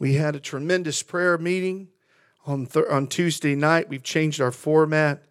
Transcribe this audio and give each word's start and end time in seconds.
We 0.00 0.14
had 0.14 0.36
a 0.36 0.40
tremendous 0.40 1.02
prayer 1.02 1.36
meeting 1.38 1.88
on, 2.46 2.66
th- 2.66 2.86
on 2.88 3.08
Tuesday 3.08 3.56
night. 3.56 3.88
We've 3.88 4.02
changed 4.02 4.40
our 4.40 4.52
format, 4.52 5.24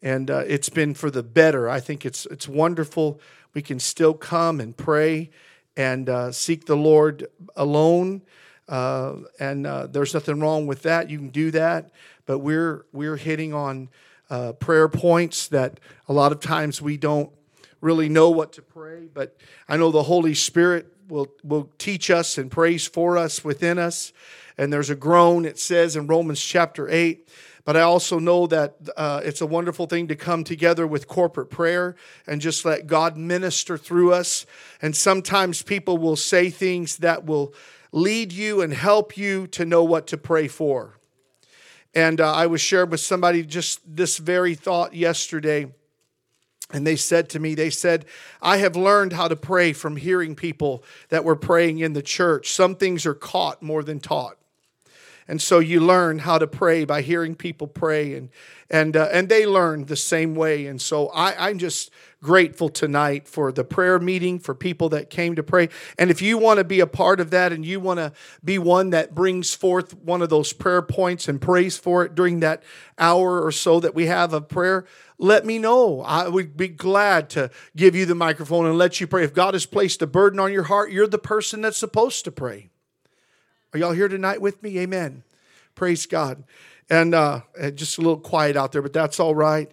and 0.00 0.30
uh, 0.30 0.44
it's 0.46 0.70
been 0.70 0.94
for 0.94 1.10
the 1.10 1.22
better. 1.22 1.68
I 1.68 1.80
think 1.80 2.06
it's, 2.06 2.24
it's 2.26 2.48
wonderful. 2.48 3.20
We 3.52 3.60
can 3.60 3.78
still 3.78 4.14
come 4.14 4.58
and 4.58 4.74
pray 4.74 5.28
and 5.76 6.08
uh, 6.08 6.32
seek 6.32 6.64
the 6.64 6.76
Lord 6.76 7.26
alone. 7.56 8.22
Uh, 8.66 9.16
and 9.38 9.66
uh, 9.66 9.86
there's 9.86 10.14
nothing 10.14 10.40
wrong 10.40 10.66
with 10.66 10.80
that. 10.82 11.10
You 11.10 11.18
can 11.18 11.28
do 11.28 11.50
that, 11.50 11.90
but 12.24 12.38
we're 12.38 12.86
we're 12.92 13.16
hitting 13.16 13.52
on 13.52 13.90
uh, 14.30 14.52
prayer 14.54 14.88
points 14.88 15.46
that 15.48 15.78
a 16.08 16.12
lot 16.12 16.32
of 16.32 16.40
times 16.40 16.82
we 16.82 16.96
don't 16.96 17.30
really 17.86 18.08
know 18.08 18.30
what 18.30 18.52
to 18.52 18.62
pray. 18.62 19.08
But 19.12 19.36
I 19.68 19.76
know 19.76 19.90
the 19.90 20.02
Holy 20.02 20.34
Spirit 20.34 20.92
will 21.08 21.28
will 21.44 21.70
teach 21.78 22.10
us 22.10 22.36
and 22.36 22.50
prays 22.50 22.86
for 22.86 23.16
us 23.16 23.44
within 23.44 23.78
us. 23.78 24.12
And 24.58 24.72
there's 24.72 24.90
a 24.90 24.96
groan. 24.96 25.44
It 25.44 25.58
says 25.58 25.96
in 25.96 26.06
Romans 26.06 26.42
chapter 26.42 26.88
eight. 26.90 27.28
But 27.64 27.76
I 27.76 27.80
also 27.80 28.20
know 28.20 28.46
that 28.46 28.76
uh, 28.96 29.20
it's 29.24 29.40
a 29.40 29.46
wonderful 29.46 29.86
thing 29.86 30.08
to 30.08 30.16
come 30.16 30.44
together 30.44 30.86
with 30.86 31.08
corporate 31.08 31.50
prayer 31.50 31.96
and 32.26 32.40
just 32.40 32.64
let 32.64 32.86
God 32.86 33.16
minister 33.16 33.76
through 33.76 34.12
us. 34.12 34.46
And 34.80 34.94
sometimes 34.94 35.62
people 35.62 35.98
will 35.98 36.16
say 36.16 36.50
things 36.50 36.98
that 36.98 37.24
will 37.24 37.52
lead 37.90 38.32
you 38.32 38.62
and 38.62 38.72
help 38.72 39.16
you 39.16 39.48
to 39.48 39.64
know 39.64 39.82
what 39.82 40.06
to 40.06 40.16
pray 40.16 40.48
for. 40.48 40.96
And 41.92 42.20
uh, 42.20 42.32
I 42.32 42.46
was 42.46 42.60
shared 42.60 42.90
with 42.90 43.00
somebody 43.00 43.42
just 43.42 43.80
this 43.84 44.18
very 44.18 44.54
thought 44.54 44.94
yesterday. 44.94 45.66
And 46.72 46.86
they 46.86 46.96
said 46.96 47.28
to 47.30 47.38
me, 47.38 47.54
they 47.54 47.70
said, 47.70 48.06
I 48.42 48.56
have 48.56 48.74
learned 48.74 49.12
how 49.12 49.28
to 49.28 49.36
pray 49.36 49.72
from 49.72 49.96
hearing 49.96 50.34
people 50.34 50.82
that 51.10 51.24
were 51.24 51.36
praying 51.36 51.78
in 51.78 51.92
the 51.92 52.02
church. 52.02 52.52
Some 52.52 52.74
things 52.74 53.06
are 53.06 53.14
caught 53.14 53.62
more 53.62 53.84
than 53.84 54.00
taught. 54.00 54.36
And 55.28 55.42
so 55.42 55.58
you 55.58 55.80
learn 55.80 56.20
how 56.20 56.38
to 56.38 56.46
pray 56.46 56.84
by 56.84 57.02
hearing 57.02 57.34
people 57.34 57.66
pray, 57.66 58.14
and 58.14 58.30
and 58.70 58.96
uh, 58.96 59.08
and 59.10 59.28
they 59.28 59.44
learn 59.44 59.86
the 59.86 59.96
same 59.96 60.36
way. 60.36 60.66
And 60.66 60.80
so 60.80 61.08
I, 61.08 61.48
I'm 61.48 61.58
just 61.58 61.90
grateful 62.22 62.68
tonight 62.68 63.28
for 63.28 63.52
the 63.52 63.64
prayer 63.64 63.98
meeting, 63.98 64.38
for 64.38 64.54
people 64.54 64.88
that 64.88 65.10
came 65.10 65.36
to 65.36 65.42
pray. 65.42 65.68
And 65.98 66.10
if 66.10 66.20
you 66.22 66.38
want 66.38 66.58
to 66.58 66.64
be 66.64 66.80
a 66.80 66.86
part 66.86 67.20
of 67.20 67.30
that 67.30 67.52
and 67.52 67.64
you 67.64 67.78
want 67.78 67.98
to 67.98 68.12
be 68.42 68.58
one 68.58 68.90
that 68.90 69.14
brings 69.14 69.54
forth 69.54 69.94
one 69.94 70.22
of 70.22 70.28
those 70.28 70.52
prayer 70.52 70.82
points 70.82 71.28
and 71.28 71.40
prays 71.40 71.76
for 71.76 72.04
it 72.04 72.14
during 72.14 72.40
that 72.40 72.62
hour 72.98 73.42
or 73.42 73.52
so 73.52 73.80
that 73.80 73.94
we 73.94 74.06
have 74.06 74.32
of 74.32 74.48
prayer, 74.48 74.86
let 75.18 75.46
me 75.46 75.58
know. 75.58 76.00
I 76.02 76.28
would 76.28 76.56
be 76.56 76.68
glad 76.68 77.30
to 77.30 77.50
give 77.76 77.94
you 77.94 78.06
the 78.06 78.14
microphone 78.14 78.66
and 78.66 78.76
let 78.76 79.00
you 79.00 79.06
pray. 79.06 79.24
If 79.24 79.34
God 79.34 79.54
has 79.54 79.66
placed 79.66 80.02
a 80.02 80.06
burden 80.06 80.40
on 80.40 80.52
your 80.52 80.64
heart, 80.64 80.90
you're 80.90 81.06
the 81.06 81.18
person 81.18 81.60
that's 81.60 81.78
supposed 81.78 82.24
to 82.24 82.32
pray. 82.32 82.70
Are 83.72 83.78
y'all 83.78 83.92
here 83.92 84.08
tonight 84.08 84.40
with 84.40 84.62
me? 84.62 84.78
Amen. 84.78 85.22
Praise 85.74 86.06
God. 86.06 86.44
And 86.88 87.14
uh, 87.14 87.40
just 87.74 87.98
a 87.98 88.00
little 88.00 88.18
quiet 88.18 88.56
out 88.56 88.72
there, 88.72 88.82
but 88.82 88.92
that's 88.92 89.20
all 89.20 89.34
right. 89.34 89.70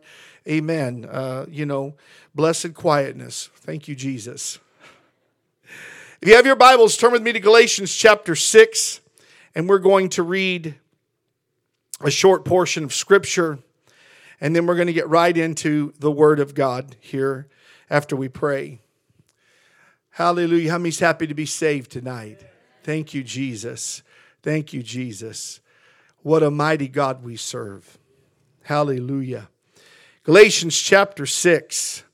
Amen. 0.47 1.07
Uh, 1.09 1.45
you 1.47 1.65
know, 1.65 1.95
blessed 2.35 2.73
quietness. 2.73 3.49
Thank 3.55 3.87
you, 3.87 3.95
Jesus. 3.95 4.59
If 6.21 6.27
you 6.27 6.35
have 6.35 6.45
your 6.45 6.57
Bibles, 6.57 6.97
turn 6.97 7.13
with 7.13 7.21
me 7.21 7.31
to 7.31 7.39
Galatians 7.39 7.95
chapter 7.95 8.35
6, 8.35 8.99
and 9.55 9.69
we're 9.69 9.79
going 9.79 10.09
to 10.09 10.23
read 10.23 10.75
a 12.01 12.11
short 12.11 12.43
portion 12.43 12.83
of 12.83 12.93
Scripture, 12.93 13.59
and 14.41 14.53
then 14.53 14.65
we're 14.65 14.75
going 14.75 14.87
to 14.87 14.93
get 14.93 15.07
right 15.07 15.35
into 15.35 15.93
the 15.99 16.11
Word 16.11 16.41
of 16.41 16.53
God 16.53 16.97
here 16.99 17.47
after 17.89 18.15
we 18.15 18.27
pray. 18.27 18.81
Hallelujah. 20.11 20.71
How 20.71 20.77
many's 20.77 20.99
happy 20.99 21.25
to 21.25 21.33
be 21.33 21.45
saved 21.45 21.89
tonight? 21.91 22.41
Thank 22.83 23.13
you, 23.13 23.23
Jesus. 23.23 24.03
Thank 24.41 24.73
you, 24.73 24.83
Jesus. 24.83 25.61
What 26.21 26.43
a 26.43 26.51
mighty 26.51 26.89
God 26.89 27.23
we 27.23 27.37
serve. 27.37 27.97
Hallelujah. 28.63 29.49
Galatians 30.25 30.79
chapter 30.79 31.25
6. 31.25 32.05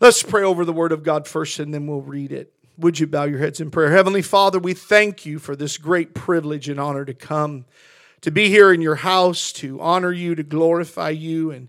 Let's 0.00 0.22
pray 0.22 0.42
over 0.42 0.64
the 0.64 0.72
word 0.72 0.90
of 0.90 1.02
God 1.02 1.28
first 1.28 1.58
and 1.58 1.74
then 1.74 1.86
we'll 1.86 2.00
read 2.00 2.32
it. 2.32 2.50
Would 2.78 2.98
you 2.98 3.06
bow 3.06 3.24
your 3.24 3.40
heads 3.40 3.60
in 3.60 3.70
prayer? 3.70 3.90
Heavenly 3.90 4.22
Father, 4.22 4.58
we 4.58 4.72
thank 4.72 5.26
you 5.26 5.38
for 5.38 5.54
this 5.54 5.76
great 5.76 6.14
privilege 6.14 6.66
and 6.70 6.80
honor 6.80 7.04
to 7.04 7.12
come, 7.12 7.66
to 8.22 8.30
be 8.30 8.48
here 8.48 8.72
in 8.72 8.80
your 8.80 8.94
house, 8.94 9.52
to 9.52 9.78
honor 9.82 10.12
you, 10.12 10.34
to 10.34 10.42
glorify 10.42 11.10
you. 11.10 11.50
And 11.50 11.68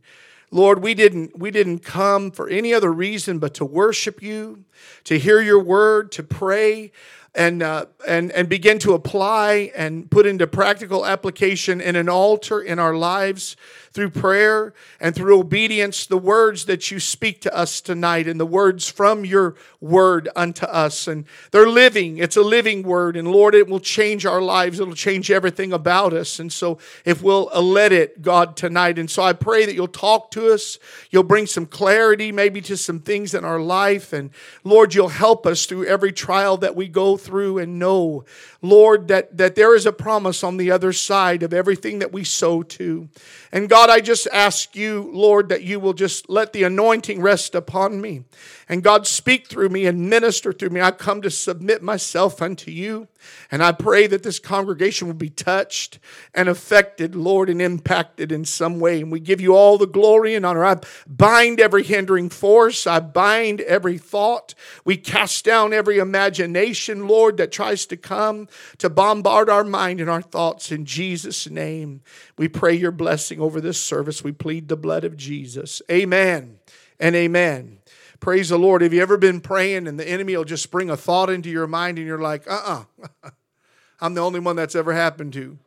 Lord, 0.51 0.81
we 0.81 0.93
didn't, 0.93 1.37
we 1.37 1.51
didn't 1.51 1.79
come 1.79 2.31
for 2.31 2.47
any 2.47 2.73
other 2.73 2.93
reason 2.93 3.39
but 3.39 3.55
to 3.55 3.65
worship 3.65 4.23
you, 4.23 4.63
to 5.03 5.19
hear 5.19 5.41
your 5.41 5.59
word, 5.59 6.13
to 6.13 6.23
pray 6.23 6.93
and, 7.35 7.61
uh, 7.61 7.87
and, 8.07 8.31
and 8.31 8.47
begin 8.47 8.79
to 8.79 8.93
apply 8.93 9.71
and 9.75 10.09
put 10.09 10.25
into 10.25 10.47
practical 10.47 11.05
application 11.05 11.81
in 11.81 11.97
an 11.97 12.07
altar 12.07 12.61
in 12.61 12.79
our 12.79 12.95
lives 12.95 13.57
through 13.95 14.09
prayer 14.09 14.73
and 14.99 15.15
through 15.15 15.39
obedience 15.39 16.05
the 16.05 16.17
words 16.17 16.65
that 16.65 16.91
you 16.91 16.99
speak 16.99 17.39
to 17.39 17.57
us 17.57 17.79
tonight 17.79 18.27
and 18.27 18.37
the 18.37 18.45
words 18.45 18.89
from 18.89 19.23
your 19.23 19.55
word 19.79 20.27
unto 20.35 20.65
us. 20.65 21.07
And 21.07 21.23
they're 21.51 21.69
living, 21.69 22.17
it's 22.17 22.35
a 22.35 22.41
living 22.41 22.83
word. 22.83 23.15
And 23.15 23.31
Lord, 23.31 23.55
it 23.55 23.69
will 23.69 23.79
change 23.79 24.25
our 24.25 24.41
lives, 24.41 24.81
it'll 24.81 24.95
change 24.95 25.31
everything 25.31 25.71
about 25.71 26.11
us. 26.11 26.39
And 26.39 26.51
so, 26.51 26.77
if 27.05 27.23
we'll 27.23 27.45
let 27.45 27.93
it, 27.93 28.21
God, 28.21 28.57
tonight. 28.57 28.99
And 28.99 29.09
so, 29.09 29.23
I 29.23 29.31
pray 29.31 29.65
that 29.65 29.73
you'll 29.73 29.87
talk 29.87 30.29
to 30.31 30.53
us, 30.53 30.77
you'll 31.09 31.23
bring 31.23 31.45
some 31.45 31.65
clarity 31.65 32.33
maybe 32.33 32.59
to 32.61 32.75
some 32.75 32.99
things 32.99 33.33
in 33.33 33.45
our 33.45 33.61
life. 33.61 34.11
And 34.11 34.29
Lord, 34.65 34.93
you'll 34.93 35.07
help 35.07 35.47
us 35.47 35.65
through 35.65 35.85
every 35.85 36.11
trial 36.11 36.57
that 36.57 36.75
we 36.75 36.89
go 36.89 37.15
through 37.15 37.59
and 37.59 37.79
know, 37.79 38.25
Lord, 38.61 39.07
that, 39.07 39.37
that 39.37 39.55
there 39.55 39.73
is 39.73 39.85
a 39.85 39.93
promise 39.93 40.43
on 40.43 40.57
the 40.57 40.71
other 40.71 40.91
side 40.91 41.43
of 41.43 41.53
everything 41.53 41.99
that 41.99 42.11
we 42.11 42.25
sow 42.25 42.61
to. 42.61 43.07
And 43.53 43.69
God, 43.69 43.84
I 43.89 43.99
just 44.01 44.27
ask 44.31 44.75
you, 44.75 45.09
Lord, 45.13 45.49
that 45.49 45.63
you 45.63 45.79
will 45.79 45.93
just 45.93 46.29
let 46.29 46.53
the 46.53 46.63
anointing 46.63 47.21
rest 47.21 47.55
upon 47.55 48.01
me. 48.01 48.23
And 48.67 48.83
God, 48.83 49.05
speak 49.05 49.47
through 49.47 49.69
me 49.69 49.85
and 49.85 50.09
minister 50.09 50.51
through 50.51 50.69
me. 50.69 50.81
I 50.81 50.89
come 50.91 51.21
to 51.21 51.29
submit 51.29 51.83
myself 51.83 52.41
unto 52.41 52.71
you. 52.71 53.07
And 53.51 53.63
I 53.63 53.71
pray 53.71 54.07
that 54.07 54.23
this 54.23 54.39
congregation 54.39 55.07
will 55.07 55.15
be 55.15 55.29
touched 55.29 55.99
and 56.33 56.49
affected, 56.49 57.15
Lord, 57.15 57.49
and 57.49 57.61
impacted 57.61 58.31
in 58.31 58.43
some 58.43 58.79
way. 58.79 59.01
And 59.01 59.11
we 59.11 59.19
give 59.19 59.39
you 59.39 59.55
all 59.55 59.77
the 59.77 59.85
glory 59.85 60.33
and 60.33 60.45
honor. 60.45 60.65
I 60.65 60.77
bind 61.07 61.59
every 61.59 61.83
hindering 61.83 62.29
force, 62.29 62.87
I 62.87 62.99
bind 62.99 63.61
every 63.61 63.97
thought. 63.99 64.55
We 64.83 64.97
cast 64.97 65.45
down 65.45 65.71
every 65.73 65.99
imagination, 65.99 67.07
Lord, 67.07 67.37
that 67.37 67.51
tries 67.51 67.85
to 67.87 67.97
come 67.97 68.47
to 68.79 68.89
bombard 68.89 69.49
our 69.49 69.63
mind 69.63 70.01
and 70.01 70.09
our 70.09 70.21
thoughts. 70.21 70.71
In 70.71 70.85
Jesus' 70.85 71.47
name, 71.49 72.01
we 72.37 72.47
pray 72.47 72.73
your 72.73 72.91
blessing 72.91 73.39
over 73.39 73.61
this 73.61 73.81
service. 73.81 74.23
We 74.23 74.31
plead 74.31 74.67
the 74.67 74.77
blood 74.77 75.03
of 75.03 75.17
Jesus. 75.17 75.81
Amen 75.89 76.57
and 76.99 77.15
amen. 77.15 77.79
Praise 78.19 78.49
the 78.49 78.57
Lord. 78.57 78.81
Have 78.81 78.93
you 78.93 79.01
ever 79.01 79.17
been 79.17 79.41
praying 79.41 79.87
and 79.87 79.99
the 79.99 80.07
enemy 80.07 80.35
will 80.35 80.45
just 80.45 80.71
bring 80.71 80.89
a 80.89 80.97
thought 80.97 81.29
into 81.29 81.49
your 81.49 81.67
mind 81.67 81.97
and 81.97 82.07
you're 82.07 82.21
like, 82.21 82.49
uh 82.49 82.61
uh-uh. 82.65 83.07
uh, 83.23 83.29
I'm 84.01 84.13
the 84.13 84.21
only 84.21 84.39
one 84.39 84.55
that's 84.55 84.75
ever 84.75 84.93
happened 84.93 85.33
to. 85.33 85.57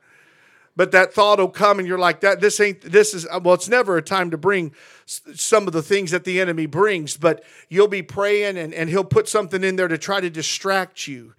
But 0.76 0.92
that 0.92 1.12
thought 1.12 1.40
will 1.40 1.48
come 1.48 1.80
and 1.80 1.88
you're 1.88 1.98
like, 1.98 2.20
that 2.20 2.40
this 2.40 2.60
ain't, 2.60 2.82
this 2.82 3.12
is, 3.12 3.26
well, 3.42 3.54
it's 3.54 3.68
never 3.68 3.96
a 3.96 4.02
time 4.02 4.30
to 4.30 4.38
bring 4.38 4.72
some 5.06 5.66
of 5.66 5.72
the 5.72 5.82
things 5.82 6.12
that 6.12 6.22
the 6.22 6.40
enemy 6.40 6.66
brings, 6.66 7.16
but 7.16 7.42
you'll 7.68 7.88
be 7.88 8.02
praying 8.02 8.56
and, 8.56 8.72
and 8.72 8.88
he'll 8.88 9.02
put 9.02 9.28
something 9.28 9.64
in 9.64 9.74
there 9.74 9.88
to 9.88 9.98
try 9.98 10.20
to 10.20 10.30
distract 10.30 11.08
you. 11.08 11.34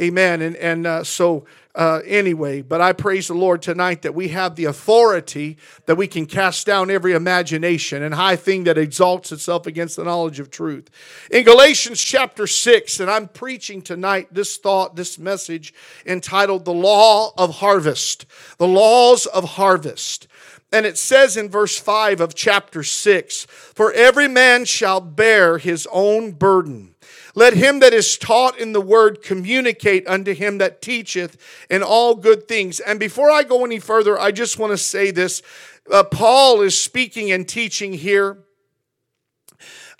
Amen. 0.00 0.40
And, 0.40 0.56
and 0.56 0.86
uh, 0.86 1.04
so, 1.04 1.44
uh, 1.74 2.00
anyway, 2.06 2.62
but 2.62 2.80
I 2.80 2.94
praise 2.94 3.28
the 3.28 3.34
Lord 3.34 3.60
tonight 3.60 4.02
that 4.02 4.14
we 4.14 4.28
have 4.28 4.56
the 4.56 4.64
authority 4.64 5.58
that 5.84 5.96
we 5.96 6.06
can 6.06 6.24
cast 6.24 6.66
down 6.66 6.90
every 6.90 7.12
imagination 7.12 8.02
and 8.02 8.14
high 8.14 8.36
thing 8.36 8.64
that 8.64 8.78
exalts 8.78 9.30
itself 9.30 9.66
against 9.66 9.96
the 9.96 10.04
knowledge 10.04 10.40
of 10.40 10.50
truth. 10.50 10.88
In 11.30 11.44
Galatians 11.44 12.00
chapter 12.00 12.46
6, 12.46 12.98
and 13.00 13.10
I'm 13.10 13.28
preaching 13.28 13.82
tonight 13.82 14.28
this 14.32 14.56
thought, 14.56 14.96
this 14.96 15.18
message 15.18 15.74
entitled 16.06 16.64
The 16.64 16.72
Law 16.72 17.32
of 17.36 17.56
Harvest. 17.56 18.24
The 18.56 18.66
Laws 18.66 19.26
of 19.26 19.50
Harvest. 19.50 20.28
And 20.72 20.86
it 20.86 20.96
says 20.96 21.36
in 21.36 21.48
verse 21.48 21.78
5 21.78 22.20
of 22.20 22.34
chapter 22.34 22.82
6 22.82 23.44
For 23.44 23.92
every 23.92 24.28
man 24.28 24.64
shall 24.64 25.00
bear 25.00 25.58
his 25.58 25.86
own 25.92 26.32
burden. 26.32 26.94
Let 27.34 27.54
him 27.54 27.80
that 27.80 27.92
is 27.92 28.18
taught 28.18 28.58
in 28.58 28.72
the 28.72 28.80
word 28.80 29.22
communicate 29.22 30.06
unto 30.08 30.34
him 30.34 30.58
that 30.58 30.82
teacheth 30.82 31.36
in 31.70 31.82
all 31.82 32.14
good 32.14 32.48
things. 32.48 32.80
And 32.80 32.98
before 32.98 33.30
I 33.30 33.42
go 33.42 33.64
any 33.64 33.78
further, 33.78 34.18
I 34.18 34.30
just 34.32 34.58
want 34.58 34.72
to 34.72 34.78
say 34.78 35.10
this. 35.10 35.42
Uh, 35.90 36.04
Paul 36.04 36.60
is 36.60 36.78
speaking 36.78 37.32
and 37.32 37.48
teaching 37.48 37.92
here 37.92 38.38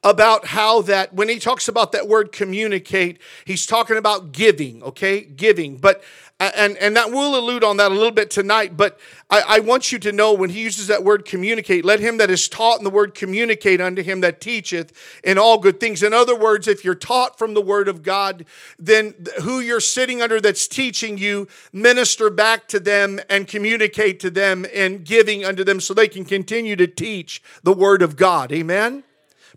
about 0.02 0.46
how 0.46 0.82
that 0.82 1.12
when 1.12 1.28
he 1.28 1.38
talks 1.38 1.68
about 1.68 1.92
that 1.92 2.08
word 2.08 2.32
communicate, 2.32 3.20
he's 3.44 3.66
talking 3.66 3.96
about 3.96 4.32
giving, 4.32 4.82
okay? 4.82 5.20
Giving. 5.20 5.76
But 5.76 6.02
and 6.40 6.76
and 6.78 6.96
that 6.96 7.10
we'll 7.10 7.38
allude 7.38 7.62
on 7.62 7.76
that 7.76 7.90
a 7.90 7.94
little 7.94 8.10
bit 8.10 8.30
tonight, 8.30 8.76
but 8.76 8.98
I, 9.28 9.42
I, 9.46 9.58
want 9.60 9.92
you 9.92 9.98
to 10.00 10.10
know 10.10 10.32
when 10.32 10.50
he 10.50 10.62
uses 10.62 10.86
that 10.86 11.04
word 11.04 11.26
communicate, 11.26 11.84
let 11.84 12.00
him 12.00 12.16
that 12.16 12.30
is 12.30 12.48
taught 12.48 12.78
in 12.78 12.84
the 12.84 12.90
word 12.90 13.14
communicate 13.14 13.80
unto 13.80 14.02
him 14.02 14.22
that 14.22 14.40
teacheth 14.40 14.92
in 15.22 15.36
all 15.36 15.58
good 15.58 15.78
things. 15.78 16.02
In 16.02 16.14
other 16.14 16.34
words, 16.34 16.66
if 16.66 16.84
you're 16.84 16.94
taught 16.94 17.38
from 17.38 17.52
the 17.52 17.60
word 17.60 17.88
of 17.88 18.02
God, 18.02 18.46
then 18.78 19.14
who 19.42 19.60
you're 19.60 19.80
sitting 19.80 20.22
under 20.22 20.40
that's 20.40 20.66
teaching 20.66 21.18
you, 21.18 21.46
minister 21.72 22.30
back 22.30 22.66
to 22.68 22.80
them 22.80 23.20
and 23.28 23.46
communicate 23.46 24.18
to 24.20 24.30
them 24.30 24.64
and 24.74 25.04
giving 25.04 25.44
unto 25.44 25.62
them 25.62 25.78
so 25.78 25.92
they 25.92 26.08
can 26.08 26.24
continue 26.24 26.74
to 26.76 26.86
teach 26.86 27.42
the 27.62 27.74
word 27.74 28.00
of 28.00 28.16
God. 28.16 28.50
Amen. 28.50 29.04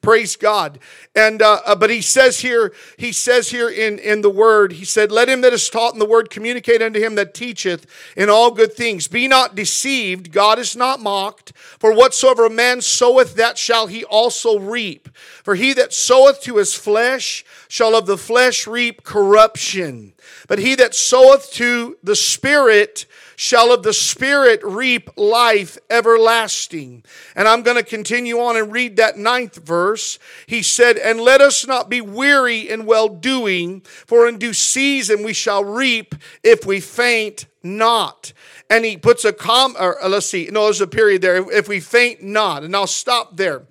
Praise 0.04 0.36
God. 0.36 0.80
And 1.16 1.42
uh, 1.42 1.62
uh, 1.66 1.76
but 1.76 1.90
he 1.90 2.02
says 2.02 2.42
here, 2.42 2.74
he 2.98 3.14
says 3.14 3.50
here 3.52 3.70
in, 3.70 4.00
in 4.00 4.22
the 4.22 4.30
word, 4.30 4.74
he 4.74 4.84
said, 4.84 5.14
Let 5.14 5.30
him 5.30 5.40
that 5.42 5.54
is 5.54 5.70
taught 5.70 5.94
in 5.94 6.00
the 6.00 6.06
word 6.06 6.30
communicate 6.30 6.82
unto 6.82 7.00
him 7.00 7.16
that 7.16 7.34
teacheth 7.34 7.86
in 8.18 8.30
all 8.30 8.52
good 8.52 8.74
things. 8.74 9.08
Be 9.08 9.30
not 9.30 9.56
deceived, 9.56 10.34
God 10.34 10.60
is 10.60 10.76
not 10.76 11.00
mocked. 11.00 11.54
For 11.56 11.94
whatsoever 11.94 12.46
a 12.46 12.50
man 12.50 12.82
soweth, 12.82 13.36
that 13.36 13.58
shall 13.58 13.88
he 13.88 14.04
also 14.04 14.60
reap. 14.60 15.08
For 15.42 15.56
he 15.56 15.72
that 15.74 15.94
soweth 15.94 16.42
to 16.42 16.58
his 16.58 16.76
flesh 16.76 17.46
shall 17.70 17.96
of 17.96 18.06
the 18.06 18.18
flesh 18.18 18.68
reap 18.68 19.06
corruption. 19.06 20.12
But 20.50 20.60
he 20.60 20.76
that 20.76 20.96
soweth 20.96 21.50
to 21.54 21.98
the 22.04 22.18
Spirit 22.18 23.06
shall 23.44 23.74
of 23.74 23.84
the 23.84 23.92
Spirit 23.92 24.62
reap 24.64 25.10
life 25.18 25.78
everlasting. 25.90 27.04
And 27.36 27.46
I'm 27.46 27.62
going 27.62 27.76
to 27.76 27.84
continue 27.84 28.40
on 28.40 28.56
and 28.56 28.72
read 28.72 28.96
that 28.96 29.18
ninth 29.18 29.58
verse. 29.58 30.18
He 30.48 30.62
said, 30.64 30.98
And 30.98 31.20
let 31.20 31.42
us 31.42 31.68
not 31.68 31.90
be 31.90 32.00
weary 32.00 32.70
in 32.70 32.86
well 32.86 33.10
doing, 33.10 33.82
for 33.82 34.30
in 34.30 34.38
due 34.38 34.54
season 34.54 35.24
we 35.24 35.34
shall 35.34 35.66
reap 35.66 36.16
if 36.42 36.66
we 36.66 36.80
faint 36.80 37.48
not. 37.62 38.32
And 38.70 38.86
he 38.86 38.96
puts 38.96 39.26
a 39.26 39.34
com, 39.34 39.76
or 39.78 40.02
uh, 40.02 40.08
let's 40.08 40.28
see, 40.28 40.48
no, 40.50 40.64
there's 40.64 40.80
a 40.80 40.88
period 40.88 41.22
there. 41.22 41.52
If 41.52 41.68
we 41.68 41.82
faint 41.82 42.24
not, 42.24 42.64
and 42.64 42.74
I'll 42.74 42.88
stop 42.88 43.36
there. 43.36 43.64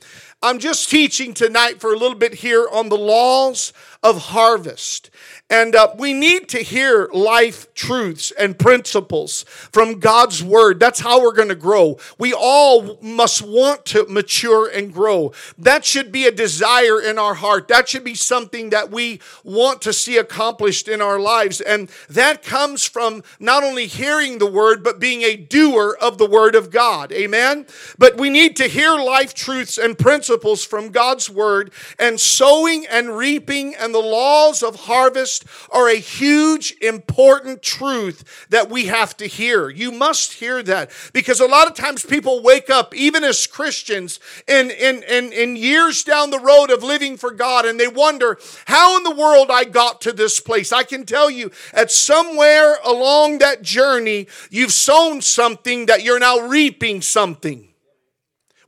I'm 0.42 0.58
just 0.58 0.90
teaching 0.90 1.32
tonight 1.32 1.80
for 1.80 1.94
a 1.94 1.96
little 1.96 2.18
bit 2.18 2.34
here 2.34 2.68
on 2.70 2.90
the 2.90 2.98
laws 2.98 3.72
of 4.02 4.18
harvest. 4.18 5.08
And 5.52 5.76
uh, 5.76 5.94
we 5.98 6.14
need 6.14 6.48
to 6.48 6.62
hear 6.62 7.10
life 7.12 7.74
truths 7.74 8.30
and 8.38 8.58
principles 8.58 9.42
from 9.42 10.00
God's 10.00 10.42
word. 10.42 10.80
That's 10.80 11.00
how 11.00 11.20
we're 11.20 11.34
going 11.34 11.50
to 11.50 11.54
grow. 11.54 11.98
We 12.18 12.32
all 12.32 12.96
must 13.02 13.42
want 13.42 13.84
to 13.86 14.06
mature 14.08 14.66
and 14.66 14.90
grow. 14.90 15.32
That 15.58 15.84
should 15.84 16.10
be 16.10 16.24
a 16.24 16.32
desire 16.32 17.02
in 17.02 17.18
our 17.18 17.34
heart. 17.34 17.68
That 17.68 17.86
should 17.86 18.02
be 18.02 18.14
something 18.14 18.70
that 18.70 18.90
we 18.90 19.20
want 19.44 19.82
to 19.82 19.92
see 19.92 20.16
accomplished 20.16 20.88
in 20.88 21.02
our 21.02 21.20
lives. 21.20 21.60
And 21.60 21.90
that 22.08 22.42
comes 22.42 22.88
from 22.88 23.22
not 23.38 23.62
only 23.62 23.86
hearing 23.86 24.38
the 24.38 24.50
word, 24.50 24.82
but 24.82 24.98
being 24.98 25.20
a 25.20 25.36
doer 25.36 25.98
of 26.00 26.16
the 26.16 26.30
word 26.30 26.54
of 26.54 26.70
God. 26.70 27.12
Amen. 27.12 27.66
But 27.98 28.16
we 28.16 28.30
need 28.30 28.56
to 28.56 28.68
hear 28.68 28.92
life 28.92 29.34
truths 29.34 29.76
and 29.76 29.98
principles 29.98 30.64
from 30.64 30.88
God's 30.88 31.28
word 31.28 31.74
and 31.98 32.18
sowing 32.18 32.86
and 32.86 33.18
reaping 33.18 33.74
and 33.74 33.94
the 33.94 33.98
laws 33.98 34.62
of 34.62 34.76
harvest 34.76 35.41
are 35.70 35.88
a 35.88 35.96
huge, 35.96 36.74
important 36.80 37.62
truth 37.62 38.46
that 38.50 38.70
we 38.70 38.86
have 38.86 39.16
to 39.18 39.26
hear. 39.26 39.68
You 39.68 39.92
must 39.92 40.34
hear 40.34 40.62
that 40.62 40.90
because 41.12 41.40
a 41.40 41.46
lot 41.46 41.68
of 41.68 41.74
times 41.74 42.04
people 42.04 42.42
wake 42.42 42.70
up, 42.70 42.94
even 42.94 43.24
as 43.24 43.46
Christians, 43.46 44.20
in, 44.46 44.70
in, 44.70 45.02
in, 45.04 45.32
in 45.32 45.56
years 45.56 46.04
down 46.04 46.30
the 46.30 46.38
road 46.38 46.70
of 46.70 46.82
living 46.82 47.16
for 47.16 47.30
God, 47.30 47.64
and 47.64 47.78
they 47.78 47.88
wonder 47.88 48.38
how 48.66 48.96
in 48.96 49.02
the 49.02 49.14
world 49.14 49.48
I 49.50 49.64
got 49.64 50.00
to 50.02 50.12
this 50.12 50.40
place. 50.40 50.72
I 50.72 50.82
can 50.82 51.04
tell 51.06 51.30
you, 51.30 51.50
at 51.72 51.90
somewhere 51.90 52.76
along 52.84 53.38
that 53.38 53.62
journey, 53.62 54.26
you've 54.50 54.72
sown 54.72 55.22
something 55.22 55.86
that 55.86 56.02
you're 56.02 56.18
now 56.18 56.40
reaping 56.40 57.02
something. 57.02 57.68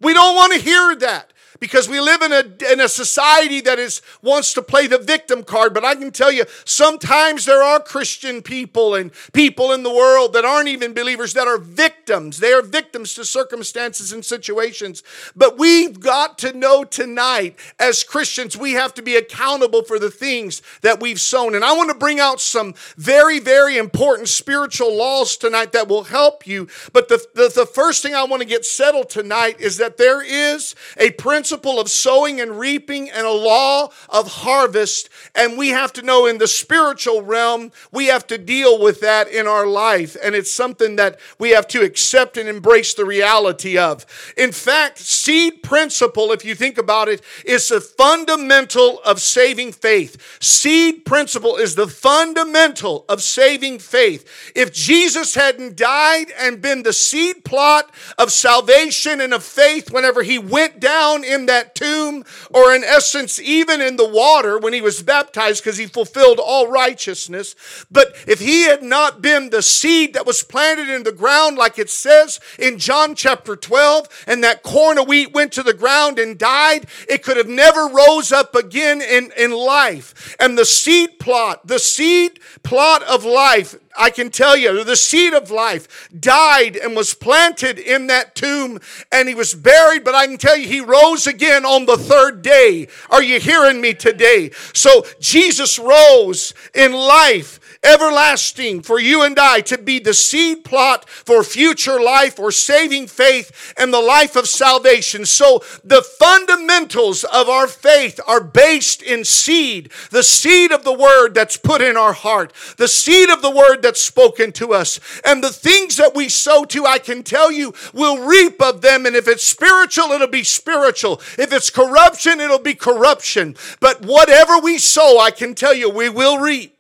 We 0.01 0.13
don't 0.13 0.35
want 0.35 0.53
to 0.53 0.59
hear 0.59 0.97
that 0.97 1.33
because 1.65 1.89
we 1.89 1.99
live 1.99 2.21
in 2.21 2.31
a, 2.31 2.73
in 2.73 2.79
a 2.79 2.89
society 2.91 3.63
that 3.63 3.79
is 3.79 4.03
wants 4.21 4.53
to 4.53 4.61
play 4.61 4.87
the 4.87 4.99
victim 4.99 5.43
card. 5.43 5.73
But 5.73 5.83
i 5.83 5.95
can 5.95 6.11
tell 6.11 6.31
you 6.31 6.45
sometimes 6.67 7.47
there 7.47 7.63
are 7.63 7.81
christian 7.81 8.43
people 8.43 8.95
and 8.95 9.11
people 9.33 9.73
in 9.73 9.83
the 9.83 9.93
world 9.93 10.35
that 10.35 10.45
aren't 10.45 10.69
even 10.69 10.93
believers 10.93 11.33
that 11.33 11.49
are 11.49 11.57
victims. 11.57 12.39
They 12.39 12.53
are 12.53 12.61
victims 12.61 13.15
to 13.15 13.25
circumstances 13.25 14.13
and 14.13 14.23
situations. 14.23 15.03
But 15.35 15.57
we've 15.57 16.01
got 16.01 16.37
to 16.41 16.53
know 16.53 16.85
tonight 16.85 17.59
as 17.79 18.05
christians 18.05 18.59
we 18.59 18.73
have 18.73 18.93
to 18.95 19.03
be 19.03 19.17
accountable 19.17 19.85
for 19.85 19.99
the 19.99 20.11
things 20.11 20.61
that 20.83 21.01
we've 21.01 21.21
sown. 21.21 21.55
And 21.55 21.65
i 21.65 21.73
want 21.73 21.89
to 21.89 21.97
bring 21.97 22.21
out 22.21 22.43
some 22.43 22.75
very 22.99 23.39
very 23.41 23.79
important 23.79 24.29
spiritual 24.29 24.95
laws 24.95 25.39
tonight 25.39 25.73
that 25.73 25.89
will 25.89 26.05
help 26.05 26.47
you. 26.47 26.69
But 26.93 27.09
the, 27.09 27.25
the, 27.33 27.51
the 27.55 27.67
first 27.67 28.03
thing 28.03 28.15
i 28.15 28.25
want 28.25 28.43
to 28.43 28.49
get 28.49 28.67
settled 28.67 29.09
tonight 29.09 29.61
is 29.61 29.79
that 29.79 29.97
there 29.97 30.23
is 30.23 30.75
a 30.99 31.11
principle 31.13 31.54
principle 31.55 31.79
of 31.79 31.89
sowing 31.89 32.41
and 32.41 32.59
reaping 32.59 33.09
and 33.09 33.25
a 33.25 33.33
law 33.33 33.89
of 34.09 34.27
harvest. 34.27 35.09
And 35.37 35.57
we 35.57 35.69
have 35.69 35.93
to 35.93 36.03
know 36.03 36.27
in 36.27 36.39
the 36.39 36.49
spiritual 36.49 37.23
realm, 37.23 37.71
we 37.93 38.07
have 38.07 38.27
to 38.27 38.39
deal 38.39 38.83
with 38.83 39.01
that 39.03 39.29
in 39.29 39.47
our 39.47 39.65
life. 39.65 40.17
And 40.23 40.35
it's 40.35 40.51
something 40.51 40.97
that 40.97 41.21
we 41.39 41.51
have 41.51 41.69
to 41.69 41.83
accept 41.83 42.37
and 42.37 42.49
embrace 42.49 42.95
the 42.95 43.05
reality 43.05 43.79
of. 43.79 44.05
In 44.37 44.51
fact, 44.51 44.99
seed 44.99 45.63
principle, 45.63 46.33
if 46.33 46.45
you 46.45 46.57
think 46.57 46.77
about 46.77 47.09
it, 47.09 47.23
is 47.45 47.69
the 47.69 47.81
fundamental 47.81 49.01
of 49.03 49.21
saving 49.21 49.71
faith. 49.71 50.41
Seed 50.43 51.05
principle 51.05 51.55
is 51.55 51.77
the 51.77 51.87
fundamental 51.87 53.05
of 53.09 53.23
saving 53.23 53.79
faith. 53.79 54.53
If 54.57 54.73
Jesus 54.73 55.37
hadn't 55.37 55.77
died 55.77 56.33
and 56.37 56.61
been 56.61 56.83
the 56.83 56.93
seed 56.93 57.45
plot 57.45 57.95
of 58.19 58.33
salvation 58.33 59.21
and 59.21 59.33
of 59.33 59.45
faith 59.45 59.93
whenever 59.93 60.25
he 60.25 60.39
went 60.39 60.81
down 60.81 61.23
in 61.23 61.44
that 61.47 61.75
tomb, 61.75 62.25
or 62.51 62.75
in 62.75 62.85
essence, 62.85 63.41
even 63.41 63.81
in 63.81 63.97
the 63.97 64.09
water 64.09 64.59
when 64.59 64.73
he 64.73 64.81
was 64.81 65.03
baptized 65.03 65.63
because 65.63 65.79
he 65.79 65.87
fulfilled 65.87 66.39
all 66.39 66.69
righteousness. 66.69 67.55
But 67.91 68.15
if 68.27 68.41
he 68.41 68.63
had 68.63 68.83
not 68.83 69.23
been 69.23 69.51
the 69.51 69.63
seed 69.63 70.15
that 70.15 70.27
was 70.27 70.43
planted 70.43 70.89
in 70.89 71.03
the 71.03 71.13
ground, 71.13 71.57
like 71.57 71.79
it 71.79 71.91
says 71.91 72.41
in 72.59 72.79
John 72.79 73.15
chapter 73.15 73.57
12, 73.57 74.25
and 74.27 74.43
that 74.45 74.63
corn 74.63 74.99
of 74.99 75.09
wheat 75.09 75.33
went 75.33 75.53
to 75.53 75.63
the 75.63 75.75
ground 75.75 76.19
and 76.19 76.39
died, 76.39 76.87
it 77.09 77.23
could 77.23 77.37
have 77.37 77.49
never 77.49 77.87
rose 77.87 78.33
up 78.33 78.55
again 78.55 79.01
in, 79.01 79.33
in 79.37 79.51
life. 79.53 80.37
And 80.39 80.57
the 80.57 80.65
seed 80.65 81.19
plot, 81.19 81.67
the 81.67 81.79
seed 81.79 82.41
plot 82.63 83.03
of 83.03 83.25
life 83.25 83.77
I 83.97 84.11
can 84.11 84.31
tell 84.31 84.57
you, 84.57 84.85
the 84.85 84.97
seed 84.97 85.35
of 85.35 85.51
life 85.51 86.09
died 86.19 86.77
and 86.77 86.97
was 86.97 87.15
planted 87.15 87.79
in 87.79 88.09
that 88.09 88.35
tomb 88.35 88.81
and 89.13 89.29
he 89.29 89.35
was 89.35 89.55
buried, 89.55 90.05
but 90.05 90.15
I 90.15 90.27
can 90.27 90.37
tell 90.37 90.57
you, 90.57 90.67
he 90.67 90.81
rose 90.81 91.27
again 91.27 91.65
on 91.65 91.87
the 91.87 91.97
third 91.97 92.43
day. 92.43 92.89
Are 93.11 93.23
you 93.23 93.41
hearing 93.41 93.81
me 93.81 93.95
today? 93.95 94.51
So 94.73 95.07
Jesus 95.21 95.79
rose 95.79 96.55
in 96.75 96.93
life 96.93 97.61
everlasting 97.85 98.83
for 98.83 98.99
you 98.99 99.23
and 99.23 99.39
I 99.39 99.61
to 99.63 99.79
be 99.79 99.99
the 99.99 100.15
seed 100.15 100.65
plot 100.65 101.09
for 101.09 101.45
future 101.45 102.01
life 102.01 102.39
or 102.39 102.51
saving 102.51 103.07
faith 103.07 103.75
and 103.77 103.93
the 103.93 104.01
life 104.01 104.35
of 104.35 104.49
salvation. 104.49 105.27
So 105.27 105.63
the 105.85 106.03
fundamentals 106.03 107.25
of 107.25 107.49
our 107.49 107.69
faith 107.69 108.19
are 108.27 108.43
based 108.43 109.03
in 109.03 109.25
seed, 109.25 109.93
the 110.11 110.23
seed 110.23 110.73
of 110.73 110.85
the 110.85 110.93
word 110.93 111.35
that's 111.35 111.57
put 111.57 111.83
in 111.83 111.97
our 111.97 112.15
heart, 112.15 112.53
the 112.79 112.89
seed 112.89 113.29
of 113.29 113.43
the 113.43 113.51
word 113.51 113.83
that's 113.83 114.03
spoken 114.03 114.53
to 114.53 114.73
us. 114.73 114.99
And 115.25 115.45
the 115.45 115.53
things 115.53 115.97
that 115.97 116.15
we 116.15 116.29
sow 116.29 116.65
to, 116.65 116.87
I 116.87 116.99
can 116.99 117.23
tell 117.23 117.53
you, 117.53 117.75
will 117.93 118.27
reap 118.27 118.61
of 118.63 118.81
them. 118.81 119.07
And 119.07 119.15
if 119.15 119.29
it's 119.29 119.47
spiritual, 119.47 120.11
it'll 120.11 120.27
be 120.29 120.45
spiritual. 120.45 121.21
If 121.39 121.53
it's 121.53 121.71
corruption, 121.71 122.41
it'll 122.41 122.59
be 122.59 122.75
corruption. 122.75 123.57
But 123.81 124.03
whatever 124.03 124.59
we 124.59 124.79
sow, 124.79 125.21
I 125.21 125.31
can 125.31 125.55
tell 125.55 125.75
you, 125.75 125.91
we 125.91 126.09
will 126.09 126.39
reap. 126.39 126.74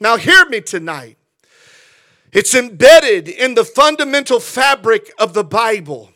Now, 0.00 0.16
hear 0.16 0.46
me 0.46 0.62
tonight. 0.62 1.18
It's 2.32 2.54
embedded 2.54 3.28
in 3.28 3.54
the 3.54 3.64
fundamental 3.64 4.40
fabric 4.40 5.12
of 5.18 5.34
the 5.34 5.44
Bible. 5.44 6.10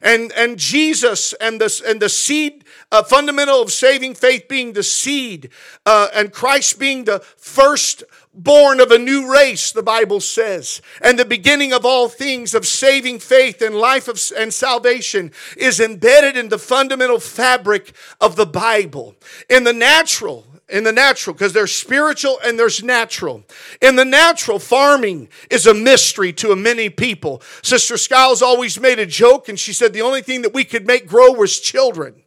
And, 0.00 0.32
and 0.32 0.58
Jesus 0.58 1.32
and 1.34 1.60
the, 1.60 1.82
and 1.86 2.00
the 2.00 2.08
seed, 2.08 2.64
uh, 2.90 3.02
fundamental 3.02 3.60
of 3.60 3.72
saving 3.72 4.14
faith 4.14 4.46
being 4.48 4.72
the 4.72 4.82
seed, 4.82 5.50
uh, 5.86 6.08
and 6.14 6.32
Christ 6.32 6.78
being 6.78 7.04
the 7.04 7.20
first 7.36 8.04
born 8.32 8.80
of 8.80 8.92
a 8.92 8.98
new 8.98 9.32
race, 9.32 9.72
the 9.72 9.82
Bible 9.82 10.20
says. 10.20 10.80
And 11.00 11.18
the 11.18 11.24
beginning 11.24 11.72
of 11.72 11.84
all 11.84 12.08
things 12.08 12.54
of 12.54 12.66
saving 12.66 13.18
faith 13.18 13.60
and 13.60 13.74
life 13.74 14.06
of, 14.06 14.20
and 14.36 14.54
salvation 14.54 15.32
is 15.56 15.80
embedded 15.80 16.36
in 16.36 16.48
the 16.48 16.58
fundamental 16.58 17.18
fabric 17.18 17.92
of 18.20 18.36
the 18.36 18.46
Bible. 18.46 19.16
In 19.50 19.64
the 19.64 19.72
natural, 19.72 20.44
in 20.68 20.84
the 20.84 20.92
natural 20.92 21.34
because 21.34 21.52
there's 21.52 21.74
spiritual 21.74 22.38
and 22.44 22.58
there's 22.58 22.82
natural. 22.82 23.44
In 23.80 23.96
the 23.96 24.04
natural, 24.04 24.58
farming 24.58 25.28
is 25.50 25.66
a 25.66 25.74
mystery 25.74 26.32
to 26.34 26.54
many 26.54 26.90
people. 26.90 27.42
Sister 27.62 27.96
Skiles 27.96 28.42
always 28.42 28.78
made 28.78 28.98
a 28.98 29.06
joke 29.06 29.48
and 29.48 29.58
she 29.58 29.72
said 29.72 29.92
the 29.92 30.02
only 30.02 30.22
thing 30.22 30.42
that 30.42 30.52
we 30.52 30.64
could 30.64 30.86
make 30.86 31.06
grow 31.06 31.32
was 31.32 31.58
children. 31.58 32.22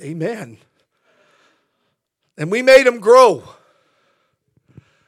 Amen. 0.00 0.56
And 2.38 2.50
we 2.50 2.62
made 2.62 2.86
them 2.86 3.00
grow. 3.00 3.44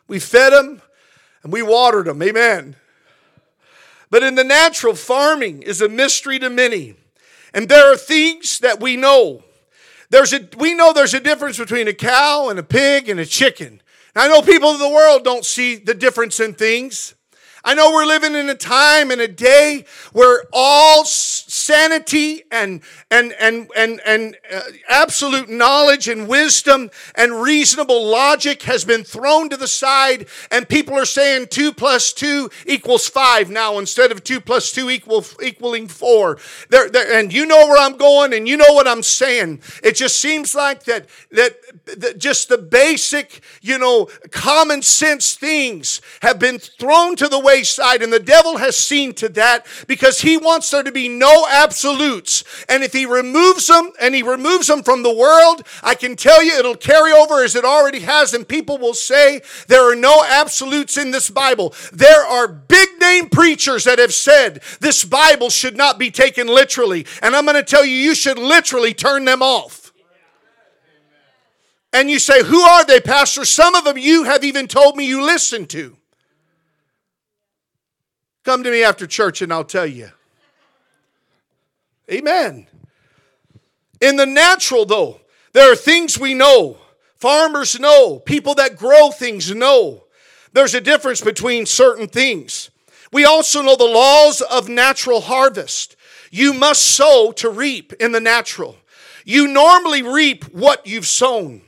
We 0.07 0.19
fed 0.19 0.52
them 0.52 0.83
and 1.43 1.52
we 1.52 1.62
watered 1.62 2.07
them. 2.07 2.23
Amen. 2.23 2.76
But 4.11 4.23
in 4.23 4.35
the 4.35 4.45
natural, 4.45 4.95
farming 4.95 5.62
is 5.62 5.81
a 5.81 5.88
mystery 5.88 6.38
to 6.41 6.50
many. 6.50 6.97
And 7.55 7.71
there 7.71 7.91
are 7.91 7.97
things 7.97 8.59
that 8.59 8.79
we 8.79 8.99
know. 8.99 9.43
There's 10.12 10.35
a, 10.35 10.47
we 10.59 10.75
know 10.75 10.92
there's 10.92 11.14
a 11.14 11.21
difference 11.21 11.57
between 11.57 11.88
a 11.88 11.95
cow 11.95 12.50
and 12.50 12.59
a 12.59 12.62
pig 12.62 13.09
and 13.09 13.19
a 13.19 13.25
chicken. 13.25 13.81
I 14.14 14.28
know 14.28 14.42
people 14.42 14.71
in 14.73 14.78
the 14.78 14.90
world 14.90 15.25
don't 15.25 15.42
see 15.42 15.76
the 15.76 15.95
difference 15.95 16.38
in 16.38 16.52
things. 16.52 17.14
I 17.64 17.75
know 17.75 17.92
we're 17.92 18.07
living 18.07 18.35
in 18.35 18.49
a 18.49 18.54
time 18.54 19.11
and 19.11 19.21
a 19.21 19.28
day 19.28 19.85
where 20.12 20.45
all 20.52 21.04
sanity 21.04 22.42
and 22.50 22.81
and 23.11 23.33
and 23.38 23.71
and 23.76 24.00
and 24.04 24.37
uh, 24.52 24.62
absolute 24.88 25.49
knowledge 25.49 26.09
and 26.09 26.26
wisdom 26.26 26.90
and 27.14 27.40
reasonable 27.40 28.04
logic 28.04 28.62
has 28.62 28.85
been 28.85 29.04
thrown 29.04 29.49
to 29.50 29.57
the 29.57 29.69
side, 29.69 30.26
and 30.50 30.69
people 30.69 30.95
are 30.95 31.04
saying 31.04 31.47
two 31.49 31.73
plus 31.73 32.12
two 32.12 32.50
equals 32.66 33.07
five 33.07 33.49
now 33.49 33.78
instead 33.78 34.11
of 34.11 34.25
two 34.25 34.40
plus 34.40 34.73
two 34.73 34.90
equal 34.90 35.25
equaling 35.40 35.87
four. 35.87 36.38
There, 36.71 36.90
there, 36.90 37.12
and 37.12 37.33
you 37.33 37.47
know 37.47 37.69
where 37.69 37.78
I'm 37.78 37.97
going, 37.97 38.33
and 38.33 38.49
you 38.49 38.57
know 38.57 38.73
what 38.73 38.88
I'm 38.88 39.02
saying. 39.02 39.61
It 39.85 39.95
just 39.95 40.21
seems 40.21 40.54
like 40.54 40.85
that 40.85 41.07
that, 41.31 41.57
that 41.87 42.19
just 42.19 42.49
the 42.49 42.59
basic, 42.59 43.42
you 43.61 43.78
know, 43.78 44.09
common 44.31 44.83
sense 44.83 45.35
things 45.35 46.00
have 46.23 46.38
been 46.38 46.59
thrown 46.59 47.14
to 47.16 47.28
the 47.28 47.38
wayside, 47.52 48.02
and 48.02 48.12
the 48.12 48.21
devil 48.21 48.56
has 48.59 48.76
seen 48.76 49.12
to 49.14 49.28
that 49.30 49.66
because 49.87 50.21
he 50.21 50.37
wants 50.37 50.71
there 50.71 50.82
to 50.82 50.92
be 50.92 51.09
no 51.09 51.47
absolutes. 51.50 52.44
And 52.68 52.82
if 52.82 52.92
he 52.92 53.06
removes 53.06 53.66
them 53.66 53.90
and 54.00 54.14
he 54.14 54.23
removes 54.23 54.66
them 54.66 54.82
from 54.82 55.02
the 55.02 55.14
world, 55.14 55.66
I 55.82 55.94
can 55.94 56.16
tell 56.16 56.42
you 56.42 56.59
it'll 56.59 56.76
carry 56.76 57.12
over 57.12 57.42
as 57.42 57.54
it 57.54 57.64
already 57.64 58.00
has, 58.00 58.35
and 58.35 58.47
people 58.47 58.78
will 58.78 58.94
say 58.94 59.42
there 59.68 59.90
are 59.90 59.97
no 59.97 60.25
absolutes 60.25 60.97
in 60.97 61.11
this 61.11 61.30
Bible. 61.30 61.75
There 61.92 62.25
are 62.25 62.49
big 62.49 62.88
name 63.00 63.28
preachers 63.28 63.85
that 63.85 63.99
have 63.99 64.14
said 64.14 64.62
this 64.80 65.04
Bible 65.04 65.50
should 65.50 65.76
not 65.76 65.99
be 65.99 66.11
taken 66.11 66.47
literally. 66.47 67.06
And 67.21 67.37
I'm 67.37 67.44
going 67.44 67.56
to 67.56 67.62
tell 67.62 67.85
you, 67.85 67.94
you 67.94 68.14
should 68.14 68.38
literally 68.38 68.94
turn 68.94 69.25
them 69.25 69.42
off. 69.42 69.92
And 71.92 72.09
you 72.09 72.18
say, 72.18 72.42
Who 72.42 72.61
are 72.62 72.85
they, 72.87 73.00
Pastor? 73.00 73.44
Some 73.44 73.75
of 73.75 73.85
them 73.85 73.99
you 73.99 74.25
have 74.25 74.44
even 74.44 74.66
told 74.66 74.97
me 74.97 75.06
you 75.06 75.23
listen 75.23 75.66
to. 75.66 75.97
Come 78.44 78.64
to 78.64 78.70
me 78.70 78.82
after 78.82 79.06
church 79.06 79.40
and 79.42 79.52
I'll 79.52 79.64
tell 79.64 79.87
you. 79.87 80.11
Amen. 82.11 82.66
In 84.00 84.16
the 84.16 84.26
natural, 84.26 84.84
though, 84.84 85.20
there 85.52 85.70
are 85.70 85.76
things 85.76 86.18
we 86.18 86.34
know. 86.34 86.78
Farmers 87.16 87.78
know. 87.78 88.18
People 88.18 88.54
that 88.56 88.76
grow 88.76 89.11
things 89.11 89.54
know. 89.54 90.04
There's 90.52 90.75
a 90.75 90.80
difference 90.80 91.20
between 91.20 91.66
certain 91.66 92.08
things. 92.08 92.70
We 93.12 93.25
also 93.25 93.62
know 93.62 93.76
the 93.76 93.84
laws 93.84 94.40
of 94.40 94.68
natural 94.68 95.20
harvest. 95.20 95.96
You 96.30 96.52
must 96.52 96.82
sow 96.82 97.32
to 97.37 97.49
reap 97.49 97.92
in 97.94 98.12
the 98.12 98.20
natural. 98.20 98.76
You 99.25 99.46
normally 99.46 100.02
reap 100.02 100.44
what 100.52 100.87
you've 100.87 101.06
sown. 101.06 101.62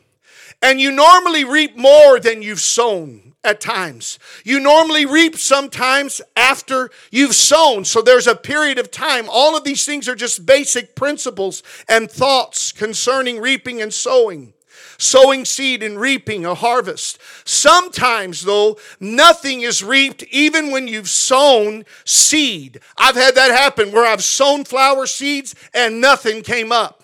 And 0.61 0.81
you 0.81 0.91
normally 0.91 1.45
reap 1.45 1.77
more 1.77 2.19
than 2.19 2.43
you've 2.43 2.61
sown 2.61 3.24
at 3.45 3.61
times. 3.61 4.19
You 4.43 4.59
normally 4.59 5.07
reap 5.07 5.37
sometimes 5.37 6.21
after 6.35 6.91
you've 7.11 7.35
sown. 7.35 7.85
So 7.85 8.03
there's 8.03 8.27
a 8.27 8.35
period 8.35 8.79
of 8.79 8.91
time. 8.91 9.27
All 9.29 9.57
of 9.57 9.65
these 9.65 9.85
things 9.85 10.09
are 10.09 10.17
just 10.17 10.47
basic 10.47 10.97
principles 10.97 11.63
and 11.89 12.11
thoughts 12.11 12.73
concerning 12.73 13.41
reaping 13.41 13.81
and 13.81 13.93
sowing. 13.93 14.55
Sowing 14.97 15.45
seed 15.45 15.83
and 15.83 16.01
reaping 16.01 16.47
a 16.47 16.55
harvest. 16.55 17.19
Sometimes, 17.45 18.43
though, 18.43 18.79
nothing 19.01 19.61
is 19.61 19.83
reaped 19.83 20.23
even 20.31 20.71
when 20.71 20.89
you've 20.89 21.09
sown 21.09 21.85
seed. 22.05 22.81
I've 22.97 23.17
had 23.17 23.35
that 23.35 23.51
happen 23.51 23.93
where 23.93 24.07
I've 24.07 24.25
sown 24.25 24.65
flower 24.65 25.07
seeds 25.07 25.55
and 25.75 26.01
nothing 26.01 26.43
came 26.43 26.73
up. 26.73 27.04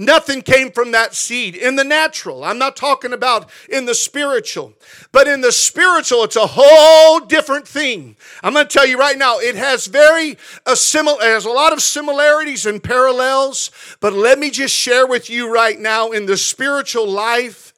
Nothing 0.00 0.40
came 0.40 0.72
from 0.72 0.92
that 0.92 1.14
seed 1.14 1.54
in 1.54 1.76
the 1.76 1.84
natural. 1.84 2.42
I'm 2.42 2.56
not 2.56 2.74
talking 2.74 3.12
about 3.12 3.50
in 3.68 3.84
the 3.84 3.94
spiritual. 3.94 4.72
But 5.12 5.28
in 5.28 5.42
the 5.42 5.52
spiritual, 5.52 6.24
it's 6.24 6.36
a 6.36 6.46
whole 6.46 7.20
different 7.20 7.68
thing. 7.68 8.16
I'm 8.42 8.54
going 8.54 8.66
to 8.66 8.72
tell 8.72 8.86
you 8.86 8.98
right 8.98 9.18
now, 9.18 9.40
it 9.40 9.56
has 9.56 9.88
very 9.88 10.38
a 10.64 10.74
similar, 10.74 11.18
it 11.20 11.26
has 11.26 11.44
a 11.44 11.50
lot 11.50 11.74
of 11.74 11.82
similarities 11.82 12.64
and 12.64 12.82
parallels. 12.82 13.70
But 14.00 14.14
let 14.14 14.38
me 14.38 14.48
just 14.48 14.74
share 14.74 15.06
with 15.06 15.28
you 15.28 15.52
right 15.52 15.78
now 15.78 16.12
in 16.12 16.24
the 16.24 16.38
spiritual 16.38 17.06
life 17.06 17.69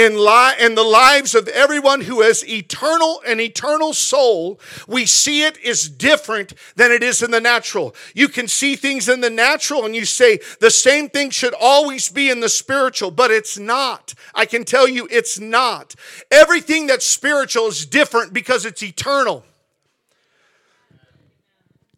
in, 0.00 0.16
li- 0.16 0.54
in 0.58 0.74
the 0.76 0.82
lives 0.82 1.34
of 1.34 1.46
everyone 1.48 2.00
who 2.00 2.22
has 2.22 2.42
eternal 2.48 3.20
and 3.26 3.38
eternal 3.38 3.92
soul, 3.92 4.58
we 4.88 5.04
see 5.04 5.42
it 5.42 5.58
is 5.58 5.90
different 5.90 6.54
than 6.74 6.90
it 6.90 7.02
is 7.02 7.22
in 7.22 7.30
the 7.30 7.40
natural. 7.40 7.94
You 8.14 8.28
can 8.28 8.48
see 8.48 8.76
things 8.76 9.10
in 9.10 9.20
the 9.20 9.28
natural 9.28 9.84
and 9.84 9.94
you 9.94 10.06
say 10.06 10.40
the 10.58 10.70
same 10.70 11.10
thing 11.10 11.28
should 11.28 11.52
always 11.52 12.08
be 12.08 12.30
in 12.30 12.40
the 12.40 12.48
spiritual, 12.48 13.10
but 13.10 13.30
it's 13.30 13.58
not. 13.58 14.14
I 14.34 14.46
can 14.46 14.64
tell 14.64 14.88
you 14.88 15.06
it's 15.10 15.38
not. 15.38 15.94
Everything 16.30 16.86
that's 16.86 17.04
spiritual 17.04 17.66
is 17.66 17.84
different 17.84 18.32
because 18.32 18.64
it's 18.64 18.82
eternal. 18.82 19.44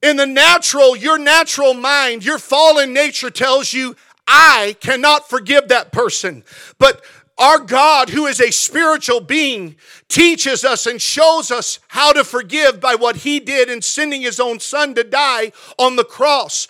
In 0.02 0.16
the 0.16 0.26
natural, 0.26 0.96
your 0.96 1.18
natural 1.18 1.72
mind, 1.72 2.24
your 2.24 2.40
fallen 2.40 2.92
nature 2.92 3.30
tells 3.30 3.72
you, 3.72 3.94
I 4.26 4.76
cannot 4.80 5.28
forgive 5.28 5.68
that 5.68 5.92
person. 5.92 6.42
But 6.78 7.04
our 7.38 7.58
God, 7.58 8.10
who 8.10 8.26
is 8.26 8.40
a 8.40 8.52
spiritual 8.52 9.20
being, 9.20 9.76
teaches 10.08 10.64
us 10.64 10.86
and 10.86 11.00
shows 11.00 11.50
us 11.50 11.80
how 11.88 12.12
to 12.12 12.24
forgive 12.24 12.80
by 12.80 12.94
what 12.94 13.16
he 13.16 13.40
did 13.40 13.70
in 13.70 13.82
sending 13.82 14.22
his 14.22 14.38
own 14.38 14.60
son 14.60 14.94
to 14.94 15.02
die 15.02 15.52
on 15.78 15.96
the 15.96 16.04
cross. 16.04 16.66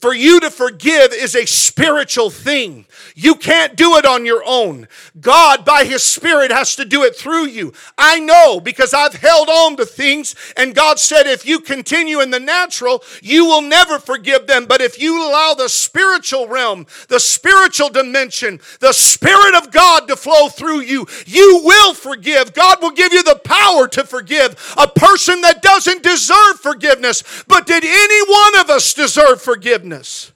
For 0.00 0.14
you 0.14 0.40
to 0.40 0.50
forgive 0.50 1.12
is 1.12 1.36
a 1.36 1.46
spiritual 1.46 2.30
thing. 2.30 2.86
You 3.18 3.34
can't 3.34 3.76
do 3.76 3.96
it 3.96 4.04
on 4.04 4.26
your 4.26 4.42
own. 4.44 4.88
God, 5.18 5.64
by 5.64 5.84
his 5.84 6.02
spirit, 6.02 6.52
has 6.52 6.76
to 6.76 6.84
do 6.84 7.02
it 7.02 7.16
through 7.16 7.46
you. 7.46 7.72
I 7.96 8.20
know 8.20 8.60
because 8.60 8.92
I've 8.92 9.14
held 9.14 9.48
on 9.48 9.78
to 9.78 9.86
things, 9.86 10.34
and 10.54 10.74
God 10.74 10.98
said, 10.98 11.26
if 11.26 11.46
you 11.46 11.60
continue 11.60 12.20
in 12.20 12.30
the 12.30 12.38
natural, 12.38 13.02
you 13.22 13.46
will 13.46 13.62
never 13.62 13.98
forgive 13.98 14.46
them. 14.46 14.66
But 14.66 14.82
if 14.82 15.00
you 15.00 15.18
allow 15.18 15.54
the 15.54 15.70
spiritual 15.70 16.46
realm, 16.46 16.86
the 17.08 17.18
spiritual 17.18 17.88
dimension, 17.88 18.60
the 18.80 18.92
Spirit 18.92 19.54
of 19.54 19.70
God 19.72 20.08
to 20.08 20.16
flow 20.16 20.50
through 20.50 20.80
you, 20.80 21.06
you 21.24 21.62
will 21.64 21.94
forgive. 21.94 22.52
God 22.52 22.82
will 22.82 22.90
give 22.90 23.14
you 23.14 23.22
the 23.22 23.40
power 23.42 23.88
to 23.88 24.04
forgive 24.04 24.74
a 24.76 24.88
person 24.88 25.40
that 25.40 25.62
doesn't 25.62 26.02
deserve 26.02 26.60
forgiveness. 26.60 27.22
But 27.48 27.66
did 27.66 27.82
any 27.82 28.30
one 28.30 28.60
of 28.60 28.68
us 28.68 28.92
deserve 28.92 29.40
forgiveness? 29.40 30.32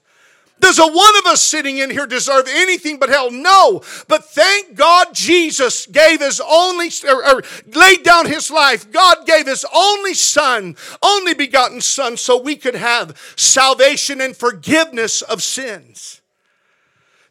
Does 0.60 0.78
a 0.78 0.86
one 0.86 1.16
of 1.18 1.26
us 1.26 1.42
sitting 1.42 1.78
in 1.78 1.90
here 1.90 2.06
deserve 2.06 2.46
anything 2.48 2.98
but 2.98 3.08
hell? 3.08 3.30
No. 3.30 3.82
But 4.08 4.26
thank 4.26 4.74
God 4.74 5.08
Jesus 5.14 5.86
gave 5.86 6.20
his 6.20 6.40
only, 6.40 6.90
or, 7.08 7.26
or, 7.26 7.42
laid 7.74 8.02
down 8.02 8.26
his 8.26 8.50
life. 8.50 8.92
God 8.92 9.26
gave 9.26 9.46
his 9.46 9.64
only 9.74 10.14
son, 10.14 10.76
only 11.02 11.34
begotten 11.34 11.80
son, 11.80 12.16
so 12.16 12.40
we 12.40 12.56
could 12.56 12.74
have 12.74 13.18
salvation 13.36 14.20
and 14.20 14.36
forgiveness 14.36 15.22
of 15.22 15.42
sins. 15.42 16.20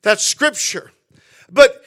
That's 0.02 0.26
scripture. 0.26 0.92
But 1.52 1.84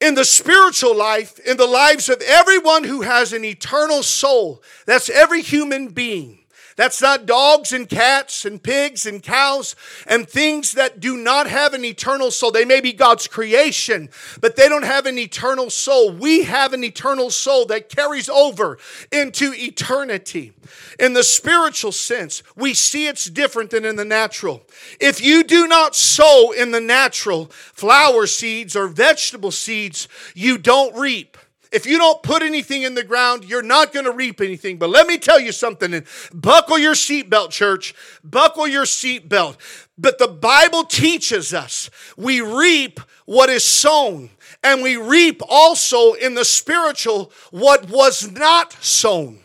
in 0.00 0.14
the 0.14 0.24
spiritual 0.24 0.94
life, 0.94 1.38
in 1.38 1.56
the 1.56 1.66
lives 1.66 2.08
of 2.08 2.20
everyone 2.20 2.84
who 2.84 3.02
has 3.02 3.32
an 3.32 3.44
eternal 3.44 4.02
soul. 4.02 4.62
That's 4.86 5.08
every 5.08 5.40
human 5.40 5.88
being. 5.88 6.43
That's 6.76 7.00
not 7.00 7.26
dogs 7.26 7.72
and 7.72 7.88
cats 7.88 8.44
and 8.44 8.62
pigs 8.62 9.06
and 9.06 9.22
cows 9.22 9.76
and 10.06 10.28
things 10.28 10.72
that 10.72 11.00
do 11.00 11.16
not 11.16 11.48
have 11.48 11.72
an 11.72 11.84
eternal 11.84 12.30
soul. 12.30 12.50
They 12.50 12.64
may 12.64 12.80
be 12.80 12.92
God's 12.92 13.28
creation, 13.28 14.08
but 14.40 14.56
they 14.56 14.68
don't 14.68 14.84
have 14.84 15.06
an 15.06 15.18
eternal 15.18 15.70
soul. 15.70 16.10
We 16.10 16.44
have 16.44 16.72
an 16.72 16.82
eternal 16.82 17.30
soul 17.30 17.66
that 17.66 17.88
carries 17.88 18.28
over 18.28 18.78
into 19.12 19.52
eternity. 19.54 20.52
In 20.98 21.12
the 21.12 21.22
spiritual 21.22 21.92
sense, 21.92 22.42
we 22.56 22.74
see 22.74 23.06
it's 23.06 23.26
different 23.26 23.70
than 23.70 23.84
in 23.84 23.96
the 23.96 24.04
natural. 24.04 24.62
If 25.00 25.22
you 25.22 25.44
do 25.44 25.68
not 25.68 25.94
sow 25.94 26.52
in 26.52 26.72
the 26.72 26.80
natural 26.80 27.46
flower 27.46 28.26
seeds 28.26 28.74
or 28.74 28.88
vegetable 28.88 29.50
seeds, 29.50 30.08
you 30.34 30.58
don't 30.58 30.96
reap. 30.96 31.36
If 31.74 31.86
you 31.86 31.98
don't 31.98 32.22
put 32.22 32.42
anything 32.42 32.82
in 32.82 32.94
the 32.94 33.02
ground, 33.02 33.44
you're 33.44 33.60
not 33.60 33.92
going 33.92 34.04
to 34.04 34.12
reap 34.12 34.40
anything. 34.40 34.78
But 34.78 34.90
let 34.90 35.08
me 35.08 35.18
tell 35.18 35.40
you 35.40 35.50
something 35.50 35.92
and 35.92 36.06
buckle 36.32 36.78
your 36.78 36.94
seatbelt, 36.94 37.50
church. 37.50 37.96
Buckle 38.22 38.68
your 38.68 38.84
seatbelt. 38.84 39.56
But 39.98 40.20
the 40.20 40.28
Bible 40.28 40.84
teaches 40.84 41.52
us 41.52 41.90
we 42.16 42.40
reap 42.40 43.00
what 43.24 43.50
is 43.50 43.64
sown, 43.64 44.30
and 44.62 44.84
we 44.84 44.96
reap 44.96 45.42
also 45.48 46.12
in 46.12 46.34
the 46.34 46.44
spiritual 46.44 47.32
what 47.50 47.90
was 47.90 48.30
not 48.30 48.72
sown. 48.74 49.40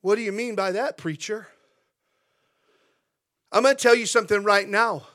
What 0.00 0.16
do 0.16 0.22
you 0.22 0.32
mean 0.32 0.56
by 0.56 0.72
that, 0.72 0.96
preacher? 0.96 1.46
I'm 3.52 3.62
going 3.62 3.76
to 3.76 3.80
tell 3.80 3.94
you 3.94 4.06
something 4.06 4.42
right 4.42 4.68
now. 4.68 5.06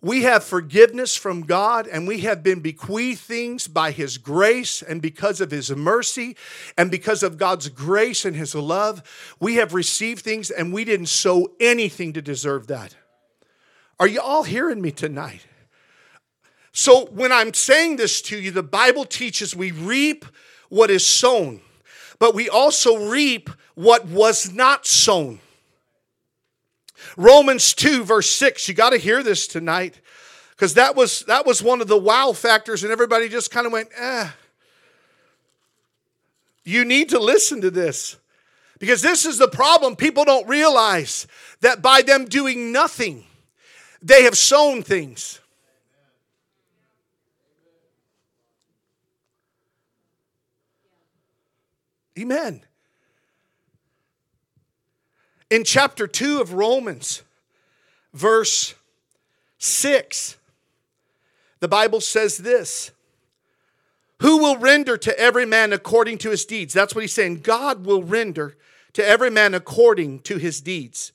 We 0.00 0.22
have 0.22 0.44
forgiveness 0.44 1.16
from 1.16 1.42
God 1.42 1.88
and 1.88 2.06
we 2.06 2.20
have 2.20 2.42
been 2.44 2.60
bequeathed 2.60 3.20
things 3.20 3.66
by 3.66 3.90
His 3.90 4.16
grace 4.16 4.80
and 4.80 5.02
because 5.02 5.40
of 5.40 5.50
His 5.50 5.70
mercy 5.70 6.36
and 6.76 6.88
because 6.90 7.24
of 7.24 7.36
God's 7.36 7.68
grace 7.68 8.24
and 8.24 8.36
His 8.36 8.54
love. 8.54 9.02
We 9.40 9.56
have 9.56 9.74
received 9.74 10.22
things 10.22 10.50
and 10.50 10.72
we 10.72 10.84
didn't 10.84 11.06
sow 11.06 11.48
anything 11.58 12.12
to 12.12 12.22
deserve 12.22 12.68
that. 12.68 12.94
Are 13.98 14.06
you 14.06 14.20
all 14.20 14.44
hearing 14.44 14.80
me 14.80 14.92
tonight? 14.92 15.44
So, 16.70 17.06
when 17.06 17.32
I'm 17.32 17.54
saying 17.54 17.96
this 17.96 18.22
to 18.22 18.38
you, 18.38 18.52
the 18.52 18.62
Bible 18.62 19.04
teaches 19.04 19.56
we 19.56 19.72
reap 19.72 20.24
what 20.68 20.90
is 20.90 21.04
sown, 21.04 21.60
but 22.20 22.36
we 22.36 22.48
also 22.48 23.08
reap 23.08 23.50
what 23.74 24.06
was 24.06 24.52
not 24.52 24.86
sown. 24.86 25.40
Romans 27.18 27.74
2, 27.74 28.04
verse 28.04 28.30
6, 28.30 28.68
you 28.68 28.74
got 28.74 28.90
to 28.90 28.96
hear 28.96 29.24
this 29.24 29.48
tonight 29.48 30.00
because 30.52 30.74
that 30.74 30.94
was, 30.94 31.22
that 31.22 31.44
was 31.44 31.60
one 31.60 31.80
of 31.80 31.88
the 31.88 31.98
wow 31.98 32.32
factors, 32.32 32.84
and 32.84 32.92
everybody 32.92 33.28
just 33.28 33.50
kind 33.50 33.66
of 33.66 33.72
went, 33.72 33.88
eh. 33.96 34.30
You 36.62 36.84
need 36.84 37.08
to 37.08 37.18
listen 37.18 37.60
to 37.62 37.72
this 37.72 38.16
because 38.78 39.02
this 39.02 39.26
is 39.26 39.36
the 39.36 39.48
problem. 39.48 39.96
People 39.96 40.24
don't 40.24 40.46
realize 40.46 41.26
that 41.60 41.82
by 41.82 42.02
them 42.02 42.26
doing 42.26 42.70
nothing, 42.70 43.24
they 44.00 44.22
have 44.22 44.38
sown 44.38 44.84
things. 44.84 45.40
Amen. 52.16 52.62
In 55.50 55.64
chapter 55.64 56.06
2 56.06 56.40
of 56.40 56.52
Romans, 56.52 57.22
verse 58.12 58.74
6, 59.58 60.36
the 61.60 61.68
Bible 61.68 62.00
says 62.00 62.38
this 62.38 62.90
Who 64.20 64.38
will 64.38 64.58
render 64.58 64.96
to 64.98 65.18
every 65.18 65.46
man 65.46 65.72
according 65.72 66.18
to 66.18 66.30
his 66.30 66.44
deeds? 66.44 66.74
That's 66.74 66.94
what 66.94 67.00
he's 67.00 67.14
saying. 67.14 67.40
God 67.40 67.86
will 67.86 68.02
render 68.02 68.56
to 68.92 69.06
every 69.06 69.30
man 69.30 69.54
according 69.54 70.20
to 70.20 70.36
his 70.38 70.60
deeds. 70.60 71.12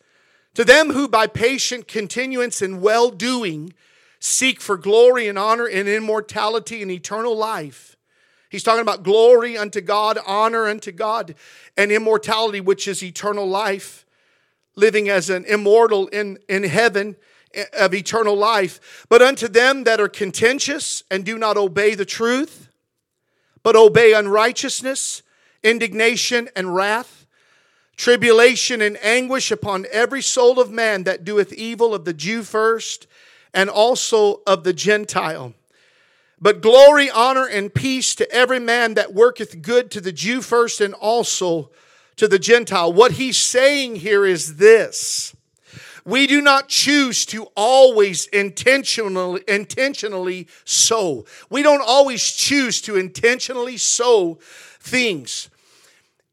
To 0.56 0.64
them 0.64 0.92
who 0.92 1.08
by 1.08 1.28
patient 1.28 1.88
continuance 1.88 2.62
in 2.62 2.82
well 2.82 3.10
doing 3.10 3.74
seek 4.20 4.62
for 4.62 4.78
glory 4.78 5.28
and 5.28 5.38
honor 5.38 5.66
and 5.66 5.88
immortality 5.88 6.82
and 6.82 6.90
eternal 6.90 7.36
life. 7.36 7.98
He's 8.50 8.64
talking 8.64 8.82
about 8.82 9.04
glory 9.04 9.58
unto 9.58 9.82
God, 9.82 10.20
honor 10.28 10.68
unto 10.68 10.92
God, 10.92 11.34
and 11.76 11.92
immortality, 11.92 12.62
which 12.62 12.88
is 12.88 13.04
eternal 13.04 13.48
life, 13.48 14.06
living 14.76 15.10
as 15.10 15.30
an 15.30 15.46
immortal 15.46 16.08
in, 16.08 16.38
in 16.50 16.64
heaven 16.64 17.16
eh, 17.54 17.66
of 17.78 17.94
eternal 17.94 18.36
life. 18.36 19.06
But 19.10 19.22
unto 19.22 19.48
them 19.48 19.84
that 19.84 20.00
are 20.00 20.10
contentious 20.10 21.04
and 21.10 21.26
do 21.26 21.38
not 21.38 21.58
obey 21.58 21.96
the 21.96 22.06
truth, 22.06 22.70
but 23.62 23.76
obey 23.76 24.14
unrighteousness, 24.14 25.22
indignation, 25.64 26.50
and 26.56 26.76
wrath, 26.76 27.26
tribulation 27.96 28.82
and 28.82 28.98
anguish 29.04 29.52
upon 29.52 29.86
every 29.92 30.22
soul 30.22 30.60
of 30.60 30.72
man 30.72 31.04
that 31.04 31.24
doeth 31.24 31.54
evil 31.54 31.94
of 31.94 32.06
the 32.06 32.14
Jew 32.14 32.44
first, 32.44 33.08
and 33.54 33.70
also 33.70 34.42
of 34.48 34.64
the 34.64 34.74
Gentile. 34.74 35.54
But 36.42 36.62
glory, 36.62 37.10
honor, 37.10 37.46
and 37.46 37.74
peace 37.74 38.16
to 38.16 38.30
every 38.30 38.60
man 38.60 38.96
that 38.96 39.14
worketh 39.14 39.62
good 39.62 39.92
to 39.92 40.02
the 40.02 40.12
Jew 40.12 40.42
first, 40.42 40.82
and 40.82 40.94
also 40.94 41.70
to 42.18 42.28
the 42.28 42.40
Gentile. 42.40 42.92
What 42.92 43.14
he's 43.14 43.38
saying 43.38 43.98
here 43.98 44.26
is 44.26 44.58
this 44.58 45.36
we 46.06 46.28
do 46.28 46.42
not 46.42 46.68
choose 46.68 47.26
to 47.28 47.46
always 47.56 48.28
intentionally, 48.28 49.42
intentionally 49.48 50.48
sow. 50.66 51.26
We 51.50 51.64
don't 51.64 51.84
always 51.86 52.24
choose 52.24 52.82
to 52.82 52.98
intentionally 52.98 53.78
sow 53.78 54.38
things. 54.80 55.50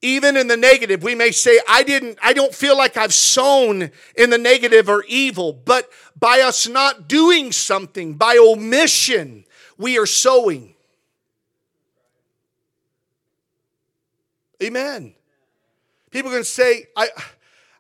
Even 0.03 0.37
in 0.37 0.49
the 0.49 0.57
negative, 0.57 1.03
we 1.03 1.15
may 1.15 1.31
say, 1.31 1.61
I 1.69 1.83
didn't, 1.83 2.19
I 2.23 2.33
don't 2.33 2.55
feel 2.55 2.77
like 2.77 2.97
I've 2.97 3.13
sown 3.13 3.91
in 4.17 4.31
the 4.31 4.39
negative 4.39 4.89
or 4.89 5.05
evil, 5.07 5.53
but 5.53 5.89
by 6.19 6.41
us 6.41 6.67
not 6.67 7.07
doing 7.07 7.53
something, 7.53 8.15
by 8.15 8.39
omission, 8.39 9.45
we 9.77 9.99
are 9.99 10.07
sowing. 10.07 10.75
Amen. 14.63 15.15
People 16.11 16.31
can 16.31 16.45
say, 16.45 16.87
I, 16.97 17.09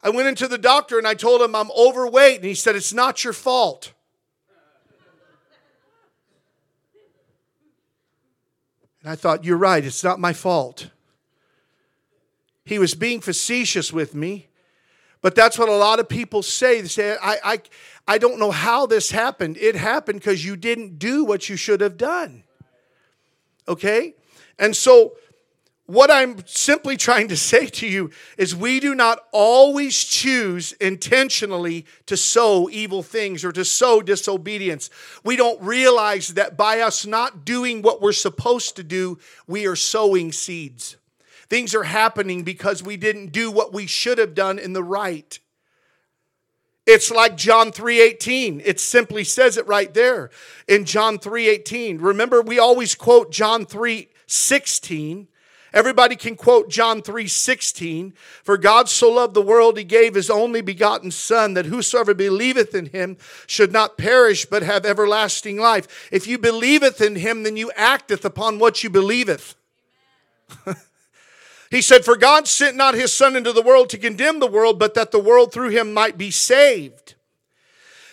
I 0.02 0.10
went 0.10 0.28
into 0.28 0.46
the 0.46 0.58
doctor 0.58 0.98
and 0.98 1.06
I 1.06 1.14
told 1.14 1.42
him 1.42 1.54
I'm 1.54 1.70
overweight, 1.72 2.36
and 2.36 2.44
he 2.44 2.54
said, 2.54 2.76
It's 2.76 2.92
not 2.92 3.24
your 3.24 3.32
fault. 3.32 3.92
And 9.02 9.10
I 9.10 9.16
thought, 9.16 9.44
You're 9.44 9.56
right, 9.56 9.84
it's 9.84 10.04
not 10.04 10.20
my 10.20 10.32
fault. 10.32 10.90
He 12.64 12.78
was 12.78 12.94
being 12.94 13.20
facetious 13.20 13.92
with 13.92 14.14
me, 14.14 14.46
but 15.22 15.34
that's 15.34 15.58
what 15.58 15.68
a 15.68 15.74
lot 15.74 15.98
of 15.98 16.08
people 16.08 16.42
say. 16.42 16.80
They 16.80 16.88
say, 16.88 17.16
I, 17.20 17.36
I, 17.42 17.60
I 18.06 18.18
don't 18.18 18.38
know 18.38 18.52
how 18.52 18.86
this 18.86 19.10
happened. 19.10 19.56
It 19.56 19.74
happened 19.74 20.20
because 20.20 20.44
you 20.44 20.56
didn't 20.56 20.98
do 20.98 21.24
what 21.24 21.48
you 21.48 21.56
should 21.56 21.80
have 21.80 21.96
done. 21.96 22.44
Okay? 23.66 24.14
And 24.58 24.76
so 24.76 25.16
what 25.90 26.08
I'm 26.08 26.46
simply 26.46 26.96
trying 26.96 27.28
to 27.28 27.36
say 27.36 27.66
to 27.66 27.86
you 27.86 28.10
is 28.38 28.54
we 28.54 28.78
do 28.78 28.94
not 28.94 29.18
always 29.32 30.04
choose 30.04 30.70
intentionally 30.74 31.84
to 32.06 32.16
sow 32.16 32.70
evil 32.70 33.02
things 33.02 33.44
or 33.44 33.50
to 33.50 33.64
sow 33.64 34.00
disobedience. 34.00 34.88
We 35.24 35.34
don't 35.34 35.60
realize 35.60 36.28
that 36.34 36.56
by 36.56 36.80
us 36.80 37.06
not 37.06 37.44
doing 37.44 37.82
what 37.82 38.00
we're 38.00 38.12
supposed 38.12 38.76
to 38.76 38.84
do, 38.84 39.18
we 39.48 39.66
are 39.66 39.74
sowing 39.74 40.30
seeds. 40.30 40.96
Things 41.48 41.74
are 41.74 41.82
happening 41.82 42.44
because 42.44 42.84
we 42.84 42.96
didn't 42.96 43.32
do 43.32 43.50
what 43.50 43.72
we 43.72 43.88
should 43.88 44.18
have 44.18 44.34
done 44.34 44.60
in 44.60 44.72
the 44.72 44.84
right. 44.84 45.40
It's 46.86 47.10
like 47.10 47.36
John 47.36 47.72
3:18. 47.72 48.62
It 48.64 48.78
simply 48.78 49.24
says 49.24 49.56
it 49.56 49.66
right 49.66 49.92
there 49.92 50.30
in 50.68 50.84
John 50.84 51.18
3:18. 51.18 51.98
Remember 52.00 52.40
we 52.40 52.60
always 52.60 52.94
quote 52.94 53.32
John 53.32 53.66
3:16 53.66 55.26
Everybody 55.72 56.16
can 56.16 56.34
quote 56.34 56.68
John 56.68 57.00
3:16, 57.00 58.12
"For 58.42 58.56
God 58.56 58.88
so 58.88 59.08
loved 59.08 59.34
the 59.34 59.42
world 59.42 59.78
he 59.78 59.84
gave 59.84 60.14
his 60.14 60.28
only 60.28 60.60
begotten 60.60 61.10
son 61.12 61.54
that 61.54 61.66
whosoever 61.66 62.12
believeth 62.12 62.74
in 62.74 62.86
him 62.86 63.16
should 63.46 63.70
not 63.70 63.96
perish 63.96 64.46
but 64.46 64.62
have 64.62 64.84
everlasting 64.84 65.58
life." 65.58 66.08
If 66.10 66.26
you 66.26 66.38
believeth 66.38 67.00
in 67.00 67.16
him, 67.16 67.44
then 67.44 67.56
you 67.56 67.70
acteth 67.76 68.24
upon 68.24 68.58
what 68.58 68.82
you 68.82 68.90
believeth. 68.90 69.54
he 71.70 71.80
said, 71.80 72.04
"For 72.04 72.16
God 72.16 72.48
sent 72.48 72.76
not 72.76 72.94
his 72.94 73.12
son 73.12 73.36
into 73.36 73.52
the 73.52 73.62
world 73.62 73.90
to 73.90 73.98
condemn 73.98 74.40
the 74.40 74.48
world, 74.48 74.78
but 74.78 74.94
that 74.94 75.12
the 75.12 75.20
world 75.20 75.52
through 75.52 75.70
him 75.70 75.94
might 75.94 76.18
be 76.18 76.32
saved." 76.32 77.14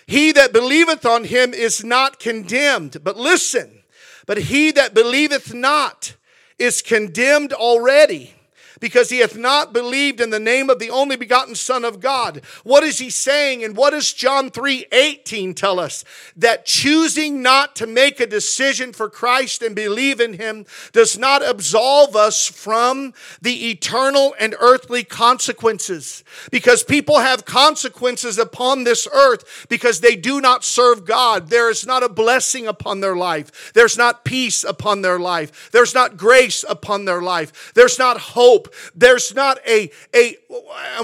He 0.05 0.31
that 0.31 0.53
believeth 0.53 1.05
on 1.05 1.25
him 1.25 1.53
is 1.53 1.83
not 1.83 2.19
condemned. 2.19 3.03
But 3.03 3.17
listen, 3.17 3.83
but 4.25 4.37
he 4.37 4.71
that 4.71 4.93
believeth 4.93 5.53
not 5.53 6.13
is 6.59 6.81
condemned 6.81 7.53
already 7.53 8.33
because 8.79 9.09
he 9.09 9.19
hath 9.19 9.35
not 9.37 9.73
believed 9.73 10.21
in 10.21 10.29
the 10.29 10.39
name 10.39 10.69
of 10.69 10.79
the 10.79 10.89
only 10.89 11.15
begotten 11.15 11.55
Son 11.55 11.83
of 11.83 11.99
God. 11.99 12.41
What 12.63 12.83
is 12.83 12.99
he 12.99 13.09
saying? 13.09 13.63
And 13.63 13.75
what 13.75 13.91
does 13.91 14.13
John 14.13 14.49
3 14.49 14.87
18 14.91 15.53
tell 15.53 15.79
us? 15.79 16.03
That 16.35 16.65
choosing 16.65 17.41
not 17.41 17.75
to 17.77 17.87
make 17.87 18.19
a 18.19 18.27
decision 18.27 18.93
for 18.93 19.09
Christ 19.09 19.61
and 19.61 19.75
believe 19.75 20.19
in 20.19 20.33
him 20.33 20.65
does 20.91 21.17
not 21.17 21.47
absolve 21.47 22.15
us 22.15 22.47
from 22.47 23.13
the 23.41 23.69
eternal 23.69 24.35
and 24.39 24.55
earthly 24.59 25.03
consequences. 25.03 26.23
Because 26.51 26.83
people 26.83 27.19
have 27.19 27.45
consequences 27.45 28.37
upon 28.37 28.83
this 28.83 29.07
earth 29.13 29.65
because 29.69 30.01
they 30.01 30.15
do 30.15 30.41
not 30.41 30.63
serve 30.63 31.05
God. 31.05 31.49
There 31.49 31.69
is 31.69 31.85
not 31.85 32.03
a 32.03 32.09
blessing 32.09 32.67
upon 32.67 32.99
their 32.99 33.15
life, 33.15 33.71
there's 33.73 33.97
not 33.97 34.23
peace 34.23 34.63
upon 34.63 35.01
their 35.01 35.19
life, 35.19 35.69
there's 35.71 35.93
not 35.93 36.17
grace 36.17 36.63
upon 36.67 37.05
their 37.05 37.21
life, 37.21 37.73
there's 37.73 37.99
not 37.99 38.19
hope 38.19 38.66
there's 38.95 39.33
not 39.33 39.59
a, 39.67 39.91
a 40.15 40.37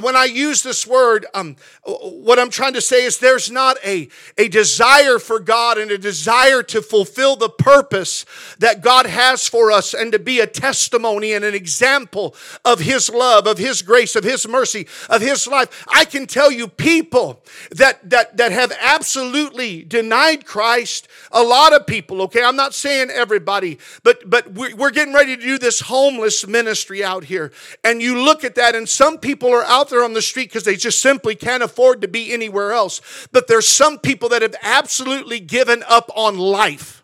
when 0.01 0.15
I 0.15 0.25
use 0.25 0.63
this 0.63 0.87
word, 0.87 1.25
um, 1.33 1.55
what 1.83 2.39
I'm 2.39 2.49
trying 2.49 2.73
to 2.73 2.81
say 2.81 3.03
is 3.03 3.17
there's 3.17 3.51
not 3.51 3.77
a, 3.85 4.07
a 4.37 4.47
desire 4.47 5.19
for 5.19 5.39
God 5.39 5.77
and 5.77 5.91
a 5.91 5.97
desire 5.97 6.63
to 6.63 6.81
fulfill 6.81 7.35
the 7.35 7.49
purpose 7.49 8.25
that 8.59 8.81
God 8.81 9.05
has 9.05 9.47
for 9.47 9.71
us 9.71 9.93
and 9.93 10.11
to 10.11 10.19
be 10.19 10.39
a 10.39 10.47
testimony 10.47 11.33
and 11.33 11.43
an 11.43 11.53
example 11.53 12.35
of 12.65 12.79
His 12.79 13.09
love, 13.09 13.47
of 13.47 13.57
His 13.57 13.81
grace, 13.81 14.15
of 14.15 14.23
His 14.23 14.47
mercy, 14.47 14.87
of 15.09 15.21
His 15.21 15.47
life. 15.47 15.85
I 15.91 16.05
can 16.05 16.25
tell 16.25 16.51
you 16.51 16.67
people 16.67 17.43
that, 17.71 18.09
that, 18.09 18.37
that 18.37 18.51
have 18.51 18.71
absolutely 18.79 19.83
denied 19.83 20.45
Christ, 20.45 21.07
a 21.31 21.43
lot 21.43 21.73
of 21.73 21.85
people, 21.85 22.21
okay? 22.23 22.43
I'm 22.43 22.55
not 22.55 22.73
saying 22.73 23.09
everybody, 23.09 23.79
but, 24.03 24.29
but 24.29 24.51
we're, 24.51 24.75
we're 24.75 24.91
getting 24.91 25.13
ready 25.13 25.35
to 25.35 25.41
do 25.41 25.57
this 25.57 25.81
homeless 25.81 26.47
ministry 26.47 27.03
out 27.03 27.25
here. 27.25 27.51
And 27.83 28.01
you 28.01 28.21
look 28.21 28.43
at 28.43 28.55
that, 28.55 28.75
and 28.75 28.87
some 28.87 29.17
people 29.17 29.51
are 29.53 29.63
out 29.63 29.89
there 29.89 30.03
on 30.03 30.13
the 30.13 30.21
street 30.21 30.49
because 30.49 30.63
they 30.63 30.75
just 30.75 31.01
simply 31.01 31.35
can't 31.35 31.63
afford 31.63 32.01
to 32.01 32.07
be 32.07 32.33
anywhere 32.33 32.71
else. 32.71 33.27
But 33.31 33.47
there's 33.47 33.67
some 33.67 33.99
people 33.99 34.29
that 34.29 34.41
have 34.41 34.55
absolutely 34.61 35.39
given 35.39 35.83
up 35.87 36.09
on 36.15 36.37
life. 36.37 37.03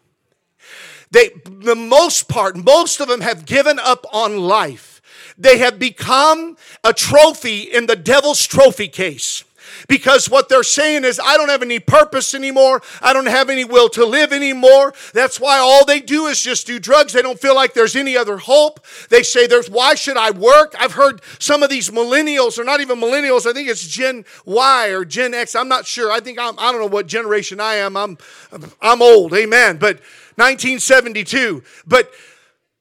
They, 1.11 1.31
the 1.45 1.75
most 1.75 2.27
part, 2.27 2.55
most 2.55 2.99
of 2.99 3.07
them 3.07 3.21
have 3.21 3.45
given 3.45 3.79
up 3.79 4.05
on 4.13 4.37
life. 4.37 5.01
They 5.37 5.57
have 5.59 5.79
become 5.79 6.57
a 6.83 6.93
trophy 6.93 7.61
in 7.61 7.87
the 7.87 7.95
devil's 7.95 8.45
trophy 8.45 8.89
case 8.89 9.43
because 9.87 10.29
what 10.29 10.49
they're 10.49 10.63
saying 10.63 11.03
is, 11.03 11.19
I 11.23 11.37
don't 11.37 11.49
have 11.49 11.61
any 11.61 11.79
purpose 11.79 12.33
anymore. 12.33 12.81
I 13.01 13.13
don't 13.13 13.27
have 13.27 13.49
any 13.49 13.65
will 13.65 13.89
to 13.89 14.05
live 14.05 14.31
anymore. 14.31 14.93
That's 15.13 15.39
why 15.39 15.57
all 15.57 15.85
they 15.85 15.99
do 15.99 16.27
is 16.27 16.41
just 16.41 16.67
do 16.67 16.79
drugs. 16.79 17.13
They 17.13 17.21
don't 17.21 17.39
feel 17.39 17.55
like 17.55 17.73
there's 17.73 17.95
any 17.95 18.17
other 18.17 18.37
hope. 18.37 18.85
They 19.09 19.23
say, 19.23 19.47
there's, 19.47 19.69
why 19.69 19.95
should 19.95 20.17
I 20.17 20.31
work? 20.31 20.75
I've 20.79 20.93
heard 20.93 21.21
some 21.39 21.63
of 21.63 21.69
these 21.69 21.89
millennials, 21.89 22.57
or 22.57 22.63
not 22.63 22.81
even 22.81 22.99
millennials, 22.99 23.45
I 23.45 23.53
think 23.53 23.69
it's 23.69 23.87
Gen 23.87 24.25
Y 24.45 24.87
or 24.89 25.05
Gen 25.05 25.33
X. 25.33 25.55
I'm 25.55 25.67
not 25.67 25.85
sure. 25.85 26.11
I 26.11 26.19
think 26.19 26.39
I'm, 26.39 26.57
I 26.59 26.71
don't 26.71 26.81
know 26.81 26.87
what 26.87 27.07
generation 27.07 27.59
I 27.59 27.75
am. 27.75 27.95
I'm, 27.97 28.17
I'm 28.81 29.01
old. 29.01 29.33
Amen. 29.33 29.77
But 29.77 29.99
1972. 30.35 31.63
But 31.85 32.11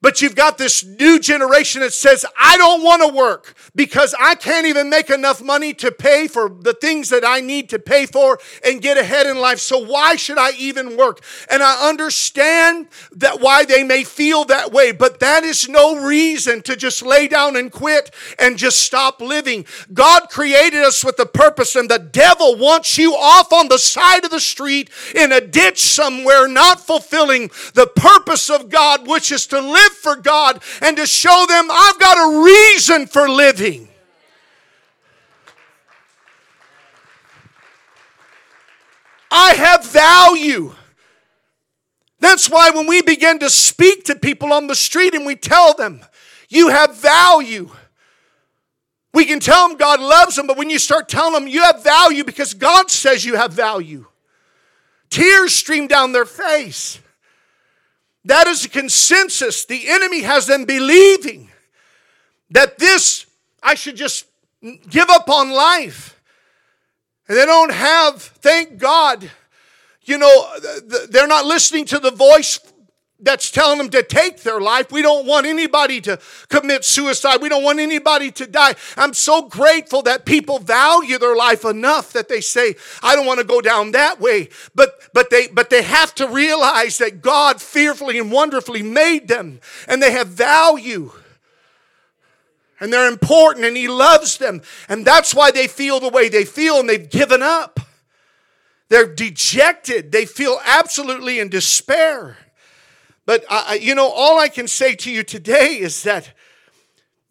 but 0.01 0.23
you've 0.23 0.37
got 0.37 0.59
this 0.59 0.85
new 0.85 1.19
generation 1.19 1.81
that 1.81 1.93
says, 1.93 2.25
I 2.41 2.57
don't 2.57 2.85
want 2.85 3.03
to 3.03 3.09
work 3.09 3.57
because 3.75 4.15
I 4.19 4.37
can't 4.37 4.67
even 4.67 4.89
make 4.89 5.11
enough 5.11 5.43
money 5.43 5.75
to 5.75 5.91
pay 5.91 6.29
for 6.29 6.49
the 6.49 6.73
things 6.73 7.09
that 7.09 7.25
I 7.27 7.41
need 7.41 7.69
to 7.71 7.81
pay 7.81 8.07
for 8.07 8.39
and 8.65 8.81
get 8.81 8.97
ahead 8.97 9.27
in 9.27 9.39
life. 9.39 9.59
So 9.59 9.85
why 9.85 10.15
should 10.15 10.39
I 10.39 10.53
even 10.53 10.97
work? 10.97 11.21
And 11.51 11.65
I 11.65 11.89
understand 11.89 12.87
that 13.13 13.41
why 13.41 13.65
they 13.65 13.83
may 13.83 14.05
feel 14.05 14.45
that 14.45 14.73
way, 14.73 14.93
but 14.93 15.19
that 15.19 15.43
is 15.43 15.69
no 15.69 16.01
reason 16.05 16.63
to 16.63 16.77
just 16.77 17.03
lay 17.03 17.27
down 17.27 17.57
and 17.57 17.73
quit 17.73 18.15
and 18.39 18.57
just 18.57 18.81
stop 18.81 19.21
living. 19.21 19.67
God 19.93 20.29
created 20.31 20.85
us 20.85 21.05
with 21.05 21.19
a 21.19 21.27
purpose 21.27 21.75
and 21.75 21.91
the 21.91 21.99
devil 21.99 22.57
wants 22.57 22.99
you 22.99 23.15
off 23.15 23.53
on 23.53 23.69
the 23.69 23.79
side 23.79 24.25
of 24.25 24.31
the 24.31 24.39
street 24.39 24.91
in 25.15 25.33
a 25.33 25.41
ditch 25.41 25.81
somewhere, 25.81 26.47
not 26.47 26.81
fulfilling 26.81 27.49
the 27.75 27.91
purpose 27.97 28.49
of 28.49 28.69
God, 28.69 29.09
which 29.09 29.33
is 29.33 29.47
to 29.49 29.61
live 29.61 29.88
live 29.89 29.97
for 29.97 30.17
God 30.17 30.63
and 30.83 30.97
to 30.97 31.07
show 31.07 31.47
them 31.49 31.69
I've 31.71 31.99
got 31.99 32.17
a 32.17 32.45
reason 32.45 33.07
for 33.07 33.29
living. 33.29 33.89
I 39.31 39.55
have 39.55 39.85
value. 39.85 40.75
That's 42.21 42.51
why 42.51 42.71
when 42.71 42.87
we 42.87 43.03
begin 43.03 43.39
to 43.41 43.51
speak 43.51 44.05
to 44.05 44.17
people 44.17 44.53
on 44.53 44.67
the 44.67 44.75
street 44.75 45.15
and 45.15 45.27
we 45.27 45.37
tell 45.37 45.75
them, 45.75 46.01
you 46.49 46.69
have 46.69 46.97
value. 46.97 47.71
We 49.13 49.25
can 49.25 49.39
tell 49.39 49.69
them 49.69 49.77
God 49.77 50.01
loves 50.01 50.37
them, 50.37 50.47
but 50.47 50.57
when 50.57 50.71
you 50.71 50.79
start 50.79 51.09
telling 51.09 51.35
them 51.35 51.47
you 51.47 51.63
have 51.63 51.85
value 51.85 52.25
because 52.25 52.55
God 52.55 52.91
says 52.91 53.25
you 53.25 53.37
have 53.37 53.53
value, 53.53 54.07
tears 55.11 55.55
stream 55.55 55.87
down 55.87 56.13
their 56.13 56.25
face. 56.25 57.01
That 58.29 58.47
is 58.47 58.67
a 58.67 58.69
consensus. 58.69 59.65
The 59.65 59.89
enemy 59.89 60.21
has 60.21 60.47
them 60.47 60.67
believing 60.67 61.51
that 62.51 62.79
this, 62.79 63.25
I 63.63 63.75
should 63.75 63.97
just 63.97 64.27
give 64.91 65.09
up 65.09 65.31
on 65.31 65.51
life. 65.51 66.21
And 67.27 67.39
they 67.39 67.47
don't 67.47 67.73
have, 67.73 68.21
thank 68.21 68.77
God, 68.77 69.31
you 70.03 70.19
know, 70.19 70.47
they're 71.09 71.27
not 71.27 71.47
listening 71.47 71.87
to 71.87 71.99
the 71.99 72.11
voice 72.11 72.61
that's 73.21 73.51
telling 73.51 73.79
them 73.79 73.91
to 73.91 74.03
take 74.03 74.43
their 74.43 74.61
life. 74.61 74.93
We 74.93 75.03
don't 75.03 75.27
want 75.27 75.47
anybody 75.47 76.01
to 76.03 76.21
commit 76.49 76.85
suicide. 76.85 77.43
We 77.43 77.49
don't 77.49 77.65
want 77.65 77.81
anybody 77.81 78.31
to 78.33 78.47
die. 78.47 78.75
I'm 78.97 79.13
so 79.13 79.43
grateful 79.43 80.03
that 80.03 80.25
people 80.25 80.61
value 80.61 81.19
their 81.19 81.35
life 81.35 81.65
enough 81.65 82.13
that 82.13 82.29
they 82.29 82.41
say, 82.41 82.77
I 83.03 83.17
don't 83.17 83.27
want 83.27 83.41
to 83.41 83.45
go 83.45 83.61
down 83.61 83.91
that 83.93 84.21
way. 84.21 84.51
But 84.75 85.09
but 85.13 85.31
they 85.31 85.49
but 85.49 85.69
they 85.71 85.83
have 85.83 86.15
to 86.17 86.29
realize 86.29 86.99
that 86.99 87.21
God 87.21 87.61
fearfully 87.61 88.19
and 88.19 88.31
wonderfully 88.31 88.83
made 88.83 89.27
them 89.27 89.61
and 89.89 90.01
they 90.01 90.13
have 90.13 90.29
value. 90.29 91.13
And 92.81 92.93
they're 92.93 93.09
important 93.09 93.65
and 93.65 93.77
he 93.77 93.89
loves 93.89 94.39
them. 94.39 94.63
And 94.89 95.05
that's 95.05 95.35
why 95.35 95.51
they 95.51 95.67
feel 95.67 95.99
the 95.99 96.09
way 96.09 96.29
they 96.29 96.45
feel 96.45 96.79
and 96.79 96.89
they've 96.89 97.11
given 97.11 97.43
up. 97.43 97.81
They're 98.89 99.13
dejected. 99.13 100.13
They 100.13 100.25
feel 100.25 100.61
absolutely 100.65 101.41
in 101.41 101.49
despair. 101.49 102.37
But, 103.29 103.45
I, 103.51 103.75
you 103.75 103.95
know, 103.95 104.09
all 104.09 104.41
I 104.41 104.49
can 104.49 104.67
say 104.67 104.95
to 104.95 105.11
you 105.11 105.23
today 105.23 105.79
is 105.79 106.03
that 106.05 106.33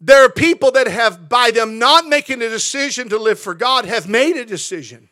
there 0.00 0.24
are 0.24 0.28
people 0.28 0.70
that 0.70 0.86
have, 0.86 1.28
by 1.28 1.50
them 1.50 1.80
not 1.80 2.06
making 2.06 2.40
a 2.40 2.48
decision 2.48 3.08
to 3.08 3.18
live 3.18 3.40
for 3.40 3.52
God, 3.52 3.84
have 3.84 4.08
made 4.08 4.36
a 4.36 4.44
decision. 4.44 5.08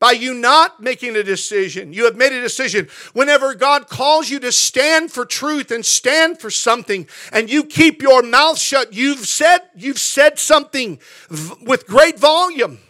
By 0.00 0.10
you 0.10 0.34
not 0.34 0.82
making 0.82 1.14
a 1.14 1.22
decision, 1.22 1.92
you 1.92 2.06
have 2.06 2.16
made 2.16 2.32
a 2.32 2.42
decision. 2.42 2.88
Whenever 3.12 3.54
God 3.54 3.86
calls 3.86 4.28
you 4.28 4.40
to 4.40 4.50
stand 4.50 5.12
for 5.12 5.24
truth 5.24 5.70
and 5.70 5.86
stand 5.86 6.40
for 6.40 6.50
something, 6.50 7.06
and 7.30 7.48
you 7.48 7.62
keep 7.62 8.02
your 8.02 8.24
mouth 8.24 8.58
shut, 8.58 8.92
you've 8.92 9.28
said, 9.28 9.60
you've 9.76 10.00
said 10.00 10.40
something 10.40 10.98
with 11.64 11.86
great 11.86 12.18
volume 12.18 12.80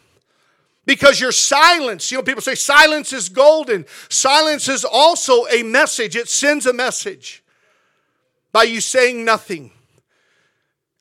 because 0.88 1.20
your 1.20 1.32
silence, 1.32 2.10
you 2.10 2.16
know, 2.16 2.22
people 2.22 2.40
say 2.40 2.54
silence 2.54 3.12
is 3.12 3.28
golden. 3.28 3.84
Silence 4.08 4.70
is 4.70 4.86
also 4.86 5.44
a 5.48 5.62
message, 5.62 6.16
it 6.16 6.30
sends 6.30 6.64
a 6.64 6.72
message 6.72 7.44
by 8.52 8.62
you 8.62 8.80
saying 8.80 9.22
nothing. 9.22 9.70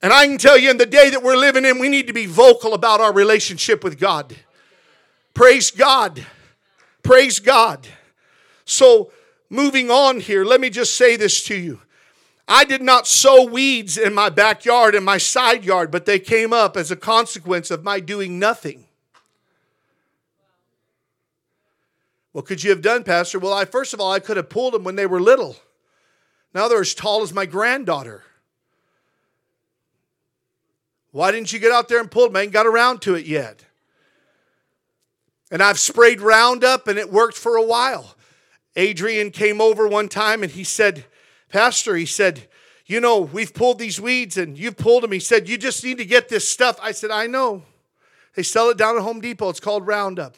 And 0.01 0.11
I 0.11 0.27
can 0.27 0.37
tell 0.37 0.57
you, 0.57 0.69
in 0.69 0.77
the 0.77 0.85
day 0.85 1.09
that 1.09 1.23
we're 1.23 1.37
living 1.37 1.63
in, 1.63 1.79
we 1.79 1.87
need 1.87 2.07
to 2.07 2.13
be 2.13 2.25
vocal 2.25 2.73
about 2.73 2.99
our 2.99 3.13
relationship 3.13 3.81
with 3.81 3.97
God. 3.97 4.35
Praise 5.33 5.71
God. 5.71 6.25
Praise 7.01 7.39
God. 7.39 7.87
So, 8.65 9.13
moving 9.49 9.89
on 9.89 10.19
here, 10.19 10.43
let 10.43 10.59
me 10.59 10.69
just 10.69 10.97
say 10.97 11.15
this 11.15 11.41
to 11.45 11.55
you. 11.55 11.79
I 12.45 12.65
did 12.65 12.81
not 12.81 13.07
sow 13.07 13.45
weeds 13.45 13.97
in 13.97 14.13
my 14.13 14.27
backyard 14.27 14.95
and 14.95 15.05
my 15.05 15.17
side 15.17 15.63
yard, 15.63 15.91
but 15.91 16.05
they 16.05 16.19
came 16.19 16.51
up 16.51 16.75
as 16.75 16.91
a 16.91 16.97
consequence 16.97 17.71
of 17.71 17.85
my 17.85 18.01
doing 18.01 18.37
nothing. 18.37 18.86
What 22.37 22.45
could 22.45 22.63
you 22.63 22.69
have 22.69 22.83
done, 22.83 23.03
Pastor? 23.03 23.39
Well, 23.39 23.51
I 23.51 23.65
first 23.65 23.95
of 23.95 23.99
all, 23.99 24.11
I 24.11 24.19
could 24.19 24.37
have 24.37 24.47
pulled 24.47 24.75
them 24.75 24.83
when 24.83 24.95
they 24.95 25.07
were 25.07 25.19
little. 25.19 25.55
Now 26.53 26.67
they're 26.67 26.81
as 26.81 26.93
tall 26.93 27.23
as 27.23 27.33
my 27.33 27.47
granddaughter. 27.47 28.23
Why 31.09 31.31
didn't 31.31 31.51
you 31.51 31.57
get 31.57 31.71
out 31.71 31.87
there 31.89 31.99
and 31.99 32.11
pull 32.11 32.27
them? 32.27 32.35
I 32.35 32.43
ain't 32.43 32.51
got 32.51 32.67
around 32.67 33.01
to 33.01 33.15
it 33.15 33.25
yet. 33.25 33.65
And 35.49 35.63
I've 35.63 35.79
sprayed 35.79 36.21
Roundup 36.21 36.87
and 36.87 36.99
it 36.99 37.11
worked 37.11 37.35
for 37.35 37.55
a 37.55 37.63
while. 37.63 38.15
Adrian 38.75 39.31
came 39.31 39.59
over 39.59 39.87
one 39.87 40.07
time 40.07 40.43
and 40.43 40.51
he 40.51 40.63
said, 40.63 41.05
Pastor, 41.49 41.95
he 41.95 42.05
said, 42.05 42.47
You 42.85 42.99
know, 42.99 43.19
we've 43.19 43.51
pulled 43.51 43.79
these 43.79 43.99
weeds 43.99 44.37
and 44.37 44.59
you've 44.59 44.77
pulled 44.77 45.01
them. 45.01 45.11
He 45.11 45.19
said, 45.19 45.49
You 45.49 45.57
just 45.57 45.83
need 45.83 45.97
to 45.97 46.05
get 46.05 46.29
this 46.29 46.47
stuff. 46.47 46.77
I 46.83 46.91
said, 46.91 47.09
I 47.09 47.25
know. 47.25 47.63
They 48.35 48.43
sell 48.43 48.69
it 48.69 48.77
down 48.77 48.95
at 48.95 49.01
Home 49.01 49.21
Depot. 49.21 49.49
It's 49.49 49.59
called 49.59 49.87
Roundup. 49.87 50.35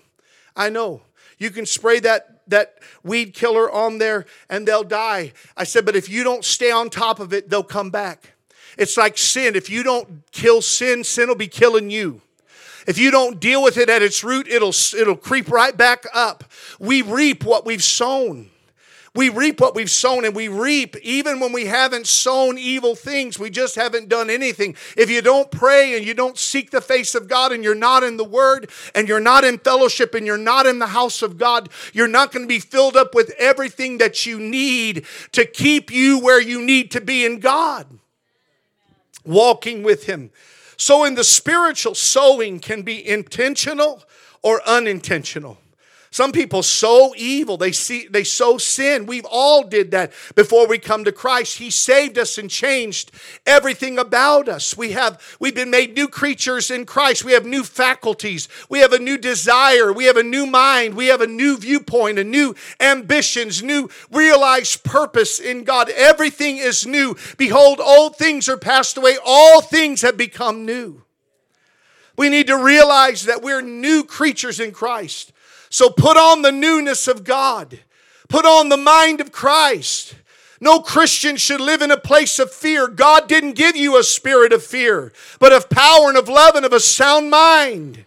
I 0.56 0.70
know. 0.70 1.02
You 1.40 1.50
can 1.50 1.66
spray 1.66 2.00
that, 2.02 2.42
that 2.48 2.78
weed 3.04 3.34
killer 3.34 3.72
on 3.72 3.98
there 3.98 4.26
and 4.50 4.68
they'll 4.68 4.84
die. 4.84 5.34
I 5.58 5.64
said, 5.64 5.86
but 5.86 5.96
if 5.96 6.10
you 6.10 6.24
don't 6.24 6.46
stay 6.46 6.70
on 6.70 6.90
top 6.90 7.20
of 7.20 7.34
it, 7.34 7.50
they'll 7.50 7.64
come 7.64 7.90
back. 7.90 8.34
It's 8.78 8.98
like 8.98 9.18
sin. 9.18 9.56
If 9.56 9.70
you 9.70 9.82
don't 9.82 10.24
kill 10.32 10.62
sin, 10.62 11.04
sin 11.04 11.28
will 11.28 11.36
be 11.36 11.48
killing 11.48 11.90
you. 11.90 12.22
If 12.88 12.98
you 12.98 13.12
don't 13.12 13.40
deal 13.40 13.64
with 13.64 13.78
it 13.78 13.90
at 13.90 14.02
its 14.02 14.24
root, 14.24 14.48
it'll, 14.48 14.74
it'll 14.98 15.16
creep 15.16 15.50
right 15.50 15.76
back 15.76 16.06
up. 16.14 16.44
We 16.80 17.02
reap 17.02 17.44
what 17.44 17.66
we've 17.66 17.84
sown. 17.84 18.49
We 19.20 19.28
reap 19.28 19.60
what 19.60 19.76
we've 19.76 19.92
sown, 19.92 20.24
and 20.24 20.34
we 20.34 20.48
reap 20.48 20.96
even 21.04 21.42
when 21.42 21.52
we 21.52 21.66
haven't 21.66 22.08
sown 22.08 22.58
evil 22.58 22.96
things. 22.96 23.38
We 23.38 23.50
just 23.50 23.76
haven't 23.76 24.08
done 24.08 24.30
anything. 24.30 24.78
If 24.96 25.10
you 25.10 25.22
don't 25.22 25.52
pray 25.52 25.98
and 25.98 26.08
you 26.08 26.14
don't 26.14 26.38
seek 26.38 26.72
the 26.72 26.80
face 26.80 27.14
of 27.16 27.28
God, 27.28 27.52
and 27.52 27.62
you're 27.62 27.76
not 27.76 28.02
in 28.02 28.16
the 28.16 28.24
Word, 28.24 28.70
and 28.96 29.10
you're 29.10 29.20
not 29.20 29.44
in 29.44 29.58
fellowship, 29.58 30.16
and 30.16 30.26
you're 30.26 30.38
not 30.38 30.66
in 30.66 30.80
the 30.80 30.88
house 30.88 31.22
of 31.22 31.38
God, 31.38 31.68
you're 31.92 32.08
not 32.08 32.32
going 32.32 32.46
to 32.46 32.48
be 32.48 32.60
filled 32.60 32.96
up 32.96 33.14
with 33.14 33.34
everything 33.38 33.98
that 33.98 34.26
you 34.26 34.40
need 34.40 35.06
to 35.34 35.44
keep 35.44 35.92
you 35.92 36.20
where 36.20 36.42
you 36.42 36.62
need 36.62 36.90
to 36.92 37.02
be 37.02 37.26
in 37.26 37.42
God, 37.42 38.00
walking 39.26 39.84
with 39.84 40.06
Him. 40.06 40.32
So, 40.78 41.04
in 41.04 41.16
the 41.16 41.26
spiritual, 41.26 41.94
sowing 41.94 42.62
can 42.62 42.84
be 42.84 43.06
intentional 43.06 44.02
or 44.42 44.62
unintentional. 44.66 45.58
Some 46.12 46.32
people 46.32 46.64
sow 46.64 47.14
evil, 47.16 47.56
they 47.56 47.72
see 47.72 48.08
they 48.10 48.24
sow 48.24 48.58
sin. 48.58 49.06
We've 49.06 49.28
all 49.30 49.64
did 49.64 49.92
that 49.92 50.12
before 50.34 50.68
we 50.68 50.80
come 50.80 51.04
to 51.04 51.12
Christ. 51.12 51.60
He 51.60 51.70
saved 51.70 52.18
us 52.18 52.40
and 52.40 52.50
changed 52.50 53.12
everything 53.46 54.00
about 54.00 54.50
us. 54.50 54.76
We 54.76 54.94
have 54.94 55.22
we've 55.40 55.54
been 55.54 55.70
made 55.70 55.94
new 55.94 56.08
creatures 56.08 56.72
in 56.72 56.88
Christ. 56.88 57.24
We 57.24 57.34
have 57.34 57.46
new 57.46 57.64
faculties. 57.64 58.50
We 58.70 58.80
have 58.80 58.92
a 58.92 58.98
new 58.98 59.20
desire. 59.20 59.94
We 59.94 60.06
have 60.06 60.18
a 60.18 60.24
new 60.24 60.48
mind. 60.48 60.96
We 60.96 61.08
have 61.08 61.22
a 61.22 61.28
new 61.28 61.58
viewpoint, 61.58 62.18
a 62.18 62.24
new 62.24 62.56
ambitions, 62.80 63.62
new 63.62 63.88
realized 64.10 64.84
purpose 64.84 65.40
in 65.40 65.64
God. 65.64 65.90
Everything 65.90 66.58
is 66.58 66.88
new. 66.88 67.16
Behold, 67.38 67.80
old 67.80 68.16
things 68.16 68.50
are 68.50 68.58
passed 68.58 68.98
away. 68.98 69.18
All 69.24 69.62
things 69.62 70.02
have 70.02 70.18
become 70.18 70.66
new. 70.66 71.04
We 72.18 72.30
need 72.30 72.48
to 72.48 72.58
realize 72.58 73.26
that 73.26 73.44
we're 73.44 73.62
new 73.62 74.04
creatures 74.04 74.60
in 74.60 74.72
Christ. 74.72 75.34
So 75.70 75.90
put 75.90 76.18
on 76.18 76.42
the 76.42 76.52
newness 76.52 77.08
of 77.08 77.24
God. 77.24 77.80
Put 78.28 78.46
on 78.46 78.70
the 78.70 78.78
mind 78.78 79.22
of 79.22 79.32
Christ. 79.32 80.16
No 80.62 80.82
Christian 80.82 81.38
should 81.38 81.62
live 81.62 81.82
in 81.82 81.92
a 81.92 81.98
place 81.98 82.38
of 82.38 82.52
fear. 82.52 82.88
God 82.88 83.28
didn't 83.28 83.54
give 83.54 83.76
you 83.76 83.98
a 83.98 84.04
spirit 84.04 84.52
of 84.52 84.64
fear, 84.64 85.14
but 85.40 85.54
of 85.54 85.70
power 85.70 86.10
and 86.10 86.18
of 86.18 86.28
love 86.28 86.56
and 86.56 86.66
of 86.66 86.74
a 86.74 86.80
sound 86.80 87.30
mind. 87.30 88.06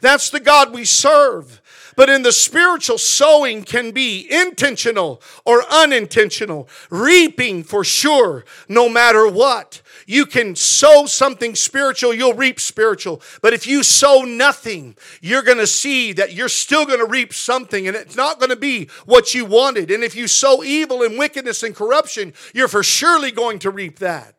That's 0.00 0.30
the 0.30 0.40
God 0.40 0.72
we 0.72 0.84
serve. 0.84 1.60
But 1.96 2.08
in 2.08 2.22
the 2.22 2.32
spiritual, 2.32 2.96
sowing 2.96 3.64
can 3.64 3.90
be 3.90 4.26
intentional 4.30 5.20
or 5.44 5.64
unintentional, 5.70 6.68
reaping 6.88 7.62
for 7.62 7.84
sure, 7.84 8.44
no 8.68 8.88
matter 8.88 9.28
what. 9.28 9.79
You 10.10 10.26
can 10.26 10.56
sow 10.56 11.06
something 11.06 11.54
spiritual, 11.54 12.12
you'll 12.12 12.34
reap 12.34 12.58
spiritual. 12.58 13.22
But 13.42 13.52
if 13.52 13.64
you 13.64 13.84
sow 13.84 14.22
nothing, 14.22 14.96
you're 15.20 15.44
going 15.44 15.58
to 15.58 15.68
see 15.68 16.12
that 16.14 16.32
you're 16.32 16.48
still 16.48 16.84
going 16.84 16.98
to 16.98 17.06
reap 17.06 17.32
something 17.32 17.86
and 17.86 17.96
it's 17.96 18.16
not 18.16 18.40
going 18.40 18.50
to 18.50 18.56
be 18.56 18.88
what 19.06 19.36
you 19.36 19.44
wanted. 19.44 19.88
And 19.88 20.02
if 20.02 20.16
you 20.16 20.26
sow 20.26 20.64
evil 20.64 21.04
and 21.04 21.16
wickedness 21.16 21.62
and 21.62 21.76
corruption, 21.76 22.32
you're 22.52 22.66
for 22.66 22.82
surely 22.82 23.30
going 23.30 23.60
to 23.60 23.70
reap 23.70 24.00
that. 24.00 24.34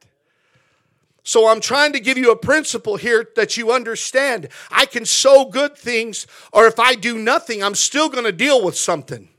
So 1.23 1.47
I'm 1.47 1.61
trying 1.61 1.93
to 1.93 2.01
give 2.01 2.17
you 2.17 2.31
a 2.31 2.37
principle 2.37 2.97
here 2.97 3.29
that 3.37 3.55
you 3.55 3.71
understand. 3.71 4.49
I 4.71 4.85
can 4.85 5.05
sow 5.05 5.45
good 5.45 5.77
things, 5.77 6.27
or 6.51 6.67
if 6.67 6.81
I 6.81 6.95
do 6.95 7.17
nothing, 7.17 7.63
I'm 7.63 7.75
still 7.75 8.09
going 8.09 8.25
to 8.25 8.33
deal 8.33 8.61
with 8.61 8.75
something. 8.75 9.29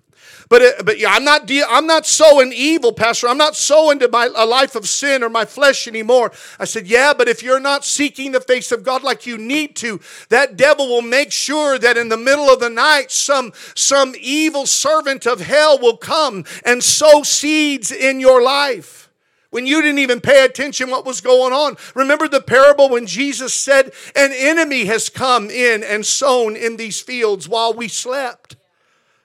But, 0.53 0.61
it, 0.61 0.85
but 0.85 0.99
yeah, 0.99 1.15
I'm 1.15 1.25
not, 1.25 1.47
de- 1.47 1.65
I'm 1.65 1.87
not 1.87 2.05
sowing 2.05 2.53
evil, 2.53 2.93
Pastor. 2.93 3.27
I'm 3.27 3.38
not 3.38 3.57
sowing 3.57 3.99
to 4.01 4.09
my, 4.09 4.29
a 4.37 4.45
life 4.45 4.77
of 4.77 4.87
sin 4.87 5.23
or 5.23 5.31
my 5.31 5.47
flesh 5.47 5.88
anymore. 5.88 6.31
I 6.61 6.67
said, 6.67 6.87
yeah, 6.87 7.15
but 7.15 7.27
if 7.27 7.43
you're 7.43 7.59
not 7.59 7.87
seeking 7.87 8.33
the 8.33 8.41
face 8.43 8.71
of 8.71 8.83
God 8.83 9.03
like 9.03 9.25
you 9.25 9.38
need 9.38 9.75
to, 9.77 9.99
that 10.29 10.59
devil 10.59 10.88
will 10.88 11.01
make 11.01 11.33
sure 11.33 11.79
that 11.79 11.97
in 11.97 12.11
the 12.11 12.19
middle 12.19 12.51
of 12.51 12.61
the 12.61 12.69
night, 12.69 13.11
some, 13.11 13.55
some 13.75 14.15
evil 14.21 14.67
servant 14.67 15.27
of 15.27 15.41
hell 15.41 15.79
will 15.79 15.97
come 15.97 16.45
and 16.67 16.85
sow 16.85 17.23
seeds 17.23 17.91
in 17.91 18.21
your 18.21 18.43
life 18.43 19.09
when 19.49 19.65
you 19.65 19.81
didn't 19.81 20.01
even 20.01 20.21
pay 20.21 20.45
attention 20.45 20.91
what 20.91 21.07
was 21.07 21.23
going 21.23 21.55
on. 21.55 21.79
Remember 21.95 22.29
the 22.29 22.43
parable 22.43 22.91
when 22.91 23.07
Jesus 23.07 23.55
said, 23.55 23.91
An 24.15 24.33
enemy 24.35 24.85
has 24.85 25.09
come 25.09 25.49
in 25.49 25.83
and 25.83 26.05
sown 26.05 26.57
in 26.57 26.77
these 26.77 27.01
fields 27.01 27.49
while 27.49 27.73
we 27.73 27.88
slept. 27.88 28.57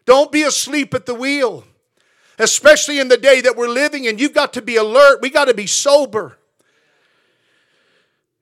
Don't 0.07 0.31
be 0.31 0.43
asleep 0.43 0.93
at 0.93 1.05
the 1.05 1.13
wheel, 1.13 1.65
especially 2.39 2.97
in 2.97 3.09
the 3.09 3.17
day 3.17 3.41
that 3.41 3.57
we're 3.57 3.67
living 3.67 4.05
in. 4.05 4.17
You've 4.17 4.33
got 4.33 4.53
to 4.53 4.61
be 4.61 4.77
alert. 4.77 5.21
We 5.21 5.29
got 5.29 5.45
to 5.45 5.53
be 5.53 5.67
sober. 5.67 6.39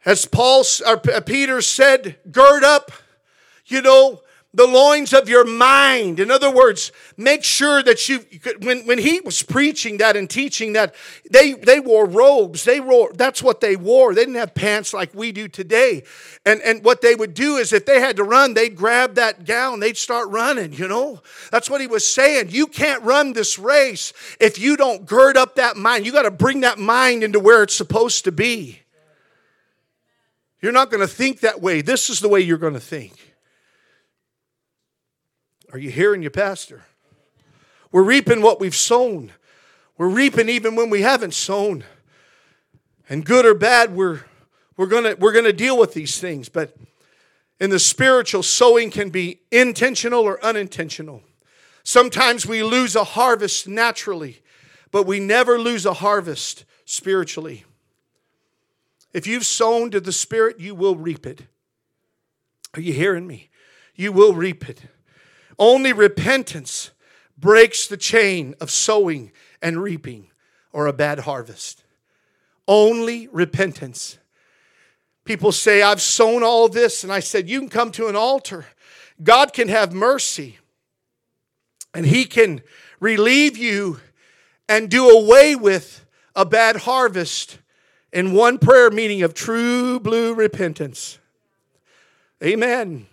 As 0.05 0.27
Paul 0.27 0.63
or 0.85 0.97
Peter 0.97 1.63
said, 1.63 2.17
gird 2.31 2.63
up, 2.63 2.91
you 3.65 3.81
know, 3.81 4.21
the 4.55 4.65
loins 4.65 5.13
of 5.13 5.27
your 5.27 5.43
mind. 5.43 6.19
In 6.19 6.31
other 6.31 6.49
words, 6.49 6.93
make 7.17 7.43
sure 7.43 7.83
that 7.83 8.07
you, 8.07 8.25
when, 8.61 8.85
when 8.85 8.97
he 8.97 9.19
was 9.19 9.43
preaching 9.43 9.97
that 9.97 10.15
and 10.15 10.29
teaching 10.29 10.73
that, 10.73 10.95
they, 11.29 11.53
they 11.53 11.81
wore 11.81 12.05
robes. 12.05 12.63
They 12.63 12.79
wore, 12.79 13.11
that's 13.13 13.43
what 13.43 13.59
they 13.59 13.75
wore. 13.75 14.15
They 14.15 14.21
didn't 14.21 14.35
have 14.35 14.55
pants 14.55 14.93
like 14.93 15.13
we 15.13 15.33
do 15.33 15.49
today. 15.49 16.03
And, 16.45 16.61
and 16.61 16.85
what 16.85 17.01
they 17.01 17.15
would 17.15 17.33
do 17.33 17.57
is 17.57 17.73
if 17.73 17.85
they 17.85 17.99
had 17.99 18.15
to 18.15 18.23
run, 18.23 18.53
they'd 18.53 18.77
grab 18.77 19.15
that 19.15 19.43
gown, 19.43 19.81
they'd 19.81 19.97
start 19.97 20.29
running, 20.29 20.71
you 20.71 20.87
know? 20.87 21.21
That's 21.51 21.69
what 21.69 21.81
he 21.81 21.87
was 21.87 22.07
saying. 22.07 22.47
You 22.49 22.67
can't 22.67 23.03
run 23.03 23.33
this 23.33 23.59
race 23.59 24.13
if 24.39 24.57
you 24.57 24.77
don't 24.77 25.05
gird 25.05 25.35
up 25.35 25.55
that 25.55 25.75
mind. 25.75 26.05
You 26.05 26.13
got 26.13 26.23
to 26.23 26.31
bring 26.31 26.61
that 26.61 26.79
mind 26.79 27.23
into 27.23 27.41
where 27.41 27.61
it's 27.63 27.75
supposed 27.75 28.23
to 28.23 28.31
be. 28.31 28.79
You're 30.61 30.71
not 30.71 30.89
going 30.89 31.01
to 31.01 31.13
think 31.13 31.41
that 31.41 31.61
way. 31.61 31.81
This 31.81 32.09
is 32.09 32.21
the 32.21 32.29
way 32.29 32.39
you're 32.39 32.57
going 32.57 32.73
to 32.73 32.79
think. 32.79 33.24
Are 35.75 35.77
you 35.77 35.91
hearing 35.91 36.21
your 36.21 36.31
pastor? 36.31 36.85
We're 37.91 38.03
reaping 38.03 38.41
what 38.41 38.61
we've 38.61 38.73
sown. 38.73 39.33
We're 39.97 40.07
reaping 40.07 40.47
even 40.47 40.77
when 40.77 40.89
we 40.89 41.01
haven't 41.01 41.33
sown. 41.33 41.83
And 43.09 43.25
good 43.25 43.45
or 43.45 43.53
bad, 43.53 43.93
we're, 43.93 44.21
we're 44.77 44.85
going 44.85 45.19
we're 45.19 45.33
gonna 45.33 45.51
deal 45.51 45.77
with 45.77 45.93
these 45.93 46.17
things. 46.17 46.47
But 46.47 46.77
in 47.59 47.71
the 47.71 47.79
spiritual, 47.79 48.41
sowing 48.41 48.89
can 48.89 49.09
be 49.09 49.41
intentional 49.51 50.21
or 50.21 50.41
unintentional. 50.41 51.23
Sometimes 51.83 52.45
we 52.45 52.63
lose 52.63 52.95
a 52.95 53.03
harvest 53.03 53.67
naturally, 53.67 54.41
but 54.91 55.05
we 55.05 55.19
never 55.19 55.59
lose 55.59 55.85
a 55.85 55.95
harvest 55.95 56.63
spiritually. 56.85 57.65
If 59.11 59.27
you've 59.27 59.45
sown 59.45 59.91
to 59.91 59.99
the 59.99 60.13
Spirit, 60.13 60.57
you 60.57 60.73
will 60.73 60.95
reap 60.95 61.25
it. 61.25 61.41
Are 62.75 62.81
you 62.81 62.93
hearing 62.93 63.27
me? 63.27 63.49
You 63.93 64.13
will 64.13 64.33
reap 64.33 64.69
it. 64.69 64.79
Only 65.57 65.93
repentance 65.93 66.91
breaks 67.37 67.87
the 67.87 67.97
chain 67.97 68.55
of 68.59 68.71
sowing 68.71 69.31
and 69.61 69.81
reaping 69.81 70.27
or 70.71 70.87
a 70.87 70.93
bad 70.93 71.19
harvest. 71.19 71.83
Only 72.67 73.27
repentance. 73.27 74.17
People 75.23 75.51
say, 75.51 75.81
I've 75.81 76.01
sown 76.01 76.43
all 76.43 76.67
this, 76.69 77.03
and 77.03 77.11
I 77.11 77.19
said, 77.19 77.49
You 77.49 77.59
can 77.59 77.69
come 77.69 77.91
to 77.93 78.07
an 78.07 78.15
altar. 78.15 78.65
God 79.23 79.53
can 79.53 79.69
have 79.69 79.93
mercy, 79.93 80.59
and 81.93 82.05
He 82.05 82.25
can 82.25 82.61
relieve 82.99 83.57
you 83.57 83.99
and 84.67 84.89
do 84.89 85.09
away 85.09 85.55
with 85.55 86.05
a 86.35 86.45
bad 86.45 86.77
harvest 86.77 87.59
in 88.11 88.33
one 88.33 88.57
prayer 88.57 88.91
meeting 88.91 89.23
of 89.23 89.33
true 89.33 89.99
blue 89.99 90.33
repentance. 90.33 91.19
Amen. 92.43 93.07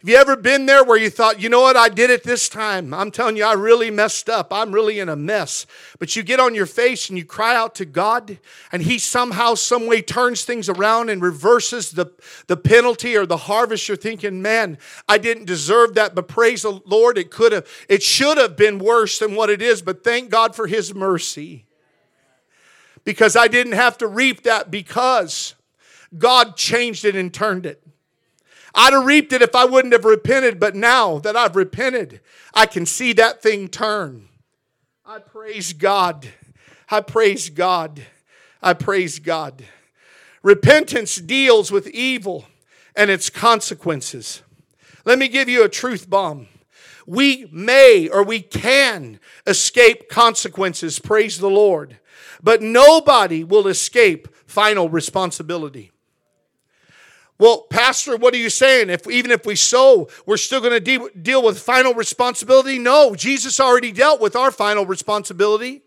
Have 0.00 0.08
you 0.08 0.16
ever 0.16 0.36
been 0.36 0.66
there 0.66 0.84
where 0.84 0.96
you 0.96 1.10
thought, 1.10 1.40
you 1.40 1.48
know 1.48 1.62
what, 1.62 1.76
I 1.76 1.88
did 1.88 2.08
it 2.08 2.22
this 2.22 2.48
time? 2.48 2.94
I'm 2.94 3.10
telling 3.10 3.36
you, 3.36 3.44
I 3.44 3.54
really 3.54 3.90
messed 3.90 4.30
up. 4.30 4.52
I'm 4.52 4.70
really 4.70 5.00
in 5.00 5.08
a 5.08 5.16
mess. 5.16 5.66
But 5.98 6.14
you 6.14 6.22
get 6.22 6.38
on 6.38 6.54
your 6.54 6.66
face 6.66 7.08
and 7.08 7.18
you 7.18 7.24
cry 7.24 7.56
out 7.56 7.74
to 7.76 7.84
God, 7.84 8.38
and 8.70 8.82
He 8.82 9.00
somehow, 9.00 9.54
some 9.54 9.88
way 9.88 10.00
turns 10.00 10.44
things 10.44 10.68
around 10.68 11.10
and 11.10 11.20
reverses 11.20 11.90
the, 11.90 12.12
the 12.46 12.56
penalty 12.56 13.16
or 13.16 13.26
the 13.26 13.36
harvest. 13.36 13.88
You're 13.88 13.96
thinking, 13.96 14.40
man, 14.40 14.78
I 15.08 15.18
didn't 15.18 15.46
deserve 15.46 15.94
that, 15.94 16.14
but 16.14 16.28
praise 16.28 16.62
the 16.62 16.80
Lord, 16.86 17.18
it 17.18 17.32
could 17.32 17.50
have, 17.50 17.66
it 17.88 18.04
should 18.04 18.38
have 18.38 18.56
been 18.56 18.78
worse 18.78 19.18
than 19.18 19.34
what 19.34 19.50
it 19.50 19.60
is, 19.60 19.82
but 19.82 20.04
thank 20.04 20.30
God 20.30 20.54
for 20.54 20.68
His 20.68 20.94
mercy. 20.94 21.66
Because 23.02 23.34
I 23.34 23.48
didn't 23.48 23.72
have 23.72 23.98
to 23.98 24.06
reap 24.06 24.44
that 24.44 24.70
because 24.70 25.56
God 26.16 26.56
changed 26.56 27.04
it 27.04 27.16
and 27.16 27.34
turned 27.34 27.66
it. 27.66 27.82
I'd 28.74 28.92
have 28.92 29.04
reaped 29.04 29.32
it 29.32 29.42
if 29.42 29.54
I 29.54 29.64
wouldn't 29.64 29.92
have 29.94 30.04
repented, 30.04 30.60
but 30.60 30.74
now 30.74 31.18
that 31.18 31.36
I've 31.36 31.56
repented, 31.56 32.20
I 32.54 32.66
can 32.66 32.86
see 32.86 33.12
that 33.14 33.42
thing 33.42 33.68
turn. 33.68 34.28
I 35.04 35.18
praise 35.18 35.72
God. 35.72 36.28
I 36.90 37.00
praise 37.00 37.48
God. 37.48 38.02
I 38.62 38.74
praise 38.74 39.18
God. 39.18 39.64
Repentance 40.42 41.16
deals 41.16 41.70
with 41.70 41.88
evil 41.88 42.46
and 42.94 43.10
its 43.10 43.30
consequences. 43.30 44.42
Let 45.04 45.18
me 45.18 45.28
give 45.28 45.48
you 45.48 45.64
a 45.64 45.68
truth 45.68 46.10
bomb. 46.10 46.48
We 47.06 47.48
may 47.50 48.08
or 48.08 48.22
we 48.22 48.40
can 48.40 49.18
escape 49.46 50.10
consequences, 50.10 50.98
praise 50.98 51.38
the 51.38 51.48
Lord, 51.48 51.98
but 52.42 52.60
nobody 52.60 53.44
will 53.44 53.66
escape 53.66 54.28
final 54.46 54.90
responsibility. 54.90 55.90
Well, 57.38 57.62
Pastor, 57.70 58.16
what 58.16 58.34
are 58.34 58.38
you 58.38 58.50
saying? 58.50 58.90
If 58.90 59.08
even 59.08 59.30
if 59.30 59.46
we 59.46 59.54
sow, 59.54 60.08
we're 60.26 60.36
still 60.36 60.60
going 60.60 60.72
to 60.72 60.80
de- 60.80 61.10
deal 61.20 61.42
with 61.42 61.60
final 61.60 61.94
responsibility? 61.94 62.78
No, 62.78 63.14
Jesus 63.14 63.60
already 63.60 63.92
dealt 63.92 64.20
with 64.20 64.34
our 64.34 64.50
final 64.50 64.84
responsibility. 64.84 65.82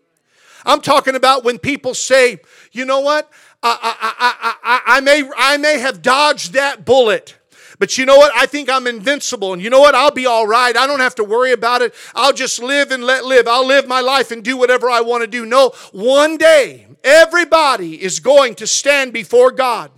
I'm 0.64 0.80
talking 0.80 1.14
about 1.14 1.44
when 1.44 1.58
people 1.58 1.92
say, 1.92 2.40
you 2.70 2.84
know 2.84 3.00
what? 3.00 3.30
I, 3.62 3.78
I, 3.82 4.14
I, 4.18 4.54
I, 4.62 4.96
I, 4.96 5.00
may, 5.00 5.28
I 5.36 5.56
may 5.58 5.78
have 5.78 6.00
dodged 6.00 6.54
that 6.54 6.84
bullet. 6.84 7.36
But 7.78 7.98
you 7.98 8.06
know 8.06 8.16
what? 8.16 8.32
I 8.34 8.46
think 8.46 8.70
I'm 8.70 8.86
invincible. 8.86 9.52
And 9.52 9.60
you 9.60 9.68
know 9.68 9.80
what? 9.80 9.94
I'll 9.94 10.12
be 10.12 10.26
all 10.26 10.46
right. 10.46 10.76
I 10.76 10.86
don't 10.86 11.00
have 11.00 11.16
to 11.16 11.24
worry 11.24 11.52
about 11.52 11.82
it. 11.82 11.94
I'll 12.14 12.32
just 12.32 12.62
live 12.62 12.92
and 12.92 13.02
let 13.02 13.24
live. 13.24 13.48
I'll 13.48 13.66
live 13.66 13.88
my 13.88 14.00
life 14.00 14.30
and 14.30 14.42
do 14.42 14.56
whatever 14.56 14.88
I 14.88 15.00
want 15.00 15.22
to 15.22 15.26
do. 15.26 15.44
No, 15.44 15.70
one 15.90 16.36
day, 16.36 16.86
everybody 17.02 18.00
is 18.00 18.20
going 18.20 18.54
to 18.56 18.66
stand 18.66 19.12
before 19.12 19.50
God. 19.50 19.90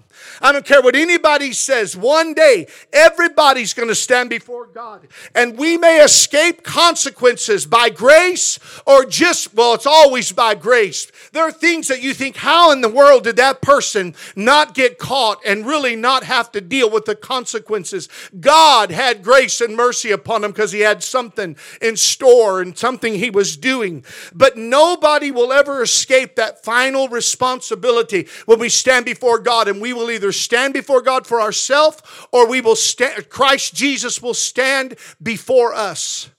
I 0.44 0.52
don't 0.52 0.66
care 0.66 0.82
what 0.82 0.94
anybody 0.94 1.54
says. 1.54 1.96
One 1.96 2.34
day, 2.34 2.66
everybody's 2.92 3.72
going 3.72 3.88
to 3.88 3.94
stand 3.94 4.28
before 4.28 4.66
God. 4.66 5.08
And 5.34 5.56
we 5.56 5.78
may 5.78 6.04
escape 6.04 6.62
consequences 6.62 7.64
by 7.64 7.88
grace 7.88 8.58
or 8.86 9.06
just, 9.06 9.54
well, 9.54 9.72
it's 9.72 9.86
always 9.86 10.32
by 10.32 10.54
grace. 10.54 11.10
There 11.32 11.42
are 11.42 11.50
things 11.50 11.88
that 11.88 12.02
you 12.02 12.12
think, 12.12 12.36
how 12.36 12.72
in 12.72 12.82
the 12.82 12.90
world 12.90 13.24
did 13.24 13.36
that 13.36 13.62
person 13.62 14.14
not 14.36 14.74
get 14.74 14.98
caught 14.98 15.38
and 15.46 15.64
really 15.64 15.96
not 15.96 16.24
have 16.24 16.52
to 16.52 16.60
deal 16.60 16.90
with 16.90 17.06
the 17.06 17.16
consequences? 17.16 18.10
God 18.38 18.90
had 18.90 19.22
grace 19.22 19.62
and 19.62 19.74
mercy 19.74 20.10
upon 20.10 20.44
him 20.44 20.50
because 20.50 20.72
he 20.72 20.80
had 20.80 21.02
something 21.02 21.56
in 21.80 21.96
store 21.96 22.60
and 22.60 22.76
something 22.76 23.14
he 23.14 23.30
was 23.30 23.56
doing. 23.56 24.04
But 24.34 24.58
nobody 24.58 25.30
will 25.30 25.54
ever 25.54 25.82
escape 25.82 26.36
that 26.36 26.62
final 26.62 27.08
responsibility 27.08 28.28
when 28.44 28.58
we 28.58 28.68
stand 28.68 29.06
before 29.06 29.38
God 29.38 29.68
and 29.68 29.80
we 29.80 29.94
will 29.94 30.10
either 30.10 30.33
stand 30.34 30.74
before 30.74 31.02
God 31.02 31.26
for 31.26 31.40
ourselves 31.40 32.02
or 32.32 32.48
we 32.48 32.60
will 32.60 32.76
stand, 32.76 33.28
Christ 33.28 33.74
Jesus 33.74 34.20
will 34.20 34.34
stand 34.34 34.96
before 35.22 35.74
us 35.74 36.30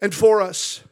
and 0.00 0.14
for 0.14 0.40
us. 0.40 0.82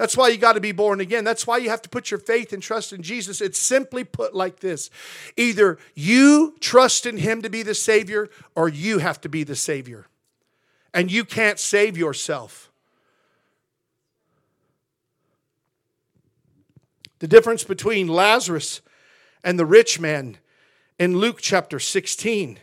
That's 0.00 0.16
why 0.16 0.28
you 0.28 0.38
got 0.38 0.54
to 0.54 0.60
be 0.60 0.72
born 0.72 0.98
again. 0.98 1.24
That's 1.24 1.46
why 1.46 1.58
you 1.58 1.68
have 1.68 1.82
to 1.82 1.90
put 1.90 2.10
your 2.10 2.20
faith 2.20 2.54
and 2.54 2.62
trust 2.62 2.94
in 2.94 3.02
Jesus. 3.02 3.42
It's 3.42 3.58
simply 3.58 4.02
put 4.02 4.34
like 4.34 4.60
this 4.60 4.88
either 5.36 5.76
you 5.94 6.56
trust 6.58 7.04
in 7.04 7.18
Him 7.18 7.42
to 7.42 7.50
be 7.50 7.62
the 7.62 7.74
Savior, 7.74 8.30
or 8.54 8.66
you 8.70 8.96
have 9.00 9.20
to 9.20 9.28
be 9.28 9.44
the 9.44 9.54
Savior. 9.54 10.06
And 10.94 11.12
you 11.12 11.26
can't 11.26 11.58
save 11.58 11.98
yourself. 11.98 12.70
The 17.18 17.28
difference 17.28 17.62
between 17.62 18.08
Lazarus 18.08 18.80
and 19.44 19.58
the 19.58 19.66
rich 19.66 20.00
man 20.00 20.38
in 21.00 21.16
Luke 21.16 21.38
chapter 21.40 21.80
16. 21.80 22.58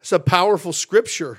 It's 0.00 0.10
a 0.10 0.18
powerful 0.18 0.72
scripture. 0.72 1.38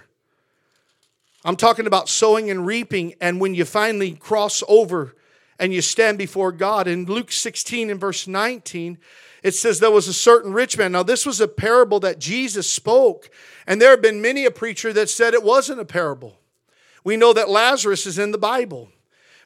I'm 1.43 1.58
talking 1.58 1.86
about 1.86 2.08
sowing 2.08 2.49
and 2.49 2.65
reaping, 2.65 3.15
and 3.19 3.41
when 3.41 3.54
you 3.54 3.65
finally 3.65 4.13
cross 4.13 4.63
over 4.69 5.17
and 5.60 5.73
you 5.73 5.82
stand 5.82 6.17
before 6.17 6.54
God. 6.54 6.88
In 6.88 7.06
Luke 7.06 7.30
16 7.30 7.89
and 7.89 7.99
verse 7.99 8.25
19, 8.25 8.99
it 9.43 9.51
says 9.51 9.80
there 9.80 9.91
was 9.91 10.08
a 10.08 10.13
certain 10.13 10.54
rich 10.54 10.77
man. 10.77 10.93
Now, 10.93 11.04
this 11.04 11.25
was 11.25 11.41
a 11.41 11.47
parable 11.47 11.99
that 11.99 12.19
Jesus 12.19 12.71
spoke, 12.71 13.30
and 13.67 13.82
there 13.82 13.91
have 13.91 14.01
been 14.01 14.21
many 14.21 14.45
a 14.45 14.51
preacher 14.51 14.93
that 14.93 15.10
said 15.10 15.34
it 15.34 15.43
wasn't 15.43 15.82
a 15.82 15.86
parable. 15.86 16.39
We 17.04 17.17
know 17.17 17.34
that 17.34 17.49
Lazarus 17.49 18.06
is 18.06 18.17
in 18.17 18.32
the 18.32 18.38
Bible. 18.38 18.88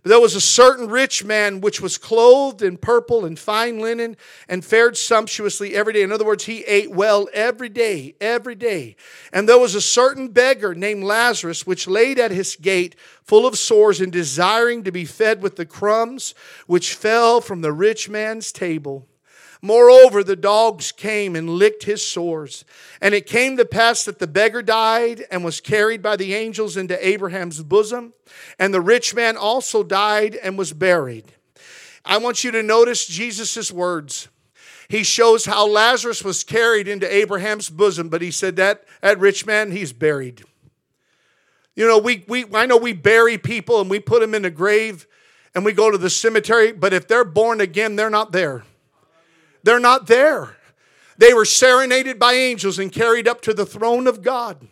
There 0.05 0.19
was 0.19 0.35
a 0.35 0.41
certain 0.41 0.87
rich 0.87 1.23
man 1.23 1.61
which 1.61 1.81
was 1.81 1.97
clothed 1.97 2.61
in 2.61 2.77
purple 2.77 3.25
and 3.25 3.39
fine 3.39 3.79
linen 3.79 4.17
and 4.47 4.63
fared 4.63 4.97
sumptuously 4.97 5.75
every 5.75 5.93
day. 5.93 6.03
In 6.03 6.11
other 6.11 6.23
words, 6.23 6.45
he 6.45 6.63
ate 6.65 6.91
well 6.91 7.27
every 7.33 7.69
day, 7.69 8.13
every 8.21 8.53
day. 8.53 8.97
And 9.33 9.49
there 9.49 9.57
was 9.57 9.73
a 9.73 9.81
certain 9.81 10.27
beggar 10.27 10.75
named 10.75 11.03
Lazarus 11.03 11.65
which 11.65 11.87
laid 11.87 12.19
at 12.19 12.29
his 12.29 12.55
gate 12.55 12.95
full 13.23 13.47
of 13.47 13.57
sores 13.57 13.99
and 13.99 14.11
desiring 14.11 14.83
to 14.83 14.91
be 14.91 15.05
fed 15.05 15.41
with 15.41 15.55
the 15.55 15.65
crumbs 15.65 16.35
which 16.67 16.93
fell 16.93 17.41
from 17.41 17.61
the 17.61 17.73
rich 17.73 18.07
man's 18.07 18.51
table. 18.51 19.07
Moreover, 19.65 20.23
the 20.23 20.35
dogs 20.35 20.91
came 20.91 21.35
and 21.35 21.49
licked 21.49 21.85
his 21.85 22.05
sores. 22.05 22.65
And 23.01 23.15
it 23.15 23.25
came 23.25 23.57
to 23.57 23.65
pass 23.65 24.03
that 24.03 24.19
the 24.19 24.27
beggar 24.27 24.61
died 24.61 25.23
and 25.31 25.43
was 25.43 25.59
carried 25.59 26.03
by 26.03 26.17
the 26.17 26.35
angels 26.35 26.77
into 26.77 27.03
Abraham's 27.03 27.63
bosom. 27.63 28.13
And 28.59 28.71
the 28.71 28.79
rich 28.79 29.15
man 29.15 29.35
also 29.35 29.81
died 29.81 30.35
and 30.35 30.55
was 30.55 30.71
buried. 30.71 31.33
I 32.05 32.19
want 32.19 32.43
you 32.43 32.51
to 32.51 32.61
notice 32.61 33.07
Jesus' 33.07 33.71
words. 33.71 34.27
He 34.87 35.03
shows 35.03 35.45
how 35.45 35.67
Lazarus 35.67 36.23
was 36.23 36.43
carried 36.43 36.87
into 36.87 37.11
Abraham's 37.11 37.71
bosom, 37.71 38.07
but 38.07 38.21
he 38.21 38.29
said 38.29 38.57
that 38.57 38.83
that 39.01 39.19
rich 39.19 39.47
man, 39.47 39.71
he's 39.71 39.93
buried. 39.93 40.43
You 41.75 41.87
know, 41.87 41.97
we, 41.97 42.23
we 42.27 42.45
I 42.53 42.67
know 42.67 42.77
we 42.77 42.93
bury 42.93 43.39
people 43.39 43.81
and 43.81 43.89
we 43.89 43.99
put 43.99 44.21
them 44.21 44.35
in 44.35 44.45
a 44.45 44.51
grave 44.51 45.07
and 45.55 45.65
we 45.65 45.73
go 45.73 45.89
to 45.89 45.97
the 45.97 46.11
cemetery, 46.11 46.71
but 46.71 46.93
if 46.93 47.07
they're 47.07 47.25
born 47.25 47.61
again, 47.61 47.95
they're 47.95 48.11
not 48.11 48.31
there. 48.31 48.63
They're 49.65 49.79
not 49.79 50.05
there. 50.05 50.57
They 51.17 51.33
were 51.33 51.43
serenaded 51.43 52.19
by 52.19 52.33
angels 52.33 52.77
and 52.77 52.91
carried 52.91 53.27
up 53.27 53.41
to 53.41 53.53
the 53.53 53.65
throne 53.65 54.05
of 54.05 54.21
God. 54.21 54.67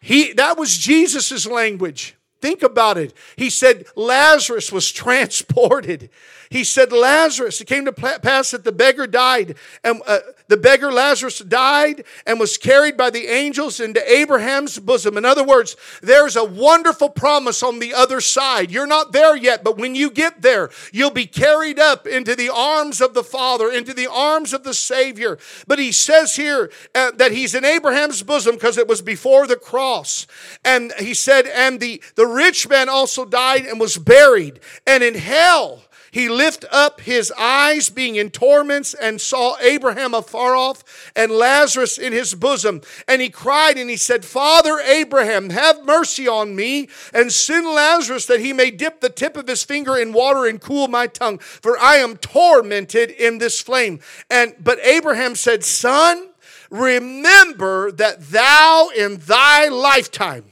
He, 0.00 0.32
that 0.32 0.58
was 0.58 0.76
Jesus' 0.76 1.46
language. 1.46 2.16
Think 2.40 2.64
about 2.64 2.98
it. 2.98 3.14
He 3.36 3.48
said 3.48 3.86
Lazarus 3.94 4.72
was 4.72 4.90
transported. 4.92 6.10
He 6.52 6.64
said 6.64 6.92
Lazarus. 6.92 7.62
It 7.62 7.66
came 7.66 7.86
to 7.86 7.92
pass 7.92 8.50
that 8.50 8.62
the 8.62 8.72
beggar 8.72 9.06
died, 9.06 9.56
and 9.82 10.02
uh, 10.06 10.18
the 10.48 10.58
beggar 10.58 10.92
Lazarus 10.92 11.38
died 11.38 12.04
and 12.26 12.38
was 12.38 12.58
carried 12.58 12.98
by 12.98 13.08
the 13.08 13.26
angels 13.26 13.80
into 13.80 14.02
Abraham's 14.12 14.78
bosom. 14.78 15.16
In 15.16 15.24
other 15.24 15.44
words, 15.44 15.76
there's 16.02 16.36
a 16.36 16.44
wonderful 16.44 17.08
promise 17.08 17.62
on 17.62 17.78
the 17.78 17.94
other 17.94 18.20
side. 18.20 18.70
You're 18.70 18.86
not 18.86 19.12
there 19.12 19.34
yet, 19.34 19.64
but 19.64 19.78
when 19.78 19.94
you 19.94 20.10
get 20.10 20.42
there, 20.42 20.68
you'll 20.92 21.10
be 21.10 21.24
carried 21.24 21.78
up 21.78 22.06
into 22.06 22.36
the 22.36 22.50
arms 22.50 23.00
of 23.00 23.14
the 23.14 23.24
Father, 23.24 23.70
into 23.70 23.94
the 23.94 24.10
arms 24.10 24.52
of 24.52 24.62
the 24.62 24.74
Savior. 24.74 25.38
But 25.66 25.78
he 25.78 25.90
says 25.90 26.36
here 26.36 26.70
uh, 26.94 27.12
that 27.12 27.32
he's 27.32 27.54
in 27.54 27.64
Abraham's 27.64 28.22
bosom 28.22 28.56
because 28.56 28.76
it 28.76 28.86
was 28.86 29.00
before 29.00 29.46
the 29.46 29.56
cross, 29.56 30.26
and 30.66 30.92
he 30.98 31.14
said, 31.14 31.46
and 31.46 31.80
the 31.80 32.02
the 32.14 32.26
rich 32.26 32.68
man 32.68 32.90
also 32.90 33.24
died 33.24 33.64
and 33.64 33.80
was 33.80 33.96
buried. 33.96 34.60
And 34.86 35.02
in 35.02 35.14
hell, 35.14 35.81
he 36.12 36.28
lift 36.28 36.64
up 36.70 37.00
his 37.00 37.32
eyes, 37.36 37.90
being 37.90 38.14
in 38.14 38.30
torments, 38.30 38.94
and 38.94 39.20
saw 39.20 39.56
Abraham 39.60 40.14
afar 40.14 40.54
off 40.54 41.10
and 41.16 41.32
Lazarus 41.32 41.98
in 41.98 42.12
his 42.12 42.34
bosom. 42.34 42.82
And 43.08 43.20
he 43.20 43.30
cried 43.30 43.76
and 43.76 43.90
he 43.90 43.96
said, 43.96 44.24
Father 44.24 44.78
Abraham, 44.78 45.50
have 45.50 45.84
mercy 45.84 46.28
on 46.28 46.54
me, 46.54 46.88
and 47.12 47.32
send 47.32 47.66
Lazarus 47.66 48.26
that 48.26 48.40
he 48.40 48.52
may 48.52 48.70
dip 48.70 49.00
the 49.00 49.08
tip 49.08 49.36
of 49.36 49.48
his 49.48 49.64
finger 49.64 49.96
in 49.96 50.12
water 50.12 50.46
and 50.46 50.60
cool 50.60 50.86
my 50.86 51.08
tongue, 51.08 51.38
for 51.38 51.76
I 51.78 51.96
am 51.96 52.16
tormented 52.16 53.10
in 53.10 53.38
this 53.38 53.60
flame. 53.60 53.98
And 54.30 54.54
but 54.60 54.78
Abraham 54.84 55.34
said, 55.34 55.64
Son, 55.64 56.28
remember 56.70 57.90
that 57.90 58.20
thou 58.20 58.90
in 58.96 59.16
thy 59.16 59.68
lifetime 59.68 60.44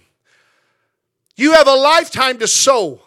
you 1.41 1.53
have 1.53 1.67
a 1.67 1.75
lifetime 1.75 2.37
to 2.39 2.47
sow. 2.47 3.01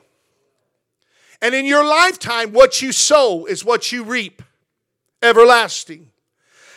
And 1.44 1.54
in 1.54 1.66
your 1.66 1.84
lifetime, 1.84 2.54
what 2.54 2.82
you 2.82 2.94
sow 2.94 3.44
is 3.44 3.66
what 3.66 3.92
you 3.92 4.06
reap 4.06 4.42
everlasting. 5.22 6.10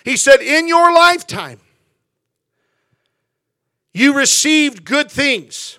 He 0.05 0.16
said, 0.16 0.40
In 0.40 0.66
your 0.66 0.92
lifetime, 0.92 1.61
you 3.94 4.12
received 4.12 4.85
good 4.85 5.09
things, 5.09 5.79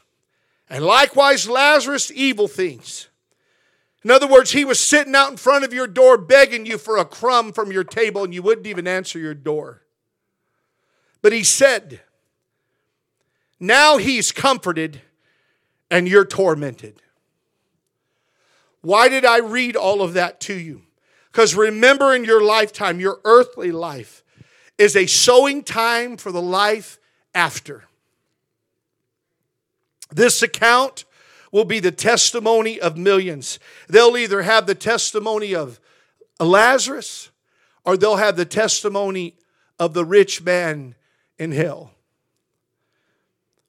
and 0.69 0.85
likewise 0.85 1.49
Lazarus, 1.49 2.13
evil 2.15 2.47
things. 2.47 3.09
In 4.05 4.09
other 4.09 4.25
words, 4.25 4.53
he 4.53 4.63
was 4.63 4.79
sitting 4.79 5.15
out 5.15 5.31
in 5.31 5.37
front 5.37 5.65
of 5.65 5.73
your 5.73 5.87
door 5.87 6.17
begging 6.17 6.65
you 6.65 6.77
for 6.77 6.95
a 6.95 7.03
crumb 7.03 7.51
from 7.51 7.73
your 7.73 7.83
table, 7.83 8.23
and 8.23 8.33
you 8.33 8.41
wouldn't 8.41 8.67
even 8.67 8.87
answer 8.87 9.19
your 9.19 9.33
door. 9.33 9.81
But 11.21 11.33
he 11.33 11.43
said, 11.43 11.99
Now 13.59 13.97
he's 13.97 14.31
comforted 14.31 15.01
and 15.91 16.07
you're 16.07 16.23
tormented. 16.23 17.01
Why 18.81 19.09
did 19.09 19.25
I 19.25 19.39
read 19.39 19.75
all 19.75 20.01
of 20.01 20.13
that 20.13 20.39
to 20.41 20.53
you? 20.53 20.83
Because 21.31 21.55
remember 21.55 22.15
in 22.15 22.23
your 22.23 22.41
lifetime, 22.41 22.99
your 22.99 23.19
earthly 23.25 23.71
life 23.71 24.23
is 24.77 24.95
a 24.95 25.05
sowing 25.07 25.63
time 25.63 26.17
for 26.17 26.31
the 26.31 26.41
life 26.41 26.99
after. 27.33 27.85
This 30.11 30.41
account 30.41 31.05
will 31.51 31.65
be 31.65 31.79
the 31.79 31.91
testimony 31.91 32.79
of 32.79 32.97
millions. 32.97 33.59
They'll 33.87 34.17
either 34.17 34.43
have 34.43 34.67
the 34.67 34.75
testimony 34.75 35.55
of 35.55 35.79
Lazarus 36.39 37.31
or 37.83 37.97
they'll 37.97 38.17
have 38.17 38.35
the 38.35 38.45
testimony 38.45 39.35
of 39.79 39.93
the 39.93 40.05
rich 40.05 40.43
man 40.43 40.95
in 41.37 41.51
hell. 41.51 41.91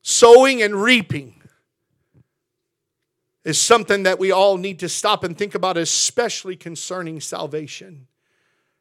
Sowing 0.03 0.63
and 0.63 0.75
reaping 0.75 1.38
is 3.49 3.59
something 3.59 4.03
that 4.03 4.19
we 4.19 4.31
all 4.31 4.59
need 4.59 4.79
to 4.79 4.91
stop 4.91 5.25
and 5.25 5.37
think 5.37 5.55
about, 5.55 5.79
especially 5.79 6.55
concerning 6.55 7.19
salvation. 7.19 8.07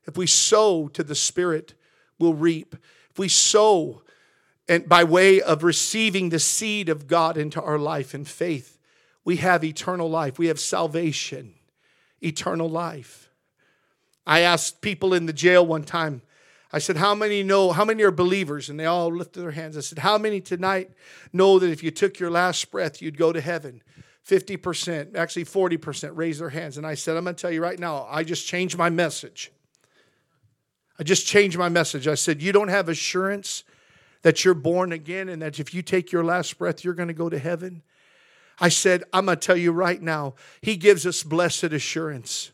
If 0.05 0.17
we 0.17 0.27
sow 0.27 0.89
to 0.89 1.05
the 1.05 1.15
Spirit, 1.15 1.73
we'll 2.19 2.33
reap. 2.33 2.75
If 3.09 3.17
we 3.17 3.29
sow 3.29 4.01
and 4.67 4.89
by 4.89 5.05
way 5.05 5.41
of 5.41 5.63
receiving 5.63 6.27
the 6.27 6.39
seed 6.39 6.89
of 6.89 7.07
God 7.07 7.37
into 7.37 7.61
our 7.61 7.77
life 7.77 8.13
in 8.13 8.25
faith, 8.25 8.77
we 9.23 9.37
have 9.37 9.63
eternal 9.63 10.09
life. 10.09 10.37
We 10.37 10.47
have 10.47 10.59
salvation, 10.59 11.53
eternal 12.21 12.69
life. 12.69 13.29
I 14.25 14.41
asked 14.41 14.81
people 14.81 15.13
in 15.13 15.27
the 15.27 15.33
jail 15.33 15.65
one 15.65 15.83
time, 15.83 16.23
I 16.73 16.79
said, 16.79 16.97
How 16.97 17.15
many 17.15 17.41
know, 17.41 17.71
how 17.71 17.85
many 17.85 18.03
are 18.03 18.11
believers? 18.11 18.69
And 18.69 18.77
they 18.77 18.85
all 18.85 19.15
lifted 19.15 19.39
their 19.39 19.51
hands. 19.51 19.77
I 19.77 19.79
said, 19.79 19.99
How 19.99 20.17
many 20.17 20.41
tonight 20.41 20.91
know 21.31 21.57
that 21.57 21.71
if 21.71 21.83
you 21.83 21.91
took 21.91 22.19
your 22.19 22.29
last 22.29 22.69
breath, 22.69 23.01
you'd 23.01 23.17
go 23.17 23.31
to 23.31 23.39
heaven? 23.39 23.81
50%, 24.27 25.15
actually 25.15 25.45
40% 25.45 26.11
raised 26.15 26.41
their 26.41 26.49
hands. 26.49 26.77
And 26.77 26.85
I 26.85 26.95
said, 26.95 27.15
I'm 27.15 27.23
going 27.23 27.35
to 27.35 27.41
tell 27.41 27.51
you 27.51 27.61
right 27.61 27.79
now, 27.79 28.05
I 28.09 28.23
just 28.23 28.45
changed 28.45 28.77
my 28.77 28.89
message. 28.89 29.51
I 30.99 31.03
just 31.03 31.25
changed 31.25 31.57
my 31.57 31.69
message. 31.69 32.07
I 32.07 32.15
said, 32.15 32.41
You 32.41 32.51
don't 32.51 32.67
have 32.67 32.89
assurance 32.89 33.63
that 34.23 34.43
you're 34.43 34.53
born 34.53 34.91
again 34.91 35.29
and 35.29 35.41
that 35.41 35.59
if 35.59 35.73
you 35.73 35.81
take 35.81 36.11
your 36.11 36.23
last 36.23 36.57
breath, 36.57 36.83
you're 36.83 36.93
going 36.93 37.07
to 37.07 37.13
go 37.13 37.29
to 37.29 37.39
heaven. 37.39 37.83
I 38.59 38.69
said, 38.69 39.03
I'm 39.13 39.25
going 39.25 39.37
to 39.37 39.45
tell 39.45 39.55
you 39.55 39.71
right 39.71 40.01
now, 40.01 40.33
He 40.61 40.75
gives 40.75 41.05
us 41.05 41.23
blessed 41.23 41.65
assurance. 41.65 42.51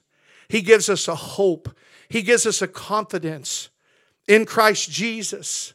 He 0.50 0.62
gives 0.62 0.89
us 0.89 1.08
a 1.08 1.16
hope. 1.16 1.76
He 2.10 2.22
gives 2.22 2.45
us 2.45 2.62
a 2.62 2.68
confidence 2.68 3.70
in 4.28 4.45
Christ 4.45 4.91
Jesus. 4.91 5.74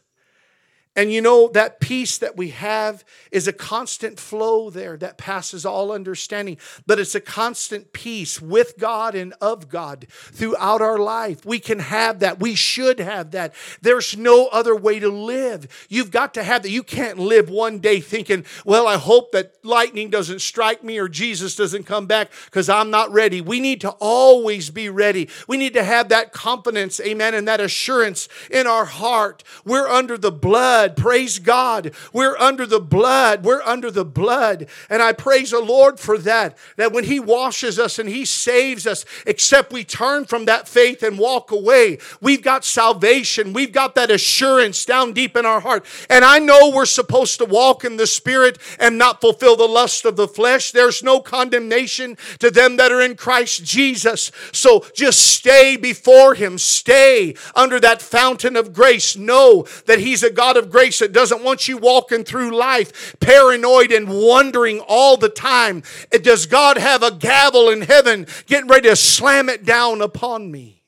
And 0.99 1.12
you 1.12 1.20
know, 1.20 1.46
that 1.51 1.78
peace 1.78 2.18
that 2.18 2.36
we 2.36 2.49
have 2.49 3.05
is 3.30 3.46
a 3.46 3.53
constant 3.53 4.18
flow 4.18 4.68
there 4.68 4.96
that 4.96 5.16
passes 5.16 5.64
all 5.64 5.92
understanding, 5.92 6.59
but 6.88 6.99
it's 6.99 7.14
a 7.14 7.20
constant 7.20 7.92
peace 7.92 8.42
with 8.42 8.76
God 8.78 9.14
and 9.14 9.32
of 9.40 9.68
God 9.68 10.09
throughout 10.09 10.82
our 10.82 10.99
life. 10.99 11.46
We 11.46 11.61
can 11.61 11.78
have 11.78 12.18
that. 12.18 12.40
We 12.40 12.57
should 12.57 12.99
have 12.99 13.30
that. 13.30 13.55
There's 13.80 14.16
no 14.16 14.49
other 14.49 14.74
way 14.74 14.99
to 14.99 15.09
live. 15.09 15.86
You've 15.88 16.11
got 16.11 16.34
to 16.34 16.42
have 16.42 16.64
that. 16.64 16.70
You 16.70 16.82
can't 16.82 17.20
live 17.20 17.49
one 17.49 17.78
day 17.78 18.01
thinking, 18.01 18.44
well, 18.64 18.88
I 18.88 18.96
hope 18.96 19.30
that 19.30 19.55
lightning 19.62 20.11
doesn't 20.11 20.40
strike 20.40 20.82
me 20.82 20.99
or 20.99 21.07
Jesus 21.07 21.55
doesn't 21.55 21.84
come 21.84 22.07
back 22.07 22.32
because 22.46 22.68
I'm 22.68 22.90
not 22.90 23.12
ready. 23.12 23.40
We 23.40 23.61
need 23.61 23.82
to 23.82 23.90
always 24.01 24.70
be 24.70 24.88
ready. 24.88 25.28
We 25.46 25.59
need 25.59 25.74
to 25.74 25.84
have 25.84 26.09
that 26.09 26.32
confidence, 26.32 26.99
amen, 26.99 27.34
and 27.34 27.46
that 27.46 27.61
assurance 27.61 28.28
in 28.51 28.66
our 28.66 28.84
heart. 28.84 29.44
We're 29.64 29.86
under 29.86 30.18
the 30.18 30.32
blood 30.32 30.88
blood. 30.89 30.97
Praise 30.97 31.39
God. 31.39 31.93
We're 32.12 32.36
under 32.39 32.66
the 32.66 32.80
blood. 32.80 33.45
We're 33.45 33.62
under 33.62 33.91
the 33.91 34.05
blood. 34.05 34.68
And 34.89 35.03
I 35.03 35.12
praise 35.12 35.51
the 35.51 35.61
Lord 35.61 35.99
for 36.01 36.18
that. 36.18 36.57
That 36.76 36.93
when 36.93 37.05
He 37.05 37.20
washes 37.20 37.78
us 37.78 37.99
and 37.99 38.09
He 38.09 38.24
saves 38.24 38.86
us, 38.86 39.05
except 39.26 39.72
we 39.72 39.84
turn 39.84 40.24
from 40.24 40.45
that 40.47 40.68
faith 40.68 41.03
and 41.03 41.18
walk 41.18 41.51
away, 41.51 41.99
we've 42.20 42.43
got 42.43 42.64
salvation. 42.64 43.53
We've 43.53 43.72
got 43.72 43.95
that 43.95 44.11
assurance 44.11 44.84
down 44.84 45.12
deep 45.12 45.36
in 45.36 45.47
our 45.47 45.61
heart. 45.61 45.84
And 46.09 46.24
I 46.24 46.39
know 46.39 46.70
we're 46.74 46.86
supposed 46.86 47.39
to 47.39 47.45
walk 47.45 47.84
in 47.84 47.97
the 47.97 48.07
Spirit 48.07 48.59
and 48.78 48.99
not 48.99 49.20
fulfill 49.20 49.57
the 49.57 49.68
lust 49.68 50.05
of 50.05 50.16
the 50.16 50.28
flesh. 50.28 50.72
There's 50.72 51.03
no 51.03 51.20
condemnation 51.20 52.16
to 52.39 52.51
them 52.51 52.76
that 52.76 52.93
are 52.93 53.01
in 53.01 53.16
Christ 53.16 53.64
Jesus. 53.64 54.30
So 54.53 54.84
just 54.95 55.20
stay 55.20 55.76
before 55.76 56.34
Him. 56.34 56.59
Stay 56.59 57.34
under 57.55 57.80
that 57.80 58.03
fountain 58.03 58.57
of 58.57 58.72
grace. 58.72 59.16
Know 59.16 59.66
that 59.86 59.99
He's 59.99 60.22
a 60.22 60.30
God 60.30 60.57
of 60.57 60.68
grace 60.69 60.99
that 61.01 61.12
doesn't 61.12 61.43
want 61.43 61.69
you 61.69 61.79
walking 61.79 62.25
through 62.25 62.57
life 62.57 63.16
paranoid 63.21 63.93
and 63.93 64.09
wondering 64.09 64.81
all 64.81 65.16
the 65.16 65.29
time. 65.29 65.83
Eh, 66.12 66.19
does 66.19 66.47
God 66.47 66.79
have 66.79 67.03
a 67.03 67.11
gavel 67.11 67.69
in 67.71 67.83
heaven 67.83 68.27
getting 68.47 68.69
ready 68.69 68.89
to 68.89 68.97
slam 68.97 69.49
it 69.49 69.64
down 69.64 70.01
upon 70.01 70.51
me? 70.51 70.83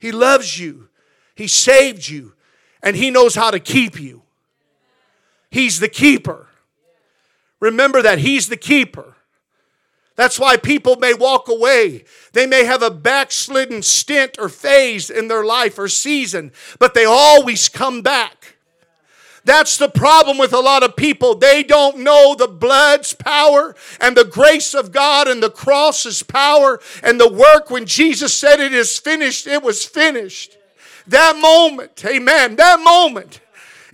He 0.00 0.12
loves 0.12 0.58
you, 0.58 0.88
He 1.34 1.48
saved 1.48 2.08
you, 2.08 2.34
and 2.82 2.96
He 2.96 3.10
knows 3.10 3.34
how 3.34 3.50
to 3.50 3.60
keep 3.60 4.00
you. 4.00 4.22
He's 5.50 5.80
the 5.80 5.88
keeper. 5.88 6.48
Remember 7.60 8.02
that 8.02 8.18
He's 8.18 8.48
the 8.48 8.56
keeper. 8.56 9.16
That's 10.16 10.40
why 10.40 10.56
people 10.56 10.96
may 10.96 11.12
walk 11.12 11.48
away. 11.48 12.04
They 12.32 12.46
may 12.46 12.64
have 12.64 12.82
a 12.82 12.90
backslidden 12.90 13.82
stint 13.82 14.38
or 14.38 14.48
phase 14.48 15.10
in 15.10 15.28
their 15.28 15.44
life 15.44 15.78
or 15.78 15.88
season, 15.88 16.52
but 16.78 16.94
they 16.94 17.04
always 17.04 17.68
come 17.68 18.00
back. 18.00 18.55
That's 19.46 19.76
the 19.76 19.88
problem 19.88 20.38
with 20.38 20.52
a 20.52 20.58
lot 20.58 20.82
of 20.82 20.96
people. 20.96 21.36
They 21.36 21.62
don't 21.62 21.98
know 21.98 22.34
the 22.34 22.48
blood's 22.48 23.14
power 23.14 23.76
and 24.00 24.16
the 24.16 24.24
grace 24.24 24.74
of 24.74 24.90
God 24.90 25.28
and 25.28 25.40
the 25.40 25.50
cross's 25.50 26.24
power 26.24 26.80
and 27.00 27.20
the 27.20 27.32
work 27.32 27.70
when 27.70 27.86
Jesus 27.86 28.34
said 28.34 28.58
it 28.58 28.74
is 28.74 28.98
finished, 28.98 29.46
it 29.46 29.62
was 29.62 29.84
finished. 29.84 30.58
That 31.06 31.36
moment, 31.40 32.04
amen, 32.04 32.56
that 32.56 32.80
moment. 32.80 33.38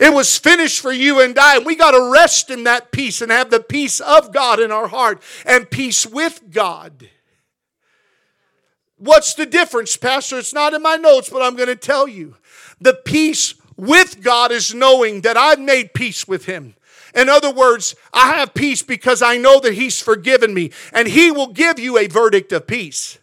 It 0.01 0.15
was 0.15 0.39
finished 0.39 0.81
for 0.81 0.91
you 0.91 1.21
and 1.21 1.39
I. 1.39 1.59
And 1.59 1.67
we 1.67 1.77
got 1.77 1.91
to 1.91 2.11
rest 2.11 2.49
in 2.49 2.65
that 2.65 2.91
peace 2.91 3.21
and 3.21 3.31
have 3.31 3.51
the 3.51 3.61
peace 3.61 4.01
of 4.01 4.33
God 4.33 4.59
in 4.59 4.73
our 4.73 4.89
heart 4.89 5.21
and 5.45 5.71
peace 5.71 6.07
with 6.07 6.51
God. 6.51 7.11
What's 8.97 9.35
the 9.35 9.45
difference, 9.45 9.99
Pastor? 9.99 10.39
It's 10.39 10.55
not 10.55 10.73
in 10.73 10.81
my 10.81 10.97
notes, 10.97 11.29
but 11.29 11.43
I'm 11.43 11.57
going 11.57 11.69
to 11.69 11.77
tell 11.77 12.09
you. 12.09 12.37
The 12.81 12.95
peace 12.95 13.53
with 13.83 14.22
God 14.22 14.53
is 14.53 14.72
knowing 14.72 15.22
that 15.22 15.37
I've 15.37 15.59
made 15.59 15.93
peace 15.93 16.28
with 16.28 16.45
Him. 16.45 16.76
In 17.16 17.28
other 17.28 17.53
words, 17.53 17.97
I 18.14 18.35
have 18.35 18.55
peace 18.55 18.80
because 18.80 19.22
I 19.22 19.39
know 19.39 19.59
that 19.59 19.74
He's 19.74 20.01
forgiven 20.01 20.55
me, 20.55 20.70
and 20.93 21.09
He 21.09 21.33
will 21.33 21.49
give 21.49 21.80
you 21.80 21.99
a 21.99 22.07
verdict 22.07 22.53
of 22.53 22.68
peace. 22.68 23.18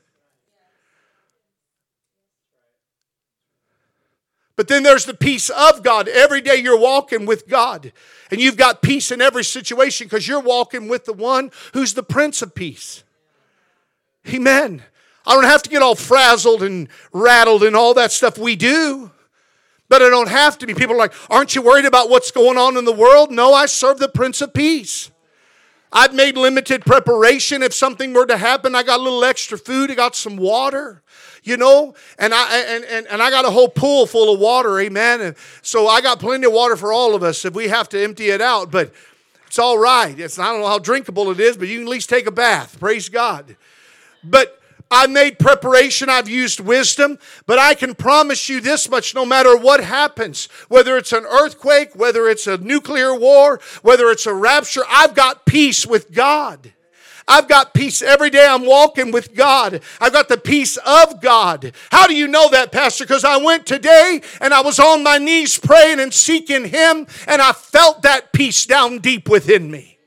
But 4.57 4.68
then 4.68 4.84
there's 4.84 5.05
the 5.05 5.14
peace 5.14 5.49
of 5.49 5.82
God. 5.82 6.10
Every 6.10 6.41
day 6.41 6.57
you're 6.57 6.78
walking 6.78 7.26
with 7.26 7.47
God, 7.47 7.93
and 8.30 8.41
you've 8.41 8.57
got 8.57 8.82
peace 8.82 9.12
in 9.12 9.22
every 9.22 9.45
situation 9.45 10.07
because 10.07 10.28
you're 10.28 10.41
walking 10.41 10.89
with 10.89 11.05
the 11.05 11.14
one 11.14 11.51
who's 11.74 11.93
the 11.93 12.03
Prince 12.03 12.41
of 12.41 12.53
Peace. 12.53 13.05
Amen. 14.28 14.84
I 15.26 15.36
don't 15.36 15.45
have 15.45 15.64
to 15.64 15.70
get 15.70 15.82
all 15.82 15.95
frazzled 15.95 16.64
and 16.64 16.89
rattled 17.14 17.64
and 17.64 17.78
all 17.78 17.93
that 17.93 18.12
stuff 18.12 18.38
we 18.38 18.57
do. 18.57 19.12
But 19.90 20.04
I 20.04 20.10
don't 20.10 20.30
have 20.30 20.58
to 20.60 20.68
be. 20.68 20.74
People 20.74 20.96
are 20.96 21.00
like, 21.00 21.14
aren't 21.30 21.56
you 21.56 21.62
worried 21.62 21.86
about 21.86 22.10
what's 22.10 22.32
going 22.32 22.58
on 22.58 22.78
in 22.78 22.86
the 22.86 22.94
world? 22.94 23.32
No, 23.32 23.54
I 23.54 23.66
serve 23.66 23.98
the 23.98 24.08
Prince 24.08 24.42
of 24.42 24.54
Peace. 24.54 25.12
I've 25.92 26.14
made 26.14 26.38
limited 26.38 26.86
preparation. 26.86 27.64
If 27.64 27.74
something 27.74 28.14
were 28.14 28.28
to 28.28 28.38
happen, 28.38 28.76
I 28.76 28.84
got 28.84 29.00
a 29.00 29.04
little 29.04 29.24
extra 29.24 29.58
food, 29.58 29.90
I 29.90 29.96
got 29.96 30.16
some 30.16 30.38
water, 30.38 31.02
you 31.44 31.58
know, 31.58 31.96
and 32.20 32.32
I 32.32 32.58
and, 32.60 32.86
and, 32.86 33.08
and 33.08 33.22
I 33.24 33.32
got 33.32 33.46
a 33.46 33.50
whole 33.50 33.70
pool 33.70 34.06
full 34.06 34.32
of 34.32 34.40
water, 34.40 34.80
amen. 34.80 35.22
And 35.22 35.36
so 35.64 35.88
I 35.88 36.02
got 36.02 36.20
plenty 36.20 36.46
of 36.46 36.54
water 36.54 36.76
for 36.76 36.94
all 36.94 37.16
of 37.16 37.24
us 37.24 37.44
if 37.44 37.56
we 37.56 37.70
have 37.70 37.90
to 37.90 38.04
empty 38.04 38.30
it 38.30 38.42
out, 38.42 38.70
but 38.70 38.94
it's 39.48 39.58
all 39.58 39.80
right. 39.80 40.18
It's 40.20 40.38
I 40.38 40.52
don't 40.52 40.62
know 40.62 40.68
how 40.68 40.78
drinkable 40.78 41.32
it 41.32 41.40
is, 41.40 41.58
but 41.58 41.68
you 41.68 41.80
can 41.80 41.88
at 41.88 41.90
least 41.90 42.08
take 42.08 42.28
a 42.28 42.32
bath. 42.32 42.80
Praise 42.80 43.10
God. 43.10 43.56
But 44.24 44.59
I 44.92 45.06
made 45.06 45.38
preparation, 45.38 46.10
I've 46.10 46.28
used 46.28 46.60
wisdom, 46.60 47.20
but 47.46 47.60
I 47.60 47.76
can 47.76 47.94
promise 47.94 48.50
you 48.50 48.60
this 48.60 48.90
much 48.90 49.14
no 49.14 49.24
matter 49.26 49.56
what 49.56 49.84
happens, 49.84 50.48
whether 50.68 50.98
it's 50.98 51.14
an 51.14 51.26
earthquake, 51.26 51.96
whether 51.96 52.28
it's 52.28 52.48
a 52.48 52.58
nuclear 52.58 53.14
war, 53.14 53.60
whether 53.84 54.10
it's 54.10 54.26
a 54.26 54.34
rapture, 54.34 54.82
I've 54.90 55.14
got 55.14 55.46
peace 55.46 55.86
with 55.86 56.12
God. 56.12 56.74
I've 57.28 57.48
got 57.48 57.76
peace 57.76 58.02
every 58.02 58.32
day 58.32 58.48
I'm 58.48 58.66
walking 58.66 59.12
with 59.12 59.36
God. 59.36 59.82
I've 60.02 60.14
got 60.14 60.30
the 60.30 60.38
peace 60.38 60.78
of 60.78 61.22
God. 61.22 61.74
How 61.92 62.08
do 62.08 62.16
you 62.16 62.28
know 62.28 62.50
that, 62.50 62.72
Pastor? 62.72 63.04
Because 63.06 63.24
I 63.24 63.38
went 63.38 63.68
today 63.68 64.22
and 64.42 64.52
I 64.52 64.62
was 64.62 64.80
on 64.80 65.04
my 65.04 65.20
knees 65.20 65.60
praying 65.60 66.00
and 66.00 66.12
seeking 66.12 66.66
Him, 66.66 67.06
and 67.28 67.40
I 67.40 67.52
felt 67.52 68.02
that 68.02 68.34
peace 68.34 68.66
down 68.66 68.98
deep 68.98 69.30
within 69.30 69.70
me. 69.70 70.00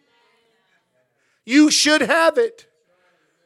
You 1.45 1.71
should 1.71 2.01
have 2.01 2.39
it. 2.39 2.67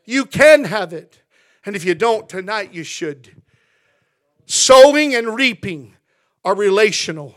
You 0.06 0.24
can 0.24 0.64
have 0.64 0.94
it. 0.94 1.20
And 1.66 1.74
if 1.74 1.84
you 1.84 1.94
don't, 1.94 2.28
tonight 2.28 2.72
you 2.72 2.84
should. 2.84 3.42
Sowing 4.46 5.14
and 5.14 5.34
reaping 5.34 5.96
are 6.44 6.54
relational. 6.54 7.34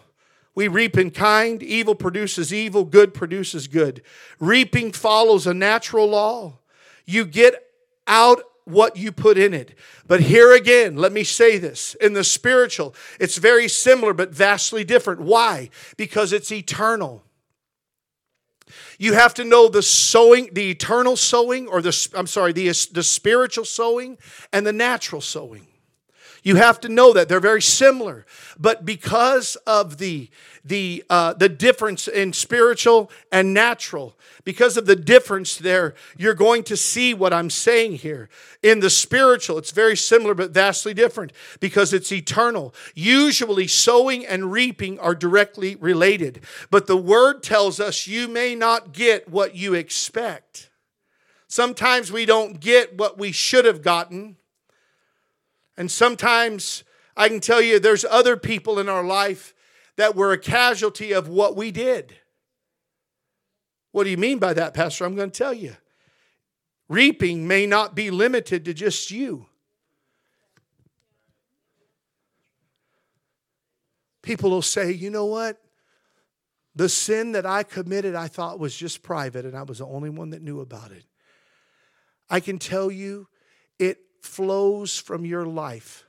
We 0.53 0.67
reap 0.67 0.97
in 0.97 1.09
kind, 1.09 1.63
evil 1.63 1.95
produces 1.95 2.53
evil, 2.53 2.85
good 2.85 3.13
produces 3.13 3.67
good. 3.67 4.03
Reaping 4.39 4.91
follows 4.91 5.47
a 5.47 5.53
natural 5.53 6.07
law. 6.07 6.59
You 7.05 7.25
get 7.25 7.55
out 8.05 8.43
what 8.65 8.97
you 8.97 9.11
put 9.11 9.37
in 9.37 9.53
it. 9.53 9.73
But 10.05 10.21
here 10.21 10.53
again, 10.53 10.95
let 10.95 11.11
me 11.11 11.23
say 11.23 11.57
this 11.57 11.95
in 11.95 12.13
the 12.13 12.23
spiritual, 12.23 12.93
it's 13.19 13.37
very 13.37 13.67
similar 13.67 14.13
but 14.13 14.29
vastly 14.29 14.83
different. 14.83 15.21
Why? 15.21 15.71
Because 15.97 16.33
it's 16.33 16.51
eternal. 16.51 17.23
You 18.99 19.13
have 19.13 19.33
to 19.35 19.45
know 19.45 19.69
the 19.69 19.81
sowing, 19.81 20.53
the 20.53 20.69
eternal 20.69 21.15
sowing, 21.15 21.69
or 21.69 21.81
the, 21.81 22.09
I'm 22.13 22.27
sorry, 22.27 22.51
the, 22.51 22.67
the 22.91 23.01
spiritual 23.01 23.63
sowing 23.63 24.17
and 24.51 24.67
the 24.67 24.73
natural 24.73 25.21
sowing. 25.21 25.65
You 26.43 26.55
have 26.55 26.79
to 26.81 26.89
know 26.89 27.13
that 27.13 27.27
they're 27.27 27.39
very 27.39 27.61
similar, 27.61 28.25
but 28.57 28.85
because 28.85 29.55
of 29.67 29.97
the 29.97 30.29
the 30.63 31.03
uh, 31.09 31.33
the 31.33 31.49
difference 31.49 32.07
in 32.07 32.33
spiritual 32.33 33.11
and 33.31 33.53
natural, 33.53 34.17
because 34.43 34.77
of 34.77 34.85
the 34.85 34.95
difference 34.95 35.57
there, 35.57 35.95
you're 36.17 36.33
going 36.33 36.63
to 36.63 36.77
see 36.77 37.13
what 37.13 37.33
I'm 37.33 37.49
saying 37.49 37.95
here. 37.95 38.29
In 38.61 38.79
the 38.79 38.89
spiritual, 38.89 39.57
it's 39.57 39.71
very 39.71 39.97
similar 39.97 40.33
but 40.33 40.51
vastly 40.51 40.93
different 40.93 41.33
because 41.59 41.93
it's 41.93 42.11
eternal. 42.11 42.73
Usually, 42.95 43.67
sowing 43.67 44.25
and 44.25 44.51
reaping 44.51 44.99
are 44.99 45.15
directly 45.15 45.75
related, 45.75 46.43
but 46.69 46.87
the 46.87 46.97
word 46.97 47.43
tells 47.43 47.79
us 47.79 48.07
you 48.07 48.27
may 48.27 48.55
not 48.55 48.93
get 48.93 49.29
what 49.29 49.55
you 49.55 49.73
expect. 49.73 50.69
Sometimes 51.47 52.11
we 52.11 52.25
don't 52.25 52.59
get 52.59 52.97
what 52.97 53.17
we 53.17 53.31
should 53.31 53.65
have 53.65 53.81
gotten 53.81 54.37
and 55.79 55.89
sometimes 55.89 56.83
I 57.15 57.29
can 57.29 57.39
tell 57.39 57.61
you 57.61 57.79
there's 57.79 58.03
other 58.03 58.35
people 58.35 58.79
in 58.79 58.89
our 58.89 59.03
life 59.03 59.55
that 59.95 60.13
were 60.13 60.33
a 60.33 60.37
casualty 60.37 61.13
of 61.13 61.29
what 61.29 61.55
we 61.55 61.71
did. 61.71 62.17
What 63.93 64.03
do 64.03 64.09
you 64.09 64.17
mean 64.17 64.39
by 64.39 64.53
that, 64.53 64.73
Pastor? 64.73 65.05
I'm 65.05 65.15
going 65.15 65.31
to 65.31 65.37
tell 65.37 65.53
you. 65.53 65.77
Reaping 66.89 67.47
may 67.47 67.65
not 67.65 67.95
be 67.95 68.11
limited 68.11 68.65
to 68.65 68.73
just 68.73 69.09
you. 69.09 69.45
People 74.21 74.49
will 74.49 74.61
say, 74.61 74.91
you 74.91 75.09
know 75.09 75.25
what? 75.25 75.61
The 76.75 76.89
sin 76.89 77.31
that 77.31 77.45
I 77.45 77.63
committed, 77.63 78.15
I 78.15 78.27
thought 78.27 78.59
was 78.59 78.75
just 78.75 79.01
private, 79.01 79.45
and 79.45 79.55
I 79.55 79.63
was 79.63 79.77
the 79.77 79.85
only 79.85 80.09
one 80.09 80.31
that 80.31 80.41
knew 80.41 80.59
about 80.59 80.91
it. 80.91 81.05
I 82.29 82.41
can 82.41 82.59
tell 82.59 82.91
you, 82.91 83.27
it 83.77 83.99
flows 84.29 84.97
from 84.97 85.25
your 85.25 85.45
life. 85.45 86.05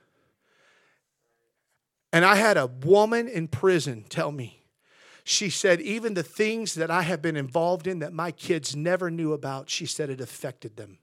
And 2.13 2.23
I 2.23 2.35
had 2.35 2.57
a 2.57 2.67
woman 2.67 3.27
in 3.27 3.47
prison 3.47 4.05
tell 4.07 4.31
me, 4.31 4.63
she 5.23 5.49
said, 5.49 5.81
even 5.81 6.13
the 6.13 6.23
things 6.23 6.75
that 6.75 6.89
I 6.89 7.01
have 7.03 7.21
been 7.21 7.35
involved 7.35 7.87
in 7.87 7.99
that 7.99 8.13
my 8.13 8.31
kids 8.31 8.75
never 8.75 9.11
knew 9.11 9.33
about, 9.33 9.69
she 9.69 9.85
said 9.85 10.09
it 10.09 10.21
affected 10.21 10.77
them. 10.77 10.97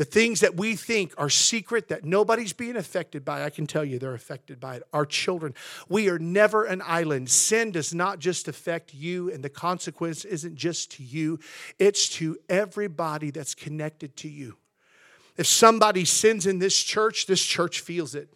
The 0.00 0.06
things 0.06 0.40
that 0.40 0.56
we 0.56 0.76
think 0.76 1.12
are 1.18 1.28
secret 1.28 1.88
that 1.88 2.06
nobody's 2.06 2.54
being 2.54 2.76
affected 2.76 3.22
by, 3.22 3.44
I 3.44 3.50
can 3.50 3.66
tell 3.66 3.84
you 3.84 3.98
they're 3.98 4.14
affected 4.14 4.58
by 4.58 4.76
it. 4.76 4.82
Our 4.94 5.04
children. 5.04 5.54
We 5.90 6.08
are 6.08 6.18
never 6.18 6.64
an 6.64 6.80
island. 6.86 7.28
Sin 7.28 7.70
does 7.70 7.92
not 7.92 8.18
just 8.18 8.48
affect 8.48 8.94
you, 8.94 9.30
and 9.30 9.44
the 9.44 9.50
consequence 9.50 10.24
isn't 10.24 10.54
just 10.54 10.92
to 10.92 11.02
you, 11.02 11.38
it's 11.78 12.08
to 12.14 12.38
everybody 12.48 13.30
that's 13.30 13.54
connected 13.54 14.16
to 14.16 14.28
you. 14.30 14.56
If 15.36 15.46
somebody 15.46 16.06
sins 16.06 16.46
in 16.46 16.60
this 16.60 16.82
church, 16.82 17.26
this 17.26 17.44
church 17.44 17.80
feels 17.80 18.14
it. 18.14 18.32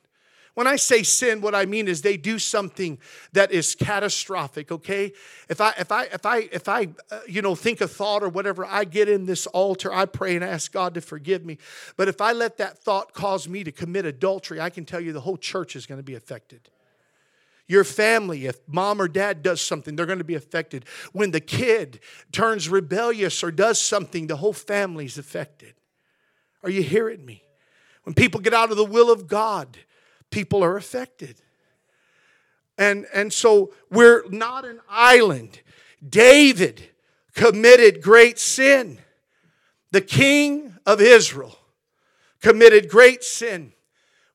When 0.54 0.68
I 0.68 0.76
say 0.76 1.02
sin, 1.02 1.40
what 1.40 1.54
I 1.54 1.66
mean 1.66 1.88
is 1.88 2.02
they 2.02 2.16
do 2.16 2.38
something 2.38 2.98
that 3.32 3.50
is 3.50 3.74
catastrophic, 3.74 4.70
okay? 4.70 5.12
If 5.48 5.60
I 5.60 5.74
if 5.78 5.90
I 5.90 6.04
if 6.04 6.24
I 6.24 6.38
if 6.52 6.68
I 6.68 6.88
uh, 7.10 7.20
you 7.26 7.42
know 7.42 7.56
think 7.56 7.80
a 7.80 7.88
thought 7.88 8.22
or 8.22 8.28
whatever, 8.28 8.64
I 8.64 8.84
get 8.84 9.08
in 9.08 9.26
this 9.26 9.48
altar, 9.48 9.92
I 9.92 10.06
pray 10.06 10.36
and 10.36 10.44
ask 10.44 10.70
God 10.72 10.94
to 10.94 11.00
forgive 11.00 11.44
me. 11.44 11.58
But 11.96 12.06
if 12.06 12.20
I 12.20 12.32
let 12.32 12.58
that 12.58 12.78
thought 12.78 13.12
cause 13.12 13.48
me 13.48 13.64
to 13.64 13.72
commit 13.72 14.04
adultery, 14.04 14.60
I 14.60 14.70
can 14.70 14.84
tell 14.84 15.00
you 15.00 15.12
the 15.12 15.20
whole 15.20 15.36
church 15.36 15.74
is 15.74 15.86
going 15.86 15.98
to 15.98 16.04
be 16.04 16.14
affected. 16.14 16.70
Your 17.66 17.82
family, 17.82 18.46
if 18.46 18.56
mom 18.68 19.00
or 19.00 19.08
dad 19.08 19.42
does 19.42 19.60
something, 19.60 19.96
they're 19.96 20.06
going 20.06 20.18
to 20.18 20.24
be 20.24 20.34
affected. 20.34 20.84
When 21.12 21.30
the 21.30 21.40
kid 21.40 21.98
turns 22.30 22.68
rebellious 22.68 23.42
or 23.42 23.50
does 23.50 23.80
something, 23.80 24.26
the 24.26 24.36
whole 24.36 24.52
family's 24.52 25.16
affected. 25.16 25.74
Are 26.62 26.70
you 26.70 26.82
hearing 26.82 27.24
me? 27.24 27.42
When 28.04 28.14
people 28.14 28.40
get 28.40 28.52
out 28.52 28.70
of 28.70 28.76
the 28.76 28.84
will 28.84 29.10
of 29.10 29.26
God, 29.26 29.78
people 30.34 30.64
are 30.64 30.76
affected. 30.76 31.36
And, 32.76 33.06
and 33.14 33.32
so 33.32 33.72
we're 33.88 34.24
not 34.30 34.64
an 34.64 34.80
island. 34.90 35.60
David 36.06 36.82
committed 37.36 38.02
great 38.02 38.40
sin. 38.40 38.98
The 39.92 40.00
king 40.00 40.76
of 40.84 41.00
Israel 41.00 41.56
committed 42.42 42.88
great 42.88 43.22
sin 43.22 43.74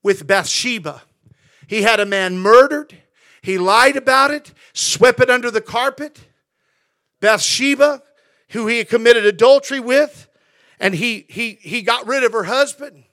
with 0.02 0.26
Bathsheba. 0.26 1.02
He 1.68 1.82
had 1.82 2.00
a 2.00 2.06
man 2.06 2.38
murdered. 2.38 2.96
He 3.42 3.58
lied 3.58 3.98
about 3.98 4.32
it, 4.32 4.54
swept 4.72 5.20
it 5.20 5.30
under 5.30 5.52
the 5.52 5.62
carpet. 5.62 6.30
Bathsheba, 7.20 8.04
who 8.52 8.68
he 8.68 8.78
had 8.78 8.88
committed 8.88 9.26
adultery 9.26 9.82
with, 9.82 10.30
and 10.80 10.96
he, 10.96 11.26
he, 11.28 11.60
he 11.60 11.82
got 11.82 12.08
rid 12.08 12.24
of 12.24 12.32
her 12.32 12.46
husband 12.46 13.04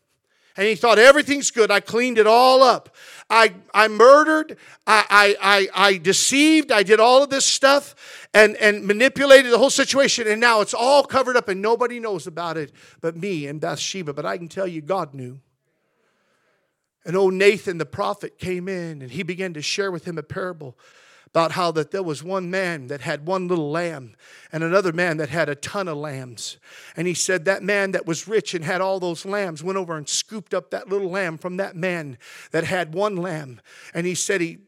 and 0.57 0.67
he 0.67 0.75
thought 0.75 0.99
everything's 0.99 1.51
good. 1.51 1.71
I 1.71 1.81
cleaned 1.81 2.19
it 2.19 2.27
all 2.27 2.63
up. 2.63 2.95
I, 3.29 3.55
I 3.75 3.89
murdered, 3.89 4.57
I, 4.87 5.05
I, 5.11 5.69
I, 5.75 5.89
I 5.89 5.99
deceived, 5.99 6.73
I 6.73 6.83
did 6.83 7.01
all 7.01 7.23
of 7.23 7.31
this 7.31 7.45
stuff 7.45 8.29
and, 8.33 8.57
and 8.57 8.87
manipulated 8.87 9.53
the 9.53 9.59
whole 9.59 9.71
situation, 9.71 10.29
and 10.29 10.41
now 10.41 10.61
it's 10.61 10.75
all 10.75 11.05
covered 11.05 11.37
up 11.37 11.49
and 11.49 11.61
nobody 11.61 12.01
knows 12.01 12.27
about 12.27 12.57
it 12.57 12.73
but 13.01 13.17
me 13.17 13.47
and 13.47 13.61
Bathsheba. 13.61 14.13
But 14.13 14.27
I 14.27 14.39
can 14.39 14.49
tell 14.49 14.67
you, 14.67 14.81
God 14.81 15.13
knew. 15.13 15.41
And 17.05 17.17
old 17.17 17.35
Nathan 17.35 17.79
the 17.79 17.87
prophet 17.87 18.39
came 18.39 18.69
in 18.69 19.03
and 19.03 19.11
he 19.11 19.23
began 19.23 19.55
to 19.55 19.63
share 19.63 19.93
with 19.93 20.05
him 20.07 20.19
a 20.19 20.23
parable 20.23 20.77
about 21.27 21.53
how 21.53 21.71
that 21.73 21.91
there 21.91 22.03
was 22.03 22.23
one 22.23 22.51
man 22.51 22.87
that 22.87 23.01
had 23.03 23.27
one 23.27 23.49
little 23.49 23.71
lamb 23.71 24.15
and 24.53 24.63
another 24.63 24.93
man 24.93 25.17
that 25.19 25.29
had 25.29 25.49
a 25.49 25.55
ton 25.55 25.89
of 25.89 25.97
lambs. 25.97 26.57
And 26.97 27.07
he 27.07 27.15
said 27.15 27.45
that 27.45 27.63
man 27.63 27.93
that 27.93 28.07
was 28.07 28.27
rich 28.27 28.55
and 28.55 28.65
had 28.65 28.81
all 28.81 29.01
those 29.01 29.27
lambs 29.27 29.63
went 29.63 29.77
over 29.77 29.97
and 29.97 30.09
scooped 30.09 30.55
up 30.55 30.71
that 30.71 30.89
little 30.89 31.11
lamb 31.11 31.37
from 31.37 31.59
that 31.59 31.77
man 31.77 32.17
that 32.53 32.65
had 32.65 32.95
one 32.95 33.17
lamb. 33.17 33.61
And 33.93 34.07
he 34.07 34.15
said 34.15 34.41
he, 34.41 34.59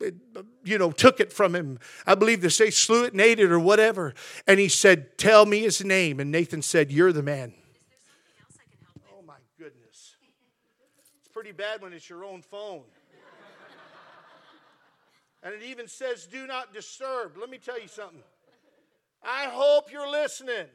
you 0.65 0.79
know, 0.79 0.91
took 0.91 1.21
it 1.21 1.33
from 1.33 1.55
him. 1.55 1.79
I 2.07 2.15
believe 2.15 2.43
they 2.43 2.49
say 2.49 2.71
slew 2.71 3.05
it 3.05 3.13
and 3.13 3.21
ate 3.21 3.41
it 3.41 3.51
or 3.51 3.61
whatever. 3.61 4.15
And 4.47 4.61
he 4.61 4.69
said, 4.69 5.17
Tell 5.17 5.47
me 5.47 5.61
his 5.61 5.83
name. 5.85 6.21
And 6.21 6.31
Nathan 6.31 6.61
said, 6.61 6.91
You're 6.91 7.13
the 7.13 7.23
man. 7.23 7.55
Oh 9.11 9.23
my 9.23 9.39
goodness. 9.59 10.17
It's 11.21 11.29
pretty 11.33 11.53
bad 11.53 11.81
when 11.81 11.93
it's 11.93 12.11
your 12.11 12.25
own 12.25 12.43
phone. 12.43 12.83
And 15.43 15.55
it 15.55 15.62
even 15.62 15.86
says, 15.86 16.26
do 16.26 16.47
not 16.47 16.74
disturb. 16.74 17.36
Let 17.39 17.51
me 17.51 17.59
tell 17.59 17.80
you 17.80 17.89
something. 17.89 18.22
I 19.22 19.45
hope 19.45 19.93
you're 19.93 20.11
listening. 20.11 20.66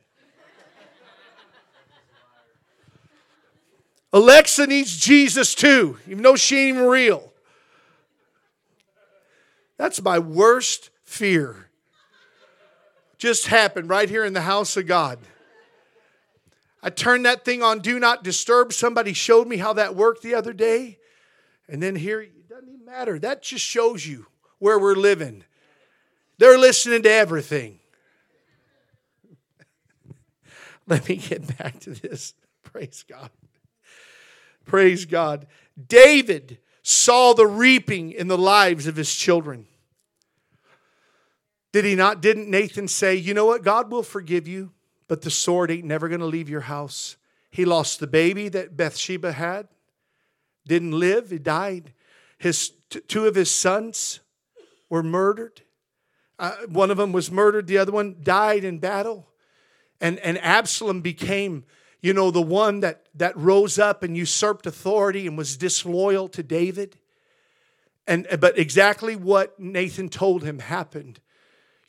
Alexa 4.14 4.68
needs 4.68 4.96
Jesus 4.96 5.56
too, 5.56 5.98
even 6.08 6.24
though 6.24 6.36
she 6.36 6.58
ain't 6.58 6.78
even 6.78 6.88
real. 6.88 7.34
That's 9.78 10.02
my 10.02 10.20
worst 10.20 10.92
fear. 11.04 11.70
Just 13.18 13.48
happened 13.48 13.90
right 13.90 14.08
here 14.08 14.24
in 14.24 14.34
the 14.34 14.42
house 14.42 14.78
of 14.78 14.86
God. 14.86 15.18
I 16.84 16.90
turned 16.90 17.26
that 17.26 17.44
thing 17.44 17.64
on 17.64 17.80
do 17.80 17.98
not 17.98 18.24
disturb. 18.24 18.72
Somebody 18.74 19.14
showed 19.14 19.48
me 19.48 19.58
how 19.58 19.74
that 19.74 19.96
worked 19.96 20.22
the 20.22 20.36
other 20.36 20.54
day. 20.54 21.00
And 21.68 21.82
then 21.82 21.96
here, 21.96 22.22
it 22.22 22.50
doesn't 22.50 22.68
even 22.68 22.86
matter. 22.86 23.18
That 23.18 23.42
just 23.42 23.66
shows 23.66 24.06
you 24.06 24.28
where 24.64 24.80
we're 24.80 24.96
living. 24.96 25.44
They're 26.38 26.58
listening 26.58 27.04
to 27.04 27.12
everything. 27.12 27.80
Let 30.88 31.10
me 31.10 31.18
get 31.18 31.58
back 31.58 31.82
to 31.82 31.90
this. 31.90 32.34
Praise 32.64 33.04
God. 33.06 33.30
Praise 34.66 35.04
God. 35.04 35.48
David 35.88 36.60
saw 36.82 37.34
the 37.34 37.46
reaping 37.46 38.14
in 38.14 38.30
the 38.30 38.38
lives 38.38 38.88
of 38.88 38.96
his 38.96 39.14
children. 39.14 39.68
Did 41.74 41.84
he 41.84 41.96
not? 41.96 42.22
Didn't 42.22 42.50
Nathan 42.50 42.88
say, 42.88 43.16
You 43.16 43.34
know 43.34 43.46
what? 43.46 43.64
God 43.64 43.92
will 43.92 44.02
forgive 44.02 44.48
you, 44.48 44.72
but 45.10 45.24
the 45.24 45.30
sword 45.30 45.72
ain't 45.72 45.84
never 45.84 46.08
going 46.08 46.22
to 46.22 46.26
leave 46.26 46.48
your 46.48 46.62
house. 46.62 47.18
He 47.52 47.66
lost 47.66 48.00
the 48.00 48.08
baby 48.08 48.48
that 48.48 48.78
Bathsheba 48.78 49.34
had, 49.34 49.68
didn't 50.66 50.98
live, 50.98 51.32
he 51.32 51.38
died. 51.38 51.92
His, 52.38 52.72
two 52.90 53.28
of 53.28 53.36
his 53.36 53.52
sons 53.52 54.22
were 54.94 55.02
murdered. 55.02 55.64
Uh, 56.38 56.52
one 56.70 56.92
of 56.92 56.98
them 56.98 57.12
was 57.12 57.32
murdered, 57.32 57.66
the 57.66 57.80
other 57.80 57.92
one 57.92 58.16
died 58.22 58.64
in 58.64 58.78
battle. 58.78 59.28
And, 60.00 60.20
and 60.20 60.38
Absalom 60.38 61.02
became, 61.02 61.66
you 62.00 62.14
know, 62.14 62.30
the 62.30 62.44
one 62.44 62.82
that, 62.82 63.08
that 63.16 63.36
rose 63.36 63.80
up 63.80 64.04
and 64.04 64.16
usurped 64.16 64.68
authority 64.68 65.26
and 65.26 65.36
was 65.36 65.58
disloyal 65.58 66.28
to 66.28 66.44
David. 66.44 67.00
And, 68.06 68.28
but 68.40 68.60
exactly 68.60 69.16
what 69.16 69.60
Nathan 69.60 70.10
told 70.10 70.44
him 70.44 70.60
happened. 70.60 71.20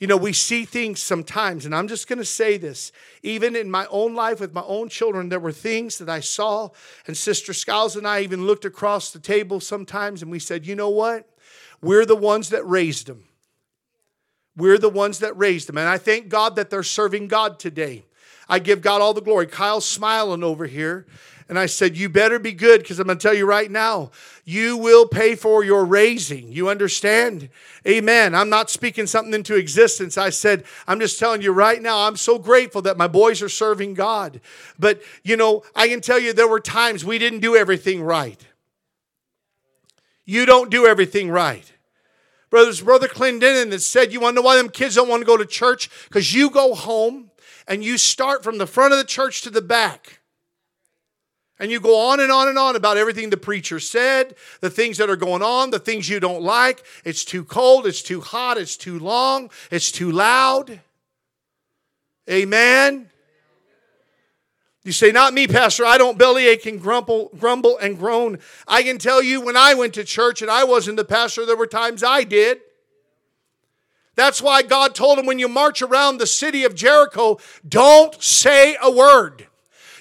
You 0.00 0.06
know, 0.06 0.16
we 0.16 0.32
see 0.32 0.64
things 0.64 1.02
sometimes, 1.02 1.66
and 1.66 1.74
I'm 1.74 1.88
just 1.88 2.08
going 2.08 2.20
to 2.20 2.24
say 2.24 2.56
this. 2.56 2.90
Even 3.22 3.54
in 3.54 3.70
my 3.70 3.86
own 3.90 4.14
life 4.14 4.40
with 4.40 4.54
my 4.54 4.62
own 4.62 4.88
children, 4.88 5.28
there 5.28 5.40
were 5.40 5.52
things 5.52 5.98
that 5.98 6.08
I 6.08 6.20
saw, 6.20 6.70
and 7.06 7.14
Sister 7.14 7.52
Skiles 7.52 7.96
and 7.96 8.08
I 8.08 8.20
even 8.20 8.46
looked 8.46 8.64
across 8.64 9.10
the 9.10 9.20
table 9.20 9.60
sometimes 9.60 10.22
and 10.22 10.30
we 10.30 10.38
said, 10.38 10.64
you 10.64 10.74
know 10.74 10.88
what? 10.88 11.28
We're 11.84 12.06
the 12.06 12.16
ones 12.16 12.48
that 12.48 12.66
raised 12.66 13.06
them. 13.06 13.24
We're 14.56 14.78
the 14.78 14.88
ones 14.88 15.18
that 15.18 15.36
raised 15.36 15.68
them. 15.68 15.76
And 15.76 15.88
I 15.88 15.98
thank 15.98 16.28
God 16.28 16.56
that 16.56 16.70
they're 16.70 16.82
serving 16.82 17.28
God 17.28 17.58
today. 17.58 18.04
I 18.48 18.58
give 18.58 18.80
God 18.80 19.02
all 19.02 19.12
the 19.12 19.20
glory. 19.20 19.46
Kyle's 19.46 19.84
smiling 19.84 20.42
over 20.42 20.66
here. 20.66 21.06
And 21.46 21.58
I 21.58 21.66
said, 21.66 21.94
You 21.94 22.08
better 22.08 22.38
be 22.38 22.52
good 22.52 22.80
because 22.80 22.98
I'm 22.98 23.06
going 23.06 23.18
to 23.18 23.22
tell 23.22 23.34
you 23.34 23.44
right 23.44 23.70
now, 23.70 24.12
you 24.44 24.78
will 24.78 25.06
pay 25.06 25.34
for 25.34 25.62
your 25.62 25.84
raising. 25.84 26.50
You 26.50 26.70
understand? 26.70 27.50
Amen. 27.86 28.34
I'm 28.34 28.48
not 28.48 28.70
speaking 28.70 29.06
something 29.06 29.34
into 29.34 29.54
existence. 29.54 30.16
I 30.16 30.30
said, 30.30 30.64
I'm 30.86 31.00
just 31.00 31.18
telling 31.18 31.42
you 31.42 31.52
right 31.52 31.82
now, 31.82 32.06
I'm 32.06 32.16
so 32.16 32.38
grateful 32.38 32.80
that 32.82 32.96
my 32.96 33.08
boys 33.08 33.42
are 33.42 33.50
serving 33.50 33.92
God. 33.92 34.40
But, 34.78 35.02
you 35.22 35.36
know, 35.36 35.64
I 35.76 35.88
can 35.88 36.00
tell 36.00 36.18
you 36.18 36.32
there 36.32 36.48
were 36.48 36.60
times 36.60 37.04
we 37.04 37.18
didn't 37.18 37.40
do 37.40 37.56
everything 37.56 38.02
right. 38.02 38.42
You 40.24 40.46
don't 40.46 40.70
do 40.70 40.86
everything 40.86 41.30
right. 41.30 41.70
Brothers, 42.54 42.82
Brother 42.82 43.08
Clendenin 43.08 43.70
that 43.70 43.80
said, 43.80 44.12
You 44.12 44.20
want 44.20 44.36
to 44.36 44.40
know 44.40 44.46
why 44.46 44.54
them 44.54 44.68
kids 44.68 44.94
don't 44.94 45.08
want 45.08 45.22
to 45.22 45.26
go 45.26 45.36
to 45.36 45.44
church? 45.44 45.90
Because 46.04 46.32
you 46.32 46.50
go 46.50 46.72
home 46.72 47.32
and 47.66 47.82
you 47.82 47.98
start 47.98 48.44
from 48.44 48.58
the 48.58 48.66
front 48.68 48.92
of 48.92 48.98
the 49.00 49.04
church 49.04 49.42
to 49.42 49.50
the 49.50 49.60
back. 49.60 50.20
And 51.58 51.68
you 51.72 51.80
go 51.80 51.98
on 51.98 52.20
and 52.20 52.30
on 52.30 52.46
and 52.46 52.56
on 52.56 52.76
about 52.76 52.96
everything 52.96 53.30
the 53.30 53.36
preacher 53.36 53.80
said, 53.80 54.36
the 54.60 54.70
things 54.70 54.98
that 54.98 55.10
are 55.10 55.16
going 55.16 55.42
on, 55.42 55.70
the 55.70 55.80
things 55.80 56.08
you 56.08 56.20
don't 56.20 56.42
like. 56.42 56.84
It's 57.04 57.24
too 57.24 57.42
cold, 57.42 57.88
it's 57.88 58.02
too 58.02 58.20
hot, 58.20 58.56
it's 58.56 58.76
too 58.76 59.00
long, 59.00 59.50
it's 59.72 59.90
too 59.90 60.12
loud. 60.12 60.80
Amen. 62.30 63.10
You 64.84 64.92
say, 64.92 65.10
Not 65.10 65.32
me, 65.34 65.48
Pastor. 65.48 65.84
I 65.84 65.98
don't 65.98 66.18
bellyache 66.18 66.66
and 66.66 66.80
grumble, 66.80 67.30
grumble 67.38 67.78
and 67.78 67.98
groan. 67.98 68.38
I 68.68 68.82
can 68.82 68.98
tell 68.98 69.22
you 69.22 69.40
when 69.40 69.56
I 69.56 69.74
went 69.74 69.94
to 69.94 70.04
church 70.04 70.42
and 70.42 70.50
I 70.50 70.64
wasn't 70.64 70.98
the 70.98 71.04
pastor, 71.04 71.44
there 71.44 71.56
were 71.56 71.66
times 71.66 72.04
I 72.04 72.22
did. 72.22 72.60
That's 74.14 74.40
why 74.40 74.62
God 74.62 74.94
told 74.94 75.18
him 75.18 75.26
when 75.26 75.38
you 75.40 75.48
march 75.48 75.82
around 75.82 76.18
the 76.18 76.26
city 76.26 76.64
of 76.64 76.74
Jericho, 76.74 77.38
don't 77.68 78.22
say 78.22 78.76
a 78.80 78.90
word. 78.90 79.48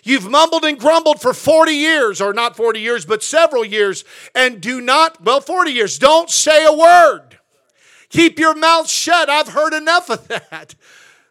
You've 0.04 0.30
mumbled 0.30 0.66
and 0.66 0.78
grumbled 0.78 1.22
for 1.22 1.34
40 1.34 1.72
years, 1.72 2.20
or 2.20 2.34
not 2.34 2.58
40 2.58 2.80
years, 2.80 3.06
but 3.06 3.24
several 3.24 3.64
years, 3.64 4.04
and 4.36 4.62
do 4.62 4.82
not, 4.82 5.24
well, 5.24 5.40
40 5.40 5.72
years, 5.72 5.98
don't 5.98 6.30
say 6.30 6.66
a 6.66 6.74
word. 6.74 7.40
Keep 8.10 8.38
your 8.38 8.54
mouth 8.54 8.90
shut. 8.90 9.30
I've 9.30 9.48
heard 9.48 9.74
enough 9.74 10.10
of 10.10 10.28
that. 10.28 10.76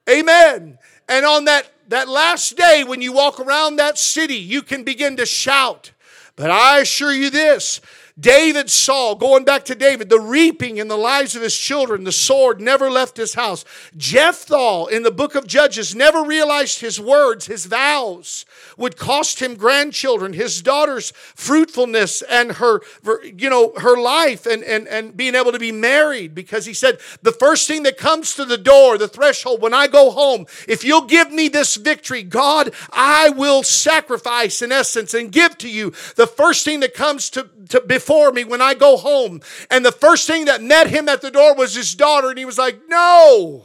Amen. 0.08 0.78
And 1.08 1.26
on 1.26 1.44
that, 1.44 1.70
that 1.92 2.08
last 2.08 2.56
day, 2.56 2.84
when 2.84 3.02
you 3.02 3.12
walk 3.12 3.38
around 3.38 3.76
that 3.76 3.98
city, 3.98 4.36
you 4.36 4.62
can 4.62 4.82
begin 4.82 5.14
to 5.18 5.26
shout. 5.26 5.92
But 6.36 6.50
I 6.50 6.80
assure 6.80 7.12
you 7.12 7.28
this 7.28 7.82
David 8.22 8.70
saw, 8.70 9.16
going 9.16 9.44
back 9.44 9.64
to 9.64 9.74
David, 9.74 10.08
the 10.08 10.20
reaping 10.20 10.78
in 10.78 10.86
the 10.86 10.96
lives 10.96 11.34
of 11.34 11.42
his 11.42 11.56
children. 11.56 12.04
The 12.04 12.12
sword 12.12 12.60
never 12.60 12.88
left 12.88 13.16
his 13.16 13.34
house. 13.34 13.64
Jephthah 13.96 14.86
in 14.92 15.02
the 15.02 15.10
book 15.10 15.34
of 15.34 15.46
Judges 15.46 15.94
never 15.94 16.22
realized 16.22 16.80
his 16.80 17.00
words, 17.00 17.46
his 17.46 17.66
vows 17.66 18.46
would 18.76 18.96
cost 18.96 19.40
him 19.40 19.56
grandchildren, 19.56 20.32
his 20.32 20.62
daughter's 20.62 21.10
fruitfulness 21.34 22.22
and 22.22 22.52
her, 22.52 22.80
you 23.24 23.50
know, 23.50 23.72
her 23.78 24.00
life 24.00 24.46
and, 24.46 24.62
and, 24.62 24.86
and 24.86 25.16
being 25.16 25.34
able 25.34 25.50
to 25.50 25.58
be 25.58 25.72
married 25.72 26.32
because 26.34 26.64
he 26.64 26.74
said, 26.74 26.98
the 27.22 27.32
first 27.32 27.66
thing 27.66 27.82
that 27.82 27.98
comes 27.98 28.34
to 28.34 28.44
the 28.44 28.56
door, 28.56 28.98
the 28.98 29.08
threshold, 29.08 29.60
when 29.60 29.74
I 29.74 29.88
go 29.88 30.10
home, 30.12 30.46
if 30.68 30.84
you'll 30.84 31.06
give 31.06 31.32
me 31.32 31.48
this 31.48 31.74
victory, 31.74 32.22
God, 32.22 32.72
I 32.92 33.30
will 33.30 33.64
sacrifice 33.64 34.62
in 34.62 34.70
essence 34.70 35.12
and 35.12 35.32
give 35.32 35.58
to 35.58 35.68
you 35.68 35.90
the 36.14 36.28
first 36.28 36.64
thing 36.64 36.80
that 36.80 36.94
comes 36.94 37.28
to, 37.30 37.48
to 37.72 37.80
before 37.80 38.32
me 38.32 38.44
when 38.44 38.62
I 38.62 38.74
go 38.74 38.96
home. 38.96 39.40
And 39.70 39.84
the 39.84 39.92
first 39.92 40.26
thing 40.26 40.44
that 40.44 40.62
met 40.62 40.86
him 40.86 41.08
at 41.08 41.20
the 41.20 41.30
door 41.30 41.54
was 41.54 41.74
his 41.74 41.94
daughter, 41.94 42.30
and 42.30 42.38
he 42.38 42.44
was 42.44 42.58
like, 42.58 42.78
No. 42.88 43.64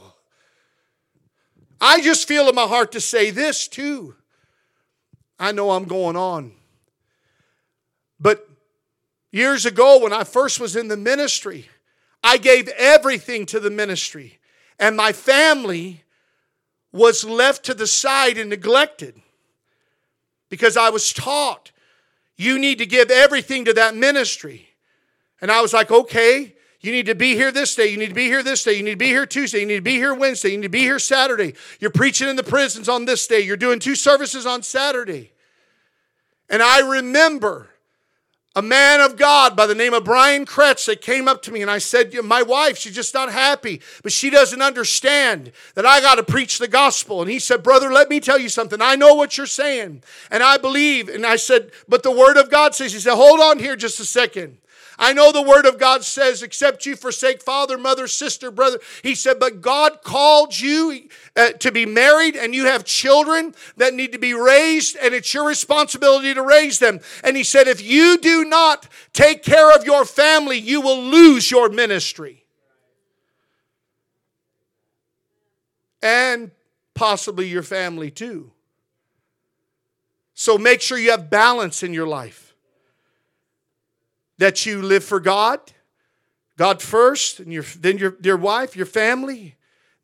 I 1.80 2.02
just 2.02 2.28
feel 2.28 2.50
in 2.50 2.56
my 2.56 2.66
heart 2.66 2.94
to 2.94 3.02
say 3.02 3.30
this 3.30 3.68
too. 3.68 4.16
I 5.40 5.52
know 5.52 5.72
I'm 5.72 5.86
going 5.86 6.16
on. 6.16 6.54
But 8.20 8.50
years 9.32 9.68
ago, 9.68 10.00
when 10.00 10.12
I 10.12 10.24
first 10.24 10.60
was 10.60 10.76
in 10.76 10.88
the 10.88 10.98
ministry, 10.98 11.70
I 12.24 12.38
gave 12.38 12.68
everything 12.70 13.46
to 13.48 13.60
the 13.60 13.70
ministry, 13.70 14.40
and 14.80 14.98
my 14.98 15.12
family 15.12 16.04
was 16.92 17.24
left 17.24 17.64
to 17.66 17.76
the 17.76 17.86
side 17.86 18.40
and 18.40 18.50
neglected 18.50 19.22
because 20.50 20.78
I 20.78 20.90
was 20.90 21.14
taught 21.14 21.72
you 22.38 22.60
need 22.60 22.78
to 22.78 22.86
give 22.86 23.12
everything 23.12 23.66
to 23.66 23.74
that 23.74 23.96
ministry. 23.96 24.70
And 25.42 25.52
I 25.52 25.62
was 25.62 25.74
like, 25.74 25.92
okay, 25.92 26.56
you 26.82 26.92
need 26.92 27.08
to 27.08 27.16
be 27.16 27.34
here 27.34 27.52
this 27.52 27.76
day. 27.76 27.88
You 27.88 27.98
need 27.98 28.10
to 28.10 28.16
be 28.16 28.26
here 28.26 28.44
this 28.44 28.64
day. 28.64 28.74
You 28.74 28.84
need 28.84 28.92
to 28.92 28.98
be 28.98 29.08
here 29.08 29.26
Tuesday. 29.26 29.60
You 29.60 29.66
need 29.66 29.78
to 29.78 29.82
be 29.82 29.96
here 29.96 30.14
Wednesday. 30.14 30.50
You 30.50 30.58
need 30.58 30.64
to 30.64 30.70
be 30.70 30.82
here 30.82 31.00
Saturday. 31.00 31.56
You're 31.80 31.92
preaching 31.92 32.30
in 32.30 32.36
the 32.36 32.44
prisons 32.44 32.88
on 32.88 33.06
this 33.06 33.26
day. 33.28 33.42
You're 33.42 33.58
doing 33.58 33.80
two 33.80 33.96
services 33.96 34.46
on 34.46 34.62
Saturday. 34.62 35.32
And 36.50 36.62
I 36.62 36.80
remember 36.80 37.70
a 38.58 38.62
man 38.64 39.02
of 39.02 39.18
God 39.18 39.56
by 39.56 39.68
the 39.68 39.76
name 39.76 39.94
of 39.94 40.04
Brian 40.04 40.44
Kretz 40.44 40.88
that 40.88 41.00
came 41.00 41.28
up 41.28 41.44
to 41.44 41.52
me 41.52 41.62
and 41.62 41.70
I 41.70 41.78
said, 41.78 42.12
My 42.24 42.42
wife, 42.42 42.76
she's 42.76 42.96
just 42.96 43.14
not 43.14 43.32
happy, 43.32 43.82
but 44.02 44.12
she 44.12 44.32
doesn't 44.32 44.64
understand 44.64 45.52
that 45.76 45.86
I 45.86 46.02
got 46.02 46.16
to 46.16 46.24
preach 46.24 46.58
the 46.58 46.68
gospel. 46.68 47.22
And 47.22 47.30
he 47.30 47.38
said, 47.38 47.62
Brother, 47.62 47.94
let 47.94 48.10
me 48.10 48.20
tell 48.20 48.40
you 48.40 48.50
something. 48.50 48.82
I 48.82 48.96
know 48.96 49.14
what 49.14 49.38
you're 49.38 49.46
saying, 49.46 50.02
and 50.32 50.42
I 50.42 50.58
believe. 50.58 51.08
And 51.08 51.24
I 51.24 51.36
said, 51.36 51.70
But 51.88 52.02
the 52.02 52.10
word 52.12 52.36
of 52.36 52.50
God 52.50 52.74
says, 52.74 52.94
He 52.94 53.00
said, 53.00 53.14
Hold 53.14 53.40
on 53.40 53.60
here 53.60 53.76
just 53.76 54.00
a 54.00 54.06
second. 54.06 54.58
I 55.00 55.14
know 55.14 55.32
the 55.32 55.44
word 55.44 55.68
of 55.68 55.78
God 55.78 56.04
says, 56.04 56.42
except 56.42 56.86
you 56.88 56.96
forsake 56.96 57.42
father, 57.44 57.78
mother, 57.78 58.08
sister, 58.08 58.50
brother. 58.50 58.80
He 59.04 59.14
said, 59.14 59.40
but 59.40 59.62
God 59.62 60.02
called 60.04 60.60
you 60.60 61.08
uh, 61.36 61.52
to 61.52 61.72
be 61.72 61.86
married 61.86 62.36
and 62.36 62.56
you 62.56 62.66
have 62.66 62.84
children 62.84 63.54
that 63.76 63.94
need 63.94 64.12
to 64.14 64.18
be 64.18 64.34
raised 64.34 64.96
and 64.96 65.14
it's 65.14 65.32
your 65.34 65.46
responsibility 65.46 66.34
to 66.34 66.42
raise 66.42 66.80
them. 66.80 67.00
And 67.24 67.38
he 67.38 67.44
said, 67.44 67.68
if 67.68 67.82
you 67.82 68.18
do 68.18 68.46
not 68.46 68.88
take 69.14 69.44
care 69.44 69.72
of 69.76 69.86
your 69.86 70.04
family, 70.04 70.58
you 70.58 70.82
will 70.82 71.02
lose 71.02 71.52
your 71.52 71.70
ministry. 71.70 72.46
And 76.02 76.50
possibly 76.96 77.48
your 77.48 77.64
family 77.64 78.10
too. 78.10 78.52
So 80.34 80.58
make 80.58 80.82
sure 80.82 80.98
you 80.98 81.12
have 81.12 81.30
balance 81.30 81.84
in 81.84 81.94
your 81.94 82.08
life 82.08 82.47
that 84.38 84.66
you 84.66 84.82
live 84.82 85.04
for 85.04 85.20
God, 85.20 85.60
God 86.58 86.82
first, 86.82 87.40
and 87.40 87.52
your, 87.52 87.64
then 87.80 87.98
your, 87.98 88.18
your 88.22 88.38
wife, 88.38 88.76
your 88.76 88.86
family, 88.86 89.57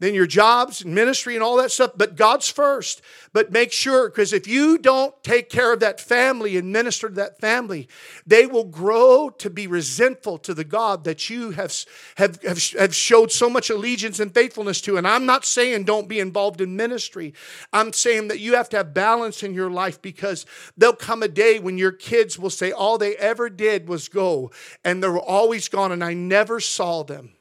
then 0.03 0.13
your 0.13 0.27
jobs 0.27 0.83
and 0.83 0.93
ministry 0.93 1.35
and 1.35 1.43
all 1.43 1.57
that 1.57 1.71
stuff, 1.71 1.91
but 1.95 2.15
God's 2.15 2.49
first. 2.49 3.01
But 3.31 3.51
make 3.51 3.71
sure, 3.71 4.09
because 4.09 4.33
if 4.33 4.47
you 4.47 4.77
don't 4.77 5.15
take 5.23 5.49
care 5.49 5.73
of 5.73 5.79
that 5.79 5.99
family 5.99 6.57
and 6.57 6.71
minister 6.71 7.07
to 7.09 7.15
that 7.15 7.39
family, 7.39 7.87
they 8.25 8.45
will 8.45 8.65
grow 8.65 9.29
to 9.29 9.49
be 9.49 9.65
resentful 9.67 10.37
to 10.39 10.53
the 10.53 10.63
God 10.63 11.03
that 11.05 11.29
you 11.29 11.51
have, 11.51 11.73
have, 12.17 12.41
have, 12.43 12.61
have 12.71 12.95
showed 12.95 13.31
so 13.31 13.49
much 13.49 13.69
allegiance 13.69 14.19
and 14.19 14.33
faithfulness 14.33 14.81
to. 14.81 14.97
And 14.97 15.07
I'm 15.07 15.25
not 15.25 15.45
saying 15.45 15.85
don't 15.85 16.09
be 16.09 16.19
involved 16.19 16.61
in 16.61 16.75
ministry. 16.75 17.33
I'm 17.71 17.93
saying 17.93 18.27
that 18.27 18.39
you 18.39 18.55
have 18.55 18.69
to 18.69 18.77
have 18.77 18.93
balance 18.93 19.43
in 19.43 19.53
your 19.53 19.69
life 19.69 20.01
because 20.01 20.45
there'll 20.77 20.95
come 20.95 21.23
a 21.23 21.27
day 21.27 21.59
when 21.59 21.77
your 21.77 21.91
kids 21.91 22.37
will 22.37 22.49
say 22.49 22.71
all 22.71 22.97
they 22.97 23.15
ever 23.15 23.49
did 23.49 23.87
was 23.87 24.09
go 24.09 24.51
and 24.83 25.01
they 25.01 25.07
were 25.07 25.19
always 25.19 25.67
gone 25.69 25.91
and 25.91 26.03
I 26.03 26.13
never 26.13 26.59
saw 26.59 27.03
them. 27.03 27.33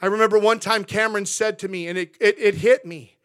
I 0.00 0.06
remember 0.06 0.38
one 0.38 0.60
time 0.60 0.84
Cameron 0.84 1.26
said 1.26 1.58
to 1.60 1.68
me, 1.68 1.88
and 1.88 1.96
it, 1.96 2.16
it, 2.20 2.38
it 2.38 2.54
hit 2.56 2.84
me. 2.84 3.16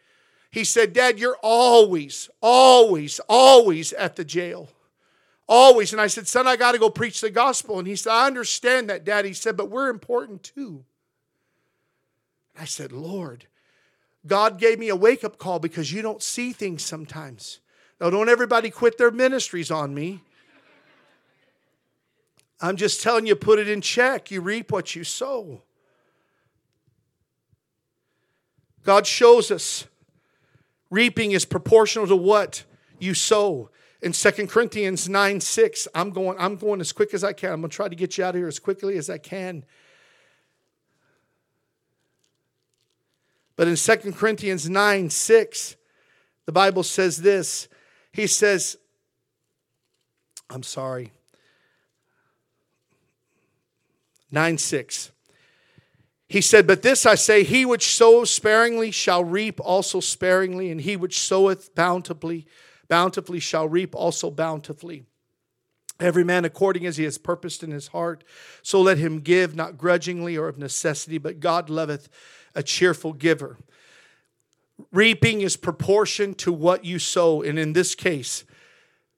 He 0.51 0.63
said, 0.63 0.93
Dad, 0.93 1.19
you're 1.19 1.37
always, 1.41 2.29
always, 2.41 3.19
always 3.27 3.93
at 3.93 4.15
the 4.15 4.25
jail. 4.25 4.69
Always. 5.47 5.91
And 5.91 6.01
I 6.01 6.07
said, 6.07 6.27
Son, 6.27 6.47
I 6.47 6.55
got 6.55 6.73
to 6.73 6.77
go 6.79 6.89
preach 6.89 7.21
the 7.21 7.29
gospel. 7.29 7.79
And 7.79 7.87
he 7.87 7.95
said, 7.95 8.11
I 8.11 8.27
understand 8.27 8.89
that, 8.89 9.03
Dad. 9.03 9.25
He 9.25 9.33
said, 9.33 9.57
but 9.57 9.69
we're 9.69 9.89
important 9.89 10.43
too. 10.43 10.83
I 12.59 12.65
said, 12.65 12.91
Lord, 12.91 13.47
God 14.25 14.59
gave 14.59 14.77
me 14.77 14.89
a 14.89 14.95
wake 14.95 15.23
up 15.23 15.37
call 15.37 15.59
because 15.59 15.91
you 15.91 16.01
don't 16.01 16.21
see 16.21 16.53
things 16.53 16.83
sometimes. 16.83 17.59
Now, 17.99 18.09
don't 18.09 18.29
everybody 18.29 18.69
quit 18.69 18.97
their 18.97 19.11
ministries 19.11 19.71
on 19.71 19.93
me. 19.93 20.21
I'm 22.59 22.75
just 22.75 23.01
telling 23.01 23.25
you, 23.25 23.35
put 23.35 23.57
it 23.57 23.67
in 23.67 23.81
check. 23.81 24.31
You 24.31 24.41
reap 24.41 24.71
what 24.71 24.95
you 24.95 25.03
sow. 25.03 25.63
God 28.83 29.05
shows 29.05 29.51
us 29.51 29.85
reaping 30.89 31.31
is 31.31 31.45
proportional 31.45 32.07
to 32.07 32.15
what 32.15 32.63
you 32.99 33.13
sow. 33.13 33.69
In 34.01 34.13
2 34.13 34.47
Corinthians 34.47 35.07
9 35.07 35.39
6, 35.39 35.87
I'm 35.93 36.09
going, 36.09 36.37
I'm 36.39 36.55
going 36.55 36.81
as 36.81 36.91
quick 36.91 37.13
as 37.13 37.23
I 37.23 37.33
can. 37.33 37.51
I'm 37.53 37.61
going 37.61 37.69
to 37.69 37.75
try 37.75 37.87
to 37.87 37.95
get 37.95 38.17
you 38.17 38.23
out 38.23 38.35
of 38.35 38.39
here 38.39 38.47
as 38.47 38.59
quickly 38.59 38.97
as 38.97 39.09
I 39.09 39.17
can. 39.17 39.63
But 43.55 43.67
in 43.67 43.75
2 43.75 43.95
Corinthians 44.13 44.69
9 44.69 45.09
6, 45.09 45.75
the 46.47 46.51
Bible 46.51 46.83
says 46.83 47.17
this. 47.17 47.67
He 48.11 48.25
says, 48.25 48.77
I'm 50.49 50.63
sorry. 50.63 51.11
9 54.31 54.57
6. 54.57 55.11
He 56.31 56.39
said, 56.39 56.65
But 56.65 56.81
this 56.81 57.05
I 57.05 57.15
say, 57.15 57.43
he 57.43 57.65
which 57.65 57.93
sows 57.93 58.33
sparingly 58.33 58.89
shall 58.91 59.21
reap 59.21 59.59
also 59.59 59.99
sparingly, 59.99 60.71
and 60.71 60.79
he 60.79 60.95
which 60.95 61.19
soweth 61.19 61.75
bountifully, 61.75 62.47
bountifully 62.87 63.41
shall 63.41 63.67
reap 63.67 63.93
also 63.93 64.31
bountifully. 64.31 65.03
Every 65.99 66.23
man 66.23 66.45
according 66.45 66.85
as 66.85 66.95
he 66.95 67.03
has 67.03 67.17
purposed 67.17 67.63
in 67.63 67.71
his 67.71 67.87
heart, 67.87 68.23
so 68.61 68.81
let 68.81 68.97
him 68.97 69.19
give, 69.19 69.57
not 69.57 69.77
grudgingly 69.77 70.37
or 70.37 70.47
of 70.47 70.57
necessity, 70.57 71.17
but 71.17 71.41
God 71.41 71.69
loveth 71.69 72.07
a 72.55 72.63
cheerful 72.63 73.11
giver. 73.11 73.57
Reaping 74.93 75.41
is 75.41 75.57
proportion 75.57 76.33
to 76.35 76.53
what 76.53 76.85
you 76.85 76.97
sow, 76.97 77.41
and 77.41 77.59
in 77.59 77.73
this 77.73 77.93
case, 77.93 78.45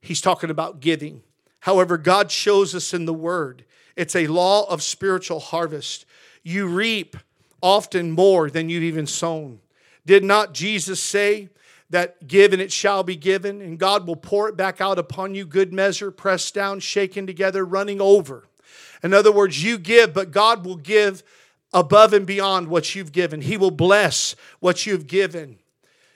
he's 0.01 0.19
talking 0.19 0.49
about 0.49 0.79
giving. 0.79 1.21
However, 1.59 1.99
God 1.99 2.31
shows 2.31 2.73
us 2.73 2.91
in 2.91 3.05
the 3.05 3.13
word, 3.13 3.65
it's 3.95 4.15
a 4.15 4.25
law 4.25 4.67
of 4.67 4.81
spiritual 4.81 5.39
harvest 5.39 6.07
you 6.43 6.67
reap 6.67 7.17
often 7.61 8.11
more 8.11 8.49
than 8.49 8.69
you've 8.69 8.83
even 8.83 9.07
sown. 9.07 9.59
Did 10.05 10.23
not 10.23 10.53
Jesus 10.53 10.99
say 11.01 11.49
that 11.89 12.27
give 12.27 12.53
and 12.53 12.61
it 12.61 12.71
shall 12.71 13.03
be 13.03 13.15
given, 13.15 13.61
and 13.61 13.79
God 13.79 14.05
will 14.05 14.15
pour 14.15 14.49
it 14.49 14.57
back 14.57 14.81
out 14.81 14.99
upon 14.99 15.35
you, 15.35 15.45
good 15.45 15.71
measure, 15.71 16.11
pressed 16.11 16.53
down, 16.53 16.79
shaken 16.79 17.25
together, 17.25 17.63
running 17.63 18.01
over? 18.01 18.45
In 19.01 19.13
other 19.13 19.31
words, 19.31 19.63
you 19.63 19.77
give, 19.77 20.13
but 20.13 20.31
God 20.31 20.65
will 20.65 20.75
give 20.75 21.23
above 21.73 22.13
and 22.13 22.25
beyond 22.25 22.67
what 22.67 22.95
you've 22.95 23.11
given. 23.11 23.41
He 23.41 23.57
will 23.57 23.71
bless 23.71 24.35
what 24.59 24.85
you've 24.85 25.07
given. 25.07 25.59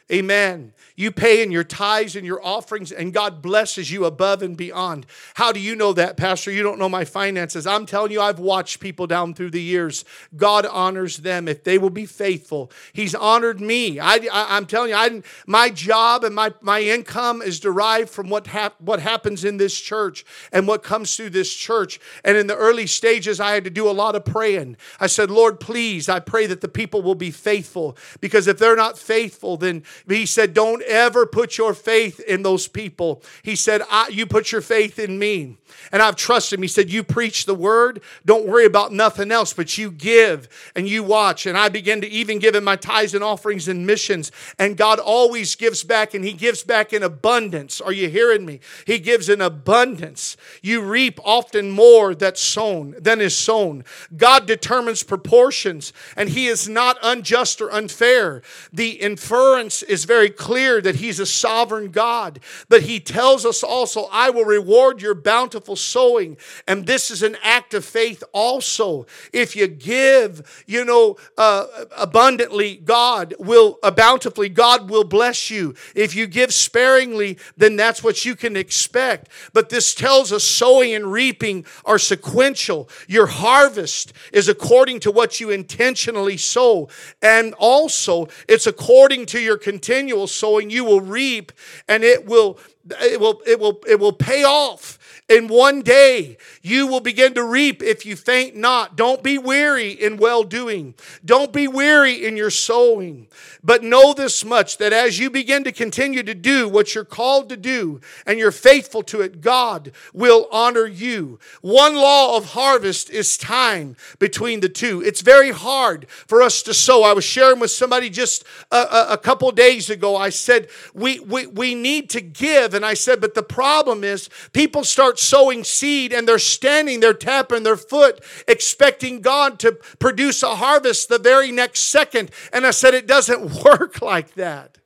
Amen. 0.10 0.72
You 0.95 1.12
pay 1.12 1.43
in 1.43 1.51
your 1.51 1.66
tithes 1.66 2.16
and 2.16 2.26
your 2.26 2.43
offerings, 2.43 2.93
and 2.93 3.14
God 3.14 3.41
blesses 3.41 3.91
you 3.91 4.05
above 4.05 4.41
and 4.41 4.55
beyond. 4.55 5.05
How 5.34 5.51
do 5.51 5.60
you 5.60 5.76
know 5.76 5.91
that, 5.93 6.16
Pastor? 6.16 6.49
You 6.49 6.64
don't 6.64 6.80
know 6.80 6.88
my 6.88 7.03
finances. 7.03 7.68
I'm 7.68 7.86
telling 7.86 8.14
you, 8.14 8.22
I've 8.22 8.39
watched 8.39 8.80
people 8.80 9.05
down 9.05 9.34
through 9.34 9.51
the 9.51 9.62
years. 9.62 10.05
God 10.36 10.66
honors 10.66 11.18
them 11.18 11.49
if 11.49 11.66
they 11.66 11.78
will 11.78 11.89
be 11.89 12.05
faithful. 12.05 12.72
He's 12.93 13.14
honored 13.14 13.60
me. 13.60 13.99
I, 13.99 14.16
am 14.32 14.66
telling 14.66 14.91
you, 14.91 14.95
I, 14.95 15.22
my 15.45 15.70
job 15.70 16.24
and 16.24 16.34
my, 16.34 16.53
my 16.62 16.82
income 16.82 17.41
is 17.41 17.60
derived 17.60 18.10
from 18.10 18.30
what, 18.30 18.47
hap, 18.47 18.80
what 18.80 19.01
happens 19.01 19.43
in 19.43 19.58
this 19.58 19.78
church 19.78 20.26
and 20.53 20.70
what 20.70 20.84
comes 20.84 21.18
through 21.18 21.32
this 21.32 21.53
church. 21.53 21.99
And 22.24 22.38
in 22.38 22.47
the 22.47 22.55
early 22.55 22.88
stages, 22.88 23.41
I 23.41 23.51
had 23.51 23.66
to 23.66 23.70
do 23.70 23.89
a 23.89 23.91
lot 23.91 24.16
of 24.16 24.24
praying. 24.24 24.78
I 25.01 25.08
said, 25.08 25.30
Lord, 25.30 25.60
please, 25.60 26.08
I 26.08 26.22
pray 26.22 26.47
that 26.47 26.62
the 26.62 26.70
people 26.70 27.01
will 27.01 27.14
be 27.14 27.30
faithful 27.30 27.97
because 28.22 28.47
if 28.47 28.58
they're 28.58 28.78
not 28.78 28.97
faithful, 28.97 29.58
then 29.58 29.84
he 30.07 30.25
said, 30.25 30.53
Don't 30.53 30.83
ever 30.83 31.25
put 31.25 31.57
your 31.57 31.73
faith 31.73 32.19
in 32.19 32.43
those 32.43 32.67
people. 32.67 33.23
He 33.43 33.55
said, 33.55 33.81
You 34.09 34.25
put 34.25 34.51
your 34.51 34.61
faith 34.61 34.99
in 34.99 35.17
me. 35.19 35.57
And 35.91 36.01
I've 36.01 36.15
trusted 36.15 36.59
him. 36.59 36.63
He 36.63 36.67
said, 36.67 36.89
You 36.89 37.03
preach 37.03 37.45
the 37.45 37.55
word. 37.55 38.01
Don't 38.25 38.47
worry 38.47 38.65
about 38.65 38.93
nothing 38.93 39.31
else, 39.31 39.53
but 39.53 39.77
you 39.77 39.91
give 39.91 40.47
and 40.75 40.87
you 40.87 41.03
watch. 41.03 41.45
And 41.45 41.57
I 41.57 41.69
began 41.69 42.01
to 42.01 42.07
even 42.07 42.39
give 42.39 42.55
him 42.55 42.63
my 42.63 42.75
tithes 42.75 43.13
and 43.13 43.23
offerings 43.23 43.67
and 43.67 43.85
missions. 43.85 44.31
And 44.59 44.77
God 44.77 44.99
always 44.99 45.55
gives 45.55 45.83
back, 45.83 46.13
and 46.13 46.23
he 46.23 46.33
gives 46.33 46.63
back 46.63 46.93
in 46.93 47.03
abundance. 47.03 47.81
Are 47.81 47.93
you 47.93 48.09
hearing 48.09 48.45
me? 48.45 48.59
He 48.85 48.99
gives 48.99 49.29
in 49.29 49.41
abundance. 49.41 50.37
You 50.61 50.81
reap 50.81 51.19
often 51.23 51.71
more 51.71 52.15
that's 52.15 52.41
sown 52.41 52.95
than 52.99 53.21
is 53.21 53.35
sown. 53.35 53.83
God 54.15 54.45
determines 54.45 55.03
proportions, 55.03 55.93
and 56.15 56.29
he 56.29 56.47
is 56.47 56.67
not 56.67 56.97
unjust 57.01 57.61
or 57.61 57.71
unfair. 57.71 58.41
The 58.71 58.91
inference 58.91 59.83
is 59.88 60.05
very 60.05 60.29
clear 60.29 60.81
that 60.81 60.95
He's 60.95 61.19
a 61.19 61.25
sovereign 61.25 61.91
God, 61.91 62.39
but 62.69 62.83
He 62.83 62.99
tells 62.99 63.45
us 63.45 63.63
also, 63.63 64.07
I 64.11 64.29
will 64.29 64.45
reward 64.45 65.01
your 65.01 65.15
bountiful 65.15 65.75
sowing. 65.75 66.38
And 66.67 66.85
this 66.85 67.11
is 67.11 67.23
an 67.23 67.38
act 67.41 67.73
of 67.73 67.85
faith 67.85 68.23
also. 68.33 69.05
If 69.33 69.55
you 69.55 69.67
give, 69.67 70.63
you 70.67 70.85
know, 70.85 71.17
uh, 71.38 71.65
abundantly, 71.95 72.77
God 72.77 73.33
will, 73.39 73.79
uh, 73.83 73.91
bountifully, 73.91 74.49
God 74.49 74.89
will 74.89 75.03
bless 75.03 75.49
you. 75.49 75.75
If 75.95 76.15
you 76.15 76.27
give 76.27 76.53
sparingly, 76.53 77.38
then 77.55 77.75
that's 77.75 78.03
what 78.03 78.25
you 78.25 78.35
can 78.35 78.55
expect. 78.55 79.29
But 79.53 79.69
this 79.69 79.93
tells 79.93 80.31
us 80.31 80.43
sowing 80.43 80.93
and 80.93 81.11
reaping 81.11 81.65
are 81.85 81.99
sequential. 81.99 82.89
Your 83.07 83.27
harvest 83.27 84.13
is 84.31 84.47
according 84.47 84.99
to 85.01 85.11
what 85.11 85.39
you 85.39 85.49
intentionally 85.49 86.38
sow. 86.38 86.89
And 87.21 87.53
also, 87.55 88.27
it's 88.47 88.67
according 88.67 89.25
to 89.27 89.39
your 89.39 89.57
continual 89.78 90.25
sowing, 90.25 90.71
you 90.71 90.84
will 90.84 91.01
reap 91.01 91.51
and 91.88 92.03
it 92.03 92.25
will 92.25 92.59
it 92.99 93.19
will 93.19 93.41
it 93.45 93.59
will 93.59 93.80
it 93.88 93.99
will 93.99 94.11
pay 94.11 94.43
off 94.43 94.96
in 95.30 95.47
one 95.47 95.82
day 95.82 96.38
you 96.61 96.88
will 96.88 96.99
begin 96.99 97.34
to 97.34 97.43
reap 97.43 97.84
if 97.84 98.05
you 98.05 98.15
faint 98.15 98.55
not. 98.55 98.95
Don't 98.95 99.23
be 99.23 99.38
weary 99.38 99.91
in 99.91 100.17
well 100.17 100.43
doing 100.43 100.93
don't 101.25 101.51
be 101.53 101.67
weary 101.67 102.25
in 102.25 102.38
your 102.38 102.49
sowing. 102.49 103.28
But 103.63 103.84
know 103.84 104.13
this 104.13 104.45
much 104.45 104.78
that 104.78 104.93
as 104.93 105.19
you 105.19 105.30
begin 105.30 105.63
to 105.65 105.71
continue 105.71 106.23
to 106.23 106.34
do 106.34 106.69
what 106.69 106.95
you're 106.95 107.03
called 107.03 107.49
to 107.49 107.57
do 107.57 107.99
and 108.25 108.39
you're 108.39 108.51
faithful 108.51 109.03
to 109.03 109.21
it 109.21 109.41
god 109.41 109.91
will 110.13 110.47
honor 110.51 110.86
you. 110.86 111.39
One 111.61 111.95
law 111.95 112.38
of 112.38 112.51
harvest 112.51 113.09
is 113.09 113.38
time 113.38 113.95
between 114.19 114.61
the 114.61 114.69
two. 114.69 115.01
It's 115.01 115.21
very 115.21 115.51
hard 115.51 116.09
for 116.09 116.41
us 116.41 116.61
to 116.63 116.73
sow. 116.73 117.03
I 117.03 117.13
was 117.13 117.25
sharing 117.25 117.59
with 117.59 117.71
somebody 117.71 118.09
just 118.09 118.43
a, 118.71 118.78
a, 118.78 119.07
a 119.11 119.17
couple 119.17 119.51
days 119.51 119.89
ago. 119.89 120.15
I 120.15 120.30
said 120.30 120.67
we, 120.93 121.19
we 121.19 121.47
we 121.47 121.75
need 121.75 122.09
to 122.11 122.21
give. 122.21 122.73
And 122.73 122.86
I 122.86 122.93
said, 122.93 123.19
but 123.21 123.34
the 123.34 123.43
problem 123.43 124.03
is 124.03 124.30
people 124.53 124.84
start 124.84 125.16
sowing 125.20 125.63
seed 125.63 126.13
and 126.13 126.28
they're 126.28 126.39
standing 126.39 126.99
there 126.99 127.13
tapping 127.13 127.63
their 127.63 127.78
foot, 127.78 128.24
expecting 128.47 129.22
God 129.22 129.59
to 129.59 129.74
produce 129.99 130.43
a 130.43 130.55
harvest 130.55 131.09
the 131.09 131.20
very 131.20 131.51
next 131.51 131.82
second. 131.82 132.32
And 132.51 132.65
I 132.65 132.72
said, 132.72 132.93
it 132.93 133.07
doesn't 133.07 133.63
work 133.63 134.01
like 134.01 134.34
that. 134.36 134.78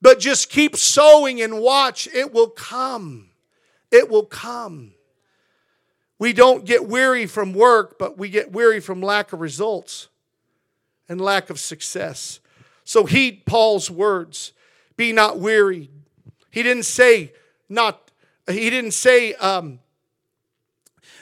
But 0.00 0.20
just 0.20 0.50
keep 0.50 0.76
sowing 0.76 1.40
and 1.40 1.60
watch, 1.60 2.08
it 2.14 2.32
will 2.32 2.50
come. 2.50 3.30
It 3.90 4.08
will 4.10 4.26
come. 4.26 4.92
We 6.18 6.32
don't 6.32 6.64
get 6.64 6.88
weary 6.88 7.26
from 7.26 7.52
work, 7.52 7.98
but 7.98 8.16
we 8.16 8.28
get 8.28 8.52
weary 8.52 8.80
from 8.80 9.02
lack 9.02 9.32
of 9.32 9.40
results 9.40 10.08
and 11.08 11.20
lack 11.20 11.50
of 11.50 11.60
success. 11.60 12.40
So 12.84 13.04
heed 13.04 13.44
Paul's 13.46 13.90
words 13.90 14.52
be 14.96 15.12
not 15.12 15.38
weary, 15.38 15.90
he 16.50 16.62
didn't 16.62 16.84
say 16.84 17.32
not, 17.68 18.05
he 18.48 18.70
didn't 18.70 18.92
say 18.92 19.34
um, 19.34 19.80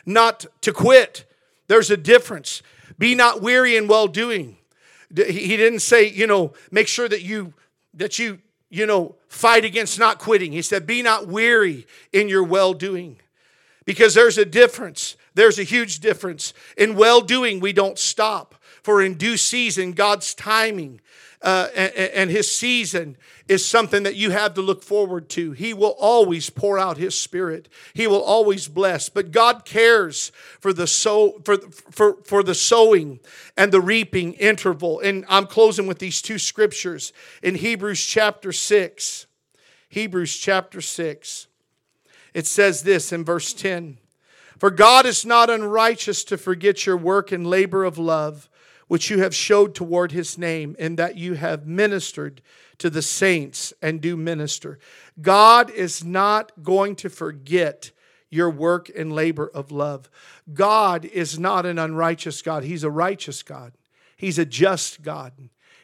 not 0.06 0.46
to 0.62 0.72
quit. 0.72 1.24
There's 1.66 1.90
a 1.90 1.96
difference. 1.96 2.62
Be 2.98 3.14
not 3.14 3.40
weary 3.40 3.76
in 3.76 3.88
well 3.88 4.06
doing. 4.06 4.58
He 5.14 5.56
didn't 5.56 5.80
say, 5.80 6.08
you 6.08 6.26
know, 6.26 6.52
make 6.70 6.88
sure 6.88 7.08
that 7.08 7.22
you 7.22 7.54
that 7.94 8.18
you, 8.18 8.40
you 8.70 8.86
know, 8.86 9.14
fight 9.28 9.64
against 9.64 9.98
not 9.98 10.18
quitting. 10.18 10.52
He 10.52 10.62
said, 10.62 10.86
be 10.86 11.02
not 11.02 11.28
weary 11.28 11.86
in 12.12 12.28
your 12.28 12.42
well 12.42 12.74
doing. 12.74 13.18
Because 13.84 14.14
there's 14.14 14.38
a 14.38 14.44
difference. 14.44 15.16
There's 15.34 15.58
a 15.58 15.62
huge 15.62 16.00
difference. 16.00 16.52
In 16.76 16.96
well 16.96 17.20
doing, 17.20 17.60
we 17.60 17.72
don't 17.72 17.98
stop. 17.98 18.54
For 18.82 19.00
in 19.00 19.14
due 19.14 19.36
season, 19.36 19.92
God's 19.92 20.34
timing 20.34 21.00
uh, 21.44 21.68
and, 21.76 21.92
and 21.94 22.30
his 22.30 22.50
season 22.50 23.18
is 23.48 23.64
something 23.64 24.04
that 24.04 24.16
you 24.16 24.30
have 24.30 24.54
to 24.54 24.62
look 24.62 24.82
forward 24.82 25.28
to. 25.28 25.52
He 25.52 25.74
will 25.74 25.94
always 26.00 26.48
pour 26.48 26.78
out 26.78 26.96
his 26.96 27.20
spirit. 27.20 27.68
He 27.92 28.06
will 28.06 28.22
always 28.22 28.66
bless. 28.66 29.10
But 29.10 29.30
God 29.30 29.66
cares 29.66 30.32
for 30.58 30.72
the 30.72 30.86
sow 30.86 31.42
for, 31.44 31.58
for, 31.58 32.16
for 32.24 32.42
the 32.42 32.54
sowing 32.54 33.20
and 33.58 33.70
the 33.70 33.82
reaping 33.82 34.32
interval. 34.34 35.00
And 35.00 35.26
I'm 35.28 35.46
closing 35.46 35.86
with 35.86 35.98
these 35.98 36.22
two 36.22 36.38
scriptures 36.38 37.12
in 37.42 37.56
Hebrews 37.56 38.04
chapter 38.04 38.50
6. 38.50 39.26
Hebrews 39.90 40.36
chapter 40.38 40.80
6. 40.80 41.46
It 42.32 42.46
says 42.46 42.82
this 42.82 43.12
in 43.12 43.22
verse 43.22 43.52
10. 43.52 43.98
For 44.58 44.70
God 44.70 45.04
is 45.04 45.26
not 45.26 45.50
unrighteous 45.50 46.24
to 46.24 46.38
forget 46.38 46.86
your 46.86 46.96
work 46.96 47.32
and 47.32 47.46
labor 47.46 47.84
of 47.84 47.98
love 47.98 48.48
which 48.88 49.10
you 49.10 49.18
have 49.20 49.34
showed 49.34 49.74
toward 49.74 50.12
his 50.12 50.36
name, 50.38 50.76
in 50.78 50.96
that 50.96 51.16
you 51.16 51.34
have 51.34 51.66
ministered 51.66 52.42
to 52.78 52.90
the 52.90 53.02
saints 53.02 53.72
and 53.80 54.00
do 54.00 54.16
minister. 54.16 54.78
God 55.20 55.70
is 55.70 56.04
not 56.04 56.52
going 56.62 56.96
to 56.96 57.08
forget 57.08 57.92
your 58.30 58.50
work 58.50 58.90
and 58.96 59.12
labor 59.12 59.48
of 59.54 59.70
love. 59.70 60.10
God 60.52 61.04
is 61.04 61.38
not 61.38 61.64
an 61.66 61.78
unrighteous 61.78 62.42
God, 62.42 62.64
He's 62.64 62.84
a 62.84 62.90
righteous 62.90 63.42
God, 63.42 63.72
He's 64.16 64.38
a 64.38 64.44
just 64.44 65.02
God. 65.02 65.32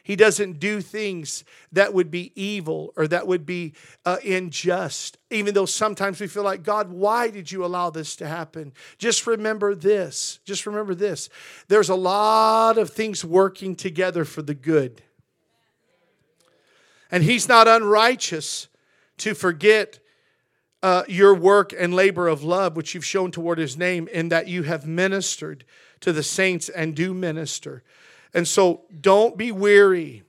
He 0.03 0.15
doesn't 0.15 0.59
do 0.59 0.81
things 0.81 1.43
that 1.71 1.93
would 1.93 2.09
be 2.09 2.31
evil 2.35 2.93
or 2.95 3.07
that 3.07 3.27
would 3.27 3.45
be 3.45 3.73
uh, 4.05 4.17
unjust, 4.25 5.17
even 5.29 5.53
though 5.53 5.65
sometimes 5.65 6.19
we 6.19 6.27
feel 6.27 6.43
like, 6.43 6.63
God, 6.63 6.89
why 6.89 7.29
did 7.29 7.51
you 7.51 7.63
allow 7.63 7.89
this 7.89 8.15
to 8.17 8.27
happen? 8.27 8.73
Just 8.97 9.27
remember 9.27 9.75
this. 9.75 10.39
Just 10.43 10.65
remember 10.65 10.95
this. 10.95 11.29
There's 11.67 11.89
a 11.89 11.95
lot 11.95 12.77
of 12.77 12.89
things 12.89 13.23
working 13.23 13.75
together 13.75 14.25
for 14.25 14.41
the 14.41 14.55
good. 14.55 15.01
And 17.11 17.23
He's 17.23 17.47
not 17.47 17.67
unrighteous 17.67 18.67
to 19.17 19.33
forget 19.33 19.99
uh, 20.81 21.03
your 21.07 21.35
work 21.35 21.73
and 21.77 21.93
labor 21.93 22.27
of 22.27 22.43
love, 22.43 22.75
which 22.75 22.95
you've 22.95 23.05
shown 23.05 23.31
toward 23.31 23.59
His 23.59 23.77
name, 23.77 24.07
in 24.07 24.29
that 24.29 24.47
you 24.47 24.63
have 24.63 24.87
ministered 24.87 25.63
to 25.99 26.11
the 26.11 26.23
saints 26.23 26.69
and 26.69 26.95
do 26.95 27.13
minister. 27.13 27.83
And 28.33 28.47
so 28.47 28.81
don't 28.99 29.37
be 29.37 29.51
weary. 29.51 30.23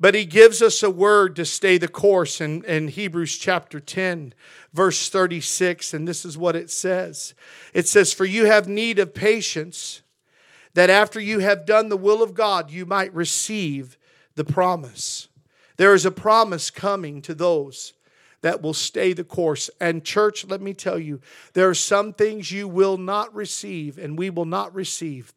But 0.00 0.14
he 0.14 0.24
gives 0.24 0.60
us 0.60 0.82
a 0.82 0.90
word 0.90 1.36
to 1.36 1.44
stay 1.44 1.78
the 1.78 1.88
course 1.88 2.40
in, 2.40 2.64
in 2.64 2.88
Hebrews 2.88 3.38
chapter 3.38 3.78
10, 3.78 4.34
verse 4.72 5.08
36. 5.08 5.94
And 5.94 6.06
this 6.06 6.24
is 6.24 6.36
what 6.36 6.56
it 6.56 6.70
says 6.70 7.34
it 7.72 7.86
says, 7.86 8.12
For 8.12 8.24
you 8.24 8.46
have 8.46 8.68
need 8.68 8.98
of 8.98 9.14
patience, 9.14 10.02
that 10.74 10.90
after 10.90 11.20
you 11.20 11.38
have 11.38 11.66
done 11.66 11.88
the 11.88 11.96
will 11.96 12.22
of 12.22 12.34
God, 12.34 12.70
you 12.70 12.84
might 12.84 13.14
receive 13.14 13.96
the 14.34 14.44
promise. 14.44 15.28
There 15.76 15.94
is 15.94 16.04
a 16.04 16.10
promise 16.10 16.70
coming 16.70 17.22
to 17.22 17.34
those 17.34 17.94
that 18.42 18.60
will 18.60 18.74
stay 18.74 19.12
the 19.12 19.24
course. 19.24 19.70
And, 19.80 20.04
church, 20.04 20.44
let 20.46 20.60
me 20.60 20.74
tell 20.74 20.98
you, 20.98 21.20
there 21.54 21.68
are 21.68 21.74
some 21.74 22.12
things 22.12 22.52
you 22.52 22.68
will 22.68 22.98
not 22.98 23.34
receive, 23.34 23.96
and 23.96 24.18
we 24.18 24.28
will 24.28 24.44
not 24.44 24.74
receive 24.74 25.32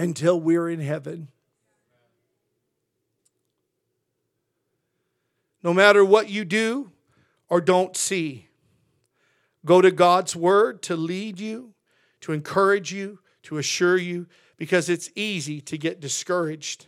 until 0.00 0.40
we're 0.40 0.70
in 0.70 0.80
heaven. 0.80 1.28
No 5.62 5.74
matter 5.74 6.02
what 6.02 6.30
you 6.30 6.46
do 6.46 6.90
or 7.50 7.60
don't 7.60 7.94
see, 7.94 8.48
go 9.66 9.82
to 9.82 9.90
God's 9.90 10.34
Word 10.34 10.80
to 10.84 10.96
lead 10.96 11.38
you, 11.38 11.74
to 12.22 12.32
encourage 12.32 12.92
you, 12.92 13.18
to 13.42 13.58
assure 13.58 13.98
you, 13.98 14.26
because 14.56 14.88
it's 14.88 15.10
easy 15.14 15.60
to 15.60 15.76
get 15.76 16.00
discouraged. 16.00 16.86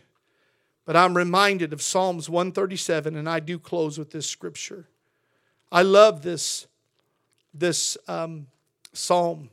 But 0.83 0.95
I'm 0.95 1.15
reminded 1.15 1.71
of 1.71 1.83
Psalms 1.83 2.31
137, 2.31 3.15
and 3.15 3.29
I 3.29 3.39
do 3.39 3.59
close 3.59 3.99
with 3.99 4.11
this 4.11 4.27
scripture. 4.27 4.87
I 5.71 5.83
love 5.83 6.23
this, 6.23 6.65
this 7.53 7.95
um, 8.07 8.47
psalm 8.91 9.51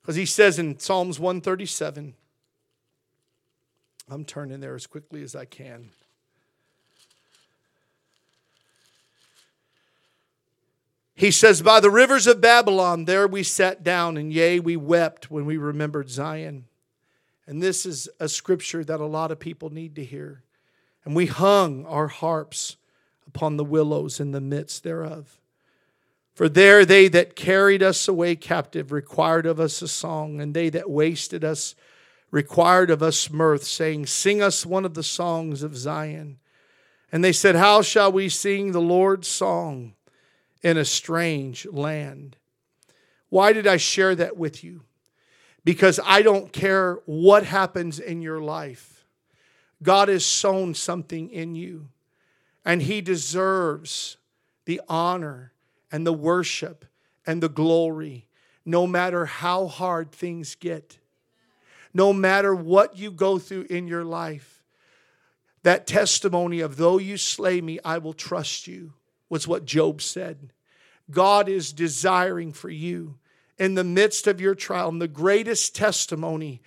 because 0.00 0.16
he 0.16 0.24
says 0.24 0.58
in 0.58 0.78
Psalms 0.78 1.20
137, 1.20 2.14
I'm 4.10 4.24
turning 4.24 4.60
there 4.60 4.74
as 4.74 4.86
quickly 4.86 5.22
as 5.22 5.36
I 5.36 5.44
can. 5.44 5.90
He 11.14 11.30
says, 11.30 11.62
By 11.62 11.80
the 11.80 11.90
rivers 11.90 12.26
of 12.26 12.40
Babylon, 12.40 13.04
there 13.04 13.26
we 13.26 13.42
sat 13.42 13.82
down, 13.82 14.16
and 14.16 14.32
yea, 14.32 14.60
we 14.60 14.76
wept 14.76 15.30
when 15.30 15.46
we 15.46 15.56
remembered 15.56 16.08
Zion. 16.08 16.66
And 17.46 17.62
this 17.62 17.84
is 17.84 18.08
a 18.20 18.28
scripture 18.28 18.84
that 18.84 19.00
a 19.00 19.06
lot 19.06 19.30
of 19.30 19.40
people 19.40 19.70
need 19.70 19.96
to 19.96 20.04
hear. 20.04 20.44
And 21.04 21.16
we 21.16 21.26
hung 21.26 21.84
our 21.86 22.08
harps 22.08 22.76
upon 23.26 23.56
the 23.56 23.64
willows 23.64 24.20
in 24.20 24.30
the 24.30 24.40
midst 24.40 24.84
thereof. 24.84 25.38
For 26.34 26.48
there 26.48 26.84
they 26.84 27.08
that 27.08 27.34
carried 27.34 27.82
us 27.82 28.06
away 28.06 28.36
captive 28.36 28.92
required 28.92 29.44
of 29.44 29.58
us 29.58 29.82
a 29.82 29.88
song, 29.88 30.40
and 30.40 30.54
they 30.54 30.70
that 30.70 30.88
wasted 30.88 31.42
us 31.42 31.74
required 32.30 32.90
of 32.90 33.02
us 33.02 33.30
mirth, 33.30 33.64
saying, 33.64 34.06
Sing 34.06 34.42
us 34.42 34.66
one 34.66 34.84
of 34.84 34.94
the 34.94 35.02
songs 35.02 35.62
of 35.62 35.76
Zion. 35.76 36.38
And 37.10 37.24
they 37.24 37.32
said, 37.32 37.56
How 37.56 37.82
shall 37.82 38.12
we 38.12 38.28
sing 38.28 38.72
the 38.72 38.80
Lord's 38.80 39.28
song 39.28 39.94
in 40.62 40.76
a 40.76 40.84
strange 40.84 41.66
land? 41.66 42.36
Why 43.30 43.52
did 43.52 43.66
I 43.66 43.76
share 43.76 44.14
that 44.14 44.36
with 44.36 44.62
you? 44.62 44.82
Because 45.64 46.00
I 46.04 46.22
don't 46.22 46.52
care 46.52 46.98
what 47.04 47.44
happens 47.44 47.98
in 47.98 48.22
your 48.22 48.40
life. 48.40 49.04
God 49.82 50.08
has 50.08 50.24
sown 50.24 50.74
something 50.74 51.30
in 51.30 51.54
you, 51.54 51.88
and 52.64 52.82
He 52.82 53.00
deserves 53.00 54.16
the 54.64 54.80
honor 54.88 55.52
and 55.90 56.06
the 56.06 56.12
worship 56.12 56.84
and 57.26 57.42
the 57.42 57.48
glory, 57.48 58.26
no 58.64 58.86
matter 58.86 59.26
how 59.26 59.66
hard 59.66 60.12
things 60.12 60.54
get, 60.54 60.98
no 61.98 62.12
matter 62.12 62.54
what 62.54 62.96
you 62.96 63.10
go 63.10 63.40
through 63.40 63.66
in 63.68 63.88
your 63.88 64.04
life. 64.04 64.62
That 65.64 65.88
testimony 65.88 66.60
of, 66.60 66.76
though 66.76 66.98
you 66.98 67.16
slay 67.16 67.60
me, 67.60 67.80
I 67.84 67.98
will 67.98 68.12
trust 68.12 68.68
you, 68.68 68.92
was 69.28 69.48
what 69.48 69.64
Job 69.64 70.00
said. 70.00 70.52
God 71.10 71.48
is 71.48 71.72
desiring 71.72 72.52
for 72.52 72.70
you 72.70 73.18
in 73.58 73.74
the 73.74 73.82
midst 73.82 74.28
of 74.28 74.40
your 74.40 74.54
trial. 74.54 74.90
And 74.90 75.02
the 75.02 75.08
greatest 75.08 75.74
testimony, 75.74 76.62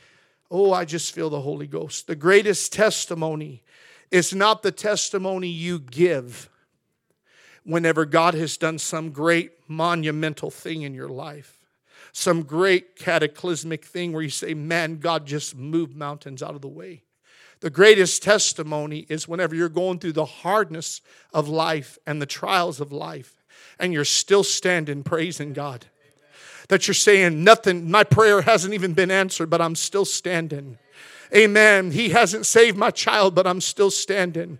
oh, 0.51 0.73
I 0.73 0.83
just 0.83 1.15
feel 1.15 1.29
the 1.29 1.39
Holy 1.39 1.67
Ghost. 1.67 2.07
The 2.07 2.15
greatest 2.17 2.73
testimony 2.73 3.63
is 4.11 4.35
not 4.35 4.63
the 4.63 4.71
testimony 4.73 5.47
you 5.47 5.79
give, 5.79 6.49
whenever 7.63 8.03
God 8.03 8.33
has 8.33 8.57
done 8.57 8.79
some 8.79 9.11
great 9.11 9.51
monumental 9.69 10.51
thing 10.51 10.81
in 10.81 10.93
your 10.93 11.07
life, 11.07 11.60
some 12.13 12.43
great 12.43 12.95
cataclysmic 12.95 13.85
thing 13.85 14.13
where 14.13 14.23
you 14.23 14.29
say, 14.29 14.53
Man, 14.53 14.97
God 14.97 15.25
just 15.25 15.55
moved 15.55 15.95
mountains 15.95 16.43
out 16.43 16.55
of 16.55 16.61
the 16.61 16.67
way. 16.67 17.03
The 17.61 17.69
greatest 17.69 18.23
testimony 18.23 19.05
is 19.07 19.27
whenever 19.27 19.55
you're 19.55 19.69
going 19.69 19.99
through 19.99 20.13
the 20.13 20.25
hardness 20.25 21.01
of 21.33 21.47
life 21.47 21.97
and 22.07 22.21
the 22.21 22.25
trials 22.25 22.81
of 22.81 22.91
life, 22.91 23.35
and 23.79 23.93
you're 23.93 24.03
still 24.03 24.43
standing 24.43 25.03
praising 25.03 25.53
God. 25.53 25.85
That 26.69 26.87
you're 26.87 26.95
saying, 26.95 27.43
Nothing, 27.43 27.89
my 27.89 28.03
prayer 28.03 28.41
hasn't 28.41 28.73
even 28.73 28.93
been 28.93 29.11
answered, 29.11 29.49
but 29.49 29.61
I'm 29.61 29.75
still 29.75 30.05
standing. 30.05 30.77
Amen. 31.35 31.91
He 31.91 32.09
hasn't 32.09 32.45
saved 32.45 32.77
my 32.77 32.91
child, 32.91 33.35
but 33.35 33.47
I'm 33.47 33.61
still 33.61 33.91
standing. 33.91 34.59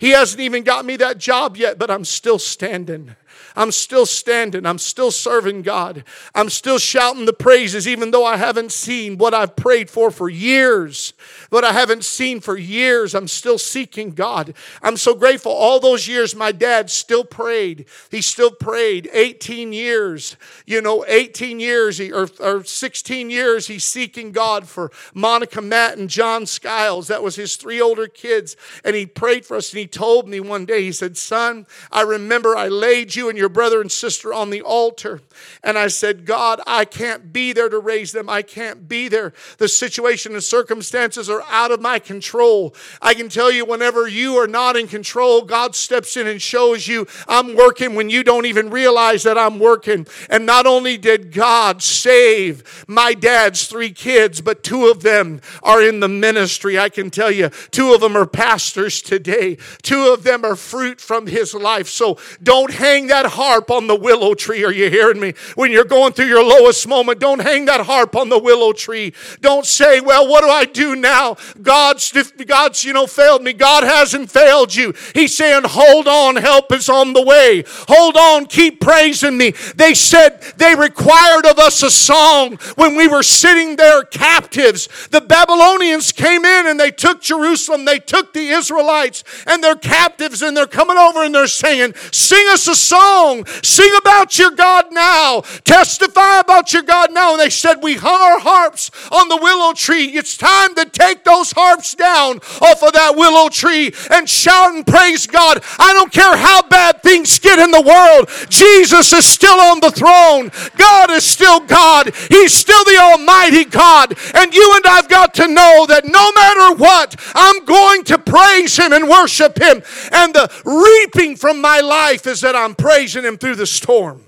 He 0.00 0.10
hasn't 0.10 0.40
even 0.40 0.64
got 0.64 0.84
me 0.84 0.96
that 0.96 1.18
job 1.18 1.56
yet, 1.56 1.78
but 1.78 1.90
I'm 1.90 2.04
still 2.04 2.38
standing. 2.38 3.14
I'm 3.58 3.72
still 3.72 4.06
standing. 4.06 4.64
I'm 4.64 4.78
still 4.78 5.10
serving 5.10 5.62
God. 5.62 6.04
I'm 6.32 6.48
still 6.48 6.78
shouting 6.78 7.24
the 7.24 7.32
praises, 7.32 7.88
even 7.88 8.12
though 8.12 8.24
I 8.24 8.36
haven't 8.36 8.70
seen 8.70 9.18
what 9.18 9.34
I've 9.34 9.56
prayed 9.56 9.90
for 9.90 10.12
for 10.12 10.28
years. 10.28 11.12
What 11.50 11.64
I 11.64 11.72
haven't 11.72 12.04
seen 12.04 12.40
for 12.40 12.56
years, 12.56 13.16
I'm 13.16 13.26
still 13.26 13.58
seeking 13.58 14.12
God. 14.12 14.54
I'm 14.80 14.96
so 14.96 15.12
grateful. 15.12 15.50
All 15.50 15.80
those 15.80 16.06
years, 16.06 16.36
my 16.36 16.52
dad 16.52 16.88
still 16.88 17.24
prayed. 17.24 17.86
He 18.12 18.20
still 18.20 18.52
prayed 18.52 19.10
18 19.12 19.72
years. 19.72 20.36
You 20.64 20.80
know, 20.80 21.04
18 21.08 21.58
years 21.58 22.00
or, 22.00 22.28
or 22.38 22.62
16 22.62 23.28
years, 23.28 23.66
he's 23.66 23.82
seeking 23.82 24.30
God 24.30 24.68
for 24.68 24.92
Monica 25.14 25.60
Matt 25.60 25.98
and 25.98 26.08
John 26.08 26.46
Skiles. 26.46 27.08
That 27.08 27.24
was 27.24 27.34
his 27.34 27.56
three 27.56 27.80
older 27.80 28.06
kids. 28.06 28.56
And 28.84 28.94
he 28.94 29.04
prayed 29.04 29.44
for 29.44 29.56
us. 29.56 29.72
And 29.72 29.80
he 29.80 29.88
told 29.88 30.28
me 30.28 30.38
one 30.38 30.64
day, 30.64 30.84
he 30.84 30.92
said, 30.92 31.16
Son, 31.16 31.66
I 31.90 32.02
remember 32.02 32.56
I 32.56 32.68
laid 32.68 33.16
you 33.16 33.28
and 33.28 33.36
your 33.36 33.47
your 33.48 33.54
brother 33.54 33.80
and 33.80 33.90
sister 33.90 34.34
on 34.34 34.50
the 34.50 34.60
altar. 34.60 35.22
And 35.64 35.78
I 35.78 35.88
said, 35.88 36.26
God, 36.26 36.60
I 36.66 36.84
can't 36.84 37.32
be 37.32 37.54
there 37.54 37.70
to 37.70 37.78
raise 37.78 38.12
them. 38.12 38.28
I 38.28 38.42
can't 38.42 38.86
be 38.86 39.08
there. 39.08 39.32
The 39.56 39.68
situation 39.68 40.34
and 40.34 40.44
circumstances 40.44 41.30
are 41.30 41.42
out 41.48 41.70
of 41.70 41.80
my 41.80 41.98
control. 41.98 42.74
I 43.00 43.14
can 43.14 43.30
tell 43.30 43.50
you, 43.50 43.64
whenever 43.64 44.06
you 44.06 44.36
are 44.36 44.46
not 44.46 44.76
in 44.76 44.86
control, 44.86 45.42
God 45.42 45.74
steps 45.74 46.14
in 46.18 46.26
and 46.26 46.42
shows 46.42 46.86
you 46.86 47.06
I'm 47.26 47.56
working 47.56 47.94
when 47.94 48.10
you 48.10 48.22
don't 48.22 48.44
even 48.44 48.68
realize 48.68 49.22
that 49.22 49.38
I'm 49.38 49.58
working. 49.58 50.06
And 50.28 50.44
not 50.44 50.66
only 50.66 50.98
did 50.98 51.32
God 51.32 51.82
save 51.82 52.84
my 52.86 53.14
dad's 53.14 53.66
three 53.66 53.92
kids, 53.92 54.42
but 54.42 54.62
two 54.62 54.88
of 54.88 55.02
them 55.02 55.40
are 55.62 55.82
in 55.82 56.00
the 56.00 56.08
ministry. 56.08 56.78
I 56.78 56.90
can 56.90 57.08
tell 57.08 57.30
you, 57.30 57.48
two 57.70 57.94
of 57.94 58.02
them 58.02 58.14
are 58.14 58.26
pastors 58.26 59.00
today, 59.00 59.56
two 59.80 60.12
of 60.12 60.22
them 60.22 60.44
are 60.44 60.56
fruit 60.56 61.00
from 61.00 61.28
his 61.28 61.54
life. 61.54 61.88
So 61.88 62.18
don't 62.42 62.74
hang 62.74 63.06
that 63.06 63.37
harp 63.38 63.70
on 63.70 63.86
the 63.86 63.96
willow 63.96 64.34
tree. 64.34 64.64
Are 64.64 64.72
you 64.72 64.90
hearing 64.90 65.20
me? 65.20 65.32
When 65.54 65.70
you're 65.70 65.84
going 65.84 66.12
through 66.12 66.26
your 66.26 66.44
lowest 66.44 66.86
moment, 66.86 67.20
don't 67.20 67.38
hang 67.38 67.64
that 67.66 67.82
harp 67.86 68.16
on 68.16 68.28
the 68.28 68.38
willow 68.38 68.72
tree. 68.72 69.14
Don't 69.40 69.64
say, 69.64 70.00
well, 70.00 70.28
what 70.28 70.42
do 70.42 70.50
I 70.50 70.64
do 70.64 70.96
now? 70.96 71.36
God's, 71.62 72.12
God's, 72.44 72.84
you 72.84 72.92
know, 72.92 73.06
failed 73.06 73.42
me. 73.42 73.52
God 73.52 73.84
hasn't 73.84 74.30
failed 74.30 74.74
you. 74.74 74.92
He's 75.14 75.36
saying, 75.36 75.62
hold 75.64 76.08
on, 76.08 76.36
help 76.36 76.72
is 76.72 76.88
on 76.88 77.12
the 77.12 77.22
way. 77.22 77.64
Hold 77.88 78.16
on, 78.16 78.46
keep 78.46 78.80
praising 78.80 79.38
me. 79.38 79.52
They 79.76 79.94
said 79.94 80.42
they 80.56 80.74
required 80.74 81.46
of 81.46 81.58
us 81.58 81.82
a 81.82 81.90
song 81.90 82.58
when 82.74 82.96
we 82.96 83.06
were 83.06 83.22
sitting 83.22 83.76
there 83.76 84.02
captives. 84.02 84.88
The 85.10 85.20
Babylonians 85.20 86.12
came 86.12 86.44
in 86.44 86.66
and 86.66 86.78
they 86.78 86.90
took 86.90 87.22
Jerusalem. 87.22 87.84
They 87.84 88.00
took 88.00 88.32
the 88.32 88.48
Israelites 88.48 89.22
and 89.46 89.62
they're 89.62 89.76
captives 89.76 90.42
and 90.42 90.56
they're 90.56 90.66
coming 90.66 90.98
over 90.98 91.22
and 91.22 91.34
they're 91.34 91.46
saying, 91.46 91.94
sing 92.10 92.44
us 92.50 92.66
a 92.66 92.74
song 92.74 93.17
song. 93.18 93.44
Sing 93.62 93.90
about 93.98 94.38
your 94.38 94.50
God 94.50 94.86
now. 94.92 95.40
Testify 95.64 96.40
about 96.40 96.72
your 96.72 96.82
God 96.82 97.12
now. 97.12 97.32
And 97.32 97.40
they 97.40 97.50
said, 97.50 97.82
We 97.82 97.94
hung 97.94 98.20
our 98.20 98.40
harps 98.40 98.90
on 99.10 99.28
the 99.28 99.36
willow 99.36 99.72
tree. 99.72 100.06
It's 100.16 100.36
time 100.36 100.74
to 100.76 100.84
take 100.84 101.24
those 101.24 101.52
harps 101.52 101.94
down 101.94 102.38
off 102.60 102.82
of 102.82 102.92
that 102.92 103.14
willow 103.16 103.48
tree 103.48 103.92
and 104.10 104.28
shout 104.28 104.74
and 104.74 104.86
praise 104.86 105.26
God. 105.26 105.62
I 105.78 105.92
don't 105.92 106.12
care 106.12 106.36
how 106.36 106.62
bad 106.62 107.02
things 107.02 107.38
get 107.38 107.58
in 107.58 107.70
the 107.70 107.82
world. 107.82 108.28
Jesus 108.48 109.12
is 109.12 109.26
still 109.26 109.60
on 109.60 109.80
the 109.80 109.90
throne. 109.90 110.50
God 110.76 111.10
is 111.10 111.24
still 111.24 111.60
God. 111.60 112.14
He's 112.28 112.52
still 112.52 112.84
the 112.84 112.98
Almighty 112.98 113.64
God. 113.64 114.16
And 114.34 114.54
you 114.54 114.72
and 114.76 114.86
I've 114.86 115.08
got 115.08 115.34
to 115.34 115.48
know 115.48 115.86
that 115.88 116.04
no 116.04 116.32
matter 116.32 116.76
what, 116.76 117.16
I'm 117.34 117.64
going 117.64 118.04
to 118.04 118.18
praise 118.18 118.76
Him 118.76 118.92
and 118.92 119.08
worship 119.08 119.58
Him. 119.58 119.82
And 120.12 120.34
the 120.34 120.48
reaping 120.64 121.36
from 121.36 121.60
my 121.60 121.80
life 121.80 122.26
is 122.26 122.40
that 122.42 122.54
I'm 122.54 122.74
praising 122.74 123.07
praising 123.08 123.26
Him 123.26 123.38
through 123.38 123.54
the 123.54 123.66
storm. 123.66 124.22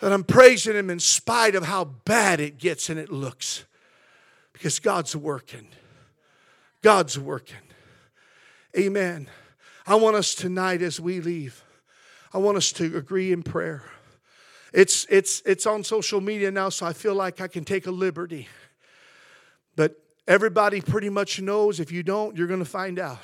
That 0.00 0.12
I'm 0.12 0.22
praising 0.22 0.76
Him 0.76 0.90
in 0.90 1.00
spite 1.00 1.56
of 1.56 1.64
how 1.64 1.84
bad 1.84 2.38
it 2.38 2.56
gets 2.56 2.88
and 2.88 3.00
it 3.00 3.10
looks. 3.10 3.64
Because 4.52 4.78
God's 4.78 5.16
working. 5.16 5.66
God's 6.82 7.18
working. 7.18 7.56
Amen. 8.78 9.28
I 9.88 9.96
want 9.96 10.14
us 10.14 10.36
tonight 10.36 10.82
as 10.82 11.00
we 11.00 11.20
leave, 11.20 11.64
I 12.32 12.38
want 12.38 12.56
us 12.56 12.70
to 12.72 12.96
agree 12.96 13.32
in 13.32 13.42
prayer. 13.42 13.82
It's, 14.72 15.04
it's, 15.08 15.42
it's 15.46 15.66
on 15.66 15.82
social 15.82 16.20
media 16.20 16.50
now, 16.52 16.68
so 16.68 16.86
I 16.86 16.92
feel 16.92 17.14
like 17.14 17.40
I 17.40 17.48
can 17.48 17.64
take 17.64 17.86
a 17.86 17.90
liberty. 17.90 18.46
But 19.74 19.96
everybody 20.28 20.80
pretty 20.80 21.08
much 21.08 21.40
knows. 21.40 21.80
If 21.80 21.90
you 21.90 22.02
don't, 22.02 22.36
you're 22.36 22.46
going 22.46 22.60
to 22.60 22.64
find 22.66 22.98
out 22.98 23.20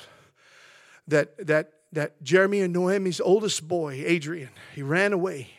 that, 1.07 1.37
that 1.45 1.73
that 1.93 2.21
Jeremy 2.23 2.61
and 2.61 2.73
Noemi's 2.73 3.21
oldest 3.21 3.67
boy, 3.67 4.03
Adrian, 4.05 4.49
he 4.75 4.81
ran 4.81 5.13
away. 5.13 5.49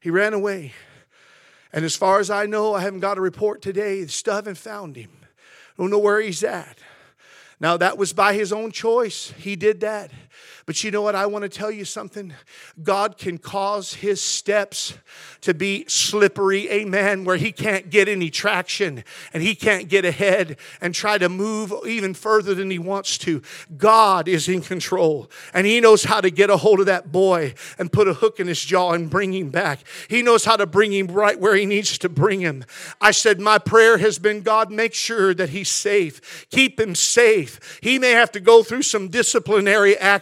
He 0.00 0.10
ran 0.10 0.34
away. 0.34 0.72
And 1.72 1.84
as 1.84 1.96
far 1.96 2.20
as 2.20 2.30
I 2.30 2.46
know, 2.46 2.74
I 2.74 2.80
haven't 2.80 3.00
got 3.00 3.18
a 3.18 3.22
report 3.22 3.62
today. 3.62 4.04
Still 4.06 4.34
haven't 4.34 4.58
found 4.58 4.96
him. 4.96 5.10
Don't 5.78 5.90
know 5.90 5.98
where 5.98 6.20
he's 6.20 6.44
at. 6.44 6.78
Now, 7.60 7.76
that 7.76 7.96
was 7.96 8.12
by 8.12 8.34
his 8.34 8.52
own 8.52 8.72
choice. 8.72 9.32
He 9.38 9.56
did 9.56 9.80
that. 9.80 10.10
But 10.66 10.84
you 10.84 10.90
know 10.90 11.02
what? 11.02 11.14
I 11.14 11.26
want 11.26 11.42
to 11.42 11.48
tell 11.48 11.70
you 11.70 11.84
something. 11.84 12.32
God 12.82 13.18
can 13.18 13.38
cause 13.38 13.94
his 13.94 14.20
steps 14.20 14.94
to 15.40 15.54
be 15.54 15.84
slippery, 15.88 16.70
amen, 16.70 17.24
where 17.24 17.36
he 17.36 17.52
can't 17.52 17.90
get 17.90 18.08
any 18.08 18.30
traction 18.30 19.02
and 19.32 19.42
he 19.42 19.54
can't 19.54 19.88
get 19.88 20.04
ahead 20.04 20.56
and 20.80 20.94
try 20.94 21.18
to 21.18 21.28
move 21.28 21.72
even 21.86 22.14
further 22.14 22.54
than 22.54 22.70
he 22.70 22.78
wants 22.78 23.18
to. 23.18 23.42
God 23.76 24.28
is 24.28 24.48
in 24.48 24.60
control 24.60 25.30
and 25.52 25.66
he 25.66 25.80
knows 25.80 26.04
how 26.04 26.20
to 26.20 26.30
get 26.30 26.50
a 26.50 26.56
hold 26.56 26.80
of 26.80 26.86
that 26.86 27.10
boy 27.10 27.54
and 27.78 27.92
put 27.92 28.08
a 28.08 28.14
hook 28.14 28.38
in 28.38 28.46
his 28.46 28.60
jaw 28.64 28.92
and 28.92 29.10
bring 29.10 29.34
him 29.34 29.50
back. 29.50 29.80
He 30.08 30.22
knows 30.22 30.44
how 30.44 30.56
to 30.56 30.66
bring 30.66 30.92
him 30.92 31.08
right 31.08 31.38
where 31.38 31.56
he 31.56 31.66
needs 31.66 31.98
to 31.98 32.08
bring 32.08 32.40
him. 32.40 32.64
I 33.00 33.10
said, 33.10 33.40
My 33.40 33.58
prayer 33.58 33.98
has 33.98 34.18
been 34.18 34.42
God, 34.42 34.70
make 34.70 34.94
sure 34.94 35.34
that 35.34 35.50
he's 35.50 35.68
safe, 35.68 36.46
keep 36.50 36.78
him 36.78 36.94
safe. 36.94 37.80
He 37.82 37.98
may 37.98 38.12
have 38.12 38.30
to 38.32 38.40
go 38.40 38.62
through 38.62 38.82
some 38.82 39.08
disciplinary 39.08 39.96
action 39.96 40.21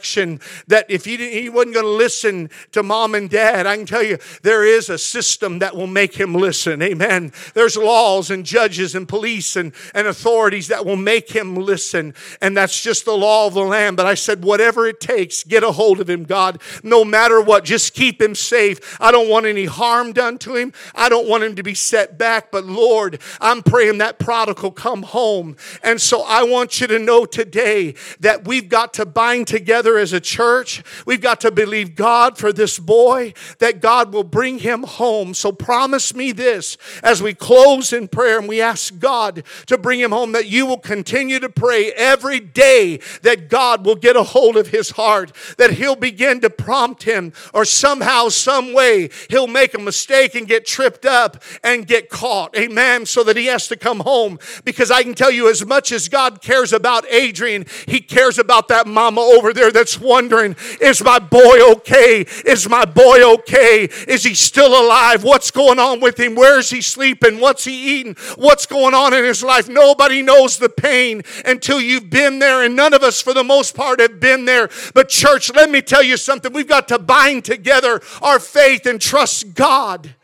that 0.66 0.86
if 0.88 1.04
he, 1.04 1.16
he 1.16 1.48
wasn't 1.48 1.74
going 1.74 1.86
to 1.86 1.92
listen 1.92 2.50
to 2.72 2.82
mom 2.82 3.14
and 3.14 3.28
dad, 3.28 3.66
I 3.66 3.76
can 3.76 3.86
tell 3.86 4.02
you 4.02 4.18
there 4.42 4.64
is 4.64 4.88
a 4.88 4.98
system 4.98 5.60
that 5.60 5.76
will 5.76 5.86
make 5.86 6.14
him 6.14 6.34
listen. 6.34 6.82
Amen. 6.82 7.32
There's 7.54 7.76
laws 7.76 8.30
and 8.30 8.44
judges 8.44 8.94
and 8.94 9.08
police 9.08 9.56
and, 9.56 9.72
and 9.94 10.06
authorities 10.06 10.68
that 10.68 10.84
will 10.84 10.96
make 10.96 11.30
him 11.30 11.54
listen. 11.56 12.14
And 12.40 12.56
that's 12.56 12.82
just 12.82 13.04
the 13.04 13.16
law 13.16 13.46
of 13.46 13.54
the 13.54 13.62
land. 13.62 13.96
But 13.96 14.06
I 14.06 14.14
said, 14.14 14.44
whatever 14.44 14.86
it 14.86 15.00
takes, 15.00 15.44
get 15.44 15.62
a 15.62 15.72
hold 15.72 16.00
of 16.00 16.08
him, 16.08 16.24
God. 16.24 16.60
No 16.82 17.04
matter 17.04 17.40
what, 17.40 17.64
just 17.64 17.94
keep 17.94 18.20
him 18.20 18.34
safe. 18.34 18.98
I 19.00 19.10
don't 19.10 19.28
want 19.28 19.46
any 19.46 19.66
harm 19.66 20.12
done 20.12 20.38
to 20.38 20.56
him. 20.56 20.72
I 20.94 21.08
don't 21.08 21.28
want 21.28 21.44
him 21.44 21.56
to 21.56 21.62
be 21.62 21.74
set 21.74 22.18
back. 22.18 22.50
But 22.50 22.64
Lord, 22.64 23.20
I'm 23.40 23.62
praying 23.62 23.98
that 23.98 24.18
prodigal 24.18 24.70
come 24.72 25.02
home. 25.02 25.56
And 25.82 26.00
so 26.00 26.22
I 26.22 26.42
want 26.42 26.80
you 26.80 26.86
to 26.86 26.98
know 26.98 27.24
today 27.24 27.94
that 28.20 28.46
we've 28.46 28.68
got 28.68 28.94
to 28.94 29.06
bind 29.06 29.46
together 29.90 29.98
as 29.98 30.12
a 30.12 30.20
church. 30.20 30.82
We've 31.06 31.20
got 31.20 31.40
to 31.40 31.50
believe 31.50 31.94
God 31.94 32.38
for 32.38 32.52
this 32.52 32.78
boy, 32.78 33.34
that 33.58 33.80
God 33.80 34.12
will 34.12 34.24
bring 34.24 34.58
him 34.60 34.82
home. 34.84 35.34
So 35.34 35.52
promise 35.52 36.14
me 36.14 36.32
this 36.32 36.76
as 37.02 37.22
we 37.22 37.34
close 37.34 37.92
in 37.92 38.08
prayer 38.08 38.38
and 38.38 38.48
we 38.48 38.60
ask 38.60 38.98
God 38.98 39.42
to 39.66 39.78
bring 39.78 40.00
him 40.00 40.12
home, 40.12 40.32
that 40.32 40.48
you 40.48 40.66
will 40.66 40.78
continue 40.78 41.40
to 41.40 41.48
pray 41.48 41.92
every 41.92 42.40
day 42.40 43.00
that 43.22 43.48
God 43.48 43.84
will 43.84 43.96
get 43.96 44.16
a 44.16 44.22
hold 44.22 44.56
of 44.56 44.68
his 44.68 44.90
heart, 44.90 45.32
that 45.58 45.72
he'll 45.72 45.96
begin 45.96 46.40
to 46.40 46.50
prompt 46.50 47.02
him, 47.04 47.32
or 47.52 47.64
somehow, 47.64 48.28
some 48.28 48.72
way, 48.72 49.10
he'll 49.28 49.46
make 49.46 49.74
a 49.74 49.78
mistake 49.78 50.34
and 50.34 50.46
get 50.46 50.66
tripped 50.66 51.04
up 51.04 51.42
and 51.64 51.86
get 51.86 52.10
caught. 52.10 52.56
Amen. 52.56 53.06
So 53.06 53.24
that 53.24 53.36
he 53.36 53.46
has 53.46 53.68
to 53.68 53.76
come 53.76 54.00
home. 54.00 54.38
Because 54.64 54.90
I 54.90 55.02
can 55.02 55.14
tell 55.14 55.30
you, 55.30 55.48
as 55.48 55.64
much 55.64 55.92
as 55.92 56.08
God 56.08 56.40
cares 56.40 56.72
about 56.72 57.04
Adrian, 57.10 57.66
he 57.86 58.00
cares 58.00 58.38
about 58.38 58.68
that 58.68 58.86
mama 58.86 59.20
over 59.20 59.52
there 59.52 59.70
that's 59.80 59.98
wondering, 59.98 60.56
is 60.78 61.02
my 61.02 61.18
boy 61.18 61.72
okay? 61.72 62.26
Is 62.44 62.68
my 62.68 62.84
boy 62.84 63.32
okay? 63.34 63.88
Is 64.06 64.24
he 64.24 64.34
still 64.34 64.78
alive? 64.78 65.24
What's 65.24 65.50
going 65.50 65.78
on 65.78 66.00
with 66.00 66.20
him? 66.20 66.34
Where 66.34 66.58
is 66.58 66.68
he 66.68 66.82
sleeping? 66.82 67.40
What's 67.40 67.64
he 67.64 67.98
eating? 67.98 68.14
What's 68.36 68.66
going 68.66 68.92
on 68.92 69.14
in 69.14 69.24
his 69.24 69.42
life? 69.42 69.70
Nobody 69.70 70.20
knows 70.20 70.58
the 70.58 70.68
pain 70.68 71.22
until 71.46 71.80
you've 71.80 72.10
been 72.10 72.40
there, 72.40 72.62
and 72.62 72.76
none 72.76 72.92
of 72.92 73.02
us, 73.02 73.22
for 73.22 73.32
the 73.32 73.42
most 73.42 73.74
part, 73.74 74.00
have 74.00 74.20
been 74.20 74.44
there. 74.44 74.68
But, 74.92 75.08
church, 75.08 75.50
let 75.54 75.70
me 75.70 75.80
tell 75.80 76.02
you 76.02 76.18
something. 76.18 76.52
We've 76.52 76.68
got 76.68 76.86
to 76.88 76.98
bind 76.98 77.46
together 77.46 78.02
our 78.20 78.38
faith 78.38 78.84
and 78.84 79.00
trust 79.00 79.54
God 79.54 80.14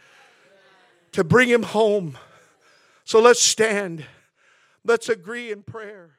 to 1.13 1.25
bring 1.25 1.49
him 1.49 1.63
home. 1.63 2.19
So 3.05 3.23
let's 3.23 3.41
stand. 3.41 4.05
Let's 4.85 5.09
agree 5.09 5.51
in 5.51 5.63
prayer. 5.63 6.16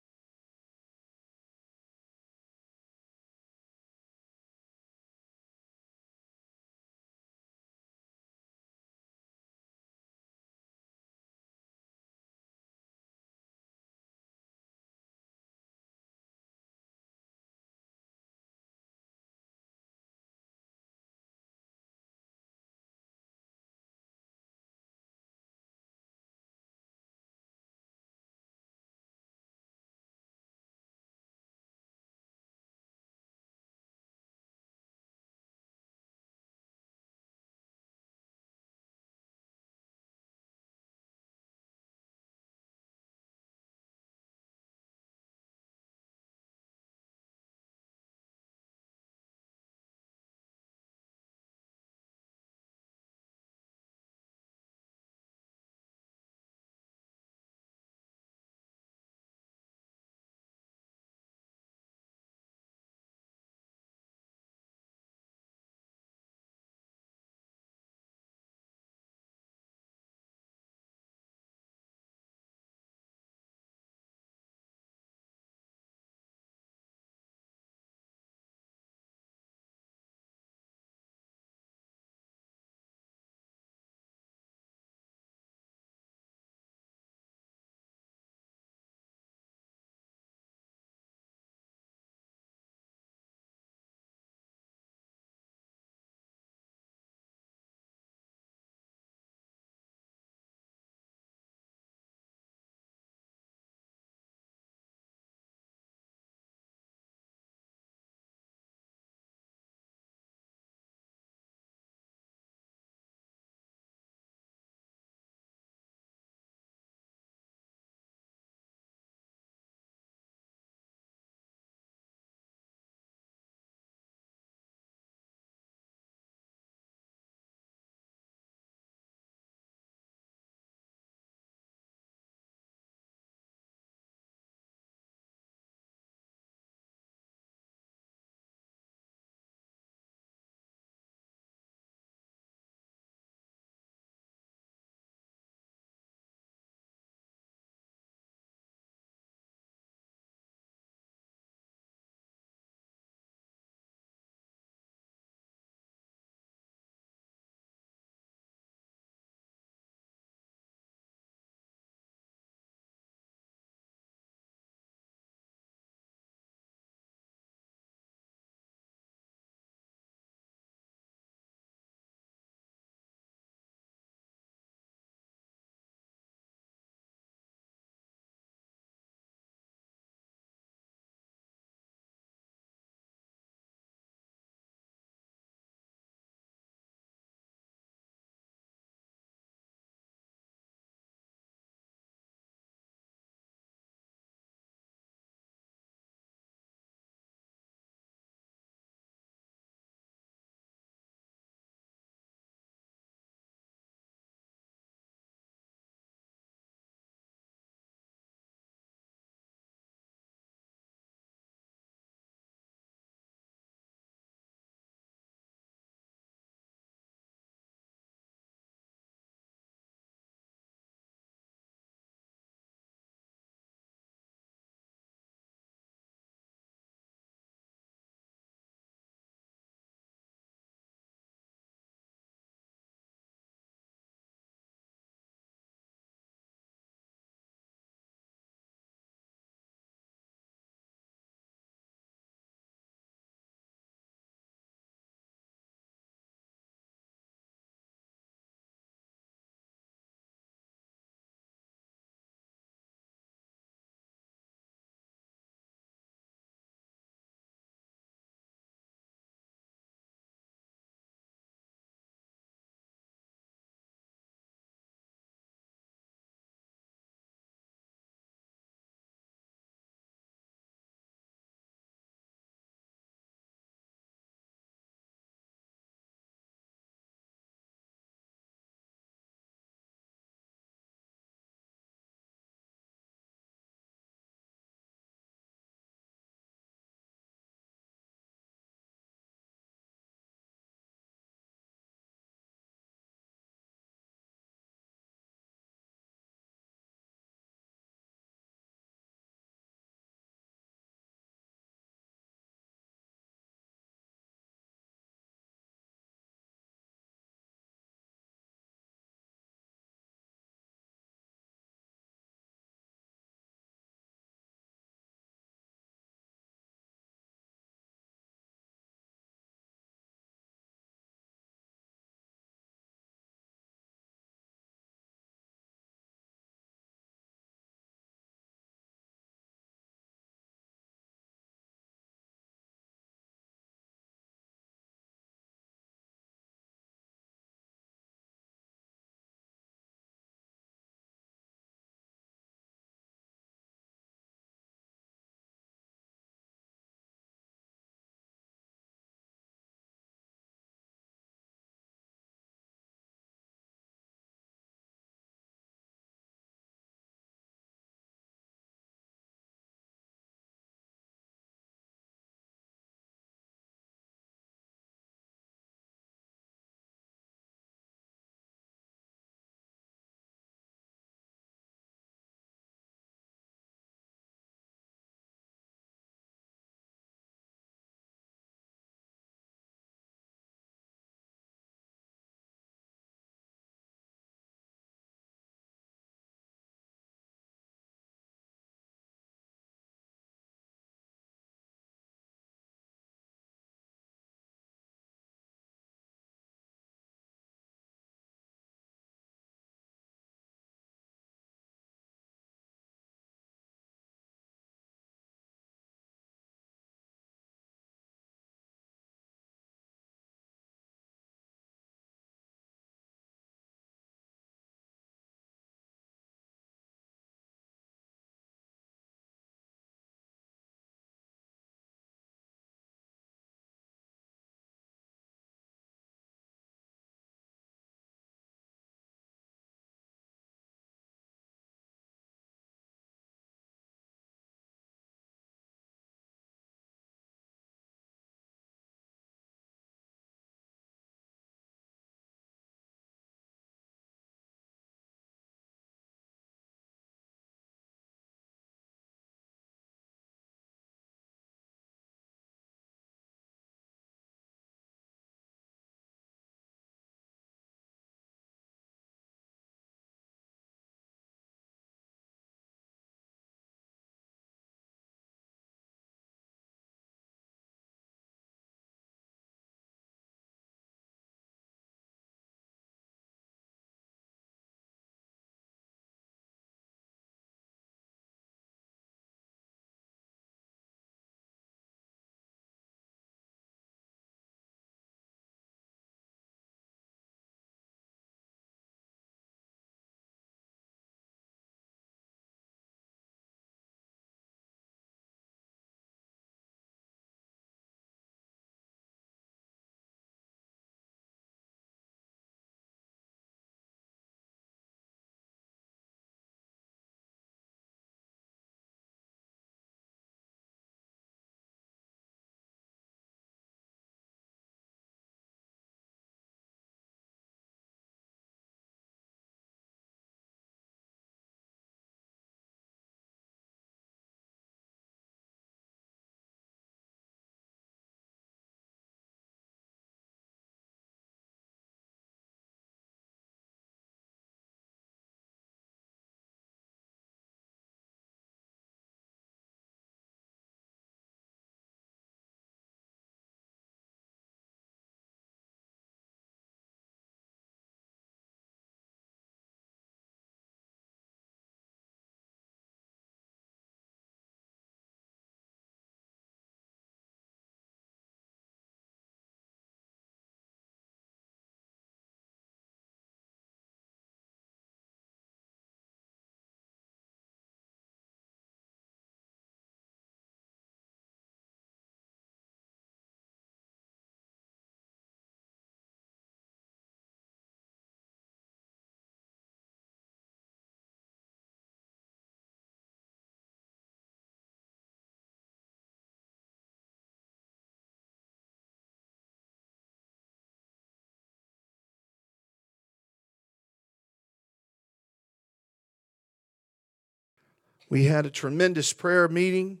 We 598.10 598.24
had 598.24 598.44
a 598.44 598.50
tremendous 598.50 599.12
prayer 599.12 599.46
meeting 599.46 600.00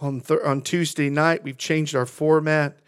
on, 0.00 0.20
th- 0.22 0.40
on 0.44 0.60
Tuesday 0.60 1.08
night. 1.08 1.44
We've 1.44 1.56
changed 1.56 1.94
our 1.94 2.04
format, 2.04 2.80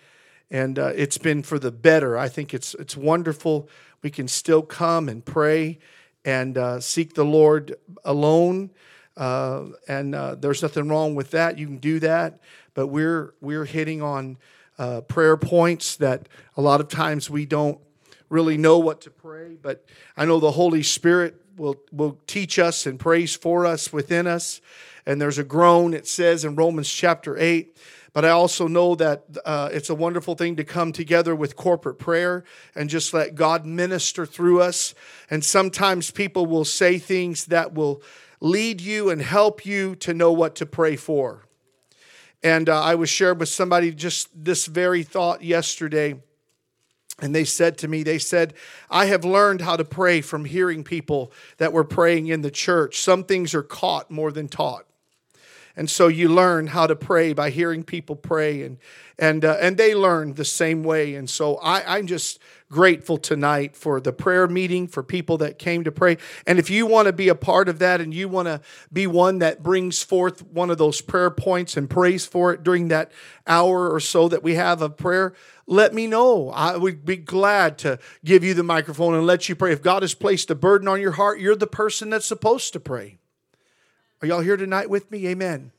and 0.51 0.77
uh, 0.77 0.91
it's 0.97 1.19
been 1.19 1.45
for 1.45 1.61
the 1.61 1.71
better. 1.71 2.19
I 2.19 2.29
think 2.29 2.53
it's, 2.53 2.75
it's 2.75 2.97
wonderful. 2.97 3.69
We 4.03 4.11
can 4.11 4.27
still 4.27 4.63
come 4.63 5.09
and 5.09 5.25
pray 5.25 5.79
and 6.25 6.59
uh, 6.59 6.81
seek 6.81 7.15
the 7.15 7.25
Lord 7.25 7.77
alone. 8.05 8.73
Uh, 9.17 9.67
and 9.87 10.17
uh, 10.17 10.35
there's 10.35 10.63
nothing 10.63 10.89
wrong 10.89 11.15
with 11.15 11.31
that. 11.31 11.59
You 11.59 11.67
can 11.69 11.79
do 11.79 12.01
that, 12.01 12.41
but 12.75 12.89
we're 12.89 13.35
we're 13.41 13.67
hitting 13.67 14.03
on 14.03 14.37
uh, 14.79 15.03
prayer 15.03 15.37
points 15.37 15.95
that 15.97 16.29
a 16.57 16.61
lot 16.61 16.81
of 16.81 16.89
times 16.89 17.31
we 17.31 17.47
don't 17.47 17.79
really 18.29 18.59
know 18.59 18.79
what 18.79 19.01
to 19.03 19.11
pray. 19.11 19.57
But 19.63 19.87
I 20.17 20.25
know 20.25 20.41
the 20.41 20.51
Holy 20.51 20.83
Spirit 20.83 21.41
will 21.57 21.77
will 21.93 22.19
teach 22.27 22.59
us 22.59 22.87
and 22.87 22.99
prays 22.99 23.35
for 23.35 23.67
us 23.67 23.93
within 23.93 24.27
us. 24.27 24.61
And 25.05 25.21
there's 25.21 25.39
a 25.39 25.45
groan. 25.45 25.95
It 25.95 26.07
says 26.07 26.45
in 26.45 26.57
Romans 26.57 26.91
chapter 26.91 27.37
eight. 27.39 27.77
But 28.13 28.25
I 28.25 28.31
also 28.31 28.67
know 28.67 28.95
that 28.95 29.25
uh, 29.45 29.69
it's 29.71 29.91
a 29.91 29.95
wonderful 29.95 30.37
thing 30.37 30.57
to 30.57 30.65
come 30.65 30.91
together 30.91 31.37
with 31.37 31.55
corporate 31.55 31.99
prayer 31.99 32.45
and 32.75 32.89
just 32.89 33.13
let 33.13 33.35
God 33.35 33.67
minister 33.67 34.25
through 34.25 34.63
us. 34.63 34.95
And 35.29 35.45
sometimes 35.45 36.11
people 36.11 36.47
will 36.47 36.65
say 36.65 36.99
things 36.99 37.45
that 37.47 37.75
will 37.75 38.01
lead 38.41 38.81
you 38.81 39.11
and 39.11 39.21
help 39.21 39.67
you 39.67 39.95
to 39.97 40.15
know 40.15 40.33
what 40.33 40.55
to 40.57 40.65
pray 40.65 40.97
for. 40.97 41.47
And 42.43 42.71
uh, 42.71 42.83
I 42.83 42.95
was 42.95 43.11
shared 43.11 43.39
with 43.39 43.51
somebody 43.51 43.93
just 43.93 44.29
this 44.35 44.65
very 44.65 45.03
thought 45.03 45.43
yesterday. 45.43 46.15
And 47.19 47.35
they 47.35 47.45
said 47.45 47.79
to 47.79 47.89
me, 47.89 48.03
they 48.03 48.19
said, 48.19 48.53
I 48.91 49.07
have 49.07 49.25
learned 49.25 49.63
how 49.63 49.77
to 49.77 49.85
pray 49.85 50.21
from 50.21 50.45
hearing 50.45 50.85
people 50.85 51.33
that 51.57 51.73
were 51.73 51.85
praying 51.85 52.27
in 52.27 52.43
the 52.43 52.51
church. 52.51 53.01
Some 53.01 53.25
things 53.25 53.55
are 53.55 53.63
caught 53.63 54.11
more 54.11 54.31
than 54.31 54.49
taught. 54.49 54.87
And 55.79 55.91
so 55.91 56.09
you 56.09 56.31
learn 56.31 56.69
how 56.69 56.87
to 56.87 56.97
pray 56.97 57.35
by 57.35 57.51
hearing 57.51 57.85
people 57.85 58.17
pray, 58.17 58.63
and 58.63 58.79
and 59.19 59.45
uh, 59.45 59.59
and 59.61 59.77
they 59.77 59.95
learn 59.95 60.33
the 60.33 60.45
same 60.45 60.83
way. 60.83 61.15
And 61.15 61.29
so 61.29 61.57
I, 61.57 61.99
I'm 61.99 62.07
just 62.07 62.39
grateful 62.71 63.19
tonight 63.19 63.77
for 63.77 64.01
the 64.01 64.13
prayer 64.13 64.49
meeting 64.49 64.89
for 64.89 65.03
people 65.03 65.37
that 65.39 65.59
came 65.59 65.85
to 65.85 65.93
pray. 65.93 66.17
And 66.47 66.59
if 66.59 66.71
you 66.71 66.87
want 66.87 67.07
to 67.07 67.13
be 67.13 67.29
a 67.29 67.35
part 67.35 67.69
of 67.69 67.79
that, 67.81 68.01
and 68.01 68.15
you 68.15 68.27
want 68.27 68.49
to 68.49 68.63
be 68.91 69.07
one 69.07 69.41
that 69.41 69.63
brings 69.63 70.03
forth 70.03 70.43
one 70.47 70.71
of 70.71 70.79
those 70.79 71.03
prayer 71.03 71.31
points 71.31 71.77
and 71.77 71.91
prays 71.91 72.25
for 72.25 72.55
it 72.55 72.63
during 72.63 72.89
that 72.89 73.13
hour 73.47 73.91
or 73.91 74.01
so 74.01 74.29
that 74.29 74.43
we 74.43 74.55
have 74.55 74.81
of 74.81 74.97
prayer, 74.97 75.35
let 75.67 75.93
me 75.93 76.07
know. 76.07 76.51
I 76.51 76.77
would 76.77 77.05
be 77.05 77.17
glad 77.17 77.79
to 77.79 77.99
give 78.25 78.45
you 78.45 78.55
the 78.55 78.63
microphone 78.63 79.15
and 79.15 79.27
let 79.27 79.49
you 79.49 79.57
pray. 79.57 79.73
If 79.73 79.83
God 79.83 80.03
has 80.03 80.15
placed 80.15 80.51
a 80.51 80.55
burden 80.55 80.89
on 80.89 81.01
your 81.01 81.13
heart, 81.13 81.41
you're 81.41 81.57
the 81.57 81.67
person 81.67 82.11
that's 82.11 82.27
supposed 82.27 82.73
to 82.75 82.81
pray. 82.81 83.19
Are 84.23 84.29
y'all 84.29 84.41
here 84.41 84.57
tonight 84.57 84.89
with 84.89 85.11
me? 85.11 85.27
Amen. 85.27 85.73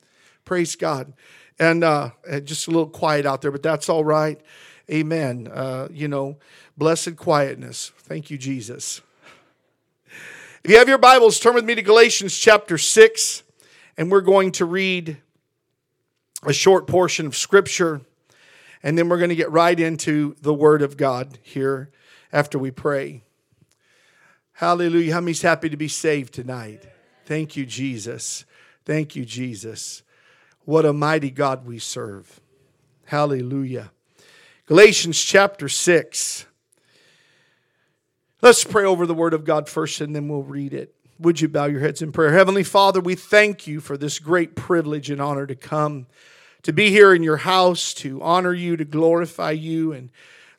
Praise 0.45 0.76
God. 0.76 1.14
And 1.59 1.84
uh, 1.84 2.11
just 2.43 2.68
a 2.68 2.72
little 2.72 2.88
quiet 2.88 3.26
out 3.26 3.41
there, 3.41 3.51
but 3.51 3.64
that's 3.64 3.89
all 3.89 4.03
right. 4.03 4.39
Amen. 4.91 5.49
Uh, 5.51 5.88
you 5.91 6.07
know, 6.07 6.38
blessed 6.77 7.15
quietness. 7.15 7.91
Thank 7.97 8.30
you, 8.30 8.38
Jesus. 8.38 9.01
If 10.64 10.72
you 10.72 10.77
have 10.77 10.89
your 10.89 10.97
Bibles, 10.97 11.39
turn 11.39 11.55
with 11.55 11.65
me 11.65 11.76
to 11.76 11.81
Galatians 11.81 12.38
chapter 12.38 12.77
6, 12.77 13.43
and 13.97 14.11
we're 14.11 14.22
going 14.22 14.51
to 14.53 14.65
read 14.65 15.18
a 16.43 16.53
short 16.53 16.88
portion 16.88 17.26
of 17.26 17.35
Scripture, 17.35 18.01
and 18.83 18.97
then 18.97 19.09
we're 19.09 19.17
going 19.17 19.29
to 19.29 19.35
get 19.35 19.51
right 19.51 19.79
into 19.79 20.35
the 20.41 20.53
Word 20.53 20.81
of 20.81 20.97
God 20.97 21.39
here 21.41 21.91
after 22.31 22.59
we 22.59 22.71
pray. 22.71 23.23
Hallelujah. 24.53 25.13
How 25.13 25.21
many's 25.21 25.41
happy 25.41 25.69
to 25.69 25.77
be 25.77 25.87
saved 25.87 26.33
tonight? 26.33 26.83
Thank 27.25 27.55
you, 27.55 27.65
Jesus. 27.65 28.45
Thank 28.85 29.15
you, 29.15 29.25
Jesus. 29.25 30.01
What 30.65 30.85
a 30.85 30.93
mighty 30.93 31.29
God 31.29 31.65
we 31.65 31.79
serve. 31.79 32.41
Hallelujah. 33.05 33.91
Galatians 34.65 35.21
chapter 35.21 35.69
6. 35.69 36.45
Let's 38.41 38.63
pray 38.63 38.83
over 38.83 39.05
the 39.05 39.13
word 39.13 39.33
of 39.33 39.45
God 39.45 39.69
first 39.69 40.01
and 40.01 40.15
then 40.15 40.27
we'll 40.27 40.43
read 40.43 40.73
it. 40.73 40.93
Would 41.19 41.41
you 41.41 41.47
bow 41.47 41.65
your 41.65 41.79
heads 41.79 42.01
in 42.01 42.11
prayer? 42.11 42.33
Heavenly 42.33 42.63
Father, 42.63 42.99
we 42.99 43.15
thank 43.15 43.65
you 43.65 43.79
for 43.79 43.97
this 43.97 44.19
great 44.19 44.55
privilege 44.55 45.09
and 45.09 45.21
honor 45.21 45.47
to 45.47 45.55
come, 45.55 46.07
to 46.63 46.73
be 46.73 46.89
here 46.89 47.13
in 47.13 47.23
your 47.23 47.38
house, 47.38 47.93
to 47.95 48.21
honor 48.21 48.53
you, 48.53 48.77
to 48.77 48.85
glorify 48.85 49.51
you. 49.51 49.93
And 49.93 50.09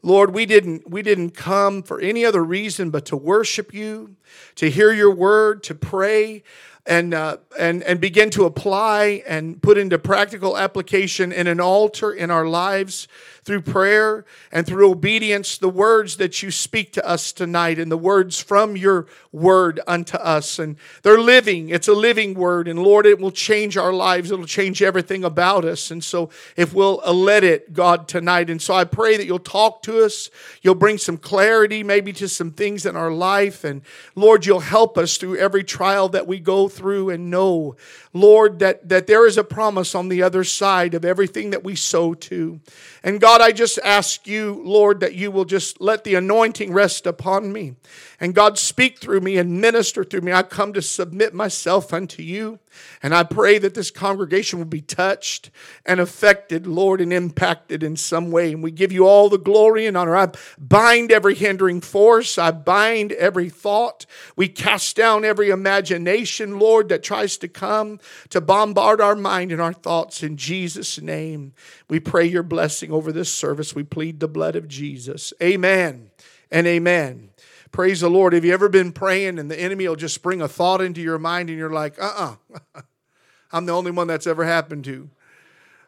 Lord, 0.03 0.33
we 0.33 0.47
didn't, 0.47 0.89
we 0.89 1.03
didn't 1.03 1.31
come 1.31 1.83
for 1.83 2.01
any 2.01 2.25
other 2.25 2.43
reason 2.43 2.91
but 2.91 3.07
to 3.07 3.17
worship 3.17 3.75
you, 3.75 4.17
to 4.57 4.71
hear 4.71 4.93
your 4.93 5.15
word, 5.15 5.63
to 5.65 5.75
pray, 5.75 6.43
and, 6.89 7.13
uh, 7.13 7.37
and, 7.59 7.83
and 7.83 8.01
begin 8.01 8.31
to 8.31 8.47
apply 8.47 9.23
and 9.29 9.63
put 9.63 9.77
into 9.77 9.99
practical 9.99 10.57
application 10.57 11.33
in 11.33 11.47
an 11.47 11.61
altar 11.61 12.11
in 12.11 12.31
our 12.31 12.47
lives 12.47 13.07
through 13.49 13.63
prayer 13.63 14.27
and 14.53 14.67
through 14.67 14.91
obedience 14.91 15.57
the 15.57 15.71
words 15.71 16.17
that 16.17 16.43
you 16.43 16.51
speak 16.51 16.93
to 16.93 17.07
us 17.07 17.33
tonight 17.33 17.79
and 17.79 17.91
the 17.91 17.97
words 17.97 18.41
from 18.43 18.77
your 18.77 19.07
word 19.33 19.81
unto 19.87 20.19
us. 20.19 20.59
And 20.59 20.77
they're 21.03 21.21
living, 21.21 21.71
it's 21.71 21.89
a 21.89 21.95
living 21.95 22.35
word. 22.35 22.69
And 22.69 22.79
Lord, 22.79 23.07
it 23.07 23.19
will 23.19 23.31
change 23.31 23.79
our 23.79 23.93
lives, 23.93 24.31
it'll 24.31 24.45
change 24.45 24.83
everything 24.83 25.25
about 25.25 25.65
us. 25.65 25.91
And 25.91 26.05
so, 26.05 26.29
if 26.57 26.75
we'll 26.75 26.97
let 26.97 27.43
it, 27.43 27.73
God, 27.73 28.07
tonight. 28.07 28.51
And 28.51 28.61
so, 28.61 28.75
I 28.75 28.85
pray 28.85 29.17
that 29.17 29.25
you'll 29.25 29.39
talk 29.39 29.83
to 29.85 30.05
us, 30.05 30.29
you'll 30.61 30.75
bring 30.75 30.99
some 30.99 31.17
clarity 31.17 31.83
maybe 31.83 32.13
to 32.15 32.29
some 32.29 32.51
things 32.51 32.85
in 32.85 32.97
our 32.97 33.11
life. 33.11 33.65
And 33.65 33.81
Lord, 34.19 34.45
you'll 34.47 34.61
help 34.61 34.99
us 34.99 35.17
through 35.17 35.37
every 35.37 35.65
trial 35.65 36.09
that 36.11 36.27
we 36.27 36.39
go 36.41 36.69
through 36.69 37.11
and 37.11 37.31
know, 37.31 37.77
Lord, 38.19 38.59
that, 38.59 38.89
that 38.89 39.07
there 39.07 39.27
is 39.27 39.39
a 39.39 39.45
promise 39.45 39.95
on 39.95 40.09
the 40.09 40.23
other 40.23 40.45
side 40.45 40.95
of 40.95 41.05
everything 41.05 41.51
that 41.51 41.65
we 41.65 41.75
sow 41.75 42.15
to. 42.15 42.61
And 43.03 43.21
God, 43.21 43.41
I 43.41 43.53
just 43.53 43.79
ask 43.85 44.27
you, 44.27 44.61
Lord, 44.65 45.01
that 45.01 45.15
you 45.15 45.31
will 45.31 45.45
just 45.45 45.81
let 45.81 46.05
the 46.05 46.17
anointing 46.17 46.73
rest 46.73 47.07
upon 47.07 47.53
me. 47.53 47.77
And 48.21 48.35
God, 48.35 48.59
speak 48.59 48.99
through 48.99 49.21
me 49.21 49.39
and 49.39 49.61
minister 49.61 50.03
through 50.03 50.23
me. 50.23 50.33
I 50.33 50.43
come 50.43 50.73
to 50.73 50.83
submit 50.83 51.33
myself 51.35 51.93
unto 51.93 52.23
you. 52.23 52.59
And 53.03 53.15
I 53.15 53.23
pray 53.23 53.59
that 53.59 53.75
this 53.75 53.91
congregation 53.91 54.59
will 54.59 54.67
be 54.67 54.81
touched 54.81 55.51
and 55.87 56.01
affected, 56.01 56.67
Lord, 56.67 57.01
and 57.01 57.13
impacted 57.13 57.83
in 57.83 57.97
some 57.97 58.31
way. 58.31 58.53
And 58.53 58.63
we 58.63 58.71
give 58.71 58.93
you 58.93 59.07
all 59.07 59.29
the 59.29 59.39
glory 59.39 59.87
and 59.87 59.97
honor. 59.97 60.17
I 60.17 60.29
bind 60.59 61.13
every 61.13 61.35
hindering 61.35 61.81
force, 61.81 62.39
I 62.39 62.51
bind 62.51 63.13
every 63.13 63.49
thought. 63.49 64.07
We 64.37 64.49
cast 64.49 64.97
down 64.97 65.25
every 65.25 65.51
imagination, 65.51 66.59
Lord, 66.59 66.89
that 66.89 67.03
tries 67.03 67.37
to 67.39 67.49
come 67.49 68.01
to 68.31 68.41
bombard 68.41 69.01
our 69.01 69.15
mind 69.15 69.53
and 69.53 69.61
our 69.61 69.73
thoughts. 69.73 70.23
In 70.23 70.37
Jesus' 70.37 71.01
name, 71.01 71.53
we 71.89 72.01
pray 72.01 72.25
your 72.27 72.43
blessing 72.43 72.93
over 72.93 73.13
this 73.13 73.33
service. 73.33 73.75
We 73.75 73.85
plead 73.85 74.21
the 74.21 74.29
blood 74.29 74.57
of 74.57 74.69
Jesus. 74.69 75.33
Amen 75.43 76.11
and 76.51 76.67
amen. 76.67 77.31
Praise 77.71 78.01
the 78.01 78.09
Lord. 78.09 78.33
Have 78.33 78.45
you 78.45 78.53
ever 78.53 78.69
been 78.69 78.93
praying 78.93 79.39
and 79.39 79.51
the 79.51 79.61
enemy 79.61 79.87
will 79.89 79.97
just 79.97 80.23
bring 80.23 80.41
a 80.41 80.49
thought 80.49 80.81
into 80.81 81.01
your 81.01 81.19
mind 81.19 81.51
and 81.51 81.59
you're 81.59 81.71
like, 81.71 82.01
uh 82.01 82.07
uh-uh. 82.17 82.59
uh, 82.75 82.83
I'm 83.53 83.67
the 83.67 83.73
only 83.73 83.91
one 83.91 84.07
that's 84.07 84.27
ever 84.27 84.45
happened 84.45 84.85
to. 84.85 85.11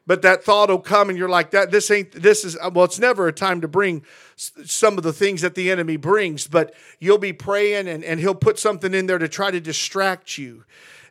But 0.07 0.23
that 0.23 0.43
thought 0.43 0.71
will 0.71 0.81
come 0.81 1.09
and 1.09 1.17
you're 1.17 1.29
like, 1.29 1.51
that 1.53 1.71
this 1.71 1.91
ain't, 1.91 2.13
this 2.13 2.45
is, 2.45 2.57
well, 2.73 2.85
it's 2.85 2.99
never 2.99 3.29
a 3.29 3.33
time 3.33 3.61
to 3.61 3.69
bring 3.69 4.03
some 4.37 4.97
of 4.97 5.05
the 5.05 5.13
things 5.13 5.43
that 5.43 5.55
the 5.55 5.71
enemy 5.71 5.97
brings, 5.97 6.47
but 6.47 6.75
you'll 6.99 7.19
be 7.19 7.33
praying 7.33 7.87
and, 7.87 8.03
and 8.03 8.19
he'll 8.19 8.35
put 8.35 8.59
something 8.59 8.93
in 8.95 9.07
there 9.07 9.19
to 9.19 9.29
try 9.29 9.51
to 9.51 9.61
distract 9.61 10.39
you. 10.39 10.65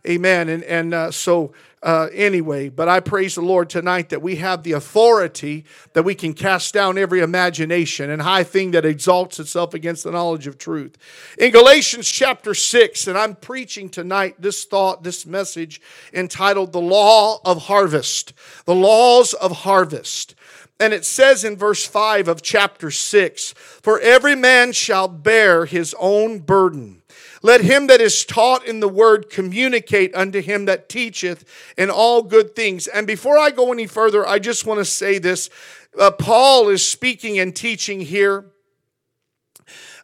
Amen. 0.07 0.47
And, 0.47 0.63
and 0.63 0.93
uh, 0.93 1.11
so, 1.11 1.51
uh, 1.83 2.07
anyway, 2.13 2.69
but 2.69 2.87
I 2.87 2.99
praise 2.99 3.35
the 3.35 3.41
Lord 3.41 3.69
tonight 3.69 4.09
that 4.09 4.21
we 4.21 4.37
have 4.37 4.63
the 4.63 4.73
authority 4.73 5.65
that 5.93 6.03
we 6.03 6.15
can 6.15 6.33
cast 6.33 6.73
down 6.73 6.97
every 6.97 7.21
imagination 7.21 8.09
and 8.09 8.21
high 8.21 8.43
thing 8.43 8.71
that 8.71 8.85
exalts 8.85 9.39
itself 9.39 9.73
against 9.73 10.03
the 10.03 10.11
knowledge 10.11 10.47
of 10.47 10.57
truth. 10.57 10.97
In 11.37 11.51
Galatians 11.51 12.09
chapter 12.09 12.53
6, 12.53 13.07
and 13.07 13.17
I'm 13.17 13.35
preaching 13.35 13.89
tonight 13.89 14.35
this 14.39 14.65
thought, 14.65 15.03
this 15.03 15.25
message 15.25 15.81
entitled 16.13 16.73
The 16.73 16.81
Law 16.81 17.39
of 17.45 17.63
Harvest. 17.63 18.33
The 18.65 18.75
Laws 18.75 19.33
of 19.33 19.51
Harvest. 19.51 20.35
And 20.81 20.93
it 20.93 21.05
says 21.05 21.43
in 21.43 21.57
verse 21.57 21.85
5 21.85 22.29
of 22.29 22.41
chapter 22.41 22.89
6 22.89 23.51
For 23.53 23.99
every 23.99 24.35
man 24.35 24.71
shall 24.71 25.09
bear 25.09 25.65
his 25.65 25.93
own 25.99 26.39
burden. 26.39 26.98
Let 27.41 27.61
him 27.61 27.87
that 27.87 28.01
is 28.01 28.25
taught 28.25 28.65
in 28.65 28.79
the 28.79 28.87
word 28.87 29.29
communicate 29.29 30.13
unto 30.15 30.41
him 30.41 30.65
that 30.65 30.89
teacheth 30.89 31.45
in 31.77 31.89
all 31.89 32.21
good 32.21 32.55
things. 32.55 32.87
And 32.87 33.07
before 33.07 33.37
I 33.37 33.51
go 33.51 33.71
any 33.71 33.87
further, 33.87 34.27
I 34.27 34.39
just 34.39 34.65
want 34.65 34.79
to 34.79 34.85
say 34.85 35.19
this. 35.19 35.49
Uh, 35.97 36.11
Paul 36.11 36.69
is 36.69 36.85
speaking 36.85 37.39
and 37.39 37.55
teaching 37.55 38.01
here 38.01 38.45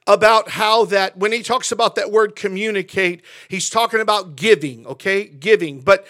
about 0.08 0.50
how 0.50 0.86
that 0.86 1.18
when 1.18 1.32
he 1.32 1.42
talks 1.42 1.72
about 1.72 1.96
that 1.96 2.12
word 2.12 2.36
communicate, 2.36 3.24
he's 3.48 3.70
talking 3.70 4.00
about 4.00 4.36
giving, 4.36 4.86
okay? 4.86 5.26
Giving. 5.26 5.82
But 5.82 6.06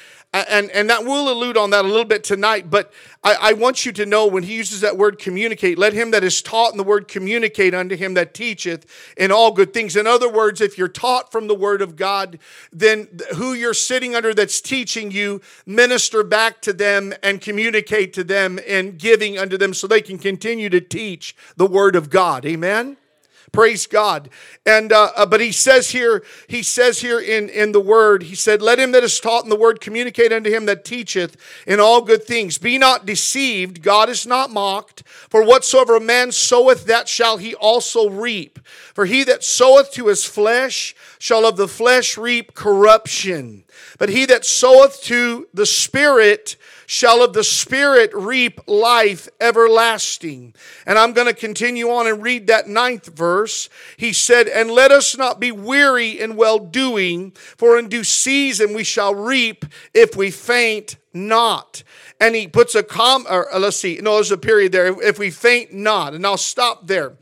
and, 0.50 0.72
and 0.72 0.90
that 0.90 1.04
we'll 1.04 1.32
allude 1.32 1.56
on 1.56 1.70
that 1.70 1.86
a 1.86 1.88
little 1.88 2.06
bit 2.06 2.24
tonight, 2.24 2.70
but 2.70 2.92
I, 3.24 3.38
I, 3.42 3.54
want 3.54 3.86
you 3.86 3.92
to 3.94 4.06
know 4.06 4.28
when 4.28 4.44
he 4.44 4.56
uses 4.56 4.82
that 4.82 4.98
word 4.98 5.18
communicate, 5.18 5.78
let 5.78 5.94
him 5.94 6.12
that 6.12 6.24
is 6.24 6.42
taught 6.42 6.72
in 6.72 6.78
the 6.78 6.84
word 6.84 7.08
communicate 7.08 7.74
unto 7.74 7.96
him 7.96 8.16
that 8.16 8.34
teacheth 8.34 8.86
in 9.18 9.32
all 9.32 9.52
good 9.52 9.74
things. 9.74 9.96
In 9.96 10.08
other 10.08 10.30
words, 10.30 10.62
if 10.62 10.78
you're 10.78 10.88
taught 10.88 11.32
from 11.32 11.48
the 11.48 11.56
word 11.56 11.82
of 11.82 11.96
God, 11.96 12.40
then 12.74 13.08
who 13.36 13.54
you're 13.54 13.74
sitting 13.74 14.16
under 14.16 14.34
that's 14.34 14.62
teaching 14.62 15.12
you, 15.12 15.42
minister 15.66 16.24
back 16.24 16.62
to 16.64 16.74
them 16.74 17.14
and 17.24 17.40
communicate 17.40 18.14
to 18.14 18.24
them 18.24 18.60
and 18.68 18.98
giving 18.98 19.38
unto 19.38 19.58
them 19.58 19.74
so 19.74 19.88
they 19.88 20.02
can 20.02 20.18
continue 20.18 20.70
to 20.70 20.82
teach 20.82 21.36
the 21.56 21.68
word 21.68 21.96
of 21.96 22.10
God. 22.10 22.46
Amen? 22.46 22.98
Praise 23.56 23.88
God. 23.88 24.30
And 24.66 24.92
uh, 24.92 25.12
uh, 25.16 25.26
but 25.26 25.40
he 25.40 25.54
says 25.54 25.92
here, 25.92 26.24
he 26.48 26.62
says 26.62 27.00
here 27.00 27.22
in, 27.22 27.48
in 27.48 27.72
the 27.72 27.80
word, 27.80 28.24
he 28.24 28.36
said, 28.36 28.62
Let 28.62 28.80
him 28.80 28.92
that 28.92 29.04
is 29.04 29.18
taught 29.22 29.46
in 29.46 29.50
the 29.50 29.56
word 29.56 29.80
communicate 29.80 30.34
unto 30.34 30.50
him 30.50 30.66
that 30.66 30.84
teacheth 30.84 31.38
in 31.66 31.80
all 31.80 32.02
good 32.02 32.26
things. 32.26 32.58
Be 32.58 32.78
not 32.78 33.06
deceived, 33.06 33.82
God 33.82 34.10
is 34.10 34.28
not 34.28 34.52
mocked. 34.52 35.04
For 35.08 35.42
whatsoever 35.42 35.96
a 35.96 36.02
man 36.02 36.34
soweth, 36.34 36.86
that 36.88 37.08
shall 37.08 37.38
he 37.38 37.56
also 37.56 38.10
reap. 38.10 38.60
For 38.94 39.06
he 39.06 39.24
that 39.24 39.42
soweth 39.42 39.94
to 39.94 40.08
his 40.08 40.26
flesh 40.26 40.94
shall 41.18 41.46
of 41.46 41.56
the 41.56 41.70
flesh 41.70 42.18
reap 42.18 42.56
corruption. 42.56 43.64
But 43.98 44.10
he 44.10 44.26
that 44.26 44.44
soweth 44.44 45.02
to 45.04 45.48
the 45.54 45.66
Spirit 45.66 46.58
shall 46.86 47.24
of 47.24 47.34
the 47.34 47.44
Spirit 47.44 48.12
reap 48.14 48.60
life 48.68 49.28
everlasting. 49.40 50.54
And 50.86 50.98
I'm 50.98 51.14
going 51.14 51.28
to 51.28 51.34
continue 51.34 51.90
on 51.90 52.08
and 52.08 52.22
read 52.22 52.48
that 52.48 52.68
ninth 52.68 53.08
verse. 53.08 53.70
He 53.98 54.14
said, 54.14 54.48
And 54.48 54.72
let 54.72 54.92
us 54.92 55.18
not 55.18 55.40
be 55.40 55.52
weary 55.52 56.20
in 56.20 56.36
well 56.36 56.60
doing, 56.60 57.32
for 57.32 57.78
in 57.78 57.90
due 57.90 58.04
season 58.04 58.74
we 58.74 58.84
shall 58.84 59.16
reap 59.16 59.66
if 59.94 60.16
we 60.16 60.32
faint 60.32 60.98
not. 61.14 61.84
And 62.20 62.36
he 62.36 62.48
puts 62.48 62.76
a 62.76 62.84
com, 62.84 63.26
or 63.30 63.54
uh, 63.54 63.60
let's 63.60 63.78
see, 63.78 64.00
no, 64.02 64.16
there's 64.16 64.32
a 64.32 64.38
period 64.38 64.72
there. 64.72 65.02
If 65.02 65.20
we 65.20 65.32
faint 65.32 65.74
not, 65.74 66.14
and 66.14 66.26
I'll 66.26 66.38
stop 66.38 66.88
there. 66.88 67.14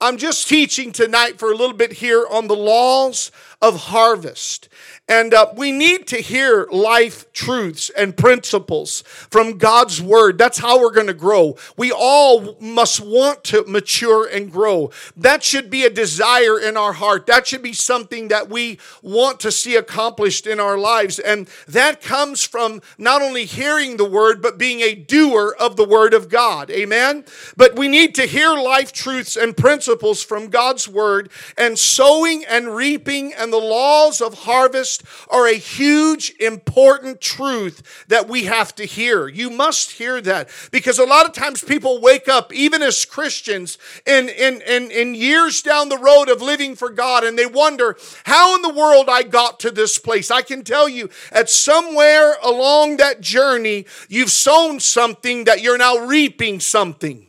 I'm 0.00 0.16
just 0.16 0.48
teaching 0.48 0.90
tonight 0.90 1.38
for 1.38 1.52
a 1.52 1.54
little 1.54 1.76
bit 1.76 1.92
here 1.92 2.26
on 2.28 2.48
the 2.48 2.56
laws 2.56 3.30
of 3.60 3.76
harvest. 3.82 4.68
And 5.12 5.34
uh, 5.34 5.52
we 5.54 5.72
need 5.72 6.06
to 6.06 6.22
hear 6.22 6.66
life 6.72 7.30
truths 7.34 7.90
and 7.90 8.16
principles 8.16 9.02
from 9.02 9.58
God's 9.58 10.00
word. 10.00 10.38
That's 10.38 10.56
how 10.56 10.80
we're 10.80 10.90
going 10.90 11.06
to 11.08 11.12
grow. 11.12 11.58
We 11.76 11.92
all 11.92 12.56
must 12.58 12.98
want 12.98 13.44
to 13.44 13.62
mature 13.66 14.26
and 14.26 14.50
grow. 14.50 14.90
That 15.14 15.44
should 15.44 15.68
be 15.68 15.84
a 15.84 15.90
desire 15.90 16.58
in 16.58 16.78
our 16.78 16.94
heart. 16.94 17.26
That 17.26 17.46
should 17.46 17.60
be 17.60 17.74
something 17.74 18.28
that 18.28 18.48
we 18.48 18.78
want 19.02 19.38
to 19.40 19.52
see 19.52 19.76
accomplished 19.76 20.46
in 20.46 20.58
our 20.58 20.78
lives. 20.78 21.18
And 21.18 21.46
that 21.68 22.00
comes 22.00 22.42
from 22.42 22.80
not 22.96 23.20
only 23.20 23.44
hearing 23.44 23.98
the 23.98 24.08
word, 24.08 24.40
but 24.40 24.56
being 24.56 24.80
a 24.80 24.94
doer 24.94 25.54
of 25.60 25.76
the 25.76 25.86
word 25.86 26.14
of 26.14 26.30
God. 26.30 26.70
Amen? 26.70 27.26
But 27.54 27.76
we 27.76 27.86
need 27.86 28.14
to 28.14 28.22
hear 28.22 28.54
life 28.54 28.94
truths 28.94 29.36
and 29.36 29.54
principles 29.54 30.22
from 30.22 30.48
God's 30.48 30.88
word 30.88 31.30
and 31.58 31.78
sowing 31.78 32.46
and 32.46 32.74
reaping 32.74 33.34
and 33.34 33.52
the 33.52 33.58
laws 33.58 34.22
of 34.22 34.44
harvest 34.44 35.01
are 35.30 35.46
a 35.46 35.54
huge, 35.54 36.32
important 36.40 37.20
truth 37.20 38.04
that 38.08 38.28
we 38.28 38.44
have 38.44 38.74
to 38.76 38.84
hear. 38.84 39.28
You 39.28 39.50
must 39.50 39.92
hear 39.92 40.20
that 40.22 40.48
because 40.70 40.98
a 40.98 41.04
lot 41.04 41.26
of 41.26 41.32
times 41.32 41.62
people 41.62 42.00
wake 42.00 42.28
up, 42.28 42.52
even 42.52 42.82
as 42.82 43.04
Christians, 43.04 43.78
in, 44.06 44.28
in, 44.28 44.60
in, 44.62 44.90
in 44.90 45.14
years 45.14 45.62
down 45.62 45.88
the 45.88 45.98
road 45.98 46.28
of 46.28 46.42
living 46.42 46.74
for 46.74 46.90
God, 46.90 47.24
and 47.24 47.38
they 47.38 47.46
wonder 47.46 47.96
how 48.24 48.54
in 48.56 48.62
the 48.62 48.72
world 48.72 49.08
I 49.08 49.22
got 49.22 49.60
to 49.60 49.70
this 49.70 49.98
place. 49.98 50.30
I 50.30 50.42
can 50.42 50.64
tell 50.64 50.88
you, 50.88 51.10
at 51.30 51.50
somewhere 51.50 52.36
along 52.42 52.98
that 52.98 53.20
journey, 53.20 53.86
you've 54.08 54.30
sown 54.30 54.80
something 54.80 55.44
that 55.44 55.62
you're 55.62 55.78
now 55.78 55.98
reaping 56.06 56.60
something. 56.60 57.26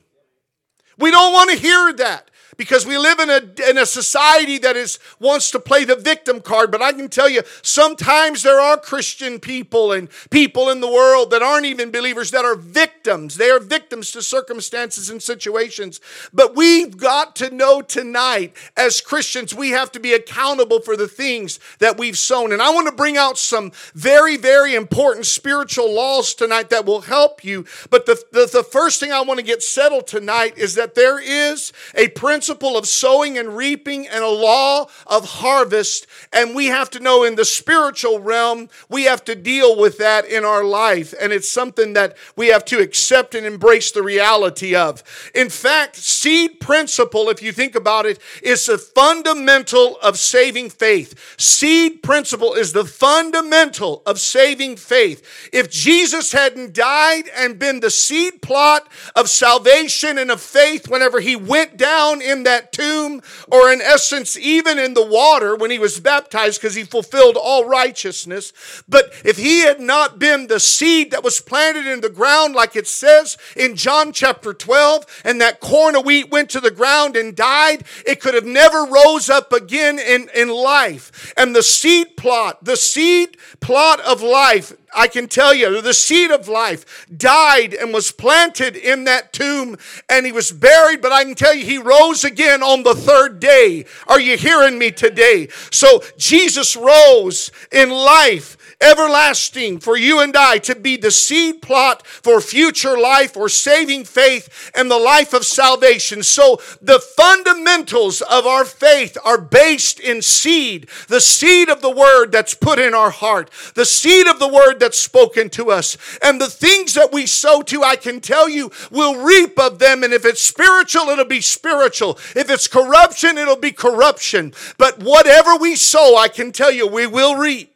We 0.97 1.11
don't 1.11 1.33
want 1.33 1.49
to 1.51 1.57
hear 1.57 1.93
that 1.93 2.29
because 2.57 2.85
we 2.85 2.97
live 2.97 3.19
in 3.19 3.29
a, 3.29 3.69
in 3.69 3.77
a 3.77 3.85
society 3.85 4.57
that 4.59 4.75
is 4.75 4.99
wants 5.19 5.51
to 5.51 5.59
play 5.59 5.85
the 5.85 5.95
victim 5.95 6.41
card 6.41 6.71
but 6.71 6.81
i 6.81 6.91
can 6.91 7.09
tell 7.09 7.29
you 7.29 7.41
sometimes 7.61 8.43
there 8.43 8.59
are 8.59 8.77
christian 8.77 9.39
people 9.39 9.91
and 9.91 10.09
people 10.29 10.69
in 10.69 10.81
the 10.81 10.91
world 10.91 11.31
that 11.31 11.41
aren't 11.41 11.65
even 11.65 11.91
believers 11.91 12.31
that 12.31 12.45
are 12.45 12.55
victims. 12.55 13.37
They 13.37 13.49
are 13.49 13.59
victims 13.59 14.11
to 14.11 14.21
circumstances 14.21 15.09
and 15.09 15.21
situations. 15.21 16.01
But 16.33 16.55
we've 16.55 16.97
got 16.97 17.35
to 17.37 17.53
know 17.53 17.81
tonight 17.81 18.55
as 18.75 19.01
christians 19.01 19.53
we 19.53 19.69
have 19.69 19.91
to 19.91 19.99
be 19.99 20.13
accountable 20.13 20.81
for 20.81 20.95
the 20.95 21.07
things 21.07 21.59
that 21.79 21.97
we've 21.97 22.17
sown. 22.17 22.51
And 22.51 22.61
i 22.61 22.69
want 22.71 22.87
to 22.87 22.95
bring 22.95 23.17
out 23.17 23.37
some 23.37 23.71
very 23.93 24.37
very 24.37 24.75
important 24.75 25.25
spiritual 25.25 25.93
laws 25.93 26.33
tonight 26.33 26.69
that 26.69 26.85
will 26.85 27.01
help 27.01 27.43
you. 27.43 27.65
But 27.89 28.05
the, 28.05 28.21
the, 28.31 28.49
the 28.51 28.63
first 28.63 28.99
thing 28.99 29.11
i 29.11 29.21
want 29.21 29.39
to 29.39 29.45
get 29.45 29.61
settled 29.61 30.07
tonight 30.07 30.57
is 30.57 30.75
that 30.75 30.95
there 30.95 31.19
is 31.19 31.71
a 31.95 32.09
principle 32.09 32.42
principle 32.43 32.75
of 32.75 32.85
sowing 32.85 33.37
and 33.37 33.55
reaping 33.55 34.05
and 34.05 34.21
a 34.21 34.29
law 34.29 34.85
of 35.07 35.23
harvest. 35.23 36.05
And 36.33 36.53
we 36.53 36.65
have 36.65 36.89
to 36.89 36.99
know 36.99 37.23
in 37.23 37.35
the 37.35 37.45
spiritual 37.45 38.19
realm, 38.19 38.67
we 38.89 39.03
have 39.03 39.23
to 39.25 39.33
deal 39.33 39.79
with 39.79 39.97
that 39.99 40.25
in 40.25 40.43
our 40.43 40.61
life. 40.61 41.13
And 41.21 41.31
it's 41.31 41.49
something 41.49 41.93
that 41.93 42.17
we 42.35 42.47
have 42.47 42.65
to 42.65 42.81
accept 42.81 43.33
and 43.33 43.45
embrace 43.45 43.93
the 43.93 44.03
reality 44.03 44.75
of. 44.75 45.03
In 45.33 45.49
fact, 45.49 45.95
seed 45.95 46.59
principle, 46.59 47.29
if 47.29 47.41
you 47.41 47.53
think 47.53 47.75
about 47.75 48.05
it, 48.05 48.19
is 48.41 48.65
the 48.65 48.77
fundamental 48.77 49.97
of 50.01 50.19
saving 50.19 50.69
faith. 50.69 51.37
Seed 51.39 52.03
principle 52.03 52.55
is 52.55 52.73
the 52.73 52.83
fundamental 52.83 54.03
of 54.05 54.19
saving 54.19 54.75
faith. 54.75 55.49
If 55.53 55.71
Jesus 55.71 56.33
hadn't 56.33 56.73
died 56.73 57.29
and 57.33 57.57
been 57.57 57.79
the 57.79 57.89
seed 57.89 58.41
plot 58.41 58.89
of 59.15 59.29
salvation 59.29 60.17
and 60.17 60.29
of 60.29 60.41
faith 60.41 60.89
whenever 60.89 61.21
he 61.21 61.37
went 61.37 61.77
down 61.77 62.21
in 62.21 62.32
in 62.33 62.43
that 62.43 62.73
tomb, 62.73 63.21
or 63.47 63.71
in 63.71 63.81
essence, 63.81 64.37
even 64.37 64.77
in 64.77 64.93
the 64.93 65.05
water 65.05 65.55
when 65.55 65.71
he 65.71 65.79
was 65.79 65.99
baptized, 65.99 66.59
because 66.59 66.75
he 66.75 66.83
fulfilled 66.83 67.37
all 67.37 67.65
righteousness. 67.65 68.51
But 68.89 69.13
if 69.23 69.37
he 69.37 69.61
had 69.61 69.79
not 69.79 70.19
been 70.19 70.47
the 70.47 70.59
seed 70.59 71.11
that 71.11 71.23
was 71.23 71.39
planted 71.39 71.85
in 71.85 72.01
the 72.01 72.09
ground, 72.09 72.55
like 72.55 72.75
it 72.75 72.87
says 72.87 73.37
in 73.55 73.75
John 73.75 74.11
chapter 74.11 74.53
12, 74.53 75.21
and 75.23 75.39
that 75.39 75.59
corn 75.59 75.95
of 75.95 76.05
wheat 76.05 76.29
went 76.31 76.49
to 76.49 76.59
the 76.59 76.71
ground 76.71 77.15
and 77.15 77.35
died, 77.35 77.83
it 78.05 78.19
could 78.19 78.33
have 78.33 78.45
never 78.45 78.85
rose 78.85 79.29
up 79.29 79.53
again 79.53 79.99
in, 79.99 80.29
in 80.35 80.49
life. 80.49 81.33
And 81.37 81.55
the 81.55 81.63
seed 81.63 82.17
plot, 82.17 82.63
the 82.63 82.75
seed 82.75 83.37
plot 83.59 83.99
of 84.01 84.21
life, 84.21 84.73
I 84.95 85.07
can 85.07 85.27
tell 85.27 85.53
you, 85.53 85.81
the 85.81 85.93
seed 85.93 86.31
of 86.31 86.47
life 86.47 87.07
died 87.15 87.73
and 87.73 87.93
was 87.93 88.11
planted 88.11 88.75
in 88.75 89.03
that 89.05 89.33
tomb 89.33 89.77
and 90.09 90.25
he 90.25 90.31
was 90.31 90.51
buried, 90.51 91.01
but 91.01 91.11
I 91.11 91.23
can 91.23 91.35
tell 91.35 91.53
you, 91.53 91.65
he 91.65 91.77
rose 91.77 92.23
again 92.23 92.63
on 92.63 92.83
the 92.83 92.95
third 92.95 93.39
day. 93.39 93.85
Are 94.07 94.19
you 94.19 94.37
hearing 94.37 94.77
me 94.77 94.91
today? 94.91 95.47
So 95.71 96.03
Jesus 96.17 96.75
rose 96.75 97.51
in 97.71 97.89
life 97.89 98.57
everlasting 98.83 99.79
for 99.79 99.95
you 99.95 100.19
and 100.19 100.35
I 100.35 100.57
to 100.59 100.75
be 100.75 100.97
the 100.97 101.11
seed 101.11 101.61
plot 101.61 102.05
for 102.05 102.41
future 102.41 102.97
life 102.97 103.37
or 103.37 103.47
saving 103.47 104.03
faith 104.03 104.71
and 104.75 104.91
the 104.91 104.99
life 104.99 105.33
of 105.33 105.45
salvation. 105.45 106.21
So 106.21 106.59
the 106.81 106.99
fundamentals 106.99 108.21
of 108.21 108.45
our 108.45 108.65
faith 108.65 109.17
are 109.23 109.39
based 109.39 109.99
in 109.99 110.21
seed, 110.21 110.87
the 111.07 111.21
seed 111.21 111.69
of 111.69 111.81
the 111.81 111.89
word 111.89 112.31
that's 112.31 112.53
put 112.53 112.79
in 112.79 112.93
our 112.93 113.09
heart, 113.09 113.49
the 113.75 113.85
seed 113.85 114.27
of 114.27 114.39
the 114.39 114.47
word 114.47 114.79
that's 114.79 114.99
spoken 114.99 115.49
to 115.51 115.71
us. 115.71 115.97
And 116.21 116.41
the 116.41 116.49
things 116.49 116.93
that 116.95 117.13
we 117.13 117.25
sow 117.25 117.61
to, 117.63 117.83
I 117.83 117.95
can 117.95 118.19
tell 118.19 118.49
you, 118.49 118.71
will 118.91 119.23
reap 119.23 119.57
of 119.57 119.79
them. 119.79 120.03
And 120.03 120.13
if 120.13 120.25
it's 120.25 120.43
spiritual, 120.43 121.09
it'll 121.09 121.25
be 121.25 121.41
spiritual. 121.41 122.17
If 122.35 122.49
it's 122.49 122.67
corruption, 122.67 123.37
it'll 123.37 123.55
be 123.55 123.71
corruption. 123.71 124.53
But 124.77 124.99
whatever 124.99 125.55
we 125.55 125.75
sow, 125.75 126.17
I 126.17 126.27
can 126.27 126.51
tell 126.51 126.71
you, 126.71 126.87
we 126.87 127.07
will 127.07 127.35
reap. 127.35 127.72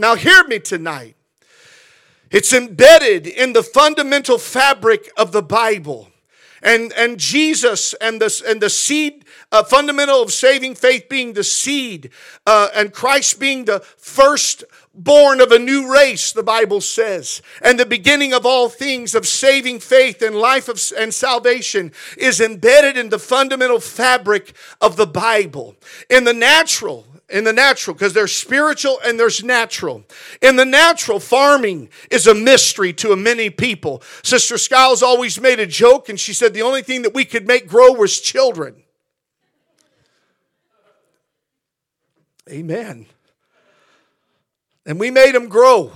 Now, 0.00 0.14
hear 0.14 0.44
me 0.44 0.58
tonight. 0.60 1.14
It's 2.30 2.54
embedded 2.54 3.26
in 3.26 3.52
the 3.52 3.62
fundamental 3.62 4.38
fabric 4.38 5.10
of 5.14 5.32
the 5.32 5.42
Bible. 5.42 6.08
And, 6.62 6.90
and 6.94 7.18
Jesus 7.18 7.92
and 8.00 8.18
the, 8.18 8.42
and 8.48 8.62
the 8.62 8.70
seed, 8.70 9.26
uh, 9.52 9.62
fundamental 9.62 10.22
of 10.22 10.32
saving 10.32 10.76
faith 10.76 11.10
being 11.10 11.34
the 11.34 11.44
seed, 11.44 12.10
uh, 12.46 12.68
and 12.74 12.94
Christ 12.94 13.38
being 13.38 13.66
the 13.66 13.80
first 13.80 14.64
born 14.94 15.38
of 15.38 15.52
a 15.52 15.58
new 15.58 15.92
race, 15.92 16.32
the 16.32 16.42
Bible 16.42 16.80
says. 16.80 17.42
And 17.60 17.78
the 17.78 17.84
beginning 17.84 18.32
of 18.32 18.46
all 18.46 18.70
things 18.70 19.14
of 19.14 19.26
saving 19.26 19.80
faith 19.80 20.22
and 20.22 20.34
life 20.34 20.70
of, 20.70 20.80
and 20.96 21.12
salvation 21.12 21.92
is 22.16 22.40
embedded 22.40 22.96
in 22.96 23.10
the 23.10 23.18
fundamental 23.18 23.80
fabric 23.80 24.54
of 24.80 24.96
the 24.96 25.06
Bible. 25.06 25.76
In 26.08 26.24
the 26.24 26.34
natural, 26.34 27.06
in 27.30 27.44
the 27.44 27.52
natural 27.52 27.94
because 27.94 28.12
there's 28.12 28.34
spiritual 28.34 28.98
and 29.04 29.18
there's 29.18 29.42
natural. 29.42 30.04
In 30.42 30.56
the 30.56 30.64
natural, 30.64 31.20
farming 31.20 31.88
is 32.10 32.26
a 32.26 32.34
mystery 32.34 32.92
to 32.94 33.14
many 33.16 33.50
people. 33.50 34.02
Sister 34.22 34.58
Skiles 34.58 35.02
always 35.02 35.40
made 35.40 35.60
a 35.60 35.66
joke 35.66 36.08
and 36.08 36.18
she 36.18 36.32
said 36.32 36.54
the 36.54 36.62
only 36.62 36.82
thing 36.82 37.02
that 37.02 37.14
we 37.14 37.24
could 37.24 37.46
make 37.46 37.66
grow 37.66 37.92
was 37.92 38.20
children. 38.20 38.82
Amen. 42.48 43.06
And 44.84 44.98
we 44.98 45.10
made 45.10 45.34
them 45.34 45.48
grow. 45.48 45.92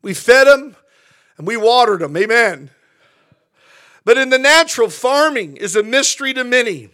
We 0.00 0.14
fed 0.14 0.46
them 0.46 0.76
and 1.36 1.46
we 1.46 1.56
watered 1.56 2.00
them. 2.00 2.16
Amen. 2.16 2.70
But 4.04 4.16
in 4.16 4.30
the 4.30 4.38
natural, 4.38 4.88
farming 4.88 5.58
is 5.58 5.76
a 5.76 5.82
mystery 5.82 6.32
to 6.32 6.44
many. 6.44 6.88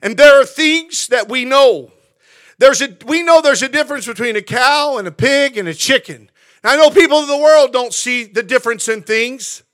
And 0.00 0.16
there 0.16 0.40
are 0.40 0.44
things 0.44 1.08
that 1.08 1.28
we 1.28 1.44
know. 1.44 1.90
There's 2.62 2.80
a, 2.80 2.96
we 3.06 3.24
know 3.24 3.40
there's 3.40 3.62
a 3.62 3.68
difference 3.68 4.06
between 4.06 4.36
a 4.36 4.40
cow 4.40 4.96
and 4.96 5.08
a 5.08 5.10
pig 5.10 5.58
and 5.58 5.66
a 5.66 5.74
chicken. 5.74 6.30
I 6.62 6.76
know 6.76 6.90
people 6.90 7.18
in 7.18 7.26
the 7.26 7.36
world 7.36 7.72
don't 7.72 7.92
see 7.92 8.22
the 8.22 8.44
difference 8.44 8.86
in 8.86 9.02
things. 9.02 9.64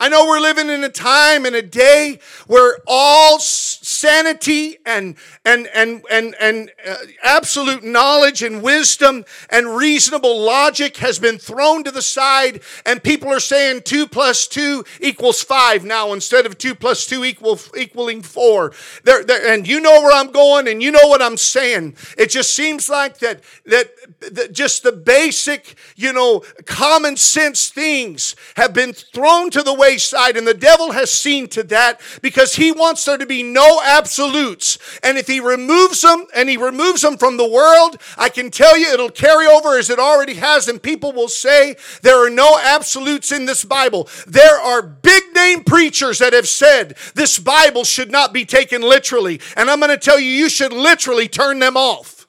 I 0.00 0.08
know 0.08 0.26
we're 0.26 0.38
living 0.38 0.68
in 0.68 0.84
a 0.84 0.88
time 0.88 1.44
and 1.44 1.56
a 1.56 1.62
day 1.62 2.20
where 2.46 2.78
all 2.86 3.40
sanity 3.40 4.76
and 4.86 5.16
and 5.44 5.68
and 5.74 6.04
and 6.08 6.36
and 6.40 6.70
uh, 6.86 6.96
absolute 7.24 7.82
knowledge 7.82 8.42
and 8.42 8.62
wisdom 8.62 9.24
and 9.50 9.74
reasonable 9.74 10.40
logic 10.40 10.98
has 10.98 11.18
been 11.18 11.36
thrown 11.36 11.82
to 11.82 11.90
the 11.90 12.02
side, 12.02 12.60
and 12.86 13.02
people 13.02 13.28
are 13.28 13.40
saying 13.40 13.82
two 13.82 14.06
plus 14.06 14.46
two 14.46 14.84
equals 15.00 15.42
five 15.42 15.84
now 15.84 16.12
instead 16.12 16.46
of 16.46 16.58
two 16.58 16.76
plus 16.76 17.04
two 17.04 17.24
equal 17.24 17.58
equaling 17.76 18.22
four. 18.22 18.72
There, 19.02 19.24
and 19.52 19.66
you 19.66 19.80
know 19.80 20.00
where 20.02 20.14
I'm 20.14 20.30
going, 20.30 20.68
and 20.68 20.80
you 20.80 20.92
know 20.92 21.08
what 21.08 21.22
I'm 21.22 21.36
saying. 21.36 21.96
It 22.16 22.30
just 22.30 22.54
seems 22.54 22.88
like 22.88 23.18
that 23.18 23.40
that, 23.66 23.90
that 24.20 24.52
just 24.52 24.84
the 24.84 24.92
basic, 24.92 25.76
you 25.96 26.12
know, 26.12 26.44
common 26.66 27.16
sense 27.16 27.68
things 27.68 28.36
have 28.56 28.72
been 28.72 28.92
thrown 28.92 29.50
to 29.50 29.62
the 29.62 29.74
way 29.74 29.87
wayside, 29.88 30.36
and 30.36 30.46
the 30.46 30.54
devil 30.54 30.92
has 30.92 31.10
seen 31.10 31.48
to 31.48 31.62
that 31.64 32.00
because 32.20 32.54
he 32.54 32.72
wants 32.72 33.04
there 33.04 33.16
to 33.16 33.26
be 33.26 33.42
no 33.42 33.80
absolutes. 33.84 34.78
And 35.02 35.16
if 35.16 35.26
he 35.26 35.40
removes 35.40 36.02
them 36.02 36.26
and 36.34 36.48
he 36.48 36.56
removes 36.56 37.02
them 37.02 37.16
from 37.16 37.36
the 37.36 37.48
world, 37.48 38.00
I 38.16 38.28
can 38.28 38.50
tell 38.50 38.76
you 38.76 38.92
it'll 38.92 39.10
carry 39.10 39.46
over 39.46 39.78
as 39.78 39.90
it 39.90 39.98
already 39.98 40.34
has, 40.34 40.68
and 40.68 40.82
people 40.82 41.12
will 41.12 41.28
say 41.28 41.76
there 42.02 42.24
are 42.24 42.30
no 42.30 42.58
absolutes 42.58 43.32
in 43.32 43.46
this 43.46 43.64
Bible. 43.64 44.08
There 44.26 44.58
are 44.58 44.82
big 44.82 45.22
name 45.34 45.64
preachers 45.64 46.18
that 46.18 46.32
have 46.32 46.48
said 46.48 46.96
this 47.14 47.38
Bible 47.38 47.84
should 47.84 48.10
not 48.10 48.32
be 48.32 48.44
taken 48.44 48.82
literally. 48.82 49.40
And 49.56 49.70
I'm 49.70 49.80
going 49.80 49.90
to 49.90 49.96
tell 49.96 50.20
you, 50.20 50.30
you 50.30 50.48
should 50.48 50.72
literally 50.72 51.28
turn 51.28 51.58
them 51.58 51.76
off. 51.76 52.26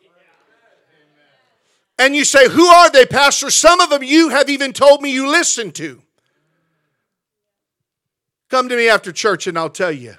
And 1.98 2.16
you 2.16 2.24
say, 2.24 2.48
Who 2.48 2.66
are 2.68 2.90
they, 2.90 3.06
Pastor? 3.06 3.50
Some 3.50 3.82
of 3.82 3.90
them 3.90 4.04
you 4.04 4.30
have 4.30 4.50
even 4.50 4.72
told 4.72 5.02
me 5.02 5.12
you 5.12 5.30
listen 5.30 5.72
to. 5.74 6.02
Come 8.50 8.68
to 8.70 8.76
me 8.76 8.90
after 8.90 9.12
church 9.12 9.46
and 9.46 9.58
I'll 9.58 9.70
tell 9.70 9.92
you. 9.92 10.16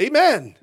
Amen. 0.00 0.56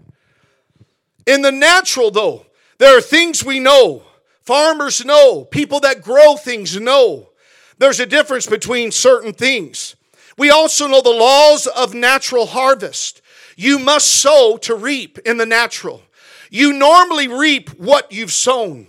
In 1.28 1.44
the 1.44 1.52
natural, 1.52 2.10
though, 2.10 2.48
there 2.80 2.98
are 2.98 3.02
things 3.02 3.46
we 3.46 3.60
know. 3.60 4.04
Farmers 4.42 5.06
know. 5.06 5.46
People 5.46 5.80
that 5.82 6.02
grow 6.02 6.36
things 6.36 6.80
know. 6.80 7.30
There's 7.78 8.00
a 8.00 8.08
difference 8.08 8.48
between 8.48 8.92
certain 8.92 9.34
things. 9.34 9.96
We 10.38 10.50
also 10.50 10.88
know 10.88 11.02
the 11.02 11.12
laws 11.12 11.68
of 11.68 11.94
natural 11.94 12.48
harvest. 12.48 13.22
You 13.56 13.78
must 13.78 14.08
sow 14.08 14.58
to 14.64 14.74
reap 14.74 15.20
in 15.20 15.38
the 15.38 15.46
natural. 15.46 16.02
You 16.50 16.74
normally 16.74 17.28
reap 17.28 17.70
what 17.78 18.12
you've 18.12 18.32
sown, 18.32 18.88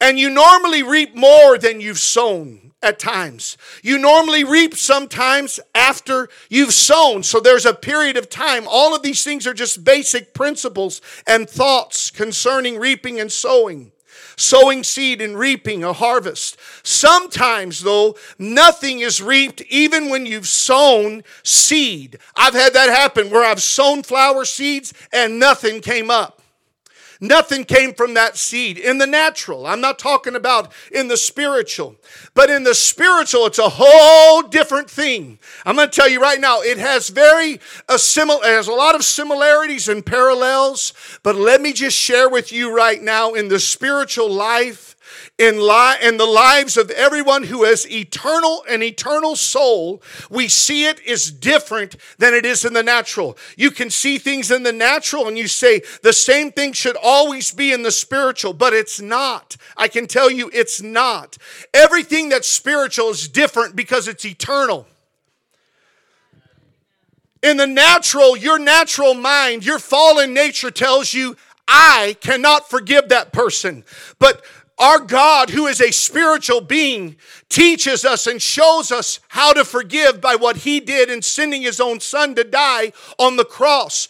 and 0.00 0.16
you 0.16 0.30
normally 0.30 0.84
reap 0.84 1.16
more 1.16 1.58
than 1.58 1.80
you've 1.80 1.98
sown 1.98 2.63
at 2.84 2.98
times. 2.98 3.56
You 3.82 3.98
normally 3.98 4.44
reap 4.44 4.76
sometimes 4.76 5.58
after 5.74 6.28
you've 6.48 6.74
sown. 6.74 7.22
So 7.22 7.40
there's 7.40 7.66
a 7.66 7.74
period 7.74 8.16
of 8.16 8.28
time. 8.28 8.64
All 8.68 8.94
of 8.94 9.02
these 9.02 9.24
things 9.24 9.46
are 9.46 9.54
just 9.54 9.82
basic 9.82 10.34
principles 10.34 11.00
and 11.26 11.48
thoughts 11.48 12.10
concerning 12.10 12.78
reaping 12.78 13.18
and 13.18 13.32
sowing. 13.32 13.92
Sowing 14.36 14.82
seed 14.82 15.20
and 15.20 15.38
reaping 15.38 15.84
a 15.84 15.92
harvest. 15.92 16.58
Sometimes, 16.82 17.80
though, 17.80 18.16
nothing 18.38 19.00
is 19.00 19.22
reaped 19.22 19.62
even 19.62 20.08
when 20.10 20.26
you've 20.26 20.48
sown 20.48 21.22
seed. 21.42 22.18
I've 22.36 22.54
had 22.54 22.74
that 22.74 22.90
happen 22.90 23.30
where 23.30 23.44
I've 23.44 23.62
sown 23.62 24.02
flower 24.02 24.44
seeds 24.44 24.92
and 25.12 25.38
nothing 25.38 25.80
came 25.80 26.10
up. 26.10 26.42
Nothing 27.24 27.64
came 27.64 27.94
from 27.94 28.12
that 28.14 28.36
seed 28.36 28.76
in 28.76 28.98
the 28.98 29.06
natural. 29.06 29.66
I'm 29.66 29.80
not 29.80 29.98
talking 29.98 30.36
about 30.36 30.70
in 30.92 31.08
the 31.08 31.16
spiritual. 31.16 31.96
But 32.34 32.50
in 32.50 32.64
the 32.64 32.74
spiritual, 32.74 33.46
it's 33.46 33.58
a 33.58 33.70
whole 33.70 34.42
different 34.42 34.90
thing. 34.90 35.38
I'm 35.64 35.76
going 35.76 35.88
to 35.88 35.94
tell 35.94 36.08
you 36.08 36.20
right 36.20 36.38
now, 36.38 36.60
it 36.60 36.76
has 36.76 37.08
very 37.08 37.60
a 37.88 37.98
similar, 37.98 38.44
it 38.44 38.54
has 38.54 38.68
a 38.68 38.72
lot 38.72 38.94
of 38.94 39.04
similarities 39.04 39.88
and 39.88 40.04
parallels. 40.04 40.92
But 41.22 41.34
let 41.34 41.62
me 41.62 41.72
just 41.72 41.96
share 41.96 42.28
with 42.28 42.52
you 42.52 42.76
right 42.76 43.02
now 43.02 43.32
in 43.32 43.48
the 43.48 43.58
spiritual 43.58 44.30
life 44.30 44.93
in, 45.36 45.58
li- 45.58 45.96
in 46.00 46.16
the 46.16 46.26
lives 46.26 46.76
of 46.76 46.90
everyone 46.90 47.42
who 47.44 47.64
has 47.64 47.90
eternal 47.90 48.64
and 48.68 48.84
eternal 48.84 49.34
soul, 49.34 50.00
we 50.30 50.46
see 50.46 50.86
it 50.86 51.00
is 51.00 51.32
different 51.32 51.96
than 52.18 52.34
it 52.34 52.46
is 52.46 52.64
in 52.64 52.72
the 52.72 52.84
natural. 52.84 53.36
You 53.56 53.72
can 53.72 53.90
see 53.90 54.18
things 54.18 54.52
in 54.52 54.62
the 54.62 54.72
natural 54.72 55.26
and 55.26 55.36
you 55.36 55.48
say 55.48 55.82
the 56.02 56.12
same 56.12 56.52
thing 56.52 56.72
should 56.72 56.96
always 57.02 57.50
be 57.50 57.72
in 57.72 57.82
the 57.82 57.90
spiritual, 57.90 58.52
but 58.52 58.72
it's 58.72 59.00
not. 59.00 59.56
I 59.76 59.88
can 59.88 60.06
tell 60.06 60.30
you 60.30 60.50
it's 60.54 60.80
not. 60.80 61.36
Everything 61.72 62.28
that's 62.28 62.48
spiritual 62.48 63.10
is 63.10 63.26
different 63.26 63.74
because 63.74 64.06
it's 64.06 64.24
eternal. 64.24 64.86
In 67.42 67.56
the 67.56 67.66
natural, 67.66 68.36
your 68.36 68.58
natural 68.58 69.14
mind, 69.14 69.66
your 69.66 69.80
fallen 69.80 70.32
nature 70.32 70.70
tells 70.70 71.12
you, 71.12 71.36
I 71.66 72.16
cannot 72.20 72.70
forgive 72.70 73.08
that 73.08 73.32
person. 73.32 73.84
But 74.18 74.44
our 74.78 74.98
God, 74.98 75.50
who 75.50 75.66
is 75.66 75.80
a 75.80 75.92
spiritual 75.92 76.60
being, 76.60 77.16
teaches 77.54 78.04
us 78.04 78.26
and 78.26 78.42
shows 78.42 78.90
us 78.90 79.20
how 79.28 79.52
to 79.52 79.64
forgive 79.64 80.20
by 80.20 80.34
what 80.34 80.56
he 80.56 80.80
did 80.80 81.08
in 81.08 81.22
sending 81.22 81.62
his 81.62 81.80
own 81.80 82.00
son 82.00 82.34
to 82.34 82.42
die 82.42 82.92
on 83.16 83.36
the 83.36 83.44
cross. 83.44 84.06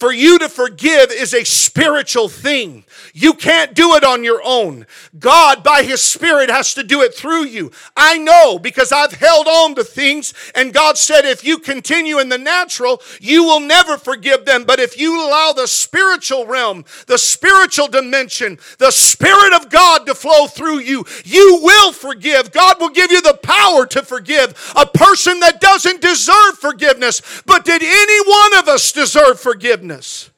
For 0.00 0.10
you 0.10 0.38
to 0.38 0.48
forgive 0.48 1.10
is 1.10 1.34
a 1.34 1.44
spiritual 1.44 2.30
thing. 2.30 2.84
You 3.12 3.34
can't 3.34 3.74
do 3.74 3.94
it 3.96 4.02
on 4.02 4.24
your 4.24 4.40
own. 4.42 4.86
God, 5.18 5.62
by 5.62 5.82
his 5.82 6.00
spirit, 6.00 6.48
has 6.48 6.72
to 6.72 6.82
do 6.82 7.02
it 7.02 7.14
through 7.14 7.44
you. 7.44 7.70
I 7.94 8.16
know 8.16 8.58
because 8.58 8.92
I've 8.92 9.12
held 9.12 9.46
on 9.46 9.74
to 9.74 9.84
things, 9.84 10.32
and 10.54 10.72
God 10.72 10.96
said, 10.96 11.26
if 11.26 11.44
you 11.44 11.58
continue 11.58 12.18
in 12.18 12.30
the 12.30 12.38
natural, 12.38 13.02
you 13.20 13.44
will 13.44 13.60
never 13.60 13.98
forgive 13.98 14.46
them. 14.46 14.64
But 14.64 14.80
if 14.80 14.98
you 14.98 15.20
allow 15.20 15.52
the 15.52 15.68
spiritual 15.68 16.46
realm, 16.46 16.86
the 17.08 17.18
spiritual 17.18 17.88
dimension, 17.88 18.58
the 18.78 18.90
Spirit 18.90 19.52
of 19.52 19.68
God 19.68 20.06
to 20.06 20.14
flow 20.14 20.46
through 20.46 20.78
you, 20.78 21.04
you 21.26 21.60
will 21.62 21.92
forgive. 21.92 22.52
God 22.52 22.80
will 22.80 22.85
will 22.86 22.94
give 22.94 23.10
you 23.10 23.20
the 23.20 23.38
power 23.42 23.86
to 23.86 24.02
forgive 24.02 24.72
a 24.76 24.86
person 24.86 25.40
that 25.40 25.60
doesn't 25.60 26.00
deserve 26.00 26.58
forgiveness. 26.58 27.42
But 27.44 27.64
did 27.64 27.82
any 27.82 28.28
one 28.28 28.58
of 28.58 28.68
us 28.68 28.92
deserve 28.92 29.40
forgiveness? 29.40 30.30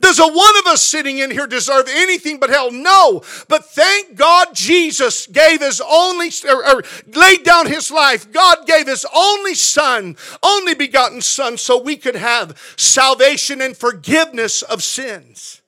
Does 0.00 0.18
a 0.18 0.26
one 0.26 0.58
of 0.58 0.66
us 0.66 0.82
sitting 0.82 1.18
in 1.18 1.30
here 1.30 1.46
deserve 1.46 1.86
anything 1.88 2.40
but 2.40 2.50
hell? 2.50 2.72
No. 2.72 3.22
But 3.46 3.66
thank 3.66 4.16
God 4.16 4.48
Jesus 4.52 5.28
gave 5.28 5.60
his 5.60 5.80
only, 5.80 6.30
or, 6.50 6.66
or, 6.66 6.82
laid 7.06 7.44
down 7.44 7.68
his 7.68 7.88
life. 7.88 8.32
God 8.32 8.66
gave 8.66 8.88
his 8.88 9.06
only 9.14 9.54
son, 9.54 10.16
only 10.42 10.74
begotten 10.74 11.20
son, 11.20 11.56
so 11.56 11.80
we 11.80 11.96
could 11.96 12.16
have 12.16 12.60
salvation 12.76 13.60
and 13.60 13.76
forgiveness 13.76 14.62
of 14.62 14.82
sins. 14.82 15.62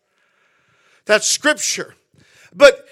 That's 1.04 1.28
scripture. 1.28 1.94
But 2.52 2.84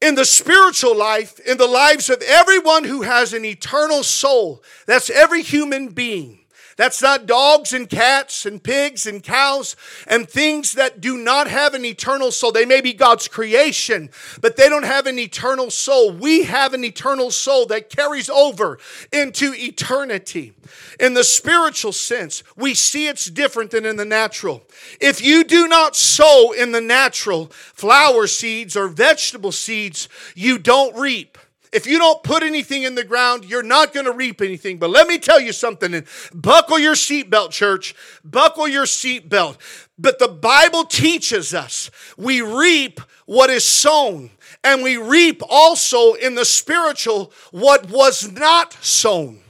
in 0.00 0.14
the 0.14 0.24
spiritual 0.24 0.96
life, 0.96 1.38
in 1.40 1.56
the 1.58 1.66
lives 1.66 2.10
of 2.10 2.22
everyone 2.22 2.84
who 2.84 3.02
has 3.02 3.32
an 3.32 3.44
eternal 3.44 4.02
soul. 4.02 4.62
That's 4.86 5.10
every 5.10 5.42
human 5.42 5.88
being. 5.88 6.45
That's 6.76 7.00
not 7.00 7.24
dogs 7.24 7.72
and 7.72 7.88
cats 7.88 8.44
and 8.44 8.62
pigs 8.62 9.06
and 9.06 9.22
cows 9.22 9.76
and 10.06 10.28
things 10.28 10.74
that 10.74 11.00
do 11.00 11.16
not 11.16 11.48
have 11.48 11.72
an 11.72 11.86
eternal 11.86 12.30
soul. 12.30 12.52
They 12.52 12.66
may 12.66 12.82
be 12.82 12.92
God's 12.92 13.28
creation, 13.28 14.10
but 14.42 14.56
they 14.56 14.68
don't 14.68 14.84
have 14.84 15.06
an 15.06 15.18
eternal 15.18 15.70
soul. 15.70 16.12
We 16.12 16.44
have 16.44 16.74
an 16.74 16.84
eternal 16.84 17.30
soul 17.30 17.64
that 17.66 17.88
carries 17.88 18.28
over 18.28 18.78
into 19.10 19.54
eternity. 19.54 20.52
In 21.00 21.14
the 21.14 21.24
spiritual 21.24 21.92
sense, 21.92 22.42
we 22.56 22.74
see 22.74 23.08
it's 23.08 23.30
different 23.30 23.70
than 23.70 23.86
in 23.86 23.96
the 23.96 24.04
natural. 24.04 24.62
If 25.00 25.24
you 25.24 25.44
do 25.44 25.68
not 25.68 25.96
sow 25.96 26.52
in 26.52 26.72
the 26.72 26.80
natural 26.82 27.46
flower 27.46 28.26
seeds 28.26 28.76
or 28.76 28.88
vegetable 28.88 29.52
seeds, 29.52 30.10
you 30.34 30.58
don't 30.58 30.94
reap. 30.94 31.38
If 31.76 31.86
you 31.86 31.98
don't 31.98 32.22
put 32.22 32.42
anything 32.42 32.84
in 32.84 32.94
the 32.94 33.04
ground, 33.04 33.44
you're 33.44 33.62
not 33.62 33.92
going 33.92 34.06
to 34.06 34.12
reap 34.12 34.40
anything. 34.40 34.78
But 34.78 34.88
let 34.88 35.06
me 35.06 35.18
tell 35.18 35.38
you 35.38 35.52
something 35.52 35.92
and 35.92 36.06
buckle 36.32 36.78
your 36.78 36.94
seatbelt, 36.94 37.50
church. 37.50 37.94
Buckle 38.24 38.66
your 38.66 38.86
seatbelt. 38.86 39.58
But 39.98 40.18
the 40.18 40.28
Bible 40.28 40.86
teaches 40.86 41.52
us 41.52 41.90
we 42.16 42.40
reap 42.40 42.98
what 43.26 43.50
is 43.50 43.62
sown, 43.62 44.30
and 44.64 44.82
we 44.82 44.96
reap 44.96 45.42
also 45.50 46.14
in 46.14 46.34
the 46.34 46.46
spiritual 46.46 47.30
what 47.50 47.90
was 47.90 48.32
not 48.32 48.72
sown. 48.82 49.40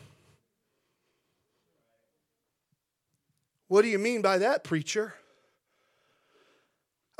What 3.68 3.82
do 3.82 3.88
you 3.88 4.00
mean 4.00 4.20
by 4.20 4.38
that, 4.38 4.64
preacher? 4.64 5.14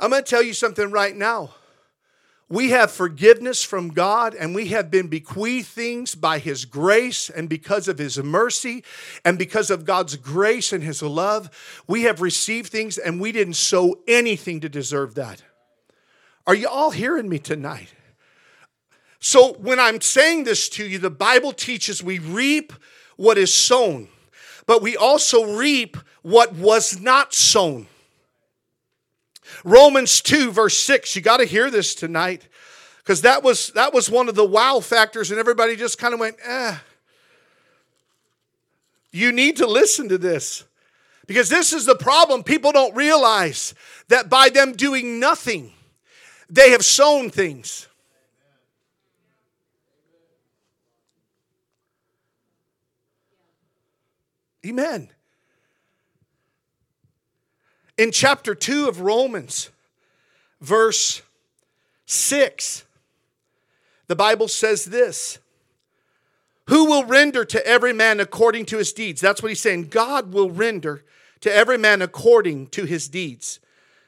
I'm 0.01 0.09
going 0.09 0.21
to 0.21 0.29
tell 0.29 0.43
you 0.43 0.53
something 0.53 0.91
right 0.91 1.15
now. 1.15 1.51
We 2.49 2.69
have 2.69 2.91
forgiveness 2.91 3.61
from 3.63 3.89
God 3.89 4.33
and 4.33 4.55
we 4.55 4.67
have 4.67 4.89
been 4.89 5.07
bequeathed 5.07 5.67
things 5.67 6.15
by 6.15 6.39
His 6.39 6.63
grace 6.63 7.29
and 7.29 7.49
because 7.49 7.89
of 7.89 7.97
His 7.97 8.17
mercy 8.17 8.85
and 9.25 9.37
because 9.37 9.69
of 9.69 9.83
God's 9.83 10.15
grace 10.15 10.71
and 10.71 10.81
His 10.81 11.01
love. 11.01 11.49
We 11.87 12.03
have 12.03 12.21
received 12.21 12.71
things 12.71 12.97
and 12.97 13.19
we 13.19 13.33
didn't 13.33 13.55
sow 13.55 13.95
anything 14.07 14.61
to 14.61 14.69
deserve 14.69 15.15
that. 15.15 15.43
Are 16.45 16.55
you 16.55 16.69
all 16.69 16.91
hearing 16.91 17.27
me 17.27 17.39
tonight? 17.39 17.93
So, 19.19 19.53
when 19.53 19.79
I'm 19.79 19.99
saying 19.99 20.45
this 20.45 20.69
to 20.69 20.87
you, 20.87 20.99
the 20.99 21.09
Bible 21.09 21.51
teaches 21.51 22.01
we 22.03 22.19
reap 22.19 22.71
what 23.17 23.37
is 23.37 23.53
sown, 23.53 24.07
but 24.67 24.81
we 24.81 24.95
also 24.95 25.57
reap 25.57 25.97
what 26.21 26.53
was 26.53 27.01
not 27.01 27.33
sown. 27.33 27.87
Romans 29.63 30.21
2, 30.21 30.51
verse 30.51 30.77
6, 30.77 31.15
you 31.15 31.21
got 31.21 31.37
to 31.37 31.45
hear 31.45 31.69
this 31.69 31.95
tonight 31.95 32.47
because 32.99 33.21
that 33.21 33.43
was, 33.43 33.69
that 33.69 33.93
was 33.93 34.09
one 34.09 34.27
of 34.27 34.35
the 34.35 34.45
wow 34.45 34.79
factors, 34.79 35.31
and 35.31 35.39
everybody 35.39 35.75
just 35.75 35.97
kind 35.97 36.13
of 36.13 36.19
went, 36.19 36.35
eh. 36.45 36.75
You 39.11 39.31
need 39.31 39.57
to 39.57 39.67
listen 39.67 40.09
to 40.09 40.17
this 40.17 40.65
because 41.25 41.49
this 41.49 41.73
is 41.73 41.85
the 41.85 41.95
problem. 41.95 42.43
People 42.43 42.71
don't 42.71 42.95
realize 42.95 43.73
that 44.09 44.29
by 44.29 44.49
them 44.49 44.73
doing 44.73 45.19
nothing, 45.19 45.71
they 46.49 46.71
have 46.71 46.83
sown 46.83 47.29
things. 47.29 47.87
Amen. 54.65 55.09
In 57.97 58.11
chapter 58.11 58.53
2 58.53 58.87
of 58.87 59.01
Romans, 59.01 59.71
verse 60.61 61.23
6, 62.05 62.85
the 64.07 64.15
Bible 64.15 64.47
says 64.47 64.85
this 64.85 65.39
Who 66.67 66.85
will 66.85 67.05
render 67.05 67.43
to 67.45 67.65
every 67.65 67.93
man 67.93 68.19
according 68.19 68.65
to 68.67 68.77
his 68.77 68.93
deeds? 68.93 69.19
That's 69.19 69.41
what 69.41 69.49
he's 69.49 69.59
saying. 69.59 69.87
God 69.87 70.31
will 70.31 70.51
render 70.51 71.03
to 71.41 71.53
every 71.53 71.77
man 71.77 72.01
according 72.01 72.67
to 72.67 72.85
his 72.85 73.07
deeds. 73.07 73.59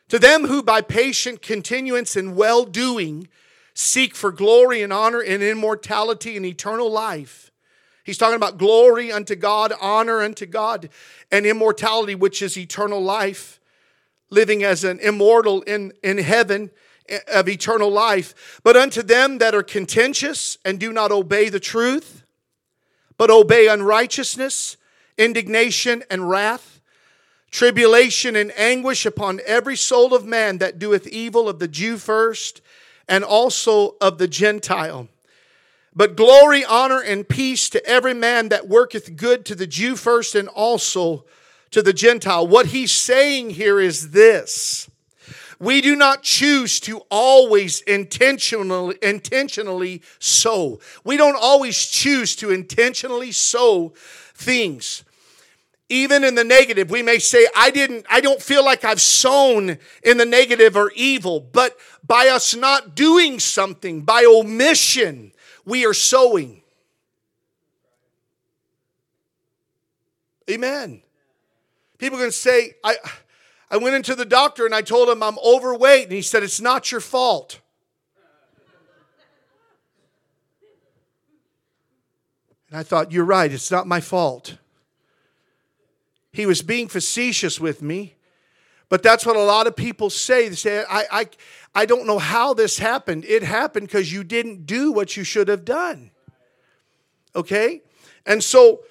To 0.10 0.20
them 0.20 0.46
who 0.46 0.64
by 0.64 0.82
patient 0.82 1.42
continuance 1.42 2.16
in 2.16 2.36
well 2.36 2.66
doing 2.66 3.28
seek 3.74 4.16
for 4.16 4.32
glory 4.32 4.82
and 4.82 4.92
honor 4.92 5.22
and 5.22 5.42
immortality 5.42 6.36
and 6.36 6.46
eternal 6.46 6.92
life. 6.92 7.52
He's 8.04 8.18
talking 8.18 8.36
about 8.36 8.58
glory 8.58 9.12
unto 9.12 9.36
God, 9.36 9.72
honor 9.80 10.22
unto 10.22 10.46
God, 10.48 10.90
and 11.32 11.46
immortality, 11.46 12.16
which 12.16 12.42
is 12.42 12.58
eternal 12.58 13.02
life, 13.02 13.59
living 14.30 14.64
as 14.64 14.84
an 14.84 15.00
immortal 15.00 15.62
in, 15.64 15.94
in 16.04 16.18
heaven 16.18 16.72
eh, 17.08 17.20
of 17.34 17.50
eternal 17.50 17.92
life. 17.92 18.60
But 18.64 18.76
unto 18.76 19.02
them 19.02 19.38
that 19.40 19.56
are 19.56 19.64
contentious 19.64 20.58
and 20.64 20.80
do 20.80 20.92
not 20.92 21.12
obey 21.12 21.50
the 21.50 21.60
truth, 21.60 22.24
but 23.18 23.30
obey 23.30 23.68
unrighteousness, 23.68 24.78
indignation, 25.18 26.04
and 26.10 26.30
wrath, 26.30 26.80
tribulation 27.52 28.36
and 28.36 28.58
anguish 28.58 29.06
upon 29.06 29.42
every 29.46 29.76
soul 29.76 30.14
of 30.14 30.26
man 30.26 30.60
that 30.60 30.80
doeth 30.80 31.08
evil 31.08 31.50
of 31.50 31.60
the 31.60 31.68
Jew 31.68 31.98
first, 31.98 32.62
and 33.08 33.24
also 33.24 33.96
of 34.00 34.20
the 34.20 34.28
Gentile. 34.28 35.08
But 35.96 36.16
glory, 36.16 36.64
honor, 36.64 37.02
and 37.02 37.28
peace 37.28 37.70
to 37.72 37.86
every 37.86 38.14
man 38.14 38.50
that 38.50 38.68
worketh 38.68 39.16
good 39.18 39.46
to 39.46 39.56
the 39.56 39.68
Jew 39.68 39.96
first, 39.96 40.36
and 40.36 40.48
also 40.48 41.26
to 41.72 41.82
the 41.82 41.94
Gentile. 41.94 42.48
What 42.48 42.68
he's 42.68 42.92
saying 42.92 43.52
here 43.52 43.80
is 43.80 44.12
this. 44.12 44.90
We 45.60 45.82
do 45.82 45.96
not 45.96 46.24
choose 46.24 46.80
to 46.82 47.00
always 47.10 47.82
intentionally, 47.82 48.98
intentionally 49.02 50.02
sow. 50.20 50.80
We 51.04 51.18
don't 51.18 51.38
always 51.40 51.86
choose 51.86 52.36
to 52.38 52.52
intentionally 52.52 53.34
sow 53.34 53.94
things 54.34 55.04
even 55.90 56.24
in 56.24 56.36
the 56.36 56.44
negative 56.44 56.90
we 56.90 57.02
may 57.02 57.18
say 57.20 57.48
i 57.56 57.72
didn't 57.72 58.06
i 58.10 58.22
don't 58.22 58.42
feel 58.42 58.64
like 58.64 58.86
i've 58.86 59.02
sown 59.02 59.78
in 60.04 60.18
the 60.18 60.26
negative 60.26 60.78
or 60.78 60.92
evil 60.96 61.40
but 61.40 61.76
by 62.06 62.28
us 62.28 62.56
not 62.56 62.96
doing 62.96 63.40
something 63.40 64.02
by 64.02 64.24
omission 64.24 65.32
we 65.66 65.86
are 65.86 65.94
sowing 65.94 66.62
amen 70.50 71.02
people 72.00 72.18
can 72.18 72.32
say 72.32 72.74
i 72.84 72.96
i 73.70 73.78
went 73.78 73.96
into 73.96 74.16
the 74.16 74.26
doctor 74.26 74.66
and 74.66 74.74
i 74.74 74.82
told 74.82 75.08
him 75.08 75.22
i'm 75.22 75.38
overweight 75.46 76.06
and 76.06 76.14
he 76.14 76.24
said 76.24 76.42
it's 76.42 76.60
not 76.60 76.92
your 76.92 77.02
fault 77.02 77.62
and 82.70 82.80
i 82.80 82.82
thought 82.82 83.12
you're 83.12 83.24
right 83.24 83.52
it's 83.52 83.70
not 83.70 83.86
my 83.86 84.02
fault 84.02 84.58
he 86.32 86.46
was 86.46 86.62
being 86.62 86.88
facetious 86.88 87.60
with 87.60 87.82
me. 87.82 88.16
But 88.88 89.04
that's 89.04 89.26
what 89.26 89.36
a 89.36 89.44
lot 89.44 89.68
of 89.68 89.76
people 89.76 90.10
say. 90.10 90.50
They 90.50 90.56
say, 90.56 90.84
I, 90.90 91.06
I, 91.12 91.30
I 91.76 91.86
don't 91.86 92.08
know 92.08 92.18
how 92.18 92.54
this 92.54 92.80
happened. 92.80 93.26
It 93.26 93.44
happened 93.44 93.88
because 93.88 94.12
you 94.12 94.24
didn't 94.24 94.66
do 94.66 94.92
what 94.92 95.16
you 95.16 95.24
should 95.24 95.48
have 95.48 95.64
done. 95.64 96.12
Okay? 97.36 97.84
And 98.26 98.44
so, 98.44 98.82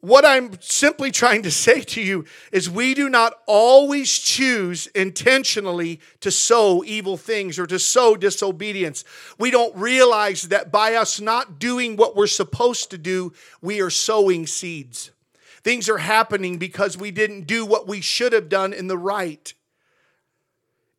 what 0.00 0.24
I'm 0.24 0.60
simply 0.60 1.10
trying 1.10 1.42
to 1.42 1.50
say 1.50 1.80
to 1.80 2.02
you 2.02 2.26
is 2.52 2.68
we 2.68 2.94
do 2.94 3.08
not 3.08 3.34
always 3.46 4.18
choose 4.18 4.86
intentionally 4.88 6.00
to 6.20 6.30
sow 6.30 6.84
evil 6.84 7.16
things 7.16 7.58
or 7.58 7.66
to 7.66 7.78
sow 7.78 8.14
disobedience. 8.14 9.04
We 9.38 9.50
don't 9.50 9.74
realize 9.74 10.42
that 10.44 10.70
by 10.70 10.94
us 10.94 11.20
not 11.20 11.58
doing 11.58 11.96
what 11.96 12.14
we're 12.14 12.26
supposed 12.26 12.90
to 12.90 12.98
do, 12.98 13.32
we 13.62 13.80
are 13.80 13.90
sowing 13.90 14.46
seeds. 14.46 15.10
Things 15.64 15.88
are 15.88 15.98
happening 15.98 16.58
because 16.58 16.96
we 16.96 17.10
didn't 17.10 17.46
do 17.46 17.66
what 17.66 17.88
we 17.88 18.00
should 18.00 18.32
have 18.32 18.48
done 18.48 18.72
in 18.72 18.86
the 18.86 18.98
right. 18.98 19.52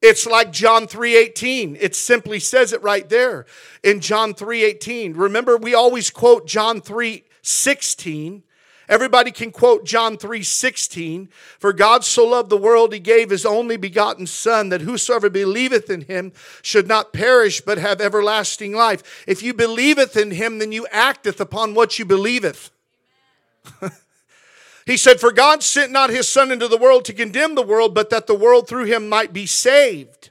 It's 0.02 0.26
like 0.26 0.52
John 0.52 0.88
3:18. 0.88 1.78
It 1.80 1.96
simply 1.96 2.40
says 2.40 2.74
it 2.74 2.84
right 2.84 3.08
there 3.08 3.46
in 3.84 4.02
John 4.02 4.34
3:18. 4.34 5.14
Remember 5.16 5.56
we 5.56 5.74
always 5.74 6.10
quote 6.10 6.48
John 6.48 6.82
3:16. 6.82 8.44
Everybody 8.90 9.32
can 9.32 9.52
quote 9.52 9.84
John 9.84 10.18
3:16, 10.18 11.30
for 11.60 11.74
God 11.74 12.06
so 12.06 12.26
loved 12.26 12.50
the 12.50 12.58
world 12.58 12.94
he 12.94 13.00
gave 13.00 13.30
his 13.30 13.46
only 13.46 13.76
begotten 13.76 14.28
son 14.28 14.70
that 14.70 14.82
whosoever 14.82 15.30
believeth 15.30 15.90
in 15.90 16.02
him 16.02 16.32
should 16.62 16.88
not 16.88 17.12
perish 17.12 17.60
but 17.62 17.78
have 17.78 18.00
everlasting 18.00 18.74
life. 18.74 19.24
If 19.28 19.44
you 19.44 19.54
believeth 19.54 20.16
in 20.16 20.32
him 20.32 20.60
then 20.60 20.72
you 20.72 20.88
acteth 20.92 21.40
upon 21.42 21.74
what 21.74 22.00
you 22.00 22.06
believeth. 22.06 22.72
He 24.88 24.96
said, 24.96 25.20
For 25.20 25.34
God 25.34 25.64
sent 25.64 25.92
not 25.92 26.10
his 26.10 26.30
Son 26.30 26.50
into 26.50 26.70
the 26.70 26.78
world 26.78 27.04
to 27.06 27.14
condemn 27.14 27.56
the 27.56 27.62
world, 27.62 27.94
but 27.94 28.10
that 28.10 28.26
the 28.26 28.34
world 28.34 28.70
through 28.70 28.86
him 28.86 29.10
might 29.10 29.34
be 29.34 29.46
saved. 29.46 30.30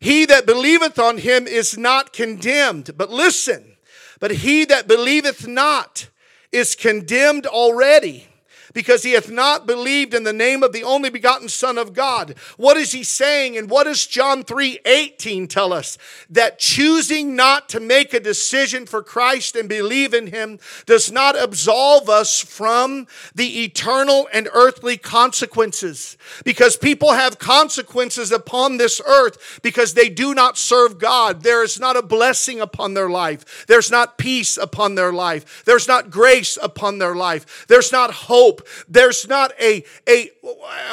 He 0.00 0.24
that 0.24 0.46
believeth 0.46 0.98
on 0.98 1.18
him 1.18 1.46
is 1.46 1.76
not 1.76 2.14
condemned. 2.14 2.96
But 2.96 3.10
listen, 3.10 3.76
but 4.18 4.30
he 4.30 4.64
that 4.64 4.88
believeth 4.88 5.46
not 5.46 6.08
is 6.52 6.74
condemned 6.74 7.46
already 7.46 8.26
because 8.72 9.02
he 9.02 9.12
hath 9.12 9.30
not 9.30 9.66
believed 9.66 10.14
in 10.14 10.24
the 10.24 10.32
name 10.32 10.62
of 10.62 10.72
the 10.72 10.84
only 10.84 11.10
begotten 11.10 11.48
Son 11.48 11.78
of 11.78 11.92
God. 11.92 12.34
What 12.56 12.76
is 12.76 12.92
he 12.92 13.02
saying? 13.04 13.56
And 13.56 13.70
what 13.70 13.84
does 13.84 14.06
John 14.06 14.44
3 14.44 14.80
18 14.84 15.48
tell 15.48 15.72
us? 15.72 15.98
That 16.30 16.58
choosing 16.58 17.36
not 17.36 17.68
to 17.70 17.80
make 17.80 18.14
a 18.14 18.20
decision 18.20 18.86
for 18.86 19.02
Christ 19.02 19.56
and 19.56 19.68
believe 19.68 20.14
in 20.14 20.28
him 20.28 20.58
does 20.86 21.10
not 21.10 21.40
absolve 21.40 22.08
us 22.08 22.40
from 22.40 23.06
the 23.34 23.64
eternal 23.64 24.28
and 24.32 24.48
earthly 24.52 24.96
consequences. 24.96 26.16
Because 26.44 26.76
people 26.76 27.12
have 27.12 27.38
consequences 27.38 28.32
upon 28.32 28.76
this 28.76 29.00
earth 29.06 29.60
because 29.62 29.94
they 29.94 30.08
do 30.08 30.34
not 30.34 30.58
serve 30.58 30.98
God. 30.98 31.42
There 31.42 31.62
is 31.62 31.78
not 31.78 31.96
a 31.96 32.02
blessing 32.02 32.60
upon 32.60 32.94
their 32.94 33.10
life, 33.10 33.66
there's 33.66 33.90
not 33.90 34.18
peace 34.18 34.56
upon 34.56 34.94
their 34.94 35.12
life, 35.12 35.64
there's 35.64 35.88
not 35.88 36.10
grace 36.10 36.58
upon 36.60 36.98
their 36.98 37.14
life, 37.14 37.66
there's 37.68 37.92
not 37.92 38.10
hope 38.12 38.61
there's 38.88 39.28
not 39.28 39.52
a, 39.60 39.84
a 40.08 40.30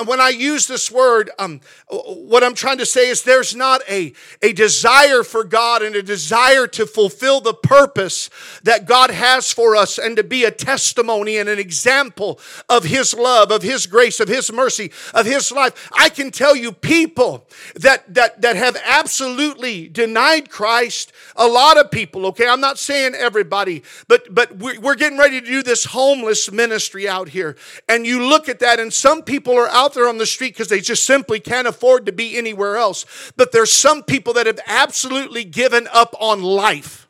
when 0.06 0.22
I 0.22 0.30
use 0.30 0.68
this 0.68 0.92
word, 0.92 1.32
um, 1.40 1.62
what 1.90 2.44
I'm 2.44 2.54
trying 2.54 2.78
to 2.78 2.86
say 2.86 3.10
is 3.10 3.24
there's 3.24 3.56
not 3.56 3.82
a, 3.90 4.14
a 4.42 4.54
desire 4.54 5.24
for 5.24 5.44
God 5.44 5.82
and 5.82 5.96
a 5.96 6.04
desire 6.04 6.68
to 6.68 6.86
fulfill 6.86 7.42
the 7.42 7.54
purpose 7.54 8.30
that 8.64 8.86
God 8.86 9.10
has 9.12 9.52
for 9.52 9.76
us 9.76 9.98
and 9.98 10.16
to 10.18 10.24
be 10.24 10.44
a 10.44 10.52
testimony 10.52 11.38
and 11.38 11.50
an 11.50 11.60
example 11.60 12.40
of 12.68 12.84
His 12.84 13.14
love, 13.14 13.52
of 13.52 13.64
His 13.64 13.88
grace, 13.88 14.20
of 14.20 14.28
His 14.28 14.52
mercy, 14.52 14.92
of 15.14 15.26
His 15.26 15.52
life. 15.52 15.90
I 15.98 16.10
can 16.10 16.32
tell 16.32 16.56
you 16.56 16.72
people 16.72 17.48
that, 17.76 18.14
that, 18.14 18.42
that 18.42 18.56
have 18.56 18.78
absolutely 18.86 19.88
denied 19.88 20.50
Christ, 20.50 21.12
a 21.36 21.48
lot 21.48 21.78
of 21.78 21.92
people, 21.92 22.28
okay? 22.28 22.48
I'm 22.48 22.62
not 22.62 22.78
saying 22.78 23.16
everybody, 23.16 23.84
but, 24.08 24.34
but 24.34 24.58
we're, 24.58 24.80
we're 24.80 24.96
getting 24.96 25.18
ready 25.18 25.42
to 25.42 25.48
do 25.48 25.64
this 25.64 25.86
homeless 25.86 26.52
ministry 26.52 27.08
out 27.08 27.30
here. 27.30 27.56
And 27.88 28.06
you 28.06 28.26
look 28.26 28.50
at 28.50 28.60
that, 28.60 28.80
and 28.80 28.94
some 28.94 29.24
people 29.24 29.58
are 29.58 29.70
out 29.70 29.94
there 29.94 30.08
on 30.08 30.18
the 30.18 30.26
street 30.26 30.54
because 30.54 30.70
they 30.70 30.82
just 30.82 31.06
simply 31.06 31.40
can't 31.40 31.68
afford 31.68 32.06
to 32.06 32.12
be 32.12 32.38
anywhere 32.38 32.78
else. 32.78 33.06
But 33.36 33.52
there's 33.52 33.72
some 33.72 34.04
people 34.04 34.34
that 34.34 34.48
have 34.48 34.60
absolutely 34.68 35.44
given 35.44 35.88
up 35.92 36.16
on 36.20 36.42
life. 36.42 37.08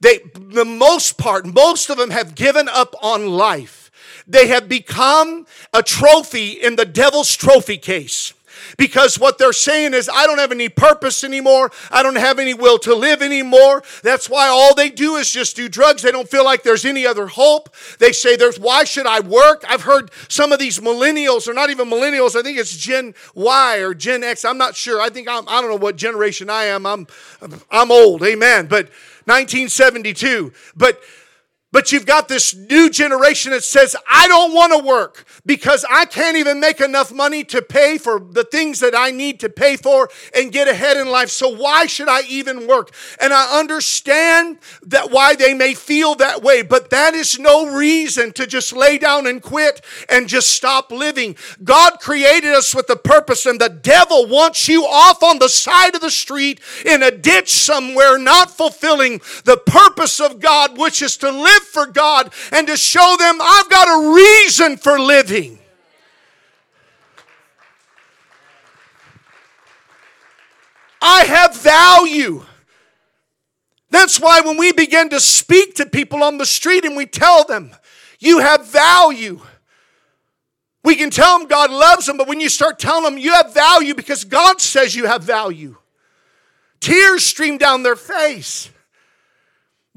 They, 0.00 0.20
the 0.34 0.64
most 0.64 1.18
part, 1.18 1.46
most 1.46 1.90
of 1.90 1.98
them 1.98 2.10
have 2.10 2.34
given 2.34 2.68
up 2.68 2.94
on 3.02 3.28
life. 3.28 3.90
They 4.26 4.46
have 4.48 4.68
become 4.68 5.46
a 5.74 5.82
trophy 5.82 6.50
in 6.52 6.76
the 6.76 6.84
devil's 6.84 7.34
trophy 7.36 7.76
case 7.76 8.32
because 8.76 9.18
what 9.18 9.38
they're 9.38 9.52
saying 9.52 9.94
is, 9.94 10.08
I 10.12 10.26
don't 10.26 10.38
have 10.38 10.52
any 10.52 10.68
purpose 10.68 11.24
anymore. 11.24 11.70
I 11.90 12.02
don't 12.02 12.16
have 12.16 12.38
any 12.38 12.54
will 12.54 12.78
to 12.80 12.94
live 12.94 13.22
anymore. 13.22 13.82
That's 14.02 14.28
why 14.28 14.48
all 14.48 14.74
they 14.74 14.90
do 14.90 15.16
is 15.16 15.30
just 15.30 15.56
do 15.56 15.68
drugs. 15.68 16.02
They 16.02 16.12
don't 16.12 16.28
feel 16.28 16.44
like 16.44 16.62
there's 16.62 16.84
any 16.84 17.06
other 17.06 17.26
hope. 17.26 17.74
They 17.98 18.12
say, 18.12 18.36
there's, 18.36 18.58
why 18.58 18.84
should 18.84 19.06
I 19.06 19.20
work? 19.20 19.64
I've 19.68 19.82
heard 19.82 20.10
some 20.28 20.52
of 20.52 20.58
these 20.58 20.80
millennials, 20.80 21.48
or 21.48 21.54
not 21.54 21.70
even 21.70 21.88
millennials, 21.88 22.36
I 22.36 22.42
think 22.42 22.58
it's 22.58 22.76
Gen 22.76 23.14
Y 23.34 23.78
or 23.78 23.94
Gen 23.94 24.22
X. 24.24 24.44
I'm 24.44 24.58
not 24.58 24.76
sure. 24.76 25.00
I 25.00 25.08
think 25.08 25.28
I'm, 25.28 25.48
I 25.48 25.60
don't 25.60 25.70
know 25.70 25.76
what 25.76 25.96
generation 25.96 26.50
I 26.50 26.64
am. 26.64 26.86
I'm, 26.86 27.06
I'm 27.70 27.90
old. 27.90 28.22
Amen. 28.22 28.66
But 28.66 28.90
1972. 29.26 30.52
But 30.76 31.00
but 31.72 31.92
you've 31.92 32.06
got 32.06 32.28
this 32.28 32.54
new 32.54 32.90
generation 32.90 33.52
that 33.52 33.62
says, 33.62 33.94
I 34.10 34.26
don't 34.26 34.52
want 34.52 34.72
to 34.72 34.84
work 34.84 35.24
because 35.46 35.84
I 35.88 36.04
can't 36.04 36.36
even 36.36 36.58
make 36.58 36.80
enough 36.80 37.12
money 37.12 37.44
to 37.44 37.62
pay 37.62 37.96
for 37.96 38.18
the 38.18 38.44
things 38.44 38.80
that 38.80 38.94
I 38.96 39.10
need 39.12 39.40
to 39.40 39.48
pay 39.48 39.76
for 39.76 40.08
and 40.34 40.52
get 40.52 40.66
ahead 40.66 40.96
in 40.96 41.08
life. 41.08 41.30
So 41.30 41.48
why 41.48 41.86
should 41.86 42.08
I 42.08 42.22
even 42.22 42.66
work? 42.66 42.92
And 43.20 43.32
I 43.32 43.58
understand 43.58 44.58
that 44.82 45.10
why 45.10 45.36
they 45.36 45.54
may 45.54 45.74
feel 45.74 46.16
that 46.16 46.42
way, 46.42 46.62
but 46.62 46.90
that 46.90 47.14
is 47.14 47.38
no 47.38 47.72
reason 47.74 48.32
to 48.32 48.46
just 48.46 48.72
lay 48.72 48.98
down 48.98 49.26
and 49.26 49.40
quit 49.40 49.80
and 50.08 50.28
just 50.28 50.50
stop 50.50 50.90
living. 50.90 51.36
God 51.62 52.00
created 52.00 52.50
us 52.50 52.74
with 52.74 52.90
a 52.90 52.96
purpose 52.96 53.46
and 53.46 53.60
the 53.60 53.68
devil 53.68 54.26
wants 54.26 54.66
you 54.66 54.84
off 54.84 55.22
on 55.22 55.38
the 55.38 55.48
side 55.48 55.94
of 55.94 56.00
the 56.00 56.10
street 56.10 56.60
in 56.84 57.02
a 57.02 57.10
ditch 57.10 57.52
somewhere, 57.52 58.18
not 58.18 58.50
fulfilling 58.50 59.20
the 59.44 59.60
purpose 59.64 60.20
of 60.20 60.40
God, 60.40 60.76
which 60.76 61.00
is 61.00 61.16
to 61.18 61.30
live 61.30 61.59
live 61.60 61.68
for 61.68 61.86
God 61.86 62.32
and 62.52 62.66
to 62.66 62.76
show 62.76 63.16
them 63.18 63.38
I've 63.40 63.70
got 63.70 63.88
a 63.88 64.14
reason 64.14 64.76
for 64.76 64.98
living. 64.98 65.58
I 71.02 71.24
have 71.24 71.56
value. 71.56 72.44
That's 73.88 74.20
why 74.20 74.40
when 74.40 74.58
we 74.58 74.72
begin 74.72 75.08
to 75.10 75.20
speak 75.20 75.74
to 75.76 75.86
people 75.86 76.22
on 76.22 76.38
the 76.38 76.46
street 76.46 76.84
and 76.84 76.96
we 76.96 77.06
tell 77.06 77.44
them, 77.44 77.72
you 78.18 78.38
have 78.38 78.66
value. 78.70 79.40
We 80.84 80.94
can 80.96 81.10
tell 81.10 81.38
them 81.38 81.48
God 81.48 81.70
loves 81.70 82.06
them, 82.06 82.16
but 82.16 82.28
when 82.28 82.40
you 82.40 82.48
start 82.48 82.78
telling 82.78 83.04
them 83.04 83.18
you 83.18 83.32
have 83.32 83.52
value 83.52 83.94
because 83.94 84.24
God 84.24 84.60
says 84.60 84.94
you 84.94 85.06
have 85.06 85.22
value, 85.22 85.76
tears 86.80 87.24
stream 87.24 87.58
down 87.58 87.82
their 87.82 87.96
face. 87.96 88.70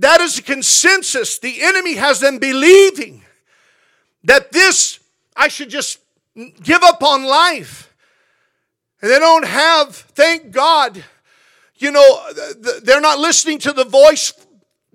That 0.04 0.20
is 0.20 0.38
a 0.38 0.42
consensus. 0.42 1.40
The 1.40 1.62
enemy 1.62 1.96
has 1.96 2.20
them 2.20 2.38
believing 2.38 3.24
that 4.26 4.52
this, 4.52 5.00
I 5.34 5.48
should 5.48 5.70
just 5.70 6.00
give 6.62 6.84
up 6.84 7.02
on 7.02 7.24
life. 7.24 7.96
And 9.02 9.10
they 9.10 9.18
don't 9.18 9.46
have, 9.46 9.96
thank 9.96 10.52
God, 10.52 11.02
you 11.78 11.90
know, 11.90 12.22
they're 12.84 13.00
not 13.00 13.20
listening 13.20 13.60
to 13.60 13.72
the 13.72 13.86
voice 13.86 14.34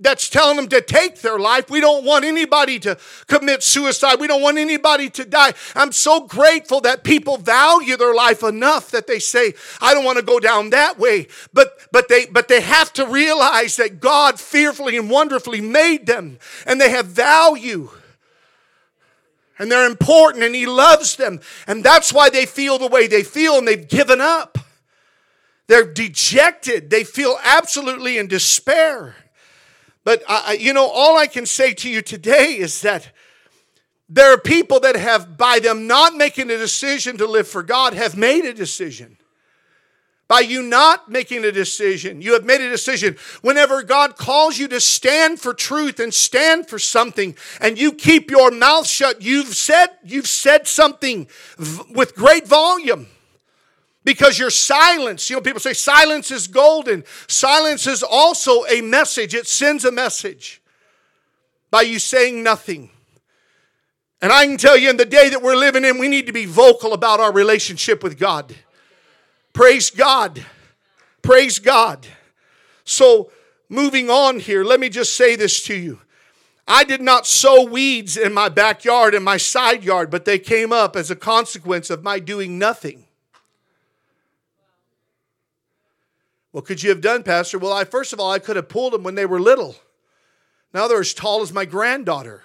that's 0.00 0.28
telling 0.28 0.56
them 0.56 0.68
to 0.68 0.80
take 0.80 1.20
their 1.20 1.38
life. 1.38 1.70
We 1.70 1.80
don't 1.80 2.04
want 2.04 2.24
anybody 2.24 2.78
to 2.80 2.98
commit 3.26 3.62
suicide. 3.62 4.20
We 4.20 4.26
don't 4.26 4.42
want 4.42 4.58
anybody 4.58 5.10
to 5.10 5.24
die. 5.24 5.54
I'm 5.74 5.92
so 5.92 6.20
grateful 6.20 6.80
that 6.82 7.04
people 7.04 7.36
value 7.36 7.96
their 7.96 8.14
life 8.14 8.42
enough 8.42 8.90
that 8.90 9.06
they 9.06 9.18
say, 9.18 9.54
I 9.80 9.94
don't 9.94 10.04
want 10.04 10.18
to 10.18 10.24
go 10.24 10.40
down 10.40 10.70
that 10.70 10.98
way. 10.98 11.28
But 11.52 11.86
but 11.92 12.08
they 12.08 12.26
but 12.26 12.48
they 12.48 12.60
have 12.60 12.92
to 12.94 13.06
realize 13.06 13.76
that 13.76 14.00
God 14.00 14.38
fearfully 14.40 14.96
and 14.96 15.10
wonderfully 15.10 15.60
made 15.60 16.06
them 16.06 16.38
and 16.66 16.80
they 16.80 16.90
have 16.90 17.06
value. 17.06 17.90
And 19.58 19.72
they're 19.72 19.88
important 19.88 20.44
and 20.44 20.54
he 20.54 20.66
loves 20.66 21.16
them. 21.16 21.40
And 21.66 21.82
that's 21.82 22.12
why 22.12 22.30
they 22.30 22.46
feel 22.46 22.78
the 22.78 22.86
way 22.86 23.08
they 23.08 23.24
feel 23.24 23.58
and 23.58 23.66
they've 23.66 23.88
given 23.88 24.20
up. 24.20 24.56
They're 25.66 25.92
dejected. 25.92 26.90
They 26.90 27.04
feel 27.04 27.38
absolutely 27.42 28.18
in 28.18 28.28
despair. 28.28 29.16
But, 30.08 30.22
uh, 30.26 30.54
you 30.58 30.72
know, 30.72 30.88
all 30.88 31.18
I 31.18 31.26
can 31.26 31.44
say 31.44 31.74
to 31.74 31.90
you 31.90 32.00
today 32.00 32.56
is 32.56 32.80
that 32.80 33.10
there 34.08 34.32
are 34.32 34.38
people 34.38 34.80
that 34.80 34.96
have, 34.96 35.36
by 35.36 35.58
them 35.58 35.86
not 35.86 36.14
making 36.14 36.50
a 36.50 36.56
decision 36.56 37.18
to 37.18 37.26
live 37.26 37.46
for 37.46 37.62
God, 37.62 37.92
have 37.92 38.16
made 38.16 38.46
a 38.46 38.54
decision. 38.54 39.18
By 40.26 40.40
you 40.40 40.62
not 40.62 41.10
making 41.10 41.44
a 41.44 41.52
decision, 41.52 42.22
you 42.22 42.32
have 42.32 42.46
made 42.46 42.62
a 42.62 42.70
decision. 42.70 43.18
Whenever 43.42 43.82
God 43.82 44.16
calls 44.16 44.56
you 44.56 44.66
to 44.68 44.80
stand 44.80 45.40
for 45.40 45.52
truth 45.52 46.00
and 46.00 46.14
stand 46.14 46.70
for 46.70 46.78
something, 46.78 47.36
and 47.60 47.78
you 47.78 47.92
keep 47.92 48.30
your 48.30 48.50
mouth 48.50 48.86
shut, 48.86 49.20
you've 49.20 49.54
said, 49.54 49.88
you've 50.02 50.26
said 50.26 50.66
something 50.66 51.28
with 51.90 52.14
great 52.14 52.48
volume 52.48 53.08
because 54.04 54.38
your 54.38 54.50
silence, 54.50 55.28
you 55.28 55.36
know, 55.36 55.42
people 55.42 55.60
say 55.60 55.72
silence 55.72 56.30
is 56.30 56.46
golden. 56.46 57.04
Silence 57.26 57.86
is 57.86 58.02
also 58.02 58.64
a 58.66 58.80
message, 58.80 59.34
it 59.34 59.46
sends 59.46 59.84
a 59.84 59.92
message 59.92 60.62
by 61.70 61.82
you 61.82 61.98
saying 61.98 62.42
nothing. 62.42 62.90
And 64.20 64.32
I 64.32 64.46
can 64.46 64.56
tell 64.56 64.76
you 64.76 64.90
in 64.90 64.96
the 64.96 65.04
day 65.04 65.28
that 65.28 65.42
we're 65.42 65.56
living 65.56 65.84
in, 65.84 65.98
we 65.98 66.08
need 66.08 66.26
to 66.26 66.32
be 66.32 66.44
vocal 66.44 66.92
about 66.92 67.20
our 67.20 67.32
relationship 67.32 68.02
with 68.02 68.18
God. 68.18 68.54
Praise 69.52 69.90
God. 69.90 70.44
Praise 71.22 71.58
God. 71.58 72.06
So, 72.84 73.30
moving 73.68 74.10
on 74.10 74.40
here, 74.40 74.64
let 74.64 74.80
me 74.80 74.88
just 74.88 75.14
say 75.14 75.36
this 75.36 75.62
to 75.64 75.74
you. 75.74 76.00
I 76.66 76.84
did 76.84 77.00
not 77.00 77.26
sow 77.26 77.64
weeds 77.64 78.16
in 78.16 78.32
my 78.32 78.48
backyard 78.48 79.14
and 79.14 79.24
my 79.24 79.36
side 79.36 79.84
yard, 79.84 80.10
but 80.10 80.24
they 80.24 80.38
came 80.38 80.72
up 80.72 80.96
as 80.96 81.10
a 81.10 81.16
consequence 81.16 81.90
of 81.90 82.02
my 82.02 82.18
doing 82.18 82.58
nothing. 82.58 83.07
What 86.58 86.64
could 86.64 86.82
you 86.82 86.90
have 86.90 87.00
done, 87.00 87.22
Pastor? 87.22 87.56
Well, 87.56 87.72
I 87.72 87.84
first 87.84 88.12
of 88.12 88.18
all, 88.18 88.32
I 88.32 88.40
could 88.40 88.56
have 88.56 88.68
pulled 88.68 88.92
them 88.92 89.04
when 89.04 89.14
they 89.14 89.26
were 89.26 89.38
little. 89.38 89.76
Now 90.74 90.88
they're 90.88 90.98
as 90.98 91.14
tall 91.14 91.40
as 91.40 91.52
my 91.52 91.64
granddaughter. 91.64 92.42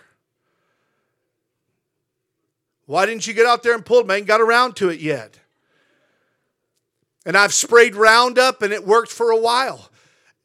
Why 2.85 3.07
didn't 3.07 3.25
you 3.25 3.33
get 3.33 3.47
out 3.47 3.63
there 3.63 3.73
and 3.73 3.83
pull 3.83 4.03
them? 4.03 4.11
I 4.11 4.17
ain't 4.17 4.27
got 4.27 4.39
around 4.39 4.75
to 4.75 4.89
it 4.89 4.99
yet. 4.99 5.39
And 7.25 7.35
I've 7.35 7.55
sprayed 7.55 7.95
Roundup 7.95 8.61
and 8.61 8.71
it 8.71 8.85
worked 8.85 9.11
for 9.11 9.31
a 9.31 9.37
while. 9.37 9.89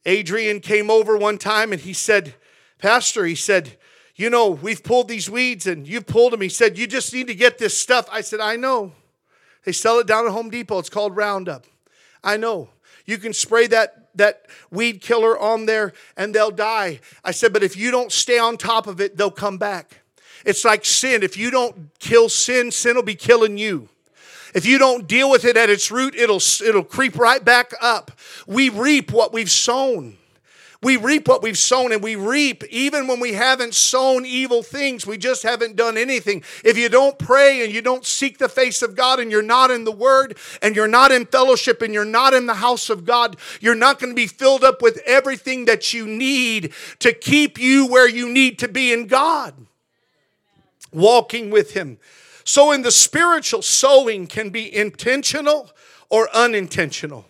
Adrian 0.07 0.61
came 0.61 0.90
over 0.90 1.19
one 1.19 1.36
time 1.36 1.70
and 1.70 1.82
he 1.82 1.93
said, 1.93 2.36
Pastor, 2.78 3.27
he 3.27 3.35
said, 3.35 3.77
You 4.16 4.31
know, 4.31 4.49
we've 4.49 4.82
pulled 4.82 5.09
these 5.09 5.28
weeds 5.28 5.66
and 5.66 5.86
you've 5.86 6.07
pulled 6.07 6.32
them. 6.32 6.40
He 6.40 6.49
said, 6.49 6.78
You 6.78 6.86
just 6.86 7.12
need 7.12 7.27
to 7.27 7.35
get 7.35 7.59
this 7.59 7.78
stuff. 7.78 8.09
I 8.11 8.23
said, 8.23 8.40
I 8.40 8.57
know. 8.57 8.93
They 9.66 9.73
sell 9.73 9.99
it 9.99 10.07
down 10.07 10.24
at 10.24 10.32
Home 10.32 10.49
Depot. 10.49 10.78
It's 10.78 10.89
called 10.89 11.15
Roundup. 11.15 11.66
I 12.24 12.39
know. 12.39 12.70
You 13.09 13.16
can 13.16 13.32
spray 13.32 13.66
that, 13.68 14.14
that 14.16 14.44
weed 14.70 15.01
killer 15.01 15.36
on 15.39 15.64
there 15.64 15.94
and 16.14 16.35
they'll 16.35 16.51
die. 16.51 17.01
I 17.24 17.30
said, 17.30 17.55
but 17.55 17.62
if 17.62 17.74
you 17.74 17.90
don't 17.90 18.12
stay 18.12 18.39
on 18.39 18.59
top 18.59 18.86
of 18.86 19.01
it, 19.01 19.16
they'll 19.16 19.30
come 19.30 19.56
back. 19.56 20.02
It's 20.44 20.62
like 20.62 20.85
sin. 20.85 21.22
If 21.22 21.35
you 21.35 21.51
don't 21.51 21.98
kill 22.01 22.28
sin, 22.28 22.70
sin 22.70 22.97
will 22.97 23.02
be 23.02 23.14
killing 23.14 23.56
you. 23.56 23.89
If 24.55 24.66
you 24.66 24.76
don't 24.76 25.09
deal 25.09 25.30
with 25.30 25.47
it 25.47 25.56
at 25.56 25.70
its 25.70 25.90
root, 25.90 26.14
it'll, 26.14 26.43
it'll 26.62 26.85
creep 26.85 27.18
right 27.18 27.43
back 27.43 27.72
up. 27.80 28.10
We 28.47 28.68
reap 28.68 29.10
what 29.10 29.32
we've 29.32 29.51
sown. 29.51 30.18
We 30.80 30.96
reap 30.96 31.26
what 31.26 31.42
we've 31.42 31.59
sown, 31.59 31.90
and 31.90 32.00
we 32.00 32.14
reap 32.14 32.62
even 32.70 33.09
when 33.09 33.18
we 33.18 33.32
haven't 33.32 33.74
sown 33.74 34.24
evil 34.24 34.62
things. 34.62 35.05
We 35.05 35.18
just 35.18 35.42
haven't 35.42 35.74
done 35.74 35.98
anything. 35.98 36.44
If 36.64 36.78
you 36.78 36.88
don't 36.88 37.18
pray 37.18 37.64
and 37.64 37.74
you 37.74 37.82
don't 37.82 38.06
seek 38.06 38.38
the 38.38 38.48
face 38.48 38.80
of 38.80 38.94
God, 38.94 39.18
and 39.18 39.28
you're 39.28 39.42
not 39.42 39.72
in 39.72 39.82
the 39.82 39.90
Word, 39.90 40.38
and 40.62 40.76
you're 40.76 40.86
not 40.86 41.10
in 41.10 41.26
fellowship, 41.26 41.82
and 41.82 41.92
you're 41.92 42.05
not 42.05 42.32
in 42.32 42.46
the 42.46 42.55
house 42.55 42.90
of 42.90 43.05
God, 43.05 43.36
you're 43.60 43.74
not 43.74 43.98
going 43.98 44.12
to 44.12 44.16
be 44.16 44.28
filled 44.28 44.62
up 44.62 44.80
with 44.80 45.02
everything 45.05 45.64
that 45.64 45.92
you 45.92 46.06
need 46.06 46.72
to 47.00 47.12
keep 47.12 47.59
you 47.59 47.88
where 47.88 48.09
you 48.09 48.28
need 48.28 48.60
to 48.60 48.68
be 48.68 48.92
in 48.92 49.09
God, 49.09 49.55
walking 50.92 51.50
with 51.50 51.72
Him. 51.72 51.98
So, 52.44 52.70
in 52.70 52.82
the 52.82 52.92
spiritual, 52.92 53.62
sowing 53.62 54.28
can 54.28 54.50
be 54.50 54.72
intentional 54.72 55.72
or 56.09 56.28
unintentional. 56.32 57.26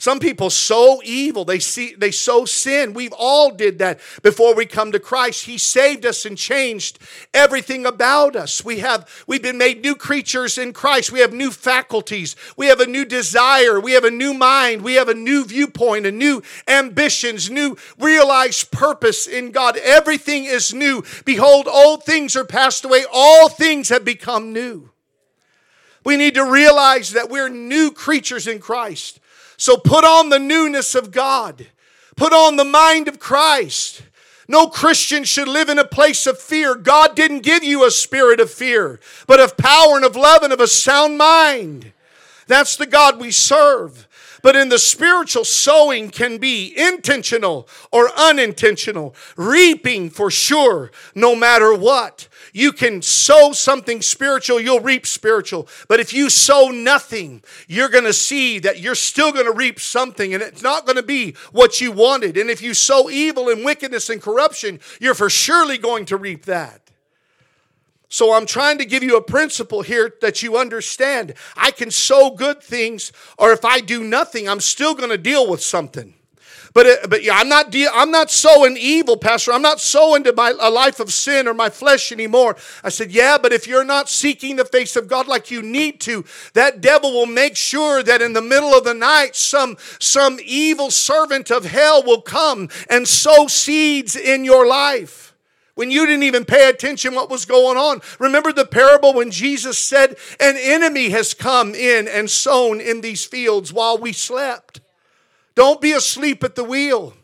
Some 0.00 0.20
people 0.20 0.48
sow 0.48 1.02
evil, 1.04 1.44
they 1.44 1.58
see 1.58 1.92
they 1.98 2.12
sow 2.12 2.44
sin. 2.44 2.94
We've 2.94 3.12
all 3.12 3.50
did 3.50 3.80
that 3.80 3.98
before 4.22 4.54
we 4.54 4.64
come 4.64 4.92
to 4.92 5.00
Christ. 5.00 5.46
He 5.46 5.58
saved 5.58 6.06
us 6.06 6.24
and 6.24 6.38
changed 6.38 7.00
everything 7.34 7.84
about 7.84 8.36
us. 8.36 8.64
We 8.64 8.78
have 8.78 9.24
we've 9.26 9.42
been 9.42 9.58
made 9.58 9.82
new 9.82 9.96
creatures 9.96 10.56
in 10.56 10.72
Christ. 10.72 11.10
We 11.10 11.18
have 11.18 11.32
new 11.32 11.50
faculties. 11.50 12.36
We 12.56 12.66
have 12.66 12.78
a 12.78 12.86
new 12.86 13.04
desire. 13.04 13.80
We 13.80 13.90
have 13.92 14.04
a 14.04 14.10
new 14.12 14.34
mind. 14.34 14.82
We 14.82 14.94
have 14.94 15.08
a 15.08 15.14
new 15.14 15.44
viewpoint, 15.44 16.06
a 16.06 16.12
new 16.12 16.44
ambitions, 16.68 17.50
new 17.50 17.76
realized 17.98 18.70
purpose 18.70 19.26
in 19.26 19.50
God. 19.50 19.76
Everything 19.78 20.44
is 20.44 20.72
new. 20.72 21.02
Behold, 21.24 21.66
old 21.66 22.04
things 22.04 22.36
are 22.36 22.44
passed 22.44 22.84
away. 22.84 23.04
All 23.12 23.48
things 23.48 23.88
have 23.88 24.04
become 24.04 24.52
new. 24.52 24.92
We 26.04 26.16
need 26.16 26.34
to 26.34 26.44
realize 26.44 27.10
that 27.14 27.28
we're 27.28 27.48
new 27.48 27.90
creatures 27.90 28.46
in 28.46 28.60
Christ. 28.60 29.17
So 29.58 29.76
put 29.76 30.04
on 30.04 30.30
the 30.30 30.38
newness 30.38 30.94
of 30.94 31.10
God. 31.10 31.66
Put 32.16 32.32
on 32.32 32.56
the 32.56 32.64
mind 32.64 33.08
of 33.08 33.18
Christ. 33.18 34.02
No 34.48 34.68
Christian 34.68 35.24
should 35.24 35.48
live 35.48 35.68
in 35.68 35.78
a 35.78 35.84
place 35.84 36.26
of 36.26 36.40
fear. 36.40 36.74
God 36.74 37.14
didn't 37.14 37.40
give 37.40 37.62
you 37.62 37.84
a 37.84 37.90
spirit 37.90 38.40
of 38.40 38.50
fear, 38.50 38.98
but 39.26 39.40
of 39.40 39.58
power 39.58 39.96
and 39.96 40.06
of 40.06 40.16
love 40.16 40.42
and 40.42 40.52
of 40.52 40.60
a 40.60 40.66
sound 40.66 41.18
mind. 41.18 41.92
That's 42.46 42.76
the 42.76 42.86
God 42.86 43.20
we 43.20 43.30
serve. 43.30 44.08
But 44.42 44.56
in 44.56 44.68
the 44.68 44.78
spiritual, 44.78 45.44
sowing 45.44 46.10
can 46.10 46.38
be 46.38 46.72
intentional 46.76 47.68
or 47.90 48.10
unintentional, 48.16 49.14
reaping 49.36 50.08
for 50.08 50.30
sure, 50.30 50.92
no 51.14 51.34
matter 51.34 51.74
what. 51.74 52.28
You 52.52 52.72
can 52.72 53.02
sow 53.02 53.52
something 53.52 54.02
spiritual, 54.02 54.60
you'll 54.60 54.80
reap 54.80 55.06
spiritual. 55.06 55.68
But 55.88 56.00
if 56.00 56.12
you 56.12 56.30
sow 56.30 56.68
nothing, 56.68 57.42
you're 57.66 57.88
going 57.88 58.04
to 58.04 58.12
see 58.12 58.58
that 58.60 58.80
you're 58.80 58.94
still 58.94 59.32
going 59.32 59.46
to 59.46 59.52
reap 59.52 59.80
something 59.80 60.34
and 60.34 60.42
it's 60.42 60.62
not 60.62 60.86
going 60.86 60.96
to 60.96 61.02
be 61.02 61.34
what 61.52 61.80
you 61.80 61.92
wanted. 61.92 62.36
And 62.36 62.50
if 62.50 62.62
you 62.62 62.74
sow 62.74 63.10
evil 63.10 63.48
and 63.48 63.64
wickedness 63.64 64.10
and 64.10 64.20
corruption, 64.20 64.80
you're 65.00 65.14
for 65.14 65.30
surely 65.30 65.78
going 65.78 66.04
to 66.06 66.16
reap 66.16 66.44
that. 66.46 66.82
So 68.08 68.32
I'm 68.32 68.46
trying 68.46 68.78
to 68.78 68.86
give 68.86 69.02
you 69.02 69.16
a 69.16 69.22
principle 69.22 69.82
here 69.82 70.14
that 70.22 70.42
you 70.42 70.56
understand. 70.56 71.34
I 71.56 71.70
can 71.70 71.90
sow 71.90 72.30
good 72.30 72.62
things, 72.62 73.12
or 73.36 73.52
if 73.52 73.64
I 73.64 73.80
do 73.80 74.02
nothing, 74.02 74.48
I'm 74.48 74.60
still 74.60 74.94
going 74.94 75.10
to 75.10 75.18
deal 75.18 75.48
with 75.48 75.62
something. 75.62 76.14
But, 76.74 76.86
uh, 76.86 77.06
but 77.08 77.22
yeah, 77.22 77.34
I'm 77.36 77.48
not, 77.48 77.70
de- 77.70 77.88
I'm 77.88 78.10
not 78.10 78.30
sowing 78.30 78.76
evil, 78.76 79.16
Pastor. 79.16 79.52
I'm 79.52 79.62
not 79.62 79.80
sowing 79.80 80.24
to 80.24 80.32
my, 80.32 80.54
a 80.60 80.70
life 80.70 81.00
of 81.00 81.12
sin 81.12 81.48
or 81.48 81.54
my 81.54 81.70
flesh 81.70 82.12
anymore. 82.12 82.56
I 82.84 82.88
said, 82.88 83.10
yeah, 83.10 83.38
but 83.38 83.52
if 83.52 83.66
you're 83.66 83.84
not 83.84 84.08
seeking 84.08 84.56
the 84.56 84.64
face 84.64 84.96
of 84.96 85.08
God 85.08 85.26
like 85.26 85.50
you 85.50 85.62
need 85.62 86.00
to, 86.02 86.24
that 86.54 86.80
devil 86.80 87.12
will 87.12 87.26
make 87.26 87.56
sure 87.56 88.02
that 88.02 88.22
in 88.22 88.32
the 88.32 88.42
middle 88.42 88.74
of 88.74 88.84
the 88.84 88.94
night, 88.94 89.36
some, 89.36 89.76
some 89.98 90.38
evil 90.44 90.90
servant 90.90 91.50
of 91.50 91.64
hell 91.64 92.02
will 92.02 92.20
come 92.20 92.68
and 92.90 93.08
sow 93.08 93.46
seeds 93.46 94.16
in 94.16 94.44
your 94.44 94.66
life 94.66 95.28
when 95.78 95.92
you 95.92 96.06
didn't 96.06 96.24
even 96.24 96.44
pay 96.44 96.68
attention 96.68 97.14
what 97.14 97.30
was 97.30 97.44
going 97.44 97.76
on. 97.76 98.00
Remember 98.18 98.52
the 98.52 98.66
parable 98.66 99.14
when 99.14 99.30
Jesus 99.30 99.78
said, 99.78 100.16
An 100.40 100.56
enemy 100.56 101.10
has 101.10 101.34
come 101.34 101.72
in 101.72 102.08
and 102.08 102.28
sown 102.28 102.80
in 102.80 103.00
these 103.00 103.24
fields 103.24 103.72
while 103.72 103.96
we 103.96 104.12
slept. 104.12 104.80
Don't 105.58 105.80
be 105.80 105.90
asleep 105.90 106.44
at 106.44 106.54
the 106.54 106.62
wheel, 106.62 107.14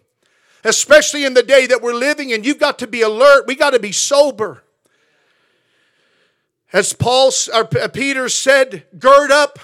especially 0.65 1.25
in 1.25 1.35
the 1.35 1.43
day 1.45 1.69
that 1.69 1.81
we're 1.81 1.95
living 1.95 2.31
in. 2.31 2.43
You've 2.43 2.59
got 2.59 2.81
to 2.81 2.89
be 2.89 3.01
alert, 3.01 3.47
we 3.47 3.55
got 3.55 3.71
to 3.75 3.79
be 3.79 3.93
sober. 3.93 4.65
As 6.73 6.93
Paul 6.93 7.31
or 7.55 7.65
Peter 7.65 8.29
said, 8.29 8.87
gird 8.99 9.31
up, 9.31 9.61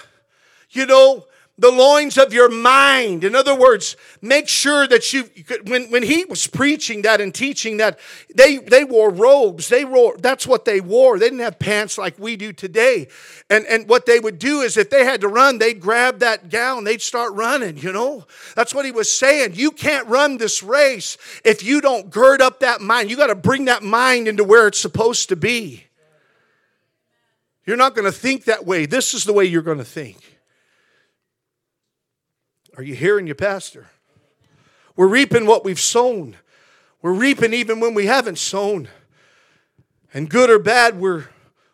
you 0.69 0.85
know, 0.85 1.25
the 1.61 1.71
loins 1.71 2.17
of 2.17 2.33
your 2.33 2.49
mind. 2.49 3.23
In 3.23 3.35
other 3.35 3.53
words, 3.53 3.95
make 4.19 4.47
sure 4.47 4.87
that 4.87 5.13
you, 5.13 5.29
when, 5.67 5.91
when 5.91 6.01
he 6.01 6.25
was 6.25 6.47
preaching 6.47 7.03
that 7.03 7.21
and 7.21 7.33
teaching 7.33 7.77
that, 7.77 7.99
they, 8.33 8.57
they 8.57 8.83
wore 8.83 9.11
robes. 9.11 9.69
They 9.69 9.85
wore, 9.85 10.17
that's 10.17 10.47
what 10.47 10.65
they 10.65 10.81
wore. 10.81 11.19
They 11.19 11.27
didn't 11.27 11.41
have 11.41 11.59
pants 11.59 11.99
like 11.99 12.17
we 12.17 12.35
do 12.35 12.51
today. 12.51 13.09
And, 13.47 13.67
and 13.67 13.87
what 13.87 14.07
they 14.07 14.19
would 14.19 14.39
do 14.39 14.61
is 14.61 14.75
if 14.75 14.89
they 14.89 15.05
had 15.05 15.21
to 15.21 15.27
run, 15.27 15.59
they'd 15.59 15.79
grab 15.79 16.17
that 16.19 16.49
gown, 16.49 16.83
they'd 16.83 16.99
start 16.99 17.33
running, 17.33 17.77
you 17.77 17.93
know? 17.93 18.25
That's 18.55 18.73
what 18.73 18.85
he 18.85 18.91
was 18.91 19.11
saying. 19.11 19.51
You 19.53 19.69
can't 19.69 20.07
run 20.07 20.37
this 20.37 20.63
race 20.63 21.15
if 21.45 21.63
you 21.63 21.79
don't 21.79 22.09
gird 22.09 22.41
up 22.41 22.61
that 22.61 22.81
mind. 22.81 23.11
You 23.11 23.17
got 23.17 23.27
to 23.27 23.35
bring 23.35 23.65
that 23.65 23.83
mind 23.83 24.27
into 24.27 24.43
where 24.43 24.65
it's 24.65 24.79
supposed 24.79 25.29
to 25.29 25.35
be. 25.35 25.83
You're 27.67 27.77
not 27.77 27.93
going 27.93 28.05
to 28.05 28.11
think 28.11 28.45
that 28.45 28.65
way. 28.65 28.87
This 28.87 29.13
is 29.13 29.25
the 29.25 29.33
way 29.33 29.45
you're 29.45 29.61
going 29.61 29.77
to 29.77 29.85
think. 29.85 30.30
Are 32.77 32.83
you 32.83 32.95
hearing 32.95 33.27
your 33.27 33.35
pastor? 33.35 33.87
We're 34.95 35.07
reaping 35.07 35.45
what 35.45 35.65
we've 35.65 35.79
sown. 35.79 36.37
We're 37.01 37.13
reaping 37.13 37.53
even 37.53 37.79
when 37.79 37.93
we 37.93 38.05
haven't 38.05 38.37
sown. 38.37 38.87
And 40.13 40.29
good 40.29 40.49
or 40.49 40.59
bad, 40.59 40.99
we're, 40.99 41.25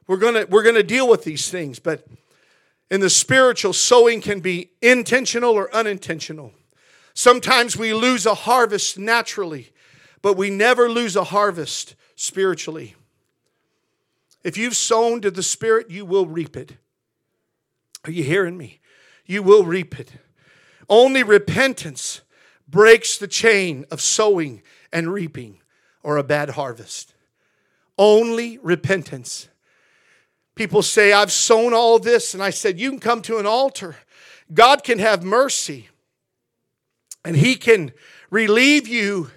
we're 0.07 0.18
going 0.18 0.45
we're 0.49 0.64
gonna 0.64 0.84
deal 0.84 1.07
with 1.07 1.24
these 1.24 1.49
things. 1.49 1.80
But 1.80 2.07
in 2.90 3.02
the 3.02 3.10
spiritual, 3.10 3.74
sowing 3.74 4.22
can 4.22 4.40
be 4.40 4.72
intentional 4.82 5.53
or 5.53 5.74
unintentional. 5.76 6.53
Sometimes 7.14 7.76
we 7.76 7.94
lose 7.94 8.26
a 8.26 8.36
harvest 8.36 8.98
naturally, 8.98 9.72
but 10.22 10.38
we 10.38 10.49
never 10.49 10.90
lose 10.90 11.15
a 11.15 11.26
harvest 11.26 11.95
spiritually. 12.15 12.95
If 14.44 14.56
you've 14.56 14.78
sown 14.78 15.22
to 15.22 15.32
the 15.32 15.44
Spirit, 15.44 15.90
you 15.90 16.06
will 16.06 16.28
reap 16.28 16.56
it. 16.56 16.78
Are 18.06 18.11
you 18.11 18.24
hearing 18.24 18.57
me? 18.57 18.80
You 19.26 19.44
will 19.44 19.65
reap 19.65 19.99
it. 19.99 20.11
Only 20.89 21.23
repentance 21.23 22.22
breaks 22.68 23.18
the 23.18 23.27
chain 23.27 23.85
of 23.91 24.01
sowing 24.01 24.61
and 24.91 25.11
reaping 25.11 25.59
or 26.03 26.18
a 26.18 26.23
bad 26.23 26.51
harvest. 26.51 27.14
Only 27.97 28.57
repentance. 28.59 29.49
People 30.55 30.81
say, 30.81 31.14
I've 31.14 31.31
sown 31.31 31.73
all 31.73 31.99
this, 31.99 32.34
and 32.34 32.41
I 32.41 32.49
said, 32.49 32.80
You 32.80 32.89
can 32.91 32.99
come 32.99 33.22
to 33.23 33.38
an 33.38 33.45
altar. 33.45 33.95
God 34.53 34.84
can 34.84 34.99
have 34.99 35.23
mercy, 35.23 35.89
and 37.26 37.35
He 37.35 37.55
can 37.55 37.91
relieve 38.30 38.88
you 38.88 39.31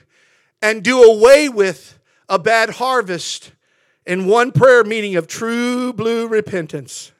and 0.63 0.83
do 0.83 1.03
away 1.03 1.49
with 1.49 1.99
a 2.29 2.39
bad 2.39 2.71
harvest 2.71 3.53
in 4.07 4.27
one 4.27 4.53
prayer 4.53 4.85
meeting 4.85 5.17
of 5.17 5.27
true 5.27 5.93
blue 5.93 6.27
repentance. 6.27 7.13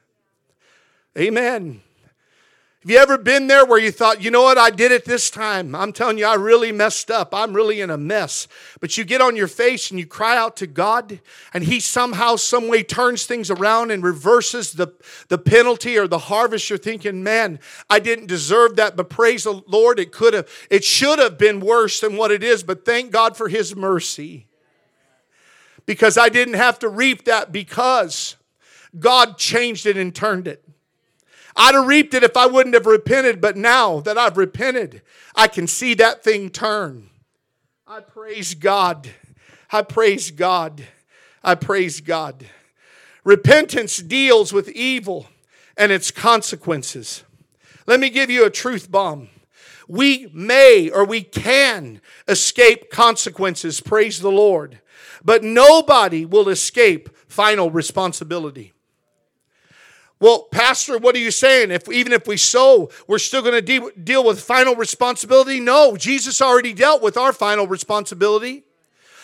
Amen. 1.17 1.81
Have 2.83 2.89
you 2.89 2.97
ever 2.97 3.19
been 3.19 3.45
there 3.45 3.63
where 3.63 3.77
you 3.77 3.91
thought, 3.91 4.23
you 4.23 4.31
know 4.31 4.41
what, 4.41 4.57
I 4.57 4.71
did 4.71 4.91
it 4.91 5.05
this 5.05 5.29
time? 5.29 5.75
I'm 5.75 5.93
telling 5.93 6.17
you, 6.17 6.25
I 6.25 6.33
really 6.33 6.71
messed 6.71 7.11
up. 7.11 7.31
I'm 7.31 7.53
really 7.53 7.79
in 7.79 7.91
a 7.91 7.97
mess. 7.97 8.47
But 8.79 8.97
you 8.97 9.03
get 9.03 9.21
on 9.21 9.35
your 9.35 9.47
face 9.47 9.91
and 9.91 9.99
you 9.99 10.07
cry 10.07 10.35
out 10.35 10.57
to 10.57 10.65
God, 10.65 11.19
and 11.53 11.63
He 11.63 11.79
somehow, 11.79 12.37
some 12.37 12.67
way 12.67 12.81
turns 12.81 13.27
things 13.27 13.51
around 13.51 13.91
and 13.91 14.01
reverses 14.01 14.71
the, 14.71 14.87
the 15.27 15.37
penalty 15.37 15.95
or 15.95 16.07
the 16.07 16.17
harvest. 16.17 16.71
You're 16.71 16.79
thinking, 16.79 17.21
man, 17.21 17.59
I 17.87 17.99
didn't 17.99 18.25
deserve 18.25 18.77
that, 18.77 18.95
but 18.95 19.11
praise 19.11 19.43
the 19.43 19.61
Lord, 19.67 19.99
it 19.99 20.11
could 20.11 20.33
have, 20.33 20.49
it 20.71 20.83
should 20.83 21.19
have 21.19 21.37
been 21.37 21.59
worse 21.59 21.99
than 21.99 22.17
what 22.17 22.31
it 22.31 22.41
is, 22.41 22.63
but 22.63 22.83
thank 22.83 23.11
God 23.11 23.37
for 23.37 23.47
His 23.47 23.75
mercy. 23.75 24.47
Because 25.85 26.17
I 26.17 26.29
didn't 26.29 26.55
have 26.55 26.79
to 26.79 26.89
reap 26.89 27.25
that 27.25 27.51
because 27.51 28.37
God 28.97 29.37
changed 29.37 29.85
it 29.85 29.97
and 29.97 30.15
turned 30.15 30.47
it. 30.47 30.65
I'd 31.55 31.75
have 31.75 31.87
reaped 31.87 32.13
it 32.13 32.23
if 32.23 32.37
I 32.37 32.45
wouldn't 32.45 32.75
have 32.75 32.85
repented, 32.85 33.41
but 33.41 33.57
now 33.57 33.99
that 34.01 34.17
I've 34.17 34.37
repented, 34.37 35.01
I 35.35 35.47
can 35.47 35.67
see 35.67 35.93
that 35.95 36.23
thing 36.23 36.49
turn. 36.49 37.09
I 37.85 37.99
praise 37.99 38.53
God. 38.55 39.09
I 39.71 39.81
praise 39.81 40.31
God. 40.31 40.83
I 41.43 41.55
praise 41.55 42.01
God. 42.01 42.45
Repentance 43.23 43.97
deals 43.97 44.53
with 44.53 44.69
evil 44.69 45.27
and 45.77 45.91
its 45.91 46.11
consequences. 46.11 47.23
Let 47.87 47.99
me 47.99 48.09
give 48.09 48.29
you 48.29 48.45
a 48.45 48.49
truth 48.49 48.91
bomb. 48.91 49.29
We 49.87 50.29
may 50.33 50.89
or 50.89 51.03
we 51.03 51.21
can 51.21 51.99
escape 52.27 52.89
consequences, 52.89 53.81
praise 53.81 54.21
the 54.21 54.31
Lord, 54.31 54.79
but 55.23 55.43
nobody 55.43 56.25
will 56.25 56.47
escape 56.47 57.09
final 57.27 57.69
responsibility. 57.69 58.73
Well, 60.21 60.43
Pastor, 60.51 60.99
what 60.99 61.15
are 61.15 61.19
you 61.19 61.31
saying? 61.31 61.71
If 61.71 61.89
even 61.89 62.13
if 62.13 62.27
we 62.27 62.37
sow, 62.37 62.91
we're 63.07 63.17
still 63.17 63.41
going 63.41 63.55
to 63.55 63.61
de- 63.61 63.91
deal 64.03 64.23
with 64.23 64.39
final 64.39 64.75
responsibility? 64.75 65.59
No, 65.59 65.97
Jesus 65.97 66.43
already 66.43 66.73
dealt 66.73 67.01
with 67.01 67.17
our 67.17 67.33
final 67.33 67.65
responsibility. 67.65 68.63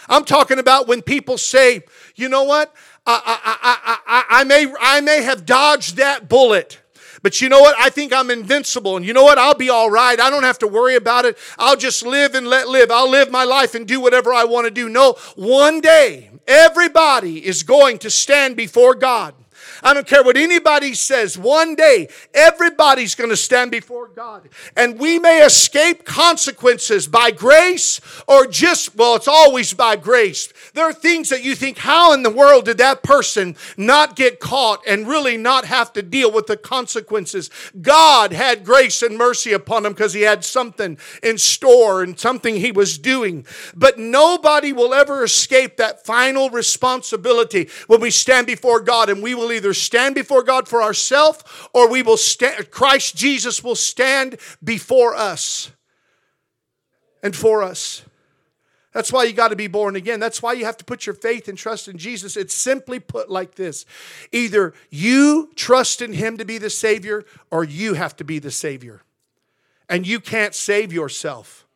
I'm 0.10 0.26
talking 0.26 0.58
about 0.58 0.88
when 0.88 1.04
people 1.04 1.38
say, 1.38 1.84
you 2.16 2.30
know 2.30 2.46
what? 2.46 2.76
I, 3.06 3.22
I, 3.46 4.00
I, 4.08 4.42
I, 4.42 4.44
may, 4.46 4.74
I 4.82 5.02
may 5.02 5.22
have 5.22 5.46
dodged 5.46 5.98
that 5.98 6.28
bullet. 6.28 6.80
But 7.22 7.42
you 7.42 7.50
know 7.50 7.60
what? 7.60 7.76
I 7.78 7.90
think 7.90 8.12
I'm 8.12 8.32
invincible. 8.32 8.98
And 8.98 9.06
you 9.06 9.14
know 9.14 9.24
what? 9.24 9.38
I'll 9.38 9.54
be 9.54 9.70
all 9.70 9.92
right. 9.92 10.20
I 10.20 10.32
don't 10.32 10.44
have 10.44 10.60
to 10.60 10.68
worry 10.68 10.96
about 10.96 11.26
it. 11.26 11.38
I'll 11.60 11.78
just 11.78 12.04
live 12.06 12.34
and 12.34 12.48
let 12.48 12.70
live. 12.70 12.90
I'll 12.90 13.10
live 13.10 13.30
my 13.30 13.44
life 13.44 13.76
and 13.76 13.88
do 13.88 14.02
whatever 14.02 14.34
I 14.34 14.46
want 14.46 14.66
to 14.66 14.72
do. 14.72 14.90
No, 14.90 15.14
one 15.36 15.80
day, 15.80 16.32
everybody 16.48 17.46
is 17.46 17.62
going 17.62 18.00
to 18.00 18.10
stand 18.10 18.56
before 18.56 18.96
God. 18.96 19.36
I 19.84 19.94
don't 19.94 20.08
care 20.08 20.24
what 20.24 20.38
anybody 20.38 20.94
says. 20.94 21.38
One 21.38 21.76
day, 21.76 22.10
everybody's 22.34 23.16
going 23.16 23.30
to 23.30 23.38
stand 23.38 23.72
before 23.72 24.08
God. 24.08 24.50
And 24.76 25.00
we 25.00 25.20
may 25.20 25.46
escape 25.46 26.06
consequences 26.06 27.08
by 27.08 27.32
grace 27.32 28.02
or 28.28 28.48
just, 28.48 28.96
well, 28.96 29.16
it's 29.16 29.28
always 29.28 29.74
by 29.74 29.96
grace. 29.96 30.52
There 30.74 30.86
are 30.86 30.94
things 30.94 31.30
that 31.30 31.44
you 31.44 31.56
think, 31.56 31.78
how 31.78 32.14
in 32.14 32.24
the 32.24 32.30
world 32.30 32.66
did 32.66 32.78
that 32.80 33.04
person 33.04 33.56
not 33.76 34.16
get 34.16 34.40
caught 34.40 34.82
and 34.88 35.08
really 35.08 35.38
not 35.38 35.66
have 35.66 35.94
to 35.94 36.02
deal 36.02 36.32
with 36.32 36.48
the 36.48 36.58
consequences? 36.58 37.50
God 37.82 38.32
had 38.34 38.64
grace 38.64 39.02
and 39.02 39.18
mercy 39.18 39.54
upon 39.54 39.86
him 39.86 39.94
because 39.94 40.14
he 40.14 40.22
had 40.22 40.44
something 40.44 40.98
in 41.24 41.38
store 41.38 42.04
and 42.04 42.20
something 42.20 42.56
he 42.56 42.72
was 42.72 42.98
doing. 42.98 43.46
But 43.76 43.98
nobody 43.98 44.74
will 44.74 44.94
ever 44.94 45.24
escape 45.24 45.78
that 45.78 46.06
final 46.06 46.50
responsibility 46.50 47.70
when 47.88 48.02
we 48.02 48.12
stand 48.12 48.48
before 48.48 48.80
God 48.80 49.10
and 49.10 49.22
we 49.22 49.36
will 49.36 49.52
either 49.52 49.67
stand 49.74 50.16
before 50.16 50.44
God 50.44 50.68
for 50.68 50.82
ourselves 50.82 51.44
or 51.74 51.90
we 51.90 52.02
will 52.02 52.18
stand, 52.18 52.72
Christ 52.72 53.16
Jesus 53.16 53.64
will 53.64 53.76
stand 53.76 54.38
before 54.64 55.16
us 55.16 55.72
and 57.24 57.36
for 57.36 57.64
us. 57.64 58.04
That's 58.94 59.14
why 59.14 59.26
you 59.26 59.34
got 59.34 59.50
to 59.50 59.56
be 59.56 59.68
born 59.68 59.96
again. 59.96 60.20
That's 60.20 60.42
why 60.42 60.54
you 60.54 60.66
have 60.66 60.78
to 60.78 60.84
put 60.84 61.06
your 61.06 61.14
faith 61.14 61.48
and 61.48 61.56
trust 61.56 61.88
in 61.88 62.00
Jesus. 62.00 62.36
It's 62.36 62.56
simply 62.56 63.00
put 63.00 63.30
like 63.30 63.54
this 63.54 63.86
either 64.32 64.74
you 64.90 65.52
trust 65.56 66.02
in 66.02 66.14
Him 66.14 66.38
to 66.38 66.46
be 66.46 66.58
the 66.58 66.72
Savior, 66.72 67.24
or 67.52 67.64
you 67.64 67.94
have 67.94 68.16
to 68.16 68.24
be 68.24 68.40
the 68.40 68.50
Savior. 68.50 69.04
And 69.88 70.08
you 70.08 70.20
can't 70.20 70.56
save 70.56 70.92
yourself. 70.92 71.68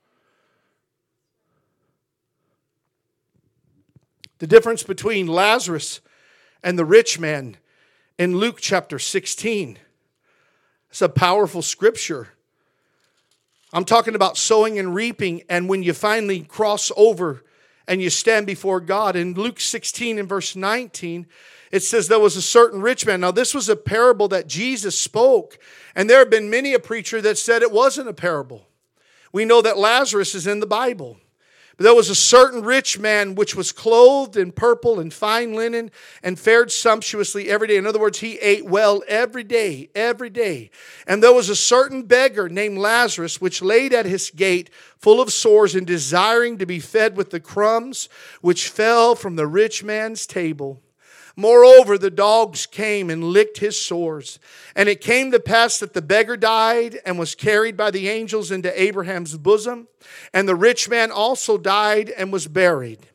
The 4.40 4.48
difference 4.48 4.82
between 4.82 5.28
Lazarus 5.28 6.02
and 6.64 6.80
the 6.80 6.86
rich 6.86 7.20
man 7.20 7.58
in 8.22 8.38
Luke 8.38 8.60
chapter 8.62 9.00
16. 9.00 9.80
It's 10.92 11.02
a 11.02 11.10
powerful 11.10 11.64
scripture. 11.64 12.28
I'm 13.74 13.84
talking 13.84 14.14
about 14.14 14.38
sowing 14.38 14.78
and 14.78 14.94
reaping, 14.94 15.42
and 15.50 15.68
when 15.68 15.82
you 15.82 15.94
finally 15.94 16.42
cross 16.42 16.92
over 16.96 17.44
and 17.88 18.00
you 18.00 18.12
stand 18.12 18.46
before 18.46 18.80
God. 18.80 19.16
In 19.16 19.34
Luke 19.34 19.60
16 19.60 20.20
and 20.20 20.30
verse 20.30 20.56
19, 20.56 21.26
it 21.72 21.80
says 21.80 22.10
there 22.10 22.20
was 22.20 22.36
a 22.36 22.44
certain 22.44 22.80
rich 22.80 23.08
man. 23.08 23.22
Now, 23.22 23.32
this 23.32 23.56
was 23.56 23.70
a 23.70 23.76
parable 23.76 24.28
that 24.28 24.46
Jesus 24.46 24.96
spoke, 24.96 25.58
and 25.96 26.08
there 26.08 26.20
have 26.20 26.30
been 26.30 26.48
many 26.48 26.76
a 26.76 26.80
preacher 26.80 27.24
that 27.24 27.40
said 27.40 27.64
it 27.64 27.72
wasn't 27.72 28.08
a 28.08 28.14
parable. 28.14 28.68
We 29.34 29.46
know 29.46 29.64
that 29.64 29.80
Lazarus 29.80 30.36
is 30.36 30.46
in 30.46 30.60
the 30.60 30.68
Bible. 30.68 31.18
There 31.82 31.96
was 31.96 32.10
a 32.10 32.16
certain 32.16 32.64
rich 32.64 33.00
man 33.00 33.36
which 33.36 33.56
was 33.56 33.72
clothed 33.72 34.38
in 34.38 34.52
purple 34.52 35.00
and 35.00 35.14
fine 35.14 35.54
linen 35.54 35.92
and 36.22 36.40
fared 36.40 36.72
sumptuously 36.72 37.50
every 37.50 37.68
day. 37.68 37.78
In 37.78 37.88
other 37.88 38.00
words, 38.00 38.20
he 38.20 38.38
ate 38.38 38.66
well 38.66 39.04
every 39.08 39.44
day, 39.44 39.90
every 39.96 40.30
day. 40.30 40.70
And 41.08 41.24
there 41.24 41.34
was 41.34 41.50
a 41.50 41.56
certain 41.56 42.04
beggar 42.04 42.50
named 42.50 42.78
Lazarus 42.78 43.42
which 43.42 43.62
laid 43.62 43.94
at 43.94 44.06
his 44.06 44.30
gate 44.30 44.70
full 44.98 45.20
of 45.20 45.34
sores 45.34 45.76
and 45.76 45.88
desiring 45.88 46.58
to 46.60 46.66
be 46.66 46.80
fed 46.80 47.18
with 47.18 47.32
the 47.32 47.40
crumbs 47.40 48.10
which 48.42 48.70
fell 48.70 49.16
from 49.16 49.36
the 49.36 49.48
rich 49.48 49.84
man's 49.84 50.28
table. 50.28 50.82
Moreover, 51.36 51.98
the 51.98 52.12
dogs 52.12 52.66
came 52.66 53.10
and 53.10 53.24
licked 53.24 53.60
his 53.60 53.80
sores. 53.80 54.40
And 54.76 54.90
it 54.90 55.02
came 55.02 55.32
to 55.32 55.40
pass 55.40 55.80
that 55.80 55.94
the 55.94 56.02
beggar 56.02 56.38
died 56.38 57.00
and 57.06 57.18
was 57.18 57.36
carried 57.36 57.78
by 57.78 57.92
the 57.92 58.10
angels 58.10 58.52
into 58.52 58.82
Abraham's 58.82 59.38
bosom. 59.38 59.88
And 60.34 60.48
the 60.48 60.56
rich 60.56 60.90
man 60.90 61.12
also 61.12 61.58
died 61.58 62.10
and 62.10 62.34
was 62.34 62.48
buried. 62.48 63.08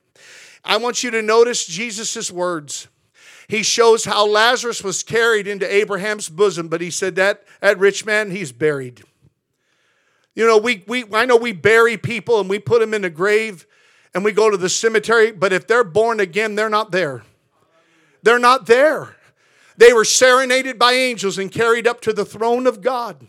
I 0.64 0.78
want 0.78 1.05
you 1.05 1.10
to 1.12 1.22
notice 1.22 1.66
Jesus' 1.66 2.30
words. 2.30 2.88
He 3.48 3.62
shows 3.62 4.05
how 4.05 4.26
Lazarus 4.26 4.82
was 4.82 5.02
carried 5.02 5.47
into 5.47 5.72
Abraham's 5.72 6.28
bosom, 6.28 6.68
but 6.68 6.80
he 6.80 6.90
said 6.90 7.14
that 7.16 7.44
that 7.60 7.78
rich 7.78 8.05
man, 8.05 8.30
he's 8.30 8.51
buried. 8.51 9.05
You 10.34 10.47
know, 10.47 10.59
we, 10.59 10.84
we 10.88 11.05
I 11.12 11.26
know 11.26 11.36
we 11.36 11.52
bury 11.52 11.97
people 11.97 12.40
and 12.40 12.51
we 12.51 12.59
put 12.59 12.80
them 12.80 12.93
in 12.93 13.05
a 13.05 13.10
grave 13.10 13.66
and 14.14 14.24
we 14.24 14.32
go 14.32 14.51
to 14.51 14.56
the 14.56 14.68
cemetery, 14.68 15.30
but 15.30 15.52
if 15.52 15.66
they're 15.66 15.84
born 15.84 16.18
again, 16.18 16.56
they're 16.56 16.68
not 16.68 16.90
there. 16.90 17.22
They're 18.27 18.40
not 18.40 18.66
there. 18.66 19.15
They 19.77 19.93
were 19.93 20.05
serenaded 20.05 20.81
by 20.81 20.94
angels 20.94 21.39
and 21.39 21.48
carried 21.48 21.86
up 21.86 22.01
to 22.01 22.12
the 22.12 22.24
throne 22.24 22.66
of 22.66 22.82
God. 22.82 23.24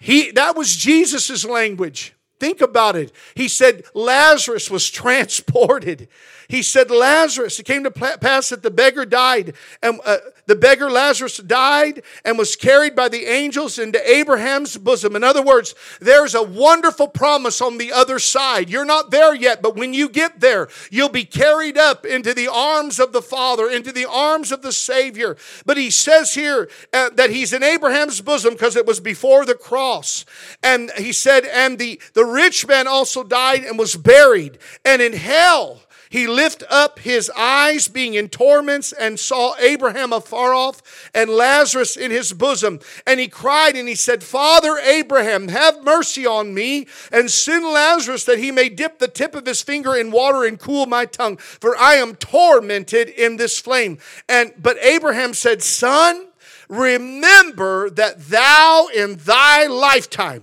He, 0.00 0.32
that 0.32 0.56
was 0.56 0.74
Jesus' 0.74 1.44
language. 1.44 2.12
Think 2.40 2.60
about 2.60 2.96
it. 2.96 3.12
He 3.36 3.46
said 3.46 3.84
Lazarus 3.94 4.68
was 4.68 4.90
transported. 4.90 6.08
He 6.52 6.62
said 6.62 6.90
Lazarus. 6.90 7.58
It 7.58 7.62
came 7.62 7.82
to 7.84 7.90
pass 7.90 8.50
that 8.50 8.62
the 8.62 8.70
beggar 8.70 9.06
died, 9.06 9.54
and 9.82 9.98
uh, 10.04 10.18
the 10.44 10.54
beggar 10.54 10.90
Lazarus 10.90 11.38
died 11.38 12.02
and 12.26 12.36
was 12.36 12.56
carried 12.56 12.94
by 12.94 13.08
the 13.08 13.24
angels 13.24 13.78
into 13.78 14.06
Abraham's 14.06 14.76
bosom. 14.76 15.16
In 15.16 15.24
other 15.24 15.40
words, 15.40 15.74
there's 15.98 16.34
a 16.34 16.42
wonderful 16.42 17.08
promise 17.08 17.62
on 17.62 17.78
the 17.78 17.90
other 17.90 18.18
side. 18.18 18.68
You're 18.68 18.84
not 18.84 19.10
there 19.10 19.34
yet, 19.34 19.62
but 19.62 19.76
when 19.76 19.94
you 19.94 20.10
get 20.10 20.40
there, 20.40 20.68
you'll 20.90 21.08
be 21.08 21.24
carried 21.24 21.78
up 21.78 22.04
into 22.04 22.34
the 22.34 22.48
arms 22.48 23.00
of 23.00 23.14
the 23.14 23.22
Father, 23.22 23.70
into 23.70 23.90
the 23.90 24.04
arms 24.04 24.52
of 24.52 24.60
the 24.60 24.72
Savior. 24.72 25.38
But 25.64 25.78
he 25.78 25.88
says 25.88 26.34
here 26.34 26.68
uh, 26.92 27.08
that 27.14 27.30
he's 27.30 27.54
in 27.54 27.62
Abraham's 27.62 28.20
bosom 28.20 28.52
because 28.52 28.76
it 28.76 28.84
was 28.84 29.00
before 29.00 29.46
the 29.46 29.54
cross. 29.54 30.26
And 30.62 30.90
he 30.98 31.14
said, 31.14 31.46
and 31.46 31.78
the, 31.78 31.98
the 32.12 32.26
rich 32.26 32.66
man 32.68 32.86
also 32.86 33.24
died 33.24 33.64
and 33.64 33.78
was 33.78 33.96
buried. 33.96 34.58
And 34.84 35.00
in 35.00 35.14
hell, 35.14 35.80
he 36.12 36.26
lifted 36.26 36.70
up 36.70 36.98
his 36.98 37.30
eyes, 37.34 37.88
being 37.88 38.12
in 38.12 38.28
torments, 38.28 38.92
and 38.92 39.18
saw 39.18 39.54
Abraham 39.58 40.12
afar 40.12 40.52
off 40.52 41.10
and 41.14 41.30
Lazarus 41.30 41.96
in 41.96 42.10
his 42.10 42.34
bosom. 42.34 42.80
And 43.06 43.18
he 43.18 43.28
cried 43.28 43.76
and 43.76 43.88
he 43.88 43.94
said, 43.94 44.22
Father 44.22 44.76
Abraham, 44.76 45.48
have 45.48 45.82
mercy 45.82 46.26
on 46.26 46.52
me, 46.52 46.86
and 47.10 47.30
send 47.30 47.64
Lazarus 47.64 48.24
that 48.26 48.38
he 48.38 48.50
may 48.50 48.68
dip 48.68 48.98
the 48.98 49.08
tip 49.08 49.34
of 49.34 49.46
his 49.46 49.62
finger 49.62 49.96
in 49.96 50.10
water 50.10 50.44
and 50.44 50.58
cool 50.58 50.84
my 50.84 51.06
tongue, 51.06 51.38
for 51.38 51.74
I 51.78 51.94
am 51.94 52.16
tormented 52.16 53.08
in 53.08 53.38
this 53.38 53.58
flame. 53.58 53.96
And 54.28 54.52
but 54.58 54.76
Abraham 54.82 55.32
said, 55.32 55.62
Son, 55.62 56.28
remember 56.68 57.88
that 57.88 58.28
thou 58.28 58.88
in 58.94 59.16
thy 59.16 59.66
lifetime 59.66 60.42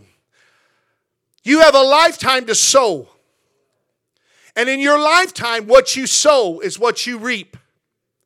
you 1.43 1.61
have 1.61 1.75
a 1.75 1.81
lifetime 1.81 2.45
to 2.45 2.55
sow. 2.55 3.09
And 4.59 4.67
in 4.67 4.81
your 4.81 4.99
lifetime, 4.99 5.67
what 5.67 5.95
you 5.95 6.05
sow 6.05 6.59
is 6.59 6.77
what 6.77 7.07
you 7.07 7.17
reap 7.17 7.55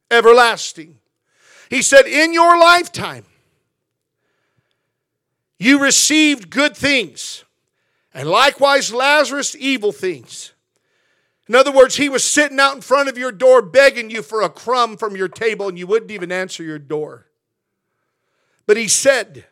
everlasting. 0.10 0.97
He 1.69 1.84
said, 1.84 2.07
In 2.07 2.34
your 2.34 2.57
lifetime, 2.57 3.26
you 5.60 5.80
received 5.80 6.49
good 6.49 6.76
things, 6.76 7.45
and 8.15 8.27
likewise 8.27 8.91
Lazarus, 8.91 9.55
evil 9.60 9.91
things. 9.91 10.53
In 11.47 11.53
other 11.53 11.72
words, 11.72 11.97
he 11.97 12.10
was 12.10 12.23
sitting 12.23 12.60
out 12.60 12.73
in 12.73 12.81
front 12.81 13.10
of 13.10 13.15
your 13.15 13.31
door 13.31 13.61
begging 13.61 14.10
you 14.10 14.23
for 14.23 14.41
a 14.41 14.49
crumb 14.49 14.97
from 14.97 15.15
your 15.15 15.27
table, 15.27 15.68
and 15.68 15.77
you 15.77 15.85
wouldn't 15.85 16.10
even 16.10 16.31
answer 16.31 16.64
your 16.64 16.80
door. 16.80 17.27
But 18.65 18.77
he 18.77 18.88
said, 18.88 19.45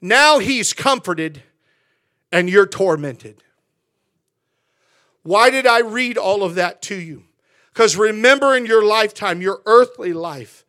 Now 0.00 0.40
he's 0.40 0.72
comforted 0.72 1.44
and 2.32 2.50
you're 2.50 2.66
tormented. 2.66 3.44
Why 5.22 5.50
did 5.50 5.66
I 5.66 5.80
read 5.80 6.16
all 6.16 6.42
of 6.42 6.54
that 6.54 6.82
to 6.82 6.94
you? 6.94 7.24
Because 7.72 7.96
remember 7.96 8.56
in 8.56 8.66
your 8.66 8.84
lifetime, 8.84 9.40
your 9.40 9.60
earthly 9.66 10.12
life 10.12 10.64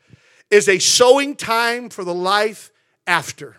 is 0.49 0.67
a 0.67 0.79
sowing 0.79 1.35
time 1.35 1.89
for 1.89 2.03
the 2.03 2.13
life 2.13 2.71
after. 3.07 3.57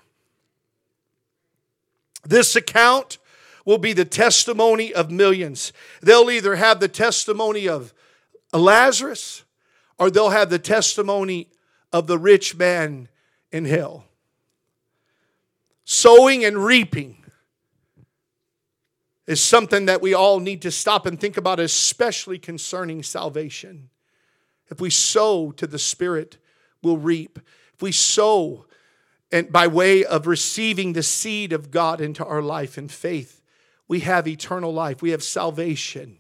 This 2.25 2.55
account 2.55 3.19
will 3.65 3.79
be 3.79 3.93
the 3.93 4.05
testimony 4.05 4.93
of 4.93 5.11
millions. 5.11 5.73
They'll 6.03 6.31
either 6.31 6.57
have 6.57 6.81
the 6.81 6.89
testimony 6.89 7.69
of 7.69 7.93
Lazarus 8.53 9.45
or 9.99 10.11
they'll 10.11 10.31
have 10.31 10.51
the 10.51 10.59
testimony 10.59 11.49
of 11.93 12.07
the 12.07 12.19
rich 12.19 12.57
man 12.57 13.09
in 13.51 13.65
hell. 13.65 14.05
Sowing 15.85 16.45
and 16.45 16.65
reaping 16.65 17.22
is 19.27 19.43
something 19.43 19.87
that 19.87 20.03
we 20.03 20.15
all 20.15 20.41
need 20.41 20.63
to 20.63 20.71
stop 20.71 21.07
and 21.07 21.21
think 21.21 21.37
about, 21.37 21.61
especially 21.61 22.39
concerning 22.39 23.03
salvation. 23.03 23.91
If 24.69 24.81
we 24.81 24.91
sow 24.91 25.53
to 25.53 25.67
the 25.67 25.79
Spirit, 25.79 26.39
we'll 26.83 26.97
reap. 26.97 27.39
If 27.75 27.83
we 27.83 27.93
sow 27.93 28.67
and 29.33 29.51
by 29.51 29.67
way 29.67 30.05
of 30.05 30.27
receiving 30.27 30.93
the 30.93 31.03
seed 31.03 31.53
of 31.53 31.71
God 31.71 32.01
into 32.01 32.25
our 32.25 32.43
life 32.43 32.77
in 32.77 32.89
faith, 32.89 33.41
we 33.89 34.01
have 34.01 34.29
eternal 34.29 34.73
life. 34.73 35.01
We 35.01 35.11
have 35.11 35.23
salvation, 35.23 36.19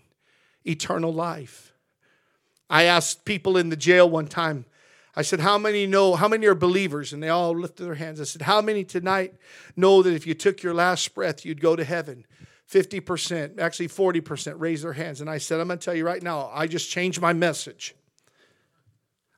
eternal 0.64 1.12
life. 1.12 1.74
I 2.70 2.84
asked 2.84 3.26
people 3.26 3.58
in 3.58 3.68
the 3.68 3.76
jail 3.76 4.08
one 4.08 4.28
time, 4.28 4.64
I 5.14 5.20
said, 5.20 5.40
How 5.40 5.58
many 5.58 5.86
know, 5.86 6.14
how 6.14 6.26
many 6.26 6.46
are 6.46 6.54
believers? 6.54 7.12
And 7.12 7.22
they 7.22 7.28
all 7.28 7.54
lifted 7.54 7.84
their 7.84 7.96
hands. 7.96 8.18
I 8.18 8.24
said, 8.24 8.42
How 8.42 8.62
many 8.62 8.82
tonight 8.82 9.34
know 9.76 10.02
that 10.02 10.14
if 10.14 10.26
you 10.26 10.32
took 10.32 10.62
your 10.62 10.72
last 10.72 11.14
breath, 11.14 11.44
you'd 11.44 11.60
go 11.60 11.76
to 11.76 11.84
heaven? 11.84 12.24
50%, 12.72 13.58
actually 13.58 13.88
40% 13.88 14.54
raised 14.58 14.82
their 14.82 14.94
hands. 14.94 15.20
And 15.20 15.28
I 15.28 15.38
said, 15.38 15.60
I'm 15.60 15.68
going 15.68 15.78
to 15.78 15.84
tell 15.84 15.94
you 15.94 16.06
right 16.06 16.22
now, 16.22 16.50
I 16.52 16.66
just 16.66 16.90
changed 16.90 17.20
my 17.20 17.34
message. 17.34 17.94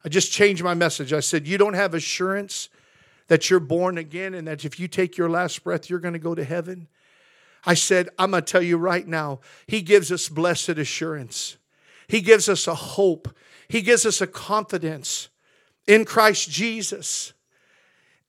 I 0.04 0.08
just 0.08 0.30
changed 0.30 0.62
my 0.62 0.74
message. 0.74 1.12
I 1.12 1.20
said, 1.20 1.48
You 1.48 1.58
don't 1.58 1.74
have 1.74 1.94
assurance 1.94 2.68
that 3.28 3.50
you're 3.50 3.60
born 3.60 3.98
again 3.98 4.34
and 4.34 4.46
that 4.46 4.64
if 4.64 4.78
you 4.78 4.86
take 4.86 5.16
your 5.16 5.28
last 5.28 5.64
breath, 5.64 5.90
you're 5.90 5.98
going 5.98 6.14
to 6.14 6.20
go 6.20 6.34
to 6.34 6.44
heaven. 6.44 6.86
I 7.66 7.74
said, 7.74 8.10
I'm 8.18 8.30
going 8.30 8.44
to 8.44 8.52
tell 8.52 8.62
you 8.62 8.76
right 8.76 9.06
now, 9.06 9.40
He 9.66 9.82
gives 9.82 10.12
us 10.12 10.28
blessed 10.28 10.70
assurance. 10.70 11.56
He 12.06 12.20
gives 12.20 12.48
us 12.48 12.68
a 12.68 12.74
hope. 12.74 13.34
He 13.66 13.80
gives 13.82 14.06
us 14.06 14.20
a 14.20 14.26
confidence 14.26 15.28
in 15.86 16.04
Christ 16.04 16.50
Jesus. 16.50 17.32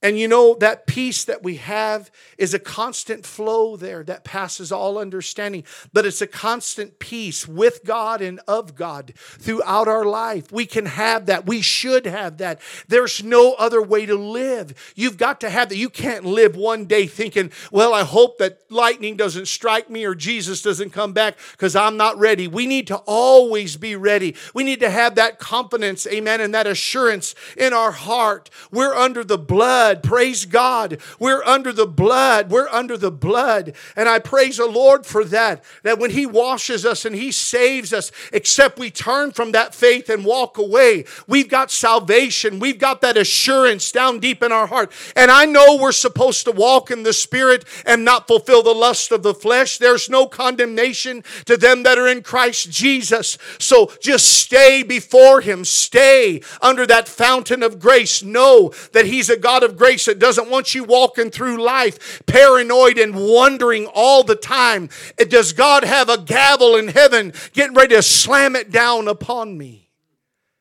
And 0.06 0.16
you 0.16 0.28
know, 0.28 0.54
that 0.60 0.86
peace 0.86 1.24
that 1.24 1.42
we 1.42 1.56
have 1.56 2.12
is 2.38 2.54
a 2.54 2.60
constant 2.60 3.26
flow 3.26 3.76
there 3.76 4.04
that 4.04 4.22
passes 4.22 4.70
all 4.70 4.98
understanding, 4.98 5.64
but 5.92 6.06
it's 6.06 6.22
a 6.22 6.28
constant 6.28 7.00
peace 7.00 7.48
with 7.48 7.82
God 7.84 8.22
and 8.22 8.38
of 8.46 8.76
God 8.76 9.14
throughout 9.16 9.88
our 9.88 10.04
life. 10.04 10.52
We 10.52 10.64
can 10.64 10.86
have 10.86 11.26
that. 11.26 11.44
We 11.44 11.60
should 11.60 12.06
have 12.06 12.38
that. 12.38 12.60
There's 12.86 13.24
no 13.24 13.54
other 13.54 13.82
way 13.82 14.06
to 14.06 14.14
live. 14.14 14.92
You've 14.94 15.16
got 15.16 15.40
to 15.40 15.50
have 15.50 15.70
that. 15.70 15.76
You 15.76 15.90
can't 15.90 16.24
live 16.24 16.54
one 16.54 16.84
day 16.84 17.08
thinking, 17.08 17.50
well, 17.72 17.92
I 17.92 18.04
hope 18.04 18.38
that 18.38 18.60
lightning 18.70 19.16
doesn't 19.16 19.48
strike 19.48 19.90
me 19.90 20.04
or 20.04 20.14
Jesus 20.14 20.62
doesn't 20.62 20.90
come 20.90 21.14
back 21.14 21.36
because 21.50 21.74
I'm 21.74 21.96
not 21.96 22.16
ready. 22.16 22.46
We 22.46 22.68
need 22.68 22.86
to 22.86 22.98
always 23.08 23.76
be 23.76 23.96
ready. 23.96 24.36
We 24.54 24.62
need 24.62 24.78
to 24.80 24.90
have 24.90 25.16
that 25.16 25.40
confidence, 25.40 26.06
amen, 26.06 26.40
and 26.40 26.54
that 26.54 26.68
assurance 26.68 27.34
in 27.56 27.72
our 27.72 27.90
heart. 27.90 28.50
We're 28.70 28.94
under 28.94 29.24
the 29.24 29.36
blood 29.36 29.95
blood. 29.96 30.16
Praise 30.16 30.44
God. 30.44 30.98
We're 31.18 31.44
under 31.44 31.72
the 31.72 31.86
blood. 31.86 32.50
We're 32.50 32.68
under 32.68 32.96
the 32.96 33.10
blood. 33.10 33.74
And 33.94 34.08
I 34.08 34.18
praise 34.18 34.56
the 34.56 34.66
Lord 34.66 35.06
for 35.06 35.24
that. 35.26 35.64
That 35.82 35.98
when 35.98 36.10
He 36.10 36.26
washes 36.26 36.84
us 36.84 37.04
and 37.04 37.14
He 37.14 37.32
saves 37.32 37.92
us, 37.92 38.12
except 38.32 38.78
we 38.78 38.90
turn 38.90 39.32
from 39.32 39.52
that 39.52 39.74
faith 39.74 40.08
and 40.08 40.24
walk 40.24 40.58
away, 40.58 41.04
we've 41.26 41.48
got 41.48 41.70
salvation. 41.70 42.58
We've 42.58 42.78
got 42.78 43.00
that 43.00 43.16
assurance 43.16 43.90
down 43.92 44.20
deep 44.20 44.42
in 44.42 44.52
our 44.52 44.66
heart. 44.66 44.92
And 45.14 45.30
I 45.30 45.44
know 45.44 45.78
we're 45.80 45.92
supposed 45.92 46.44
to 46.44 46.52
walk 46.52 46.90
in 46.90 47.02
the 47.02 47.12
Spirit 47.12 47.64
and 47.84 48.04
not 48.04 48.26
fulfill 48.26 48.62
the 48.62 48.74
lust 48.74 49.12
of 49.12 49.22
the 49.22 49.34
flesh. 49.34 49.78
There's 49.78 50.08
no 50.08 50.26
condemnation 50.26 51.24
to 51.46 51.56
them 51.56 51.82
that 51.84 51.98
are 51.98 52.08
in 52.08 52.22
Christ 52.22 52.70
Jesus. 52.70 53.38
So 53.58 53.92
just 54.00 54.26
stay 54.26 54.82
before 54.82 55.40
Him. 55.40 55.64
Stay 55.64 56.40
under 56.60 56.86
that 56.86 57.08
fountain 57.08 57.62
of 57.62 57.78
grace. 57.78 58.22
Know 58.22 58.72
that 58.92 59.06
He's 59.06 59.30
a 59.30 59.36
God 59.36 59.62
of 59.62 59.75
grace 59.76 60.06
that 60.06 60.18
doesn't 60.18 60.50
want 60.50 60.74
you 60.74 60.84
walking 60.84 61.30
through 61.30 61.62
life 61.62 62.22
paranoid 62.26 62.98
and 62.98 63.14
wondering 63.14 63.86
all 63.86 64.22
the 64.22 64.36
time. 64.36 64.88
Does 65.16 65.52
God 65.52 65.84
have 65.84 66.08
a 66.08 66.18
gavel 66.18 66.76
in 66.76 66.88
heaven 66.88 67.32
getting 67.52 67.74
ready 67.74 67.94
to 67.94 68.02
slam 68.02 68.56
it 68.56 68.70
down 68.70 69.08
upon 69.08 69.56
me? 69.56 69.88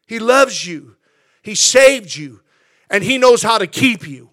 He 0.08 0.20
loves 0.20 0.66
you, 0.66 0.96
He 1.42 1.56
saved 1.56 2.16
you, 2.16 2.42
and 2.90 3.04
He 3.04 3.18
knows 3.18 3.44
how 3.44 3.58
to 3.58 3.68
keep 3.68 4.08
you. 4.08 4.30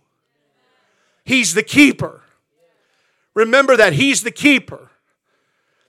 He's 1.24 1.54
the 1.54 1.62
keeper. 1.62 2.22
Remember 3.34 3.76
that 3.76 3.94
He's 3.94 4.22
the 4.22 4.30
keeper. 4.30 4.90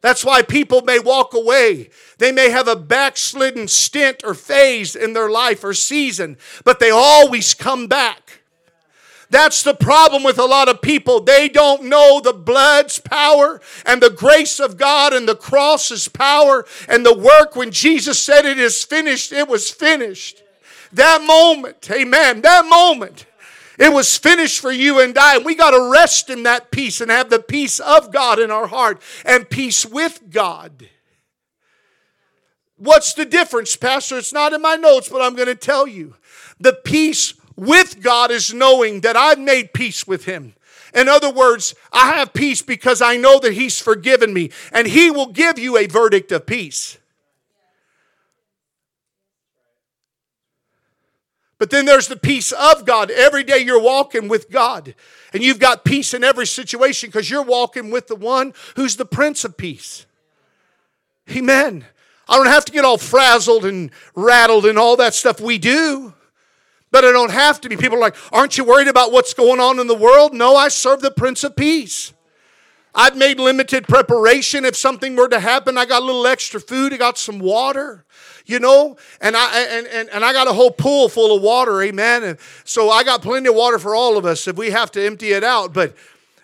That's 0.03 0.25
why 0.25 0.41
people 0.41 0.81
may 0.81 0.99
walk 0.99 1.33
away. 1.33 1.89
They 2.17 2.33
may 2.33 2.49
have 2.49 2.67
a 2.67 2.75
backslidden 2.75 3.69
stint 3.69 4.21
or 4.25 4.33
phase 4.33 4.97
in 4.97 5.13
their 5.13 5.29
life 5.29 5.63
or 5.63 5.73
season, 5.73 6.37
but 6.65 6.79
they 6.79 6.91
always 6.91 7.53
come 7.53 7.87
back. 7.87 8.42
That's 9.33 9.63
the 9.63 9.73
problem 9.73 10.21
with 10.21 10.37
a 10.37 10.45
lot 10.45 10.69
of 10.69 10.79
people. 10.79 11.19
They 11.19 11.49
don't 11.49 11.85
know 11.85 12.21
the 12.21 12.33
blood's 12.33 12.99
power 12.99 13.59
and 13.83 13.99
the 13.99 14.11
grace 14.11 14.59
of 14.59 14.77
God 14.77 15.11
and 15.11 15.27
the 15.27 15.35
cross's 15.35 16.07
power 16.07 16.67
and 16.87 17.03
the 17.03 17.17
work 17.17 17.55
when 17.55 17.71
Jesus 17.71 18.19
said 18.19 18.45
it 18.45 18.59
is 18.59 18.83
finished, 18.83 19.33
it 19.33 19.47
was 19.49 19.71
finished. 19.71 20.43
That 20.91 21.23
moment, 21.25 21.89
amen, 21.89 22.41
that 22.41 22.67
moment. 22.67 23.25
It 23.79 23.91
was 23.91 24.15
finished 24.19 24.59
for 24.59 24.71
you 24.71 24.99
and 24.99 25.17
I. 25.17 25.37
And 25.37 25.45
we 25.45 25.55
got 25.55 25.71
to 25.71 25.91
rest 25.91 26.29
in 26.29 26.43
that 26.43 26.69
peace 26.69 27.01
and 27.01 27.09
have 27.09 27.31
the 27.31 27.39
peace 27.39 27.79
of 27.79 28.13
God 28.13 28.37
in 28.37 28.51
our 28.51 28.67
heart 28.67 29.01
and 29.25 29.49
peace 29.49 29.83
with 29.83 30.29
God. 30.29 30.89
What's 32.77 33.15
the 33.15 33.25
difference, 33.25 33.75
Pastor? 33.75 34.19
It's 34.19 34.31
not 34.31 34.53
in 34.53 34.61
my 34.61 34.75
notes, 34.75 35.09
but 35.09 35.23
I'm 35.23 35.33
going 35.33 35.47
to 35.47 35.55
tell 35.55 35.87
you. 35.87 36.17
The 36.59 36.73
peace 36.73 37.33
with 37.55 38.01
God 38.01 38.31
is 38.31 38.53
knowing 38.53 39.01
that 39.01 39.15
I've 39.15 39.39
made 39.39 39.73
peace 39.73 40.07
with 40.07 40.25
Him. 40.25 40.55
In 40.93 41.09
other 41.09 41.31
words, 41.31 41.73
I 41.91 42.13
have 42.13 42.33
peace 42.33 42.61
because 42.61 43.01
I 43.01 43.17
know 43.17 43.39
that 43.39 43.53
He's 43.53 43.79
forgiven 43.79 44.33
me, 44.33 44.51
and 44.71 44.87
He 44.87 45.09
will 45.09 45.27
give 45.27 45.57
you 45.57 45.77
a 45.77 45.87
verdict 45.87 46.31
of 46.31 46.45
peace. 46.45 46.97
But 51.57 51.69
then 51.69 51.85
there's 51.85 52.09
the 52.09 52.17
peace 52.17 52.51
of 52.51 52.85
God. 52.85 53.09
Every 53.09 53.43
day 53.43 53.59
you're 53.59 53.81
walking 53.81 54.27
with 54.27 54.51
God, 54.51 54.95
and 55.31 55.41
you've 55.41 55.59
got 55.59 55.85
peace 55.85 56.13
in 56.13 56.23
every 56.23 56.45
situation 56.45 57.07
because 57.07 57.29
you're 57.29 57.41
walking 57.41 57.89
with 57.89 58.07
the 58.07 58.15
one 58.15 58.53
who's 58.75 58.97
the 58.97 59.05
Prince 59.05 59.45
of 59.45 59.55
Peace. 59.55 60.05
Amen. 61.31 61.85
I 62.27 62.35
don't 62.37 62.47
have 62.47 62.65
to 62.65 62.71
get 62.71 62.85
all 62.85 62.97
frazzled 62.97 63.65
and 63.65 63.91
rattled 64.15 64.65
and 64.65 64.77
all 64.77 64.97
that 64.97 65.13
stuff 65.13 65.39
we 65.39 65.57
do. 65.57 66.13
But 66.93 67.03
I 67.03 67.11
don't 67.11 67.31
have 67.31 67.59
to 67.61 67.69
be. 67.69 67.75
People 67.75 67.97
are 67.97 68.01
like, 68.01 68.15
aren't 68.31 68.55
you 68.55 68.63
worried 68.63 68.87
about 68.87 69.11
what's 69.11 69.33
going 69.33 69.59
on 69.59 69.79
in 69.79 69.87
the 69.87 69.95
world? 69.95 70.31
No, 70.31 70.55
I 70.55 70.67
serve 70.67 71.01
the 71.01 71.09
Prince 71.09 71.43
of 71.43 71.55
Peace. 71.55 72.13
I've 72.93 73.17
made 73.17 73.39
limited 73.39 73.87
preparation. 73.87 74.63
If 74.63 74.77
something 74.77 75.15
were 75.15 75.27
to 75.29 75.39
happen, 75.39 75.75
I 75.75 75.85
got 75.85 76.03
a 76.03 76.05
little 76.05 76.27
extra 76.27 76.59
food, 76.59 76.93
I 76.93 76.97
got 76.97 77.17
some 77.17 77.39
water, 77.39 78.05
you 78.45 78.59
know, 78.59 78.95
and 79.19 79.35
I 79.35 79.59
and, 79.59 79.87
and, 79.87 80.09
and 80.09 80.23
I 80.23 80.33
got 80.33 80.47
a 80.47 80.53
whole 80.53 80.69
pool 80.69 81.09
full 81.09 81.35
of 81.35 81.41
water, 81.41 81.81
amen. 81.81 82.23
And 82.23 82.37
so 82.63 82.91
I 82.91 83.03
got 83.03 83.23
plenty 83.23 83.49
of 83.49 83.55
water 83.55 83.79
for 83.79 83.95
all 83.95 84.15
of 84.15 84.27
us 84.27 84.47
if 84.47 84.55
we 84.55 84.69
have 84.69 84.91
to 84.91 85.03
empty 85.03 85.31
it 85.31 85.43
out, 85.43 85.73
but 85.73 85.95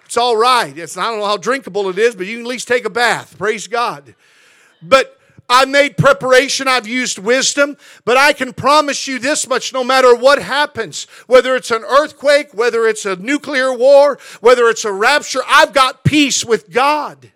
it's 0.05 0.17
all 0.17 0.35
right. 0.35 0.76
It's 0.76 0.97
I 0.97 1.11
don't 1.11 1.19
know 1.19 1.27
how 1.27 1.38
drinkable 1.38 1.88
it 1.89 1.99
is, 1.99 2.15
but 2.15 2.26
you 2.26 2.38
can 2.38 2.45
at 2.45 2.49
least 2.49 2.67
take 2.67 2.85
a 2.85 2.89
bath. 2.89 3.38
Praise 3.38 3.67
God. 3.67 4.15
But 4.81 5.19
I 5.49 5.65
made 5.65 5.97
preparation, 5.97 6.67
I've 6.67 6.88
used 6.88 7.17
wisdom, 7.17 7.76
but 8.05 8.17
I 8.17 8.34
can 8.34 8.53
promise 8.53 9.07
you 9.07 9.17
this 9.17 9.47
much 9.47 9.73
no 9.73 9.84
matter 9.84 10.15
what 10.15 10.39
happens, 10.41 11.07
whether 11.26 11.55
it's 11.55 11.71
an 11.71 11.84
earthquake, 11.84 12.53
whether 12.53 12.85
it's 12.85 13.05
a 13.05 13.15
nuclear 13.15 13.73
war, 13.73 14.19
whether 14.41 14.69
it's 14.69 14.85
a 14.85 14.93
rapture, 14.93 15.41
I've 15.47 15.73
got 15.73 16.03
peace 16.03 16.45
with 16.45 16.69
God. 16.71 17.31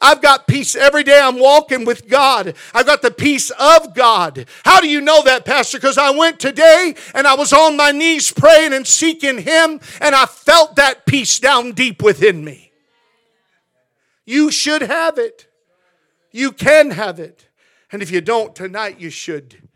I've 0.00 0.20
got 0.20 0.46
peace 0.46 0.76
every 0.76 1.02
day 1.02 1.18
I'm 1.18 1.38
walking 1.38 1.86
with 1.86 2.08
God. 2.08 2.54
I've 2.74 2.84
got 2.84 3.00
the 3.00 3.10
peace 3.10 3.50
of 3.58 3.94
God. 3.94 4.46
How 4.62 4.80
do 4.80 4.88
you 4.88 5.00
know 5.00 5.22
that, 5.22 5.46
Pastor? 5.46 5.78
Because 5.78 5.96
I 5.96 6.10
went 6.10 6.38
today 6.38 6.94
and 7.14 7.26
I 7.26 7.34
was 7.34 7.54
on 7.54 7.78
my 7.78 7.90
knees 7.90 8.30
praying 8.30 8.74
and 8.74 8.86
seeking 8.86 9.38
Him, 9.38 9.80
and 10.02 10.14
I 10.14 10.26
felt 10.26 10.76
that 10.76 11.06
peace 11.06 11.38
down 11.38 11.72
deep 11.72 12.02
within 12.02 12.44
me. 12.44 12.72
You 14.26 14.50
should 14.50 14.82
have 14.82 15.16
it. 15.16 15.46
You 16.30 16.52
can 16.52 16.90
have 16.90 17.18
it. 17.18 17.43
And 17.94 18.02
if 18.02 18.10
you 18.10 18.20
don't, 18.20 18.56
tonight 18.56 18.98
you 18.98 19.08
should. 19.08 19.68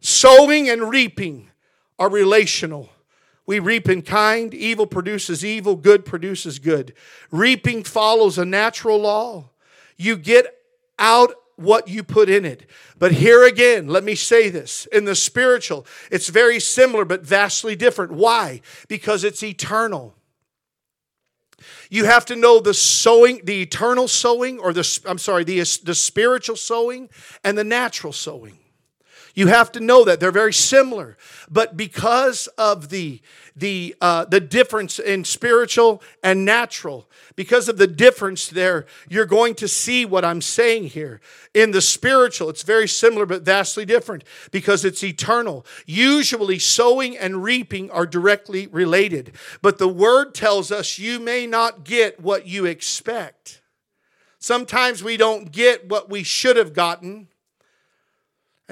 Sowing 0.00 0.68
and 0.68 0.90
reaping 0.90 1.50
are 1.96 2.10
relational. 2.10 2.90
We 3.46 3.60
reap 3.60 3.88
in 3.88 4.02
kind, 4.02 4.52
evil 4.52 4.88
produces 4.88 5.44
evil, 5.44 5.76
good 5.76 6.04
produces 6.04 6.58
good. 6.58 6.94
Reaping 7.30 7.84
follows 7.84 8.38
a 8.38 8.44
natural 8.44 8.98
law. 8.98 9.50
You 9.96 10.16
get 10.16 10.46
out 10.98 11.32
what 11.54 11.86
you 11.86 12.02
put 12.02 12.28
in 12.28 12.44
it. 12.44 12.68
But 12.98 13.12
here 13.12 13.44
again, 13.44 13.86
let 13.86 14.02
me 14.02 14.16
say 14.16 14.48
this 14.48 14.86
in 14.86 15.04
the 15.04 15.14
spiritual, 15.14 15.86
it's 16.10 16.28
very 16.28 16.58
similar 16.58 17.04
but 17.04 17.22
vastly 17.22 17.76
different. 17.76 18.10
Why? 18.10 18.62
Because 18.88 19.22
it's 19.22 19.44
eternal. 19.44 20.16
You 21.92 22.06
have 22.06 22.24
to 22.26 22.36
know 22.36 22.58
the 22.58 22.72
sowing, 22.72 23.44
the 23.44 23.60
eternal 23.60 24.08
sowing, 24.08 24.58
or 24.58 24.72
the, 24.72 25.00
I'm 25.04 25.18
sorry, 25.18 25.44
the, 25.44 25.58
the 25.58 25.94
spiritual 25.94 26.56
sowing 26.56 27.10
and 27.44 27.58
the 27.58 27.64
natural 27.64 28.14
sowing. 28.14 28.58
You 29.34 29.46
have 29.46 29.72
to 29.72 29.80
know 29.80 30.04
that 30.04 30.20
they're 30.20 30.30
very 30.30 30.52
similar, 30.52 31.16
but 31.50 31.76
because 31.76 32.48
of 32.58 32.90
the 32.90 33.20
the 33.54 33.94
uh, 34.00 34.24
the 34.24 34.40
difference 34.40 34.98
in 34.98 35.24
spiritual 35.24 36.02
and 36.22 36.44
natural, 36.44 37.08
because 37.36 37.68
of 37.68 37.78
the 37.78 37.86
difference 37.86 38.48
there, 38.48 38.86
you're 39.08 39.26
going 39.26 39.54
to 39.56 39.68
see 39.68 40.04
what 40.04 40.24
I'm 40.24 40.40
saying 40.40 40.84
here. 40.84 41.20
In 41.54 41.70
the 41.70 41.80
spiritual, 41.80 42.50
it's 42.50 42.62
very 42.62 42.88
similar 42.88 43.26
but 43.26 43.42
vastly 43.42 43.84
different 43.84 44.24
because 44.50 44.84
it's 44.84 45.04
eternal. 45.04 45.66
Usually, 45.86 46.58
sowing 46.58 47.16
and 47.16 47.42
reaping 47.42 47.90
are 47.90 48.06
directly 48.06 48.66
related, 48.66 49.32
but 49.60 49.78
the 49.78 49.88
word 49.88 50.34
tells 50.34 50.70
us 50.70 50.98
you 50.98 51.20
may 51.20 51.46
not 51.46 51.84
get 51.84 52.20
what 52.20 52.46
you 52.46 52.66
expect. 52.66 53.62
Sometimes 54.38 55.04
we 55.04 55.16
don't 55.16 55.52
get 55.52 55.88
what 55.88 56.10
we 56.10 56.22
should 56.22 56.56
have 56.56 56.72
gotten 56.72 57.28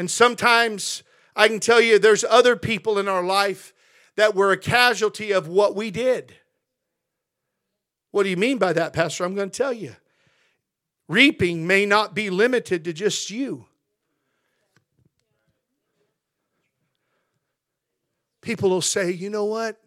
and 0.00 0.10
sometimes 0.10 1.02
I 1.36 1.46
can 1.46 1.60
tell 1.60 1.78
you 1.78 1.98
there's 1.98 2.24
other 2.24 2.56
people 2.56 2.98
in 2.98 3.06
our 3.06 3.22
life 3.22 3.74
that 4.16 4.34
were 4.34 4.50
a 4.50 4.56
casualty 4.56 5.30
of 5.30 5.46
what 5.46 5.76
we 5.76 5.90
did. 5.90 6.32
What 8.10 8.22
do 8.22 8.30
you 8.30 8.36
mean 8.38 8.56
by 8.56 8.72
that, 8.72 8.94
Pastor? 8.94 9.24
I'm 9.24 9.34
going 9.34 9.50
to 9.50 9.56
tell 9.58 9.74
you. 9.74 9.94
Reaping 11.06 11.66
may 11.66 11.84
not 11.84 12.14
be 12.14 12.30
limited 12.30 12.82
to 12.86 12.94
just 12.94 13.30
you. 13.30 13.66
People 18.40 18.70
will 18.70 18.80
say, 18.80 19.10
you 19.10 19.28
know 19.28 19.44
what? 19.44 19.78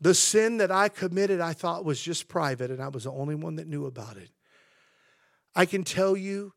The 0.00 0.14
sin 0.14 0.56
that 0.56 0.72
I 0.72 0.88
committed, 0.88 1.40
I 1.40 1.52
thought 1.52 1.84
was 1.84 2.02
just 2.02 2.26
private, 2.26 2.72
and 2.72 2.82
I 2.82 2.88
was 2.88 3.04
the 3.04 3.12
only 3.12 3.36
one 3.36 3.54
that 3.54 3.68
knew 3.68 3.86
about 3.86 4.16
it. 4.16 4.30
I 5.54 5.64
can 5.64 5.84
tell 5.84 6.16
you, 6.16 6.54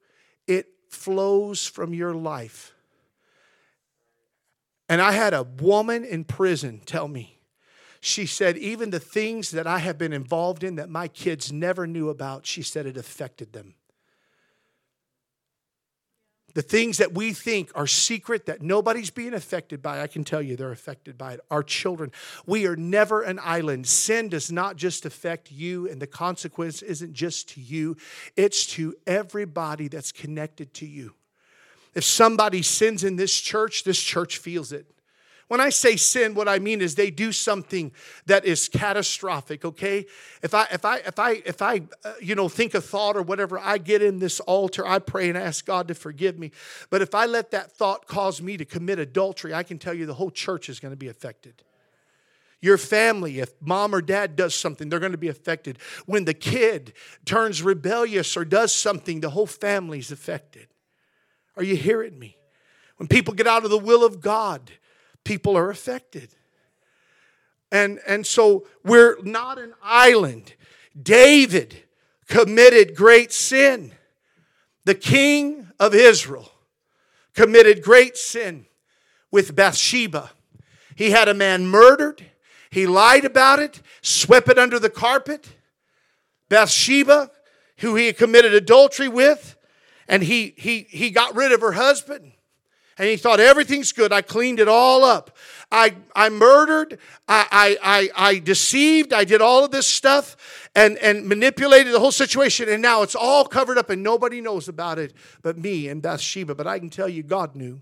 it 0.48 0.66
flows 0.90 1.66
from 1.66 1.94
your 1.94 2.14
life. 2.14 2.74
And 4.90 5.02
I 5.02 5.12
had 5.12 5.34
a 5.34 5.44
woman 5.44 6.04
in 6.04 6.24
prison 6.24 6.82
tell 6.86 7.08
me, 7.08 7.40
she 8.02 8.26
said, 8.26 8.58
even 8.58 8.90
the 8.90 9.00
things 9.00 9.52
that 9.52 9.68
I 9.68 9.80
have 9.80 9.98
been 9.98 10.14
involved 10.14 10.64
in 10.64 10.76
that 10.76 10.90
my 10.90 11.08
kids 11.08 11.52
never 11.52 11.86
knew 11.86 12.10
about, 12.10 12.46
she 12.46 12.64
said 12.64 12.86
it 12.86 12.98
affected 12.98 13.54
them. 13.54 13.76
The 16.54 16.62
things 16.62 16.98
that 16.98 17.14
we 17.14 17.34
think 17.34 17.72
are 17.76 17.88
secret 17.88 18.48
that 18.48 18.62
nobody's 18.62 19.12
being 19.12 19.34
affected 19.34 19.82
by, 19.82 20.02
I 20.02 20.08
can 20.08 20.24
tell 20.24 20.42
you 20.42 20.56
they're 20.56 20.72
affected 20.72 21.18
by 21.18 21.34
it. 21.34 21.40
Our 21.52 21.64
children. 21.64 22.12
We 22.46 22.66
are 22.66 22.76
never 22.76 23.22
an 23.22 23.40
island. 23.44 23.88
Sin 23.88 24.30
does 24.30 24.52
not 24.52 24.76
just 24.76 25.06
affect 25.06 25.52
you, 25.52 25.88
and 25.88 26.02
the 26.02 26.08
consequence 26.08 26.82
isn't 26.82 27.14
just 27.14 27.50
to 27.50 27.62
you, 27.62 27.98
it's 28.36 28.66
to 28.68 28.96
everybody 29.06 29.88
that's 29.88 30.12
connected 30.12 30.74
to 30.76 30.86
you. 30.86 31.14
If 31.94 32.04
somebody 32.04 32.62
sins 32.62 33.04
in 33.04 33.16
this 33.16 33.40
church, 33.40 33.84
this 33.84 34.00
church 34.00 34.38
feels 34.38 34.72
it. 34.72 34.86
When 35.50 35.60
I 35.60 35.70
say 35.70 35.96
sin, 35.96 36.36
what 36.36 36.48
I 36.48 36.60
mean 36.60 36.80
is 36.80 36.94
they 36.94 37.10
do 37.10 37.32
something 37.32 37.92
that 38.28 38.46
is 38.46 38.70
catastrophic, 38.70 39.66
okay? 39.66 40.06
If 40.44 40.54
I 40.54 40.68
if 40.72 40.86
I 40.86 40.98
if 41.00 41.18
I 41.18 41.32
if 41.44 41.62
I 41.64 41.82
uh, 42.06 42.14
you 42.22 42.36
know 42.36 42.48
think 42.48 42.76
a 42.76 42.82
thought 42.82 43.18
or 43.18 43.24
whatever, 43.24 43.58
I 43.58 43.80
get 43.80 44.04
in 44.04 44.20
this 44.20 44.40
altar, 44.42 44.86
I 44.86 45.00
pray 45.00 45.28
and 45.28 45.36
ask 45.36 45.66
God 45.66 45.88
to 45.88 45.96
forgive 45.96 46.38
me. 46.38 46.52
But 46.92 47.02
if 47.02 47.16
I 47.16 47.26
let 47.26 47.50
that 47.50 47.72
thought 47.72 48.06
cause 48.06 48.44
me 48.44 48.58
to 48.58 48.66
commit 48.66 49.00
adultery, 49.00 49.52
I 49.52 49.64
can 49.64 49.80
tell 49.80 49.94
you 49.94 50.06
the 50.06 50.14
whole 50.14 50.30
church 50.30 50.70
is 50.70 50.80
going 50.80 50.94
to 50.94 50.98
be 50.98 51.08
affected. 51.08 51.64
Your 52.62 52.78
family, 52.78 53.40
if 53.40 53.52
mom 53.60 53.96
or 53.96 54.04
dad 54.04 54.36
does 54.36 54.54
something, 54.54 54.88
they're 54.88 55.00
going 55.00 55.14
to 55.14 55.18
be 55.18 55.30
affected. 55.30 55.80
When 56.06 56.26
the 56.26 56.36
kid 56.36 56.94
turns 57.26 57.64
rebellious 57.64 58.38
or 58.38 58.46
does 58.46 58.72
something, 58.72 59.22
the 59.22 59.32
whole 59.32 59.48
family's 59.48 60.12
affected. 60.12 60.68
Are 61.58 61.64
you 61.64 61.76
hearing 61.76 62.20
me? 62.20 62.38
When 62.98 63.08
people 63.08 63.34
get 63.34 63.48
out 63.48 63.64
of 63.64 63.72
the 63.72 63.80
will 63.80 64.06
of 64.06 64.22
God, 64.22 64.72
people 65.24 65.58
are 65.58 65.70
affected. 65.70 66.30
And, 67.72 68.00
and 68.08 68.26
so 68.26 68.68
we're 68.84 69.18
not 69.24 69.60
an 69.60 69.74
island. 69.82 70.54
David 71.00 71.84
committed 72.28 72.96
great 72.96 73.32
sin. 73.32 73.92
The 74.86 74.96
king 74.96 75.72
of 75.80 75.94
Israel 75.94 76.52
committed 77.34 77.84
great 77.84 78.18
sin 78.18 78.66
with 79.32 79.56
Bathsheba. 79.56 80.32
He 80.96 81.12
had 81.12 81.28
a 81.28 81.34
man 81.34 81.68
murdered. 81.68 82.26
He 82.72 82.88
lied 82.88 83.26
about 83.26 83.60
it, 83.60 83.82
swept 84.02 84.50
it 84.50 84.58
under 84.58 84.80
the 84.80 84.90
carpet. 84.90 85.48
Bathsheba, 86.50 87.32
who 87.78 87.96
he 87.96 88.08
had 88.08 88.18
committed 88.18 88.54
adultery 88.54 89.08
with, 89.08 89.56
and 90.08 90.24
he, 90.24 90.54
he, 90.58 90.88
he 90.90 91.12
got 91.12 91.36
rid 91.36 91.52
of 91.52 91.62
her 91.62 91.74
husband 91.74 92.34
and 93.00 93.08
he 93.08 93.16
thought 93.16 93.40
everything's 93.40 93.94
good. 93.94 94.12
I 94.12 94.22
cleaned 94.22 94.60
it 94.60 94.68
all 94.68 95.06
up. 95.06 95.36
I, 95.72 95.96
I 96.14 96.28
murdered, 96.30 97.00
I, 97.30 97.48
I, 97.50 98.10
I, 98.16 98.32
I 98.32 98.40
deceived, 98.40 99.14
I 99.14 99.24
did 99.24 99.42
all 99.42 99.64
of 99.64 99.72
this 99.72 99.88
stuff 99.88 100.70
and, 100.76 100.98
and 100.98 101.26
manipulated 101.26 101.94
the 101.94 102.00
whole 102.00 102.12
situation, 102.12 102.68
and 102.68 102.82
now 102.82 103.02
it's 103.02 103.16
all 103.16 103.46
covered 103.46 103.78
up 103.78 103.90
and 103.90 104.04
nobody 104.04 104.42
knows 104.42 104.68
about 104.68 105.00
it 105.00 105.14
but 105.42 105.58
me 105.58 105.88
and 105.88 106.02
Bathsheba. 106.02 106.54
But 106.54 106.68
I 106.68 106.78
can 106.78 106.90
tell 106.90 107.08
you, 107.08 107.24
God 107.24 107.56
knew. 107.56 107.82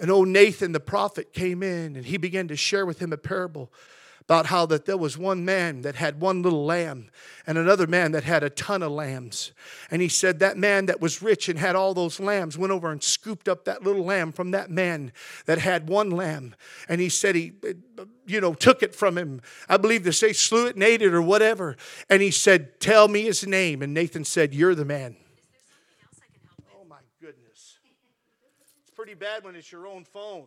And 0.00 0.10
old 0.10 0.28
Nathan 0.28 0.72
the 0.72 0.80
prophet 0.80 1.32
came 1.34 1.62
in 1.62 1.94
and 1.94 2.06
he 2.06 2.16
began 2.16 2.48
to 2.48 2.56
share 2.56 2.86
with 2.86 3.00
him 3.00 3.12
a 3.12 3.18
parable 3.18 3.70
about 4.24 4.46
how 4.46 4.64
that 4.66 4.84
there 4.84 4.96
was 4.96 5.18
one 5.18 5.44
man 5.44 5.82
that 5.82 5.96
had 5.96 6.20
one 6.20 6.42
little 6.42 6.64
lamb 6.64 7.10
and 7.44 7.58
another 7.58 7.88
man 7.88 8.12
that 8.12 8.22
had 8.22 8.44
a 8.44 8.50
ton 8.50 8.82
of 8.82 8.92
lambs. 8.92 9.52
And 9.90 10.00
he 10.00 10.08
said 10.08 10.38
that 10.38 10.56
man 10.56 10.86
that 10.86 11.00
was 11.00 11.20
rich 11.20 11.48
and 11.48 11.58
had 11.58 11.74
all 11.74 11.92
those 11.92 12.20
lambs 12.20 12.56
went 12.56 12.72
over 12.72 12.90
and 12.92 13.02
scooped 13.02 13.48
up 13.48 13.64
that 13.64 13.82
little 13.82 14.04
lamb 14.04 14.30
from 14.30 14.52
that 14.52 14.70
man 14.70 15.12
that 15.46 15.58
had 15.58 15.88
one 15.88 16.10
lamb. 16.10 16.54
And 16.88 17.00
he 17.00 17.08
said 17.08 17.34
he, 17.34 17.52
you 18.26 18.40
know, 18.40 18.54
took 18.54 18.82
it 18.82 18.94
from 18.94 19.18
him. 19.18 19.40
I 19.68 19.76
believe 19.76 20.04
they 20.04 20.12
say 20.12 20.32
slew 20.32 20.66
it 20.66 20.76
and 20.76 20.84
ate 20.84 21.02
it 21.02 21.12
or 21.12 21.22
whatever. 21.22 21.76
And 22.08 22.22
he 22.22 22.30
said, 22.30 22.80
Tell 22.80 23.08
me 23.08 23.22
his 23.22 23.44
name. 23.44 23.82
And 23.82 23.92
Nathan 23.92 24.24
said, 24.24 24.54
You're 24.54 24.76
the 24.76 24.84
man. 24.84 25.16
Oh 26.76 26.84
my 26.88 27.00
goodness. 27.20 27.78
It's 28.82 28.90
pretty 28.94 29.14
bad 29.14 29.42
when 29.44 29.56
it's 29.56 29.72
your 29.72 29.88
own 29.88 30.04
phone. 30.04 30.46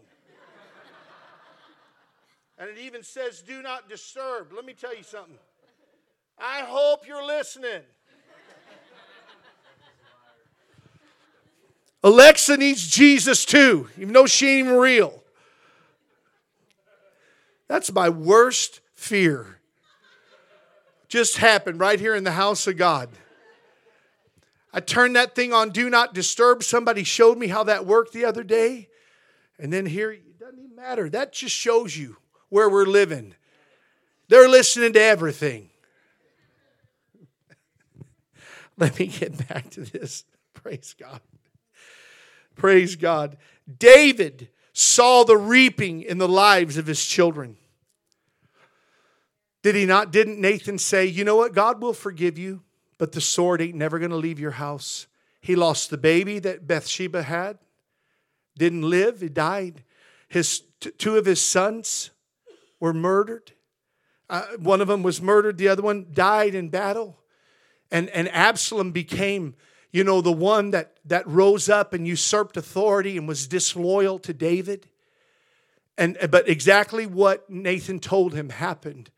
And 2.57 2.69
it 2.69 2.77
even 2.77 3.03
says, 3.03 3.41
do 3.41 3.61
not 3.61 3.89
disturb. 3.89 4.53
Let 4.53 4.65
me 4.65 4.73
tell 4.73 4.95
you 4.95 5.03
something. 5.03 5.37
I 6.37 6.61
hope 6.61 7.07
you're 7.07 7.25
listening. 7.25 7.81
Alexa 12.03 12.57
needs 12.57 12.87
Jesus 12.87 13.45
too, 13.45 13.89
even 13.97 14.13
though 14.13 14.27
she 14.27 14.47
ain't 14.47 14.67
even 14.67 14.79
real. 14.79 15.23
That's 17.67 17.91
my 17.91 18.09
worst 18.09 18.79
fear. 18.93 19.59
Just 21.07 21.37
happened 21.37 21.79
right 21.79 21.99
here 21.99 22.15
in 22.15 22.23
the 22.23 22.31
house 22.31 22.67
of 22.67 22.77
God. 22.77 23.09
I 24.71 24.81
turned 24.81 25.15
that 25.15 25.35
thing 25.35 25.51
on 25.51 25.71
do 25.71 25.89
not 25.89 26.13
disturb. 26.13 26.61
Somebody 26.61 27.03
showed 27.03 27.37
me 27.37 27.47
how 27.47 27.63
that 27.63 27.85
worked 27.85 28.13
the 28.13 28.25
other 28.25 28.43
day. 28.43 28.89
And 29.57 29.71
then 29.71 29.85
here, 29.85 30.11
it 30.11 30.37
doesn't 30.37 30.59
even 30.59 30.75
matter. 30.75 31.09
That 31.09 31.33
just 31.33 31.55
shows 31.55 31.97
you 31.97 32.17
where 32.49 32.69
we're 32.69 32.85
living. 32.85 33.35
They're 34.27 34.49
listening 34.49 34.93
to 34.93 35.01
everything. 35.01 35.69
Let 38.77 38.97
me 38.99 39.07
get 39.07 39.47
back 39.47 39.69
to 39.71 39.81
this. 39.81 40.23
Praise 40.53 40.95
God. 40.99 41.21
Praise 42.55 42.95
God. 42.95 43.37
David 43.77 44.49
saw 44.73 45.23
the 45.23 45.37
reaping 45.37 46.01
in 46.01 46.17
the 46.17 46.27
lives 46.27 46.77
of 46.77 46.87
his 46.87 47.05
children. 47.05 47.57
Did 49.63 49.75
he 49.75 49.85
not? 49.85 50.11
Didn't 50.11 50.39
Nathan 50.39 50.77
say, 50.77 51.05
You 51.05 51.23
know 51.23 51.35
what? 51.35 51.53
God 51.53 51.81
will 51.81 51.93
forgive 51.93 52.37
you, 52.37 52.61
but 52.97 53.11
the 53.11 53.21
sword 53.21 53.61
ain't 53.61 53.75
never 53.75 53.99
going 53.99 54.11
to 54.11 54.17
leave 54.17 54.39
your 54.39 54.51
house. 54.51 55.07
He 55.41 55.55
lost 55.55 55.89
the 55.89 55.97
baby 55.97 56.39
that 56.39 56.67
Bathsheba 56.67 57.23
had, 57.23 57.57
didn't 58.57 58.83
live, 58.83 59.21
he 59.21 59.29
died. 59.29 59.83
His, 60.27 60.63
two 60.97 61.17
of 61.17 61.25
his 61.25 61.41
sons 61.41 62.11
were 62.79 62.93
murdered. 62.93 63.53
Uh, 64.29 64.43
one 64.57 64.81
of 64.81 64.87
them 64.87 65.03
was 65.03 65.21
murdered, 65.21 65.57
the 65.57 65.67
other 65.67 65.83
one 65.83 66.07
died 66.11 66.55
in 66.55 66.69
battle. 66.69 67.19
And, 67.91 68.09
and 68.09 68.27
Absalom 68.29 68.91
became, 68.91 69.55
you 69.91 70.03
know, 70.03 70.21
the 70.21 70.31
one 70.31 70.71
that, 70.71 70.97
that 71.05 71.27
rose 71.27 71.69
up 71.69 71.93
and 71.93 72.07
usurped 72.07 72.57
authority 72.57 73.17
and 73.17 73.27
was 73.27 73.47
disloyal 73.47 74.17
to 74.19 74.33
David. 74.33 74.87
And, 75.97 76.17
but 76.29 76.49
exactly 76.49 77.05
what 77.05 77.49
Nathan 77.49 77.99
told 77.99 78.33
him 78.33 78.49
happened. 78.49 79.11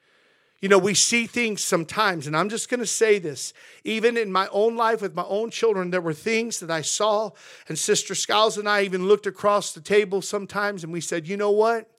You 0.61 0.69
know, 0.69 0.79
we 0.79 0.95
see 0.95 1.27
things 1.27 1.63
sometimes, 1.63 2.25
and 2.25 2.35
I'm 2.35 2.49
just 2.49 2.67
going 2.67 2.79
to 2.79 2.88
say 2.88 3.19
this. 3.19 3.53
Even 3.84 4.17
in 4.17 4.31
my 4.31 4.47
own 4.51 4.75
life 4.75 5.01
with 5.01 5.15
my 5.15 5.23
own 5.23 5.51
children, 5.51 5.91
there 5.91 6.01
were 6.01 6.13
things 6.13 6.59
that 6.59 6.71
I 6.71 6.81
saw, 6.81 7.29
and 7.69 7.77
Sister 7.77 8.15
Skiles 8.15 8.57
and 8.57 8.67
I 8.67 8.81
even 8.81 9.07
looked 9.07 9.27
across 9.27 9.71
the 9.71 9.81
table 9.81 10.21
sometimes 10.21 10.84
and 10.84 10.91
we 10.91 11.01
said, 11.01 11.27
you 11.27 11.38
know 11.38 11.51
what? 11.51 11.89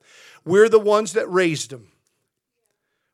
We're 0.45 0.69
the 0.69 0.79
ones 0.79 1.13
that 1.13 1.29
raised 1.31 1.71
them. 1.71 1.87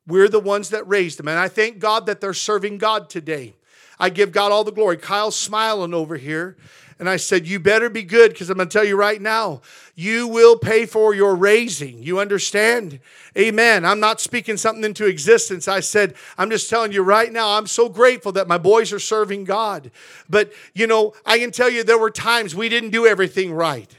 We're 0.06 0.28
the 0.28 0.40
ones 0.40 0.70
that 0.70 0.86
raised 0.86 1.18
them. 1.18 1.28
And 1.28 1.38
I 1.38 1.48
thank 1.48 1.78
God 1.78 2.06
that 2.06 2.20
they're 2.20 2.34
serving 2.34 2.78
God 2.78 3.10
today. 3.10 3.54
I 3.98 4.10
give 4.10 4.30
God 4.30 4.52
all 4.52 4.62
the 4.62 4.72
glory. 4.72 4.96
Kyle's 4.96 5.36
smiling 5.36 5.94
over 5.94 6.16
here. 6.16 6.56
And 6.98 7.10
I 7.10 7.16
said, 7.16 7.46
You 7.46 7.60
better 7.60 7.90
be 7.90 8.02
good 8.02 8.30
because 8.30 8.48
I'm 8.48 8.56
going 8.56 8.68
to 8.68 8.72
tell 8.72 8.84
you 8.84 8.96
right 8.96 9.20
now, 9.20 9.60
you 9.94 10.28
will 10.28 10.56
pay 10.56 10.86
for 10.86 11.14
your 11.14 11.34
raising. 11.34 12.02
You 12.02 12.20
understand? 12.20 13.00
Amen. 13.36 13.84
I'm 13.84 14.00
not 14.00 14.20
speaking 14.20 14.56
something 14.56 14.84
into 14.84 15.06
existence. 15.06 15.68
I 15.68 15.80
said, 15.80 16.14
I'm 16.38 16.48
just 16.48 16.70
telling 16.70 16.92
you 16.92 17.02
right 17.02 17.30
now, 17.30 17.58
I'm 17.58 17.66
so 17.66 17.88
grateful 17.88 18.32
that 18.32 18.48
my 18.48 18.56
boys 18.56 18.92
are 18.94 18.98
serving 18.98 19.44
God. 19.44 19.90
But, 20.30 20.52
you 20.72 20.86
know, 20.86 21.12
I 21.26 21.38
can 21.38 21.50
tell 21.50 21.68
you 21.68 21.84
there 21.84 21.98
were 21.98 22.10
times 22.10 22.54
we 22.54 22.70
didn't 22.70 22.90
do 22.90 23.06
everything 23.06 23.52
right 23.52 23.94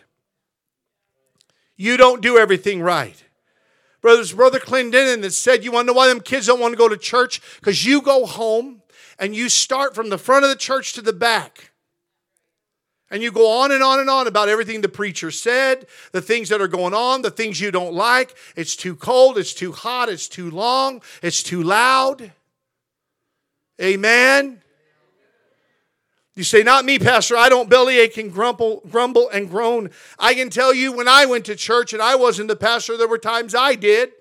you 1.78 1.96
don't 1.96 2.22
do 2.22 2.38
everything 2.38 2.82
right. 2.82 3.24
Brothers, 4.02 4.34
Brother 4.34 4.60
Clendenin 4.60 5.22
that 5.22 5.34
said, 5.34 5.64
You 5.64 5.72
want 5.72 5.88
to 5.88 5.94
know 5.94 5.98
why 5.98 6.08
them 6.08 6.22
kids 6.22 6.48
don't 6.48 6.60
want 6.60 6.74
to 6.74 6.78
go 6.78 6.90
to 6.90 6.98
church? 6.98 7.42
Because 7.56 7.86
you 7.86 8.02
go 8.02 8.26
home 8.26 8.82
and 9.20 9.36
you 9.36 9.50
start 9.50 9.96
from 9.96 10.10
the 10.10 10.18
front 10.18 10.44
of 10.44 10.50
the 10.50 10.56
church 10.56 10.94
to 10.94 11.02
the 11.02 11.14
back. 11.14 11.72
And 13.10 13.24
you 13.24 13.32
go 13.32 13.62
on 13.62 13.72
and 13.72 13.82
on 13.82 14.00
and 14.00 14.10
on 14.10 14.28
about 14.28 14.50
everything 14.50 14.82
the 14.82 14.90
preacher 14.90 15.32
said, 15.32 15.88
the 16.12 16.22
things 16.22 16.50
that 16.50 16.60
are 16.60 16.68
going 16.68 16.94
on, 16.94 17.22
the 17.22 17.32
things 17.32 17.62
you 17.62 17.72
don't 17.72 17.94
like. 17.94 18.36
It's 18.56 18.76
too 18.76 18.96
cold, 18.96 19.38
it's 19.38 19.54
too 19.54 19.72
hot, 19.72 20.10
it's 20.10 20.28
too 20.28 20.52
long, 20.52 21.02
it's 21.22 21.42
too 21.42 21.64
loud. 21.64 22.34
Amen. 23.82 24.62
You 26.38 26.44
say, 26.44 26.62
Not 26.62 26.86
me, 26.86 27.00
Pastor. 27.00 27.36
I 27.36 27.50
don't 27.50 27.68
bellyache 27.68 28.20
and 28.20 28.32
grumble, 28.32 28.84
grumble 28.92 29.28
and 29.30 29.50
groan. 29.50 29.90
I 30.20 30.36
can 30.36 30.52
tell 30.52 30.72
you 30.72 30.94
when 30.94 31.08
I 31.08 31.26
went 31.26 31.46
to 31.46 31.56
church 31.56 31.94
and 31.94 32.02
I 32.02 32.16
wasn't 32.16 32.48
the 32.48 32.56
pastor, 32.56 32.96
there 32.96 33.08
were 33.08 33.18
times 33.18 33.56
I 33.56 33.74
did. 33.74 34.12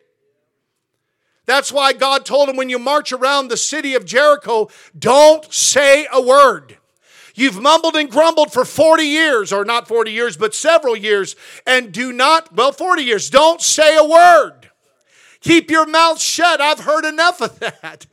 That's 1.44 1.70
why 1.70 1.92
God 1.92 2.24
told 2.24 2.48
him 2.48 2.56
when 2.56 2.70
you 2.70 2.78
march 2.78 3.12
around 3.12 3.48
the 3.48 3.56
city 3.58 3.94
of 3.94 4.06
Jericho, 4.06 4.70
don't 4.98 5.52
say 5.52 6.08
a 6.10 6.20
word. 6.20 6.78
You've 7.34 7.60
mumbled 7.60 7.96
and 7.96 8.10
grumbled 8.10 8.50
for 8.50 8.64
40 8.64 9.02
years, 9.02 9.52
or 9.52 9.66
not 9.66 9.86
40 9.86 10.10
years, 10.10 10.38
but 10.38 10.54
several 10.54 10.96
years, 10.96 11.36
and 11.66 11.92
do 11.92 12.14
not, 12.14 12.56
well, 12.56 12.72
40 12.72 13.02
years, 13.02 13.28
don't 13.28 13.60
say 13.60 13.94
a 13.94 14.02
word. 14.02 14.70
Keep 15.42 15.70
your 15.70 15.86
mouth 15.86 16.18
shut. 16.18 16.62
I've 16.62 16.80
heard 16.80 17.04
enough 17.04 17.42
of 17.42 17.58
that. 17.60 18.06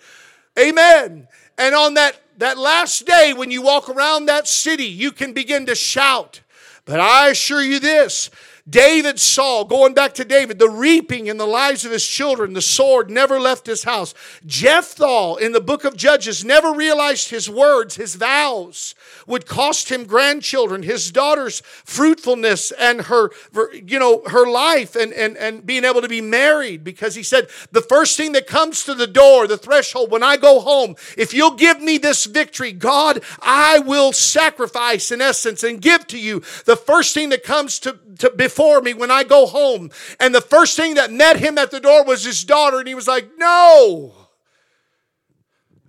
Amen. 0.60 1.30
And 1.58 1.74
on 1.74 1.94
that, 1.94 2.20
that 2.38 2.58
last 2.58 3.06
day, 3.06 3.34
when 3.34 3.52
you 3.52 3.62
walk 3.62 3.90
around 3.90 4.26
that 4.26 4.48
city, 4.48 4.86
you 4.86 5.12
can 5.12 5.34
begin 5.34 5.66
to 5.68 5.76
shout. 5.76 6.42
But 6.86 7.00
I 7.00 7.30
assure 7.30 7.62
you 7.62 7.80
this 7.80 8.30
David 8.70 9.20
saw, 9.20 9.66
going 9.66 9.94
back 9.94 10.14
to 10.14 10.24
David, 10.24 10.58
the 10.58 10.70
reaping 10.70 11.28
in 11.28 11.36
the 11.36 11.46
lives 11.46 11.84
of 11.84 11.92
his 11.92 12.08
children. 12.08 12.54
The 12.54 12.62
sword 12.62 13.10
never 13.10 13.38
left 13.38 13.66
his 13.66 13.84
house. 13.84 14.14
Jephthah 14.46 15.36
in 15.42 15.52
the 15.52 15.60
book 15.60 15.84
of 15.84 15.98
Judges 15.98 16.46
never 16.46 16.72
realized 16.72 17.30
his 17.30 17.50
words, 17.50 17.96
his 17.96 18.16
vows 18.16 18.96
would 19.28 19.46
cost 19.46 19.90
him 19.90 20.06
grandchildren, 20.06 20.84
his 20.84 21.12
daughter's 21.12 21.62
fruitfulness 21.84 22.72
and 22.72 23.02
her, 23.02 23.32
you 23.74 24.00
know, 24.00 24.22
her 24.28 24.50
life 24.50 24.96
and, 24.96 25.12
and, 25.12 25.36
and 25.38 25.66
being 25.66 25.84
able 25.84 26.02
to 26.02 26.08
be 26.08 26.22
married 26.22 26.86
because 26.86 27.16
he 27.16 27.24
said, 27.24 27.50
the 27.72 27.82
first 27.82 28.16
thing 28.16 28.32
that 28.32 28.48
comes 28.48 28.86
to 28.86 28.94
the 28.94 29.08
door, 29.08 29.46
the 29.46 29.58
threshold, 29.58 30.10
when 30.10 30.24
I 30.24 30.38
go 30.38 30.62
home, 30.62 30.96
if 31.18 31.34
you'll 31.34 31.56
give 31.56 31.82
me 31.82 31.98
this 31.98 32.26
victory, 32.26 32.72
God, 32.72 33.22
I 33.42 33.80
will 33.80 34.14
sacrifice 34.14 35.12
in 35.12 35.22
essence 35.22 35.64
and 35.64 35.82
give 35.82 36.08
to 36.08 36.20
you 36.20 36.40
the 36.66 36.78
first 36.78 37.14
thing 37.14 37.28
that 37.30 37.44
comes 37.44 37.78
to, 37.80 38.00
to 38.20 38.30
before 38.32 38.82
me 38.82 38.94
when 38.94 39.12
I 39.12 39.24
go 39.24 39.46
home. 39.46 39.90
And 40.20 40.34
the 40.34 40.42
first 40.42 40.76
thing 40.76 40.96
that 40.96 41.12
met 41.12 41.38
him 41.38 41.58
at 41.58 41.72
the 41.72 41.80
door 41.80 42.04
was 42.04 42.24
his 42.24 42.44
daughter, 42.44 42.80
and 42.80 42.88
he 42.88 42.96
was 42.96 43.08
like, 43.08 43.30
No. 43.38 44.14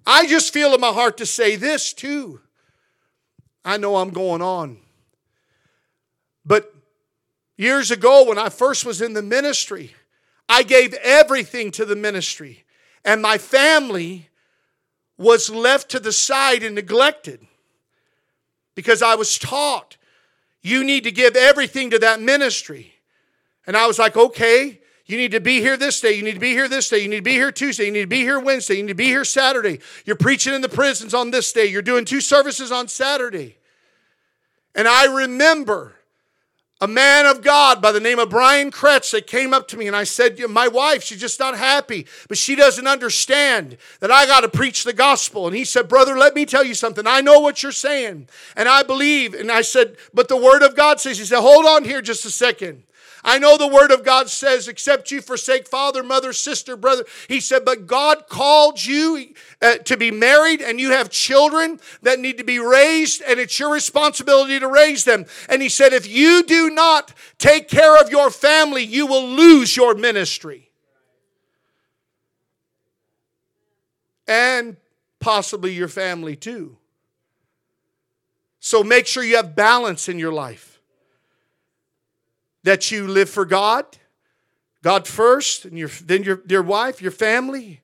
I 0.07 0.27
just 0.27 0.53
feel 0.53 0.75
in 0.75 0.81
my 0.81 0.93
heart 0.93 1.17
to 1.19 1.27
say 1.27 1.57
this 1.57 1.93
too. 1.93 2.41
I 3.65 3.79
know 3.79 3.97
I'm 3.97 4.11
going 4.11 4.43
on. 4.43 4.79
But 6.45 6.75
years 7.57 7.91
ago, 7.91 8.25
when 8.25 8.39
I 8.39 8.51
first 8.51 8.85
was 8.85 9.01
in 9.01 9.15
the 9.15 9.23
ministry, 9.23 9.95
I 10.49 10.63
gave 10.63 10.93
everything 10.95 11.71
to 11.73 11.87
the 11.87 11.97
ministry, 11.97 12.65
and 13.05 13.23
my 13.23 13.39
family 13.39 14.29
was 15.17 15.49
left 15.49 15.91
to 15.91 16.01
the 16.01 16.13
side 16.13 16.63
and 16.63 16.75
neglected 16.75 17.47
because 18.75 19.01
I 19.01 19.15
was 19.15 19.39
taught 19.39 19.97
you 20.65 20.83
need 20.83 21.05
to 21.05 21.13
give 21.13 21.37
everything 21.37 21.91
to 21.91 21.99
that 22.01 22.21
ministry. 22.21 22.95
And 23.67 23.77
I 23.77 23.87
was 23.87 23.99
like, 23.99 24.17
okay, 24.17 24.81
you 25.05 25.19
need 25.19 25.33
to 25.33 25.41
be 25.41 25.61
here 25.61 25.77
this 25.77 26.01
day. 26.01 26.13
You 26.13 26.23
need 26.23 26.33
to 26.33 26.41
be 26.41 26.53
here 26.53 26.69
this 26.69 26.89
day. 26.89 27.01
You 27.01 27.09
need 27.09 27.17
to 27.17 27.23
be 27.23 27.33
here 27.33 27.53
Tuesday. 27.53 27.85
You 27.85 27.93
need 27.93 28.01
to 28.01 28.07
be 28.07 28.21
here 28.21 28.41
Wednesday. 28.41 28.77
You 28.77 28.83
need 28.83 28.89
to 28.89 28.95
be 28.95 29.05
here 29.05 29.27
Saturday. 29.27 29.81
You're 30.07 30.17
preaching 30.17 30.55
in 30.55 30.63
the 30.63 30.69
prisons 30.71 31.13
on 31.13 31.31
this 31.31 31.53
day. 31.53 31.67
You're 31.67 31.83
doing 31.83 32.07
two 32.07 32.23
services 32.23 32.73
on 32.73 32.89
Saturday. 32.89 33.59
And 34.75 34.89
I 34.89 35.05
remember 35.05 35.97
a 36.85 36.87
man 36.87 37.25
of 37.25 37.41
God 37.41 37.81
by 37.81 37.93
the 37.93 37.99
name 37.99 38.19
of 38.19 38.29
Brian 38.29 38.71
Kretz 38.71 39.11
that 39.13 39.27
came 39.27 39.55
up 39.55 39.67
to 39.69 39.79
me 39.79 39.87
and 39.87 39.97
I 39.97 40.05
said, 40.05 40.39
My 40.51 40.69
wife, 40.69 41.03
she's 41.03 41.19
just 41.19 41.41
not 41.41 41.57
happy, 41.57 42.07
but 42.29 42.37
she 42.37 42.55
doesn't 42.55 42.87
understand 42.87 43.79
that 44.01 44.11
I 44.11 44.27
got 44.27 44.41
to 44.43 44.51
preach 44.51 44.85
the 44.85 44.93
gospel. 44.93 45.47
And 45.47 45.57
he 45.57 45.65
said, 45.65 45.89
Brother, 45.89 46.15
let 46.15 46.35
me 46.35 46.45
tell 46.45 46.63
you 46.63 46.75
something. 46.75 47.07
I 47.07 47.23
know 47.23 47.41
what 47.41 47.63
you're 47.63 47.73
saying, 47.73 48.29
and 48.55 48.69
I 48.69 48.83
believe. 48.83 49.33
And 49.33 49.51
I 49.51 49.63
said, 49.63 49.97
But 50.13 50.29
the 50.29 50.37
word 50.37 50.63
of 50.63 50.77
God 50.77 51.01
says, 51.01 51.19
He 51.19 51.25
said, 51.25 51.41
Hold 51.41 51.65
on 51.65 51.85
here 51.85 52.03
just 52.03 52.27
a 52.27 52.31
second. 52.31 52.83
I 53.25 53.39
know 53.39 53.57
the 53.57 53.67
word 53.67 53.91
of 53.91 54.05
God 54.05 54.29
says, 54.29 54.69
except 54.69 55.11
you 55.11 55.23
forsake 55.23 55.67
father, 55.67 56.03
mother, 56.03 56.35
sister, 56.35 56.77
brother. 56.77 57.07
He 57.27 57.41
said, 57.41 57.65
but 57.65 57.87
God 57.87 58.29
called 58.29 58.85
you 58.85 59.33
uh, 59.65 59.79
to 59.79 59.97
be 59.97 60.11
married 60.11 60.61
and 60.61 60.79
you 60.79 60.91
have 60.91 61.09
children 61.09 61.81
that 62.03 62.21
need 62.21 62.37
to 62.37 62.45
be 62.45 62.59
raised 62.59 63.23
and 63.23 63.41
it's 63.41 63.59
your 63.59 63.73
responsibility 63.73 64.61
to 64.61 64.69
raise 64.69 65.05
them. 65.05 65.25
And 65.49 65.63
he 65.63 65.71
said, 65.71 65.95
if 65.95 66.07
you 66.07 66.43
do 66.43 66.69
not 66.69 67.15
take 67.39 67.69
care 67.69 67.99
of 67.99 68.11
your 68.11 68.31
family, 68.31 68.83
you 68.85 69.07
will 69.07 69.27
lose 69.27 69.75
your 69.75 69.95
ministry. 69.95 70.71
And 74.29 74.77
possibly 75.19 75.73
your 75.73 75.89
family 75.89 76.37
too. 76.37 76.77
So 78.61 78.85
make 78.85 79.07
sure 79.07 79.25
you 79.25 79.37
have 79.37 79.57
balance 79.57 80.11
in 80.11 80.19
your 80.19 80.33
life 80.33 80.79
that 82.65 82.91
you 82.91 83.09
live 83.09 83.31
for 83.31 83.47
God, 83.47 83.87
God 84.83 85.07
first, 85.07 85.65
and 85.65 85.79
your, 85.79 85.89
then 85.89 86.23
your, 86.23 86.43
your 86.47 86.63
wife, 86.63 87.01
your 87.01 87.11
family, 87.11 87.81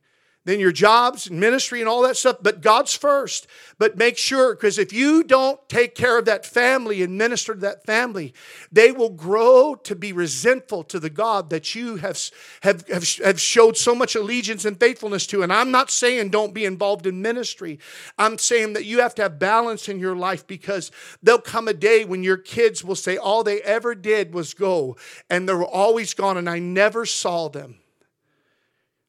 then 0.51 0.61
your 0.61 0.73
jobs 0.73 1.29
and 1.29 1.39
ministry 1.39 1.81
and 1.81 1.89
all 1.89 2.03
that 2.03 2.17
stuff, 2.17 2.39
but 2.43 2.61
God's 2.61 2.95
first. 2.95 3.47
But 3.79 3.97
make 3.97 4.19
sure, 4.19 4.55
because 4.55 4.79
if 4.79 4.93
you 4.93 5.23
don't 5.23 5.61
take 5.69 5.95
care 5.95 6.19
of 6.19 6.25
that 6.25 6.45
family 6.45 7.03
and 7.03 7.17
minister 7.17 7.55
to 7.55 7.61
that 7.61 7.87
family, 7.87 8.35
they 8.73 8.93
will 8.93 9.11
grow 9.11 9.75
to 9.75 9.95
be 9.95 10.13
resentful 10.13 10.85
to 10.85 10.99
the 10.99 11.11
God 11.11 11.51
that 11.51 11.75
you 11.75 11.97
have, 11.97 12.19
have, 12.63 12.87
have, 12.89 13.17
have 13.19 13.41
showed 13.41 13.77
so 13.77 13.95
much 13.95 14.15
allegiance 14.15 14.65
and 14.65 14.79
faithfulness 14.79 15.27
to. 15.29 15.43
And 15.43 15.53
I'm 15.53 15.71
not 15.71 15.91
saying 15.91 16.31
don't 16.31 16.55
be 16.55 16.65
involved 16.65 17.07
in 17.07 17.23
ministry. 17.23 17.79
I'm 18.19 18.39
saying 18.39 18.73
that 18.75 18.85
you 18.85 19.01
have 19.01 19.15
to 19.17 19.23
have 19.23 19.39
balance 19.39 19.89
in 19.89 19.99
your 19.99 20.17
life 20.17 20.47
because 20.47 20.91
there'll 21.23 21.41
come 21.41 21.69
a 21.69 21.75
day 21.75 22.05
when 22.05 22.23
your 22.23 22.37
kids 22.37 22.85
will 22.85 22.97
say 22.97 23.17
all 23.17 23.45
they 23.45 23.61
ever 23.63 23.95
did 23.95 24.35
was 24.35 24.55
go 24.55 24.97
and 25.29 25.49
they 25.49 25.55
were 25.55 25.65
always 25.65 26.15
gone 26.15 26.37
and 26.37 26.49
I 26.49 26.59
never 26.59 27.07
saw 27.07 27.49
them. 27.49 27.80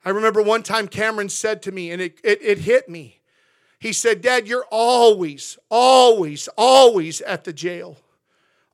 I 0.04 0.10
remember 0.10 0.42
one 0.42 0.64
time 0.64 0.88
Cameron 0.88 1.30
said 1.30 1.62
to 1.64 1.72
me, 1.72 1.92
and 1.92 2.02
it, 2.02 2.20
it, 2.24 2.42
it 2.42 2.58
hit 2.60 2.90
me. 2.90 3.20
He 3.80 3.94
said, 3.94 4.22
Dad, 4.22 4.48
you're 4.48 4.66
always, 4.72 5.58
always, 5.70 6.48
always 6.58 7.22
at 7.22 7.44
the 7.44 7.54
jail. 7.54 7.98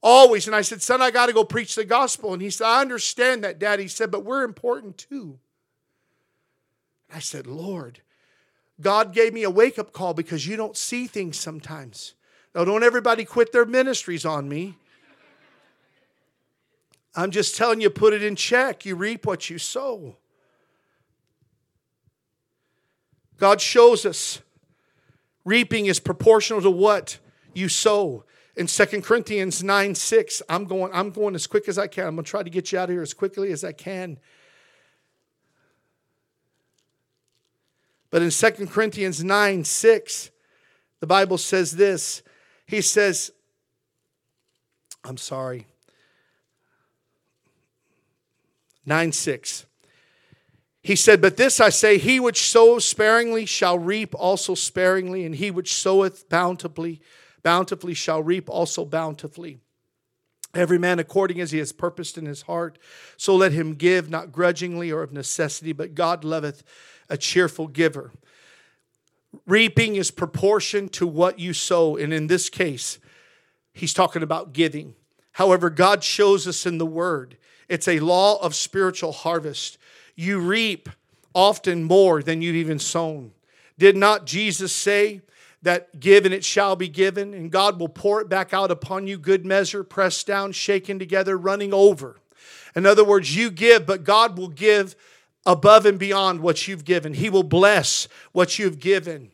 Always. 0.04 0.48
And 0.48 0.56
I 0.56 0.62
said, 0.62 0.82
Son, 0.82 1.02
I 1.02 1.12
got 1.12 1.28
to 1.28 1.34
go 1.34 1.44
preach 1.44 1.76
the 1.76 1.86
gospel. 1.86 2.34
And 2.34 2.42
he 2.42 2.50
said, 2.50 2.68
I 2.68 2.82
understand 2.82 3.44
that, 3.44 3.60
Dad. 3.60 3.80
He 3.80 3.88
said, 3.88 4.12
but 4.12 4.26
we're 4.26 4.44
important 4.44 4.98
too. 4.98 5.40
I 7.14 7.20
said, 7.20 7.48
Lord, 7.48 8.02
God 8.82 9.14
gave 9.14 9.34
me 9.34 9.44
a 9.44 9.50
wake 9.50 9.80
up 9.80 9.94
call 9.94 10.14
because 10.14 10.46
you 10.46 10.56
don't 10.58 10.78
see 10.78 11.08
things 11.08 11.38
sometimes. 11.38 12.14
Now, 12.54 12.66
don't 12.66 12.84
everybody 12.84 13.24
quit 13.24 13.52
their 13.52 13.66
ministries 13.66 14.26
on 14.26 14.50
me. 14.50 14.76
I'm 17.16 17.32
just 17.32 17.56
telling 17.56 17.82
you, 17.82 17.90
put 17.90 18.14
it 18.14 18.24
in 18.24 18.36
check. 18.36 18.86
You 18.86 18.96
reap 18.96 19.26
what 19.26 19.50
you 19.50 19.58
sow. 19.58 20.18
God 23.38 23.62
shows 23.62 24.06
us 24.06 24.42
reaping 25.46 25.86
is 25.86 26.00
proportional 26.00 26.62
to 26.62 26.72
what 26.72 27.20
you 27.54 27.70
sow. 27.70 28.24
In 28.56 28.66
2 28.66 29.02
Corinthians 29.02 29.64
9 29.64 29.94
6, 29.94 30.42
I'm 30.50 30.66
going, 30.66 30.92
I'm 30.94 31.12
going 31.12 31.36
as 31.36 31.46
quick 31.46 31.70
as 31.70 31.78
I 31.78 31.88
can. 31.88 32.08
I'm 32.08 32.16
going 32.16 32.26
to 32.26 32.30
try 32.30 32.42
to 32.42 32.50
get 32.50 32.72
you 32.72 32.80
out 32.80 32.90
of 32.90 32.96
here 32.96 33.04
as 33.04 33.14
quickly 33.14 33.52
as 33.52 33.64
I 33.64 33.72
can. 33.72 34.18
But 38.10 38.24
in 38.24 38.32
2 38.32 38.68
Corinthians 38.68 39.24
9 39.24 39.64
6, 39.64 40.32
the 41.00 41.08
Bible 41.08 41.38
says 41.38 41.74
this. 41.74 42.24
He 42.66 42.82
says, 42.82 43.32
I'm 45.04 45.18
sorry. 45.18 45.68
9 48.88 49.12
6. 49.12 49.67
He 50.88 50.96
said, 50.96 51.22
But 51.22 51.36
this 51.36 51.60
I 51.60 51.68
say, 51.68 51.98
he 51.98 52.18
which 52.18 52.50
sows 52.50 52.86
sparingly 52.86 53.46
shall 53.46 53.78
reap 53.78 54.16
also 54.16 54.56
sparingly, 54.56 55.26
and 55.26 55.36
he 55.36 55.52
which 55.52 55.74
soweth 55.74 56.30
bountifully, 56.30 57.02
bountifully 57.44 57.94
shall 57.94 58.24
reap 58.24 58.50
also 58.50 58.86
bountifully. 58.86 59.60
Every 60.54 60.78
man 60.80 60.98
according 60.98 61.42
as 61.42 61.52
he 61.52 61.58
has 61.58 61.74
purposed 61.74 62.18
in 62.18 62.26
his 62.26 62.44
heart, 62.44 62.80
so 63.18 63.36
let 63.36 63.52
him 63.52 63.74
give, 63.74 64.10
not 64.10 64.32
grudgingly 64.32 64.90
or 64.90 65.04
of 65.04 65.12
necessity, 65.12 65.74
but 65.74 65.94
God 65.94 66.24
loveth 66.24 66.64
a 67.10 67.18
cheerful 67.18 67.68
giver. 67.68 68.14
Reaping 69.46 69.98
is 69.98 70.10
proportion 70.10 70.88
to 70.88 71.06
what 71.06 71.38
you 71.38 71.52
sow, 71.52 71.98
and 71.98 72.14
in 72.14 72.28
this 72.28 72.50
case, 72.50 72.98
he's 73.74 73.94
talking 73.94 74.24
about 74.24 74.54
giving. 74.54 74.96
However, 75.34 75.70
God 75.70 76.02
shows 76.02 76.48
us 76.48 76.66
in 76.66 76.78
the 76.78 76.86
word, 76.86 77.36
it's 77.68 77.90
a 77.90 78.00
law 78.00 78.42
of 78.42 78.56
spiritual 78.56 79.12
harvest 79.12 79.78
you 80.18 80.40
reap 80.40 80.90
often 81.34 81.84
more 81.84 82.22
than 82.22 82.42
you've 82.42 82.56
even 82.56 82.80
sown. 82.80 83.32
Did 83.78 83.96
not 83.96 84.26
Jesus 84.26 84.74
say 84.74 85.22
that 85.62 86.00
give 86.00 86.26
and 86.26 86.34
it 86.34 86.44
shall 86.44 86.76
be 86.76 86.90
given, 86.90 87.34
and 87.34 87.52
God 87.52 87.80
will 87.80 87.88
pour 87.88 88.20
it 88.20 88.28
back 88.28 88.54
out 88.54 88.72
upon 88.72 89.08
you, 89.08 89.18
good 89.18 89.46
measure, 89.46 89.84
pressed 89.84 90.28
down, 90.28 90.52
shaken 90.52 90.98
together, 91.00 91.38
running 91.38 91.74
over? 91.74 92.18
In 92.76 92.86
other 92.86 93.04
words, 93.04 93.36
you 93.36 93.52
give, 93.52 93.86
but 93.86 94.04
God 94.04 94.38
will 94.38 94.50
give 94.50 94.96
above 95.46 95.86
and 95.86 96.00
beyond 96.00 96.42
what 96.42 96.68
you've 96.68 96.86
given. 96.86 97.14
He 97.14 97.30
will 97.30 97.44
bless 97.44 98.08
what 98.32 98.60
you've 98.60 98.80
given. 98.80 99.32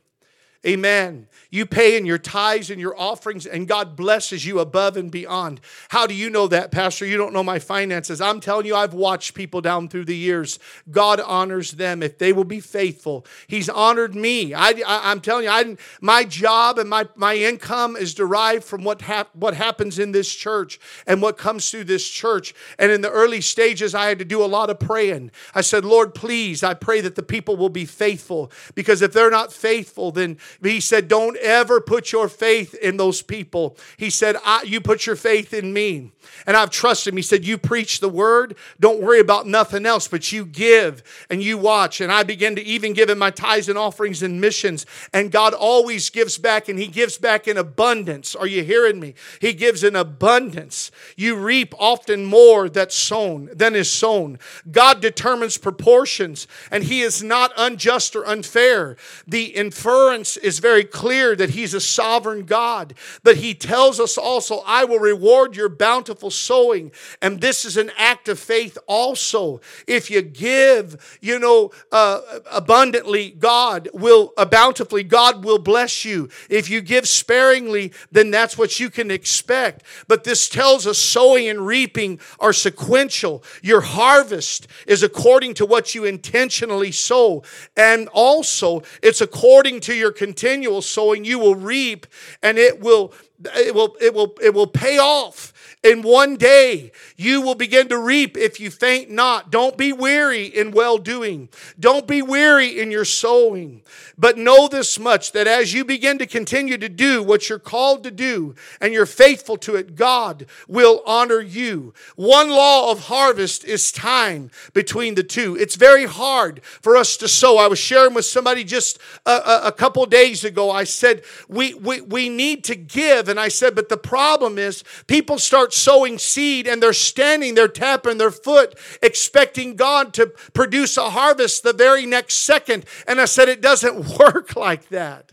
Amen. 0.65 1.27
You 1.53 1.67
pay 1.67 1.95
in 1.95 2.07
your 2.07 2.17
tithes 2.17 2.71
and 2.71 2.81
your 2.81 2.99
offerings, 2.99 3.45
and 3.45 3.67
God 3.67 3.95
blesses 3.95 4.43
you 4.43 4.57
above 4.57 4.97
and 4.97 5.11
beyond. 5.11 5.61
How 5.89 6.07
do 6.07 6.15
you 6.15 6.31
know 6.31 6.47
that, 6.47 6.71
Pastor? 6.71 7.05
You 7.05 7.15
don't 7.15 7.31
know 7.31 7.43
my 7.43 7.59
finances. 7.59 8.19
I'm 8.19 8.39
telling 8.39 8.65
you, 8.65 8.75
I've 8.75 8.95
watched 8.95 9.35
people 9.35 9.61
down 9.61 9.87
through 9.87 10.05
the 10.05 10.17
years. 10.17 10.57
God 10.89 11.19
honors 11.19 11.73
them 11.73 12.01
if 12.01 12.17
they 12.17 12.33
will 12.33 12.43
be 12.43 12.59
faithful. 12.59 13.23
He's 13.45 13.69
honored 13.69 14.15
me. 14.15 14.55
I, 14.55 14.71
am 15.11 15.21
telling 15.21 15.43
you, 15.43 15.51
I, 15.51 15.77
my 16.01 16.23
job 16.23 16.79
and 16.79 16.89
my, 16.89 17.07
my 17.15 17.35
income 17.35 17.97
is 17.97 18.15
derived 18.15 18.63
from 18.63 18.83
what, 18.83 19.03
hap, 19.03 19.29
what 19.35 19.53
happens 19.53 19.99
in 19.99 20.11
this 20.11 20.33
church 20.33 20.79
and 21.05 21.21
what 21.21 21.37
comes 21.37 21.69
through 21.69 21.83
this 21.83 22.09
church. 22.09 22.55
And 22.79 22.91
in 22.91 23.01
the 23.01 23.11
early 23.11 23.41
stages, 23.41 23.93
I 23.93 24.07
had 24.07 24.17
to 24.17 24.25
do 24.25 24.43
a 24.43 24.47
lot 24.47 24.71
of 24.71 24.79
praying. 24.79 25.29
I 25.53 25.61
said, 25.61 25.85
Lord, 25.85 26.15
please, 26.15 26.63
I 26.63 26.73
pray 26.73 26.99
that 27.01 27.13
the 27.13 27.21
people 27.21 27.57
will 27.57 27.69
be 27.69 27.85
faithful 27.85 28.51
because 28.73 29.03
if 29.03 29.13
they're 29.13 29.29
not 29.29 29.53
faithful, 29.53 30.11
then 30.11 30.39
he 30.63 30.79
said, 30.79 31.07
Don't 31.07 31.37
ever 31.43 31.81
put 31.81 32.11
your 32.11 32.29
faith 32.29 32.73
in 32.75 32.97
those 32.97 33.21
people. 33.21 33.77
He 33.97 34.09
said, 34.09 34.37
You 34.63 34.81
put 34.81 35.05
your 35.05 35.15
faith 35.15 35.53
in 35.53 35.73
me. 35.73 36.11
And 36.45 36.57
I've 36.57 36.69
trusted 36.69 37.13
him. 37.13 37.17
He 37.17 37.23
said, 37.23 37.45
You 37.45 37.57
preach 37.57 37.99
the 37.99 38.09
word. 38.09 38.55
Don't 38.79 39.01
worry 39.01 39.19
about 39.19 39.47
nothing 39.47 39.85
else, 39.85 40.07
but 40.07 40.31
you 40.31 40.45
give 40.45 41.03
and 41.29 41.41
you 41.41 41.57
watch. 41.57 42.01
And 42.01 42.11
I 42.11 42.23
began 42.23 42.55
to 42.55 42.63
even 42.63 42.93
give 42.93 43.09
him 43.09 43.17
my 43.17 43.31
tithes 43.31 43.69
and 43.69 43.77
offerings 43.77 44.23
and 44.23 44.39
missions. 44.39 44.85
And 45.13 45.31
God 45.31 45.53
always 45.53 46.09
gives 46.09 46.37
back, 46.37 46.69
and 46.69 46.79
he 46.79 46.87
gives 46.87 47.17
back 47.17 47.47
in 47.47 47.57
abundance. 47.57 48.35
Are 48.35 48.47
you 48.47 48.63
hearing 48.63 48.99
me? 48.99 49.13
He 49.39 49.53
gives 49.53 49.83
in 49.83 49.95
abundance. 49.95 50.91
You 51.15 51.35
reap 51.35 51.73
often 51.77 52.25
more 52.25 52.69
that's 52.69 52.95
sown 52.95 53.49
than 53.53 53.75
is 53.75 53.91
sown. 53.91 54.39
God 54.71 55.01
determines 55.01 55.57
proportions, 55.57 56.47
and 56.71 56.83
he 56.83 57.01
is 57.01 57.23
not 57.23 57.51
unjust 57.57 58.15
or 58.15 58.25
unfair. 58.25 58.97
The 59.27 59.45
inference 59.45 60.37
is 60.37 60.59
very 60.59 60.83
clear 60.83 61.35
that 61.35 61.51
He's 61.51 61.73
a 61.73 61.81
sovereign 61.81 62.45
God, 62.45 62.93
but 63.23 63.37
He 63.37 63.53
tells 63.53 63.99
us 63.99 64.17
also, 64.17 64.63
I 64.65 64.85
will 64.85 64.99
reward 64.99 65.55
your 65.55 65.69
bountiful 65.69 66.12
sowing. 66.21 66.91
And 67.21 67.41
this 67.41 67.65
is 67.65 67.77
an 67.77 67.91
act 67.97 68.27
of 68.27 68.39
faith 68.39 68.77
also. 68.87 69.61
If 69.87 70.09
you 70.09 70.21
give, 70.21 71.17
you 71.21 71.39
know, 71.39 71.71
uh, 71.91 72.21
abundantly, 72.51 73.31
God 73.31 73.89
will, 73.93 74.33
uh, 74.37 74.45
bountifully, 74.45 75.03
God 75.03 75.43
will 75.43 75.59
bless 75.59 76.05
you. 76.05 76.29
If 76.49 76.69
you 76.69 76.81
give 76.81 77.07
sparingly, 77.07 77.93
then 78.11 78.31
that's 78.31 78.57
what 78.57 78.79
you 78.79 78.89
can 78.89 79.11
expect. 79.11 79.83
But 80.07 80.23
this 80.23 80.49
tells 80.49 80.87
us 80.87 80.97
sowing 80.97 81.47
and 81.47 81.65
reaping 81.65 82.19
are 82.39 82.53
sequential. 82.53 83.43
Your 83.61 83.81
harvest 83.81 84.67
is 84.87 85.03
according 85.03 85.53
to 85.55 85.65
what 85.65 85.95
you 85.95 86.05
intentionally 86.05 86.91
sow. 86.91 87.43
And 87.75 88.07
also, 88.09 88.83
it's 89.01 89.21
according 89.21 89.81
to 89.81 89.93
your 89.93 90.11
continual 90.11 90.81
sowing, 90.81 91.25
you 91.25 91.39
will 91.39 91.55
reap 91.55 92.05
and 92.41 92.57
it 92.57 92.79
will 92.79 93.13
it 93.55 93.73
will 93.73 93.95
it 93.99 94.13
will 94.13 94.35
it 94.41 94.53
will 94.53 94.67
pay 94.67 94.97
off 94.97 95.52
in 95.83 96.01
one 96.01 96.37
day 96.37 96.91
you 97.17 97.41
will 97.41 97.55
begin 97.55 97.87
to 97.89 97.97
reap 97.97 98.37
if 98.37 98.59
you 98.59 98.71
faint 98.71 99.09
not. 99.09 99.51
Don't 99.51 99.77
be 99.77 99.93
weary 99.93 100.45
in 100.45 100.71
well 100.71 100.97
doing 100.97 101.49
don't 101.79 102.07
be 102.07 102.21
weary 102.21 102.79
in 102.79 102.91
your 102.91 103.05
sowing. 103.05 103.81
But 104.17 104.37
know 104.37 104.67
this 104.67 104.99
much 104.99 105.31
that 105.31 105.47
as 105.47 105.73
you 105.73 105.83
begin 105.83 106.17
to 106.19 106.25
continue 106.25 106.77
to 106.77 106.89
do 106.89 107.23
what 107.23 107.49
you're 107.49 107.59
called 107.59 108.03
to 108.03 108.11
do 108.11 108.55
and 108.79 108.93
you're 108.93 109.05
faithful 109.05 109.57
to 109.57 109.75
it 109.75 109.95
god 109.95 110.45
will 110.67 111.01
honor 111.05 111.41
you. 111.41 111.93
One 112.15 112.49
law 112.49 112.91
of 112.91 113.07
harvest 113.07 113.65
is 113.65 113.91
time 113.91 114.51
between 114.73 115.15
the 115.15 115.23
two. 115.23 115.55
It's 115.57 115.75
very 115.75 116.05
hard 116.05 116.63
for 116.63 116.95
us 116.95 117.17
to 117.17 117.27
sow. 117.27 117.57
I 117.57 117.67
was 117.67 117.79
sharing 117.79 118.13
with 118.13 118.25
somebody 118.25 118.63
just 118.63 118.99
a, 119.25 119.31
a, 119.31 119.61
a 119.65 119.71
couple 119.71 120.05
days 120.05 120.43
ago. 120.43 120.71
I 120.71 120.83
said 120.83 121.23
we, 121.47 121.73
we 121.73 122.01
we 122.01 122.29
need 122.29 122.63
to 122.65 122.75
give. 122.75 123.27
And 123.27 123.39
I 123.39 123.47
said, 123.47 123.75
but 123.75 123.89
the 123.89 123.97
problem 123.97 124.57
is 124.57 124.83
people 125.07 125.37
start 125.37 125.72
sowing 125.73 126.17
seed 126.17 126.67
and 126.67 126.81
they're 126.81 126.93
standing 126.93 127.55
there 127.55 127.67
tapping 127.67 128.17
their 128.17 128.31
foot, 128.31 128.77
expecting 129.01 129.75
God 129.75 130.13
to 130.13 130.27
produce 130.53 130.97
a 130.97 131.09
harvest 131.09 131.63
the 131.63 131.73
very 131.73 132.05
next 132.05 132.35
second. 132.35 132.85
And 133.07 133.19
I 133.19 133.25
said, 133.25 133.49
it 133.49 133.61
doesn't 133.61 134.17
work 134.19 134.55
like 134.55 134.89
that. 134.89 135.31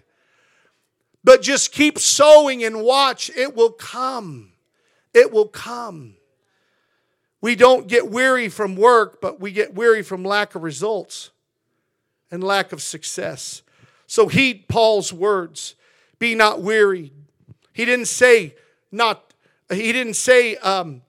But 1.23 1.43
just 1.43 1.73
keep 1.73 1.99
sowing 1.99 2.65
and 2.65 2.83
watch, 2.83 3.31
it 3.37 3.55
will 3.55 3.73
come. 3.73 4.53
It 5.13 5.33
will 5.33 5.49
come. 5.49 6.17
We 7.43 7.57
don't 7.57 7.89
get 7.89 8.11
weary 8.11 8.49
from 8.49 8.77
work, 8.77 9.21
but 9.21 9.41
we 9.41 9.51
get 9.51 9.75
weary 9.75 10.03
from 10.03 10.25
lack 10.25 10.55
of 10.55 10.63
results 10.63 11.31
and 12.31 12.45
lack 12.45 12.73
of 12.73 12.83
success. 12.83 13.63
So 14.07 14.29
heed 14.29 14.67
Paul's 14.69 15.13
words. 15.13 15.75
Be 16.19 16.35
not 16.35 16.61
weary, 16.61 17.13
he 17.73 17.87
didn't 17.87 18.09
say 18.09 18.55
not, 18.93 19.30
he 19.73 19.93
didn't 19.93 20.15
say 20.15 20.57
um, 20.57 21.03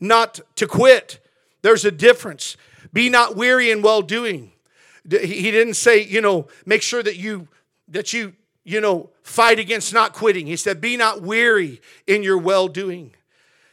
not 0.00 0.40
to 0.56 0.66
quit. 0.66 1.20
There's 1.62 1.84
a 1.84 1.90
difference. 1.90 2.56
Be 2.92 3.08
not 3.08 3.36
weary 3.36 3.70
in 3.70 3.82
well 3.82 4.02
doing. 4.02 4.52
He 5.08 5.50
didn't 5.50 5.74
say, 5.74 6.02
you 6.02 6.20
know, 6.20 6.48
make 6.66 6.82
sure 6.82 7.02
that 7.02 7.16
you 7.16 7.48
that 7.88 8.12
you, 8.12 8.34
you 8.64 8.80
know, 8.80 9.10
fight 9.22 9.58
against 9.58 9.92
not 9.92 10.12
quitting. 10.12 10.46
He 10.46 10.56
said, 10.56 10.80
be 10.80 10.96
not 10.96 11.22
weary 11.22 11.80
in 12.06 12.22
your 12.22 12.38
well 12.38 12.68
doing. 12.68 13.12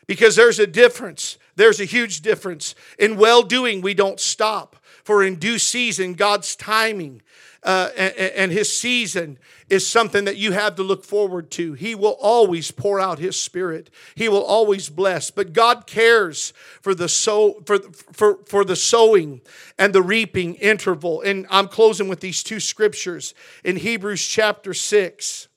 Because 0.07 0.35
there's 0.35 0.59
a 0.59 0.67
difference. 0.67 1.37
There's 1.55 1.79
a 1.79 1.85
huge 1.85 2.21
difference. 2.21 2.75
In 2.97 3.17
well 3.17 3.43
doing, 3.43 3.81
we 3.81 3.93
don't 3.93 4.19
stop. 4.19 4.75
For 5.03 5.23
in 5.23 5.35
due 5.35 5.59
season, 5.59 6.13
God's 6.13 6.55
timing 6.55 7.21
uh, 7.67 7.89
and, 7.97 8.49
his 8.53 8.71
season 8.71 9.37
is 9.69 9.85
something 9.85 10.23
that 10.23 10.37
you 10.37 10.53
have 10.53 10.75
to 10.75 10.83
look 10.83 11.03
forward 11.03 11.51
to. 11.51 11.73
He 11.73 11.95
will 11.95 12.17
always 12.21 12.71
pour 12.71 12.97
out 12.97 13.19
his 13.19 13.39
spirit. 13.39 13.89
He 14.15 14.29
will 14.29 14.43
always 14.43 14.87
bless. 14.87 15.31
But 15.31 15.51
God 15.51 15.85
cares 15.85 16.53
for 16.81 16.95
the 16.95 17.09
sow 17.09 17.61
for, 17.65 17.79
for, 18.13 18.39
for 18.45 18.63
the 18.63 18.77
sowing 18.77 19.41
and 19.77 19.93
the 19.93 20.01
reaping 20.01 20.55
interval. 20.55 21.19
And 21.21 21.45
I'm 21.49 21.67
closing 21.67 22.07
with 22.07 22.21
these 22.21 22.41
two 22.41 22.61
scriptures 22.61 23.33
in 23.65 23.75
Hebrews 23.75 24.25
chapter 24.25 24.73
6. 24.73 25.49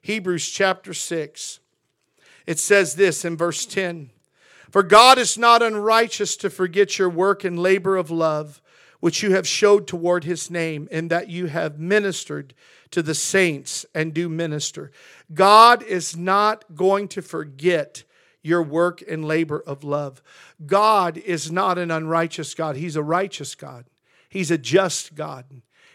Hebrews 0.00 0.48
chapter 0.48 0.94
6. 0.94 1.58
It 2.46 2.60
says 2.60 2.94
this 2.94 3.24
in 3.24 3.36
verse 3.36 3.66
10. 3.66 4.10
For 4.70 4.84
God 4.84 5.18
is 5.18 5.36
not 5.36 5.60
unrighteous 5.60 6.36
to 6.36 6.50
forget 6.50 7.00
your 7.00 7.10
work 7.10 7.42
and 7.42 7.58
labor 7.58 7.96
of 7.96 8.12
love 8.12 8.62
which 9.00 9.22
you 9.22 9.32
have 9.32 9.46
showed 9.46 9.86
toward 9.86 10.24
his 10.24 10.50
name, 10.50 10.88
in 10.90 11.08
that 11.08 11.28
you 11.28 11.46
have 11.46 11.78
ministered 11.78 12.54
to 12.90 13.02
the 13.02 13.14
saints 13.14 13.86
and 13.94 14.14
do 14.14 14.28
minister. 14.28 14.90
God 15.32 15.82
is 15.82 16.16
not 16.16 16.64
going 16.74 17.08
to 17.08 17.22
forget 17.22 18.04
your 18.42 18.62
work 18.62 19.02
and 19.08 19.24
labor 19.24 19.62
of 19.66 19.84
love. 19.84 20.22
God 20.64 21.18
is 21.18 21.50
not 21.50 21.78
an 21.78 21.90
unrighteous 21.90 22.54
God, 22.54 22.76
He's 22.76 22.96
a 22.96 23.02
righteous 23.02 23.54
God, 23.54 23.84
He's 24.28 24.50
a 24.50 24.58
just 24.58 25.14
God. 25.14 25.44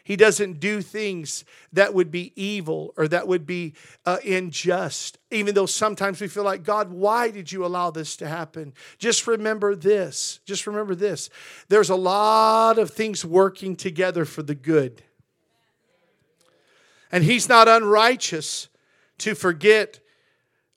He 0.04 0.18
doesn't 0.18 0.60
do 0.60 0.82
things 0.82 1.46
that 1.72 1.94
would 1.94 2.12
be 2.12 2.34
evil 2.36 2.94
or 2.98 3.08
that 3.08 3.26
would 3.26 3.46
be 3.46 3.74
uh, 4.06 4.18
unjust, 4.26 5.18
even 5.32 5.56
though 5.56 5.66
sometimes 5.66 6.20
we 6.20 6.28
feel 6.28 6.44
like, 6.44 6.64
God, 6.64 6.92
why 6.92 7.32
did 7.32 7.54
you 7.54 7.66
allow 7.66 7.90
this 7.90 8.18
to 8.18 8.28
happen? 8.28 8.74
Just 8.98 9.28
remember 9.28 9.76
this. 9.76 10.42
Just 10.46 10.68
remember 10.68 10.94
this. 10.94 11.30
There's 11.70 11.90
a 11.90 11.96
lot 11.96 12.78
of 12.78 12.92
things 12.92 13.24
working 13.24 13.78
together 13.78 14.26
for 14.26 14.44
the 14.44 14.56
good. 14.56 15.04
And 17.10 17.24
He's 17.24 17.48
not 17.48 17.70
unrighteous 17.70 18.68
to 19.20 19.36
forget 19.36 20.02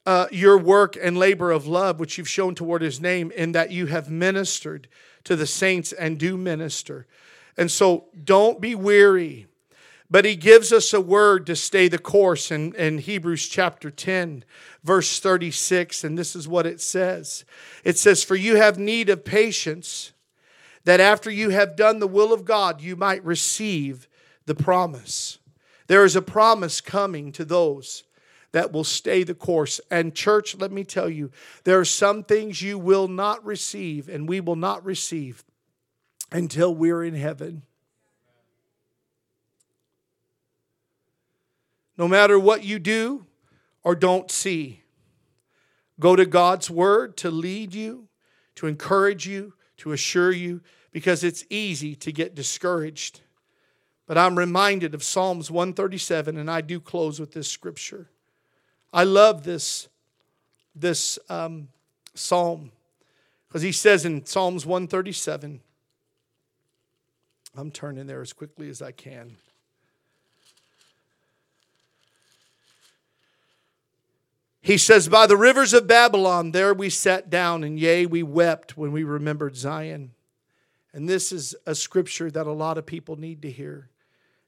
uh, 0.05 0.28
your 0.31 0.57
work 0.57 0.97
and 1.01 1.19
labor 1.19 1.51
of 1.51 1.66
love, 1.66 1.98
which 1.98 2.16
you've 2.16 2.28
shown 2.28 2.55
toward 2.55 2.81
His 2.81 3.01
name, 3.01 3.32
in 3.32 3.51
that 3.53 3.73
you 3.73 3.86
have 3.86 4.09
ministered 4.09 4.86
to 5.24 5.35
the 5.35 5.47
saints 5.47 5.93
and 5.93 6.16
do 6.16 6.36
minister. 6.36 7.09
And 7.57 7.70
so 7.70 8.05
don't 8.24 8.61
be 8.61 8.74
weary. 8.74 9.47
But 10.09 10.24
he 10.24 10.37
gives 10.37 10.73
us 10.73 10.93
a 10.95 11.01
word 11.01 11.47
to 11.47 11.57
stay 11.57 11.89
the 11.89 11.99
course 11.99 12.51
in, 12.51 12.74
in 12.74 12.99
Hebrews 12.99 13.49
chapter 13.49 13.91
10, 13.91 14.45
verse 14.85 15.19
36. 15.19 16.05
And 16.05 16.16
this 16.16 16.37
is 16.37 16.47
what 16.47 16.66
it 16.66 16.81
says 16.81 17.45
It 17.85 17.99
says, 17.99 18.23
For 18.23 18.37
you 18.37 18.57
have 18.57 18.78
need 18.78 19.09
of 19.09 19.24
patience, 19.24 20.12
that 20.85 21.01
after 21.01 21.31
you 21.31 21.51
have 21.51 21.74
done 21.74 21.99
the 21.99 22.07
will 22.07 22.33
of 22.33 22.45
God, 22.45 22.81
you 22.81 22.95
might 22.95 23.24
receive 23.24 24.07
the 24.47 24.55
promise. 24.55 25.39
There 25.89 26.05
is 26.05 26.15
a 26.15 26.23
promise 26.23 26.81
coming 26.81 27.33
to 27.33 27.45
those 27.45 28.05
that 28.53 28.73
will 28.73 28.85
stay 28.85 29.24
the 29.24 29.35
course. 29.35 29.81
And, 29.91 30.15
church, 30.15 30.57
let 30.57 30.70
me 30.70 30.85
tell 30.85 31.11
you, 31.11 31.33
there 31.65 31.81
are 31.81 31.85
some 31.85 32.23
things 32.23 32.62
you 32.62 32.78
will 32.78 33.09
not 33.09 33.45
receive, 33.45 34.09
and 34.09 34.28
we 34.28 34.41
will 34.41 34.57
not 34.57 34.85
receive 34.85 35.45
until 36.31 36.74
we're 36.74 37.05
in 37.05 37.15
heaven. 37.15 37.62
No 41.97 42.07
matter 42.09 42.39
what 42.39 42.65
you 42.65 42.78
do 42.78 43.27
or 43.82 43.94
don't 43.94 44.31
see, 44.31 44.82
go 45.98 46.16
to 46.16 46.27
God's 46.27 46.70
Word 46.70 47.16
to 47.19 47.31
lead 47.31 47.74
you, 47.74 48.09
to 48.57 48.66
encourage 48.66 49.27
you, 49.27 49.55
to 49.78 49.93
assure 49.93 50.32
you, 50.32 50.61
because 50.93 51.24
it's 51.24 51.44
easy 51.48 51.94
to 51.97 52.12
get 52.12 52.35
discouraged. 52.35 53.20
But 54.07 54.19
I'm 54.19 54.39
reminded 54.39 54.94
of 54.94 55.03
Psalms 55.03 55.51
137, 55.51 56.36
and 56.36 56.51
I 56.51 56.61
do 56.61 56.81
close 56.81 57.19
with 57.19 57.32
this 57.32 57.51
scripture. 57.51 58.09
I 58.93 59.05
love 59.05 59.44
this, 59.44 59.89
this 60.74 61.19
um, 61.28 61.69
psalm 62.15 62.73
because 63.48 63.62
he 63.62 63.73
says 63.73 64.05
in 64.05 64.24
Psalms 64.27 64.66
137, 64.66 65.61
I'm 67.57 67.70
turning 67.70 68.07
there 68.07 68.20
as 68.20 68.33
quickly 68.33 68.69
as 68.69 68.83
I 68.83 68.93
can. 68.93 69.37
He 74.61 74.78
says, 74.78 75.09
By 75.09 75.27
the 75.27 75.37
rivers 75.37 75.73
of 75.73 75.87
Babylon, 75.87 76.51
there 76.51 76.74
we 76.74 76.91
sat 76.91 77.31
down, 77.31 77.62
and 77.62 77.78
yea, 77.78 78.05
we 78.05 78.23
wept 78.23 78.77
when 78.77 78.91
we 78.91 79.05
remembered 79.05 79.57
Zion. 79.57 80.11
And 80.93 81.09
this 81.09 81.31
is 81.31 81.55
a 81.66 81.74
scripture 81.74 82.31
that 82.31 82.47
a 82.47 82.53
lot 82.53 82.77
of 82.77 82.85
people 82.85 83.16
need 83.16 83.43
to 83.43 83.51
hear. 83.51 83.91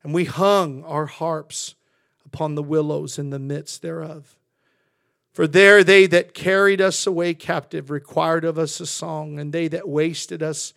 And 0.03 0.13
we 0.13 0.25
hung 0.25 0.83
our 0.85 1.07
harps 1.07 1.77
upon 2.27 2.57
the 2.57 2.63
willows 2.63 3.19
in 3.19 3.31
the 3.31 3.39
midst 3.39 3.81
thereof. 3.81 4.37
For 5.33 5.47
there 5.47 5.85
they 5.85 6.07
that 6.07 6.35
carried 6.35 6.81
us 6.81 7.07
away 7.07 7.33
captive 7.35 7.89
required 7.89 8.45
of 8.45 8.59
us 8.59 8.81
a 8.81 8.87
song, 8.87 9.39
and 9.39 9.53
they 9.53 9.69
that 9.69 9.89
wasted 9.89 10.43
us 10.43 10.75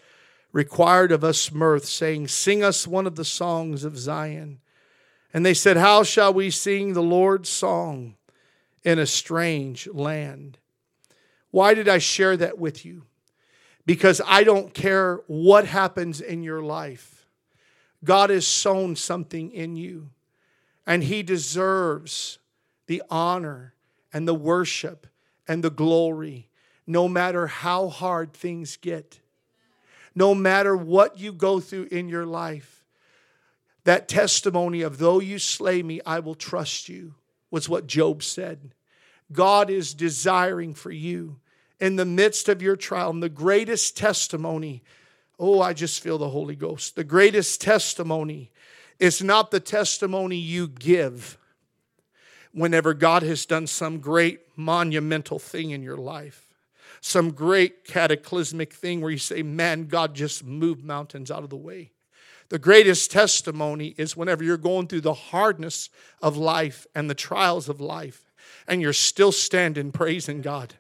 required 0.52 1.12
of 1.12 1.24
us 1.24 1.52
mirth, 1.52 1.86
saying, 1.86 2.28
Sing 2.28 2.64
us 2.64 2.88
one 2.88 3.08
of 3.08 3.16
the 3.16 3.26
songs 3.26 3.84
of 3.84 3.98
Zion. 3.98 4.60
And 5.34 5.46
they 5.46 5.54
said, 5.54 5.78
How 5.78 6.04
shall 6.04 6.34
we 6.34 6.50
sing 6.50 6.94
the 6.94 7.04
Lord's 7.04 7.50
song? 7.50 8.16
in 8.84 9.00
a 9.00 9.06
strange 9.06 9.88
land. 9.88 10.58
Why 11.52 11.74
did 11.74 11.88
I 11.88 11.98
share 11.98 12.38
that 12.38 12.58
with 12.58 12.86
you? 12.86 13.04
Because 13.86 14.22
I 14.26 14.44
don't 14.44 14.74
care 14.74 15.22
what 15.28 15.66
happens 15.66 16.22
in 16.22 16.44
your 16.44 16.62
life. 16.62 17.26
God 18.04 18.30
has 18.30 18.48
sown 18.48 18.96
something 18.96 19.52
in 19.52 19.76
you, 19.76 20.10
and 20.88 21.04
He 21.04 21.24
deserves 21.24 22.40
the 22.88 23.04
honor 23.10 23.74
and 24.14 24.28
the 24.28 24.34
worship 24.34 25.08
and 25.48 25.64
the 25.64 25.70
glory, 25.70 26.48
no 26.88 27.08
matter 27.08 27.48
how 27.48 27.90
hard 27.90 28.34
things 28.34 28.78
get, 28.78 29.20
no 30.14 30.36
matter 30.36 30.76
what 30.76 31.20
you 31.20 31.32
go 31.32 31.60
through 31.60 31.88
in 31.92 32.10
your 32.10 32.26
life. 32.26 32.84
That 33.84 34.08
testimony 34.08 34.82
of, 34.82 34.98
though 34.98 35.20
you 35.20 35.40
slay 35.40 35.82
me, 35.82 36.02
I 36.06 36.20
will 36.20 36.36
trust 36.36 36.90
you 36.90 37.16
was 37.50 37.68
what 37.68 37.88
Job 37.88 38.24
said. 38.24 38.74
God 39.32 39.70
is 39.70 39.94
desiring 39.94 40.74
for 40.74 40.92
you 40.92 41.38
in 41.80 41.96
the 41.96 42.06
midst 42.06 42.48
of 42.50 42.62
your 42.62 42.76
trial. 42.76 43.10
And 43.10 43.24
the 43.24 43.30
greatest 43.30 43.98
testimony, 43.98 44.84
oh, 45.40 45.62
I 45.62 45.74
just 45.74 46.02
feel 46.02 46.18
the 46.18 46.30
Holy 46.30 46.56
Ghost. 46.56 46.96
The 46.96 47.04
greatest 47.04 47.62
testimony 47.62 48.52
is 49.00 49.24
not 49.24 49.52
the 49.52 49.60
testimony 49.60 50.38
you 50.38 50.68
give 50.68 51.38
whenever 52.54 52.94
God 52.94 53.24
has 53.24 53.46
done 53.46 53.66
some 53.66 54.00
great 54.00 54.42
monumental 54.56 55.40
thing 55.40 55.72
in 55.72 55.82
your 55.82 55.98
life. 55.98 56.51
Some 57.02 57.32
great 57.32 57.84
cataclysmic 57.84 58.74
thing 58.74 59.02
where 59.02 59.12
you 59.12 59.18
say, 59.18 59.42
Man, 59.42 59.88
God 59.88 60.14
just 60.14 60.46
moved 60.46 60.84
mountains 60.84 61.32
out 61.32 61.44
of 61.44 61.50
the 61.50 61.58
way. 61.58 61.92
The 62.50 62.60
greatest 62.60 63.12
testimony 63.12 63.96
is 63.98 64.16
whenever 64.16 64.44
you're 64.44 64.58
going 64.58 64.88
through 64.88 65.02
the 65.02 65.14
hardness 65.14 65.90
of 66.22 66.38
life 66.38 66.86
and 66.94 67.10
the 67.10 67.16
trials 67.16 67.70
of 67.70 67.82
life, 67.82 68.30
and 68.68 68.82
you're 68.82 68.94
still 68.94 69.32
standing 69.32 69.92
praising 69.92 70.42
God. 70.42 70.76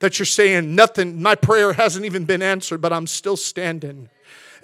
That 0.00 0.18
you're 0.18 0.26
saying, 0.26 0.74
Nothing, 0.74 1.20
my 1.20 1.34
prayer 1.34 1.74
hasn't 1.74 2.06
even 2.06 2.24
been 2.24 2.42
answered, 2.42 2.80
but 2.80 2.92
I'm 2.92 3.06
still 3.06 3.36
standing. 3.36 4.08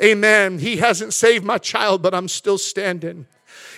Amen. 0.03 0.61
He 0.61 0.79
hasn't 0.79 1.13
saved 1.13 1.45
my 1.45 1.59
child, 1.59 2.01
but 2.01 2.15
I'm 2.15 2.29
still 2.29 2.59
standing. 2.59 3.27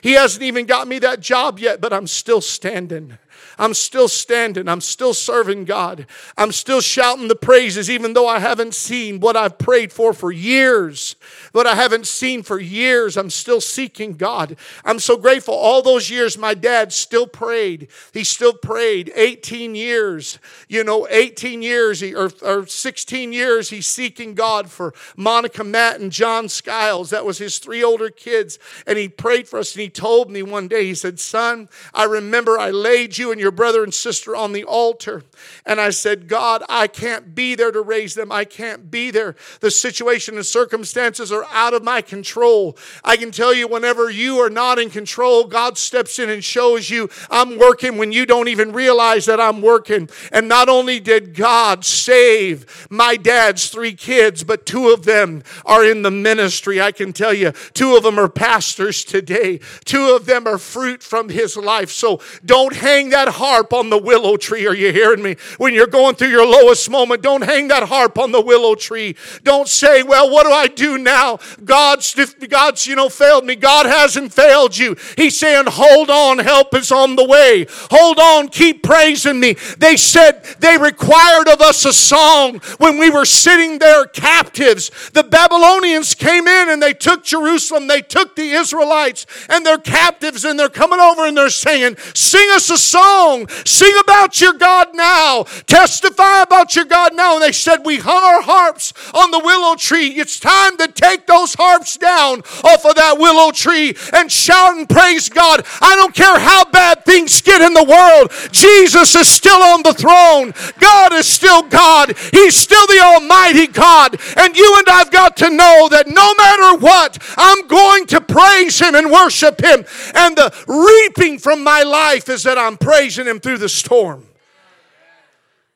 He 0.02 0.12
hasn't 0.12 0.42
even 0.44 0.66
got 0.66 0.86
me 0.86 1.00
that 1.00 1.20
job 1.20 1.58
yet, 1.58 1.80
but 1.80 1.92
I'm 1.92 2.06
still 2.06 2.40
standing. 2.40 3.18
I'm 3.58 3.74
still 3.74 4.08
standing. 4.08 4.68
I'm 4.68 4.80
still 4.80 5.14
serving 5.14 5.64
God. 5.64 6.06
I'm 6.36 6.52
still 6.52 6.80
shouting 6.80 7.28
the 7.28 7.36
praises, 7.36 7.90
even 7.90 8.14
though 8.14 8.28
I 8.28 8.38
haven't 8.38 8.74
seen 8.74 9.20
what 9.20 9.36
I've 9.36 9.58
prayed 9.58 9.92
for 9.92 10.12
for 10.12 10.32
years. 10.32 11.16
What 11.52 11.66
I 11.66 11.74
haven't 11.74 12.06
seen 12.06 12.42
for 12.42 12.58
years, 12.58 13.16
I'm 13.16 13.30
still 13.30 13.60
seeking 13.60 14.14
God. 14.14 14.56
I'm 14.84 14.98
so 14.98 15.16
grateful. 15.16 15.54
All 15.54 15.82
those 15.82 16.10
years, 16.10 16.38
my 16.38 16.54
dad 16.54 16.92
still 16.92 17.26
prayed. 17.26 17.88
He 18.12 18.24
still 18.24 18.54
prayed 18.54 19.12
18 19.14 19.74
years. 19.74 20.38
You 20.68 20.84
know, 20.84 21.06
18 21.10 21.62
years 21.62 22.02
or, 22.02 22.30
or 22.42 22.66
16 22.66 23.32
years, 23.32 23.70
he's 23.70 23.86
seeking 23.86 24.34
God 24.34 24.70
for 24.70 24.94
Monica 25.16 25.64
Matt 25.64 26.00
and 26.00 26.10
John 26.10 26.48
Skiles. 26.48 27.10
That 27.10 27.24
was 27.24 27.38
his 27.38 27.58
three 27.58 27.82
older 27.82 28.10
kids. 28.10 28.58
And 28.86 28.98
he 28.98 29.08
prayed 29.08 29.48
for 29.48 29.58
us. 29.58 29.74
And 29.74 29.82
he 29.82 29.88
told 29.88 30.30
me 30.30 30.42
one 30.42 30.68
day, 30.68 30.84
he 30.86 30.94
said, 30.94 31.20
Son, 31.20 31.68
I 31.92 32.04
remember 32.04 32.58
I 32.58 32.70
laid 32.70 33.18
you 33.18 33.30
and 33.32 33.40
your 33.42 33.50
brother 33.50 33.82
and 33.82 33.92
sister 33.92 34.34
on 34.34 34.52
the 34.52 34.64
altar. 34.64 35.22
And 35.66 35.80
I 35.80 35.90
said, 35.90 36.28
God, 36.28 36.62
I 36.68 36.86
can't 36.86 37.34
be 37.34 37.54
there 37.54 37.72
to 37.72 37.82
raise 37.82 38.14
them. 38.14 38.32
I 38.32 38.44
can't 38.44 38.90
be 38.90 39.10
there. 39.10 39.36
The 39.60 39.70
situation 39.70 40.36
and 40.36 40.46
circumstances 40.46 41.30
are 41.30 41.44
out 41.50 41.74
of 41.74 41.82
my 41.82 42.00
control. 42.00 42.78
I 43.04 43.16
can 43.16 43.32
tell 43.32 43.52
you, 43.52 43.68
whenever 43.68 44.08
you 44.08 44.38
are 44.38 44.48
not 44.48 44.78
in 44.78 44.88
control, 44.88 45.44
God 45.44 45.76
steps 45.76 46.18
in 46.18 46.30
and 46.30 46.42
shows 46.42 46.88
you, 46.88 47.10
I'm 47.30 47.58
working 47.58 47.98
when 47.98 48.12
you 48.12 48.24
don't 48.24 48.48
even 48.48 48.72
realize 48.72 49.26
that 49.26 49.40
I'm 49.40 49.60
working. 49.60 50.08
And 50.30 50.48
not 50.48 50.68
only 50.68 51.00
did 51.00 51.34
God 51.34 51.84
save 51.84 52.86
my 52.88 53.16
dad's 53.16 53.68
three 53.68 53.94
kids, 53.94 54.44
but 54.44 54.64
two 54.64 54.90
of 54.90 55.04
them 55.04 55.42
are 55.66 55.84
in 55.84 56.02
the 56.02 56.10
ministry. 56.10 56.80
I 56.80 56.92
can 56.92 57.12
tell 57.12 57.34
you, 57.34 57.52
two 57.74 57.96
of 57.96 58.04
them 58.04 58.18
are 58.18 58.28
pastors 58.28 59.04
today, 59.04 59.58
two 59.84 60.14
of 60.14 60.26
them 60.26 60.46
are 60.46 60.58
fruit 60.58 61.02
from 61.02 61.28
his 61.28 61.56
life. 61.56 61.90
So 61.90 62.20
don't 62.44 62.76
hang 62.76 63.10
that 63.10 63.28
harp 63.32 63.72
on 63.72 63.90
the 63.90 63.98
willow 63.98 64.36
tree. 64.36 64.66
Are 64.66 64.74
you 64.74 64.92
hearing 64.92 65.22
me? 65.22 65.36
When 65.58 65.74
you're 65.74 65.86
going 65.86 66.14
through 66.14 66.28
your 66.28 66.46
lowest 66.46 66.88
moment, 66.90 67.22
don't 67.22 67.42
hang 67.42 67.68
that 67.68 67.84
harp 67.84 68.18
on 68.18 68.32
the 68.32 68.40
willow 68.40 68.74
tree. 68.74 69.16
Don't 69.42 69.68
say, 69.68 70.02
well, 70.02 70.30
what 70.30 70.44
do 70.44 70.52
I 70.52 70.68
do 70.68 70.98
now? 70.98 71.38
God's, 71.64 72.14
God's, 72.48 72.86
you 72.86 72.94
know, 72.94 73.08
failed 73.08 73.44
me. 73.44 73.56
God 73.56 73.86
hasn't 73.86 74.32
failed 74.32 74.76
you. 74.76 74.96
He's 75.16 75.38
saying, 75.38 75.64
hold 75.68 76.10
on, 76.10 76.38
help 76.38 76.74
is 76.74 76.92
on 76.92 77.16
the 77.16 77.24
way. 77.24 77.66
Hold 77.90 78.18
on, 78.18 78.48
keep 78.48 78.82
praising 78.82 79.40
me. 79.40 79.54
They 79.78 79.96
said 79.96 80.44
they 80.58 80.76
required 80.76 81.48
of 81.48 81.60
us 81.60 81.84
a 81.84 81.92
song 81.92 82.60
when 82.78 82.98
we 82.98 83.10
were 83.10 83.24
sitting 83.24 83.78
there 83.78 84.04
captives. 84.04 84.90
The 85.12 85.24
Babylonians 85.24 86.14
came 86.14 86.46
in 86.46 86.70
and 86.70 86.82
they 86.82 86.92
took 86.92 87.24
Jerusalem. 87.24 87.86
They 87.86 88.02
took 88.02 88.36
the 88.36 88.50
Israelites 88.50 89.26
and 89.48 89.64
they're 89.64 89.78
captives 89.78 90.44
and 90.44 90.58
they're 90.58 90.68
coming 90.68 91.00
over 91.00 91.26
and 91.26 91.36
they're 91.36 91.50
saying, 91.50 91.96
sing 92.14 92.48
us 92.52 92.70
a 92.70 92.78
song 92.78 93.21
song. 93.22 93.48
Sing 93.64 93.92
about 94.00 94.40
your 94.40 94.54
God 94.54 94.88
now. 94.94 95.44
Testify 95.66 96.42
about 96.42 96.74
your 96.74 96.84
God 96.84 97.14
now. 97.14 97.34
And 97.34 97.42
they 97.42 97.52
said, 97.52 97.84
We 97.84 97.98
hung 97.98 98.22
our 98.22 98.42
harps 98.42 98.92
on 99.14 99.30
the 99.30 99.38
willow 99.38 99.76
tree. 99.76 100.08
It's 100.08 100.40
time 100.40 100.76
to 100.78 100.88
take 100.88 101.26
those 101.26 101.54
harps 101.54 101.96
down 101.96 102.40
off 102.64 102.84
of 102.84 102.94
that 102.96 103.16
willow 103.18 103.52
tree 103.52 103.94
and 104.12 104.30
shout 104.30 104.76
and 104.76 104.88
praise 104.88 105.28
God. 105.28 105.64
I 105.80 105.94
don't 105.96 106.14
care 106.14 106.38
how 106.38 106.64
bad 106.64 107.04
things 107.04 107.40
get 107.40 107.60
in 107.60 107.74
the 107.74 107.84
world. 107.84 108.32
Jesus 108.52 109.14
is 109.14 109.28
still 109.28 109.62
on 109.62 109.82
the 109.82 109.94
throne. 109.94 110.52
God 110.78 111.12
is 111.12 111.26
still 111.26 111.62
God. 111.62 112.16
He's 112.32 112.56
still 112.56 112.86
the 112.86 113.00
Almighty 113.00 113.66
God. 113.66 114.18
And 114.36 114.56
you 114.56 114.74
and 114.78 114.88
I've 114.88 115.10
got 115.10 115.36
to 115.38 115.50
know 115.50 115.88
that 115.90 116.08
no 116.08 116.34
matter 116.34 116.78
what, 116.78 117.18
I'm 117.36 117.66
going 117.66 118.06
to 118.06 118.20
praise 118.20 118.80
Him 118.80 118.94
and 118.94 119.10
worship 119.10 119.60
Him. 119.62 119.84
And 120.14 120.36
the 120.36 120.52
reaping 120.66 121.38
from 121.38 121.62
my 121.62 121.82
life 121.82 122.28
is 122.28 122.42
that 122.42 122.58
I'm 122.58 122.76
praising 122.76 123.11
praising 123.12 123.30
Him 123.30 123.40
through 123.40 123.58
the 123.58 123.68
storm. 123.68 124.26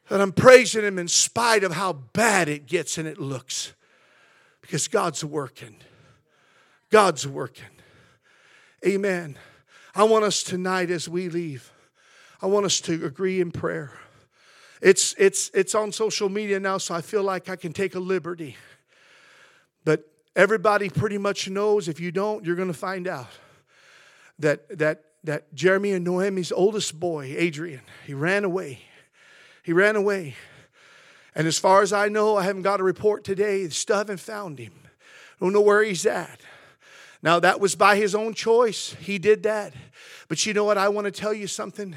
And 0.09 0.23
I'm 0.23 0.33
praising 0.33 0.85
Him 0.85 0.99
in 0.99 1.09
spite 1.09 1.65
of 1.65 1.73
how 1.73 1.93
bad 1.93 2.49
it 2.49 2.67
gets 2.67 2.97
and 2.97 3.07
it 3.07 3.19
looks. 3.19 3.75
Because 4.63 4.89
God's 4.89 5.23
working. 5.23 5.77
God's 6.91 7.27
working. 7.27 7.65
Amen. 8.87 9.37
I 9.95 10.05
want 10.05 10.25
us 10.25 10.43
tonight 10.43 10.91
as 10.91 11.09
we 11.09 11.29
leave, 11.29 11.71
I 12.41 12.47
want 12.47 12.67
us 12.67 12.81
to 12.83 13.05
agree 13.05 13.41
in 13.41 13.51
prayer. 13.51 13.93
It's, 14.81 15.15
it's, 15.19 15.51
it's 15.55 15.75
on 15.75 15.91
social 15.91 16.29
media 16.29 16.61
now, 16.61 16.79
so 16.79 16.95
I 16.95 17.01
feel 17.01 17.23
like 17.23 17.49
I 17.49 17.57
can 17.57 17.73
take 17.73 17.95
a 17.95 17.99
liberty. 17.99 18.57
But 19.85 20.07
everybody 20.35 20.91
pretty 20.91 21.19
much 21.19 21.49
knows. 21.49 21.89
If 21.89 21.99
you 21.99 22.13
don't, 22.13 22.45
you're 22.45 22.57
going 22.57 22.69
to 22.69 22.75
find 22.75 23.09
out 23.09 23.29
that, 24.39 24.79
that 24.79 25.03
that 25.27 25.55
Jeremy 25.55 25.93
and 25.93 26.05
Noemi's 26.05 26.51
oldest 26.51 26.99
boy, 26.99 27.35
Adrian, 27.37 27.83
he 28.07 28.15
ran 28.15 28.45
away. 28.45 28.81
He 29.63 29.73
ran 29.73 29.97
away. 29.97 30.35
And 31.35 31.47
as 31.47 31.59
far 31.59 31.83
as 31.83 31.93
I 31.93 32.09
know, 32.09 32.37
I 32.37 32.45
haven't 32.45 32.63
got 32.63 32.81
a 32.81 32.85
report 32.85 33.23
today. 33.23 33.69
Still 33.69 33.99
haven't 33.99 34.21
found 34.21 34.59
him. 34.59 34.73
Don't 35.41 35.53
know 35.53 35.61
where 35.61 35.83
he's 35.83 36.07
at. 36.07 36.41
Now, 37.23 37.41
that 37.41 37.61
was 37.61 37.75
by 37.75 37.97
his 37.97 38.15
own 38.15 38.35
choice. 38.35 38.95
He 39.01 39.19
did 39.19 39.43
that. 39.43 39.75
But 40.29 40.45
you 40.45 40.55
know 40.55 40.65
what? 40.65 40.77
I 40.77 40.89
want 40.89 41.05
to 41.05 41.13
tell 41.13 41.33
you 41.33 41.47
something. 41.47 41.95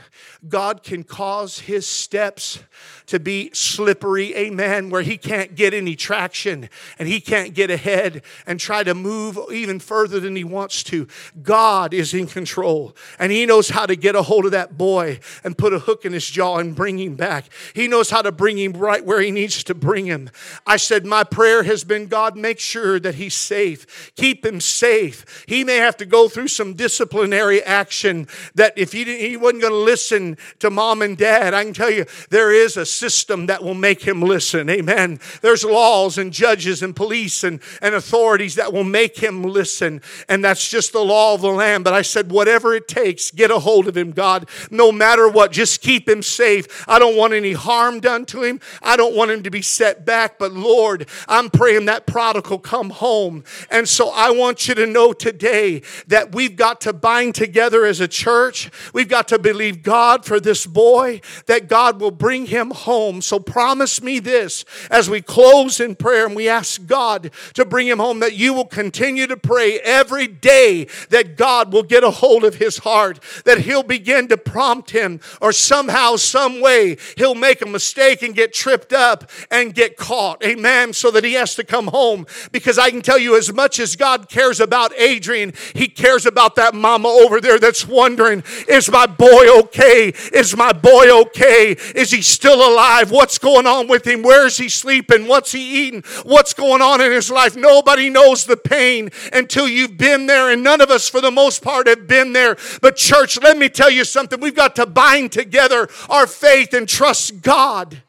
God 0.47 0.83
can 0.83 1.03
cause 1.03 1.59
his 1.59 1.87
steps 1.87 2.59
to 3.07 3.19
be 3.19 3.49
slippery, 3.53 4.35
amen, 4.35 4.91
where 4.91 5.01
he 5.01 5.17
can't 5.17 5.55
get 5.55 5.73
any 5.73 5.95
traction 5.95 6.69
and 6.99 7.07
he 7.07 7.19
can't 7.19 7.55
get 7.55 7.71
ahead 7.71 8.21
and 8.45 8.59
try 8.59 8.83
to 8.83 8.93
move 8.93 9.39
even 9.51 9.79
further 9.79 10.19
than 10.19 10.35
he 10.35 10.43
wants 10.43 10.83
to. 10.83 11.07
God 11.41 11.91
is 11.91 12.13
in 12.13 12.27
control 12.27 12.95
and 13.17 13.31
he 13.31 13.47
knows 13.47 13.69
how 13.69 13.87
to 13.87 13.95
get 13.95 14.15
a 14.15 14.21
hold 14.21 14.45
of 14.45 14.51
that 14.51 14.77
boy 14.77 15.19
and 15.43 15.57
put 15.57 15.73
a 15.73 15.79
hook 15.79 16.05
in 16.05 16.13
his 16.13 16.29
jaw 16.29 16.57
and 16.57 16.75
bring 16.75 16.99
him 16.99 17.15
back. 17.15 17.45
He 17.73 17.87
knows 17.87 18.11
how 18.11 18.21
to 18.21 18.31
bring 18.31 18.59
him 18.59 18.73
right 18.73 19.03
where 19.03 19.21
he 19.21 19.31
needs 19.31 19.63
to 19.63 19.73
bring 19.73 20.05
him. 20.05 20.29
I 20.67 20.77
said, 20.77 21.03
My 21.03 21.23
prayer 21.23 21.63
has 21.63 21.83
been 21.83 22.07
God, 22.07 22.37
make 22.37 22.59
sure 22.59 22.99
that 22.99 23.15
he's 23.15 23.33
safe, 23.33 24.13
keep 24.15 24.45
him 24.45 24.61
safe. 24.61 25.45
He 25.47 25.63
may 25.63 25.77
have 25.77 25.97
to 25.97 26.05
go 26.05 26.29
through 26.29 26.49
some 26.49 26.75
disciplinary 26.75 27.63
action 27.63 28.18
that 28.55 28.73
if 28.77 28.91
he, 28.91 29.03
he 29.03 29.37
wasn't 29.37 29.61
going 29.61 29.73
to 29.73 29.79
listen 29.79 30.37
to 30.59 30.69
mom 30.69 31.01
and 31.01 31.17
dad, 31.17 31.53
I 31.53 31.63
can 31.63 31.73
tell 31.73 31.89
you 31.89 32.05
there 32.29 32.51
is 32.51 32.77
a 32.77 32.85
system 32.85 33.45
that 33.47 33.63
will 33.63 33.73
make 33.73 34.01
him 34.01 34.21
listen. 34.21 34.69
Amen. 34.69 35.19
There's 35.41 35.63
laws 35.63 36.17
and 36.17 36.31
judges 36.31 36.83
and 36.83 36.95
police 36.95 37.43
and, 37.43 37.59
and 37.81 37.95
authorities 37.95 38.55
that 38.55 38.73
will 38.73 38.83
make 38.83 39.17
him 39.17 39.43
listen. 39.43 40.01
And 40.27 40.43
that's 40.43 40.69
just 40.69 40.93
the 40.93 41.03
law 41.03 41.33
of 41.33 41.41
the 41.41 41.49
land. 41.49 41.83
But 41.83 41.93
I 41.93 42.01
said, 42.01 42.31
whatever 42.31 42.75
it 42.75 42.87
takes, 42.87 43.31
get 43.31 43.51
a 43.51 43.59
hold 43.59 43.87
of 43.87 43.95
him, 43.95 44.11
God. 44.11 44.49
No 44.69 44.91
matter 44.91 45.27
what, 45.27 45.51
just 45.51 45.81
keep 45.81 46.07
him 46.07 46.21
safe. 46.21 46.85
I 46.87 46.99
don't 46.99 47.15
want 47.15 47.33
any 47.33 47.53
harm 47.53 47.99
done 47.99 48.25
to 48.27 48.43
him. 48.43 48.59
I 48.81 48.97
don't 48.97 49.15
want 49.15 49.31
him 49.31 49.43
to 49.43 49.49
be 49.49 49.61
set 49.61 50.05
back. 50.05 50.37
But 50.37 50.53
Lord, 50.53 51.07
I'm 51.27 51.49
praying 51.49 51.85
that 51.85 52.05
prodigal 52.05 52.59
come 52.59 52.89
home. 52.89 53.43
And 53.71 53.87
so 53.87 54.09
I 54.09 54.31
want 54.31 54.67
you 54.67 54.75
to 54.75 54.85
know 54.85 55.13
today 55.13 55.81
that 56.07 56.33
we've 56.33 56.55
got 56.55 56.81
to 56.81 56.93
bind 56.93 57.35
together 57.35 57.85
as 57.85 57.99
a 57.99 58.07
church. 58.09 58.69
We've 58.93 59.07
got 59.07 59.27
to 59.29 59.39
believe 59.39 59.83
God 59.83 60.25
for 60.25 60.39
this 60.39 60.65
boy, 60.65 61.21
that 61.45 61.69
God 61.69 62.01
will 62.01 62.11
bring 62.11 62.47
him 62.47 62.71
home. 62.71 63.21
So 63.21 63.39
promise 63.39 64.01
me 64.01 64.19
this 64.19 64.65
as 64.91 65.09
we 65.09 65.21
close 65.21 65.79
in 65.79 65.95
prayer 65.95 66.25
and 66.25 66.35
we 66.35 66.49
ask 66.49 66.85
God 66.85 67.31
to 67.53 67.65
bring 67.65 67.87
him 67.87 67.99
home, 67.99 68.19
that 68.19 68.35
you 68.35 68.53
will 68.53 68.65
continue 68.65 69.27
to 69.27 69.37
pray 69.37 69.79
every 69.79 70.27
day 70.27 70.85
that 71.09 71.37
God 71.37 71.71
will 71.71 71.83
get 71.83 72.03
a 72.03 72.11
hold 72.11 72.43
of 72.43 72.55
his 72.55 72.79
heart, 72.79 73.19
that 73.45 73.59
he'll 73.59 73.83
begin 73.83 74.27
to 74.27 74.37
prompt 74.37 74.91
him, 74.91 75.19
or 75.41 75.51
somehow, 75.51 76.15
some 76.15 76.61
way, 76.61 76.97
he'll 77.17 77.35
make 77.35 77.61
a 77.61 77.65
mistake 77.65 78.21
and 78.21 78.35
get 78.35 78.53
tripped 78.53 78.93
up 78.93 79.29
and 79.51 79.73
get 79.73 79.97
caught. 79.97 80.43
Amen. 80.43 80.93
So 80.93 81.11
that 81.11 81.23
he 81.23 81.33
has 81.33 81.55
to 81.55 81.63
come 81.63 81.87
home. 81.87 82.25
Because 82.51 82.77
I 82.77 82.89
can 82.89 83.01
tell 83.01 83.17
you, 83.19 83.37
as 83.37 83.53
much 83.53 83.79
as 83.79 83.95
God 83.95 84.29
cares 84.29 84.59
about 84.59 84.93
Adrian, 84.97 85.53
he 85.73 85.87
cares 85.87 86.25
about 86.25 86.55
that 86.55 86.73
mama 86.73 87.07
over 87.07 87.39
there 87.39 87.59
that's 87.59 87.87
wondering, 87.99 88.43
is 88.67 88.89
my 88.89 89.05
boy 89.05 89.59
okay? 89.59 90.13
Is 90.33 90.55
my 90.55 90.71
boy 90.71 91.21
okay? 91.23 91.75
Is 91.95 92.11
he 92.11 92.21
still 92.21 92.67
alive? 92.67 93.11
What's 93.11 93.37
going 93.37 93.67
on 93.67 93.87
with 93.87 94.07
him? 94.07 94.21
Where 94.21 94.47
is 94.47 94.57
he 94.57 94.69
sleeping? 94.69 95.27
What's 95.27 95.51
he 95.51 95.87
eating? 95.87 96.03
What's 96.23 96.53
going 96.53 96.81
on 96.81 97.01
in 97.01 97.11
his 97.11 97.29
life? 97.29 97.55
Nobody 97.55 98.09
knows 98.09 98.45
the 98.45 98.57
pain 98.57 99.09
until 99.33 99.67
you've 99.67 99.97
been 99.97 100.25
there, 100.27 100.49
and 100.51 100.63
none 100.63 100.81
of 100.81 100.89
us, 100.89 101.09
for 101.09 101.19
the 101.19 101.31
most 101.31 101.61
part, 101.61 101.87
have 101.87 102.07
been 102.07 102.33
there. 102.33 102.55
But, 102.81 102.95
church, 102.95 103.39
let 103.41 103.57
me 103.57 103.67
tell 103.67 103.89
you 103.89 104.05
something. 104.05 104.39
We've 104.39 104.55
got 104.55 104.75
to 104.77 104.85
bind 104.85 105.31
together 105.33 105.89
our 106.09 106.25
faith 106.27 106.73
and 106.73 106.87
trust 106.87 107.41
God 107.41 108.01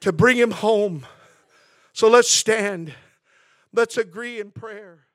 to 0.00 0.12
bring 0.12 0.36
him 0.36 0.50
home. 0.50 1.06
So 1.92 2.08
let's 2.08 2.30
stand. 2.30 2.94
Let's 3.72 3.96
agree 3.96 4.38
in 4.38 4.50
prayer. 4.50 5.05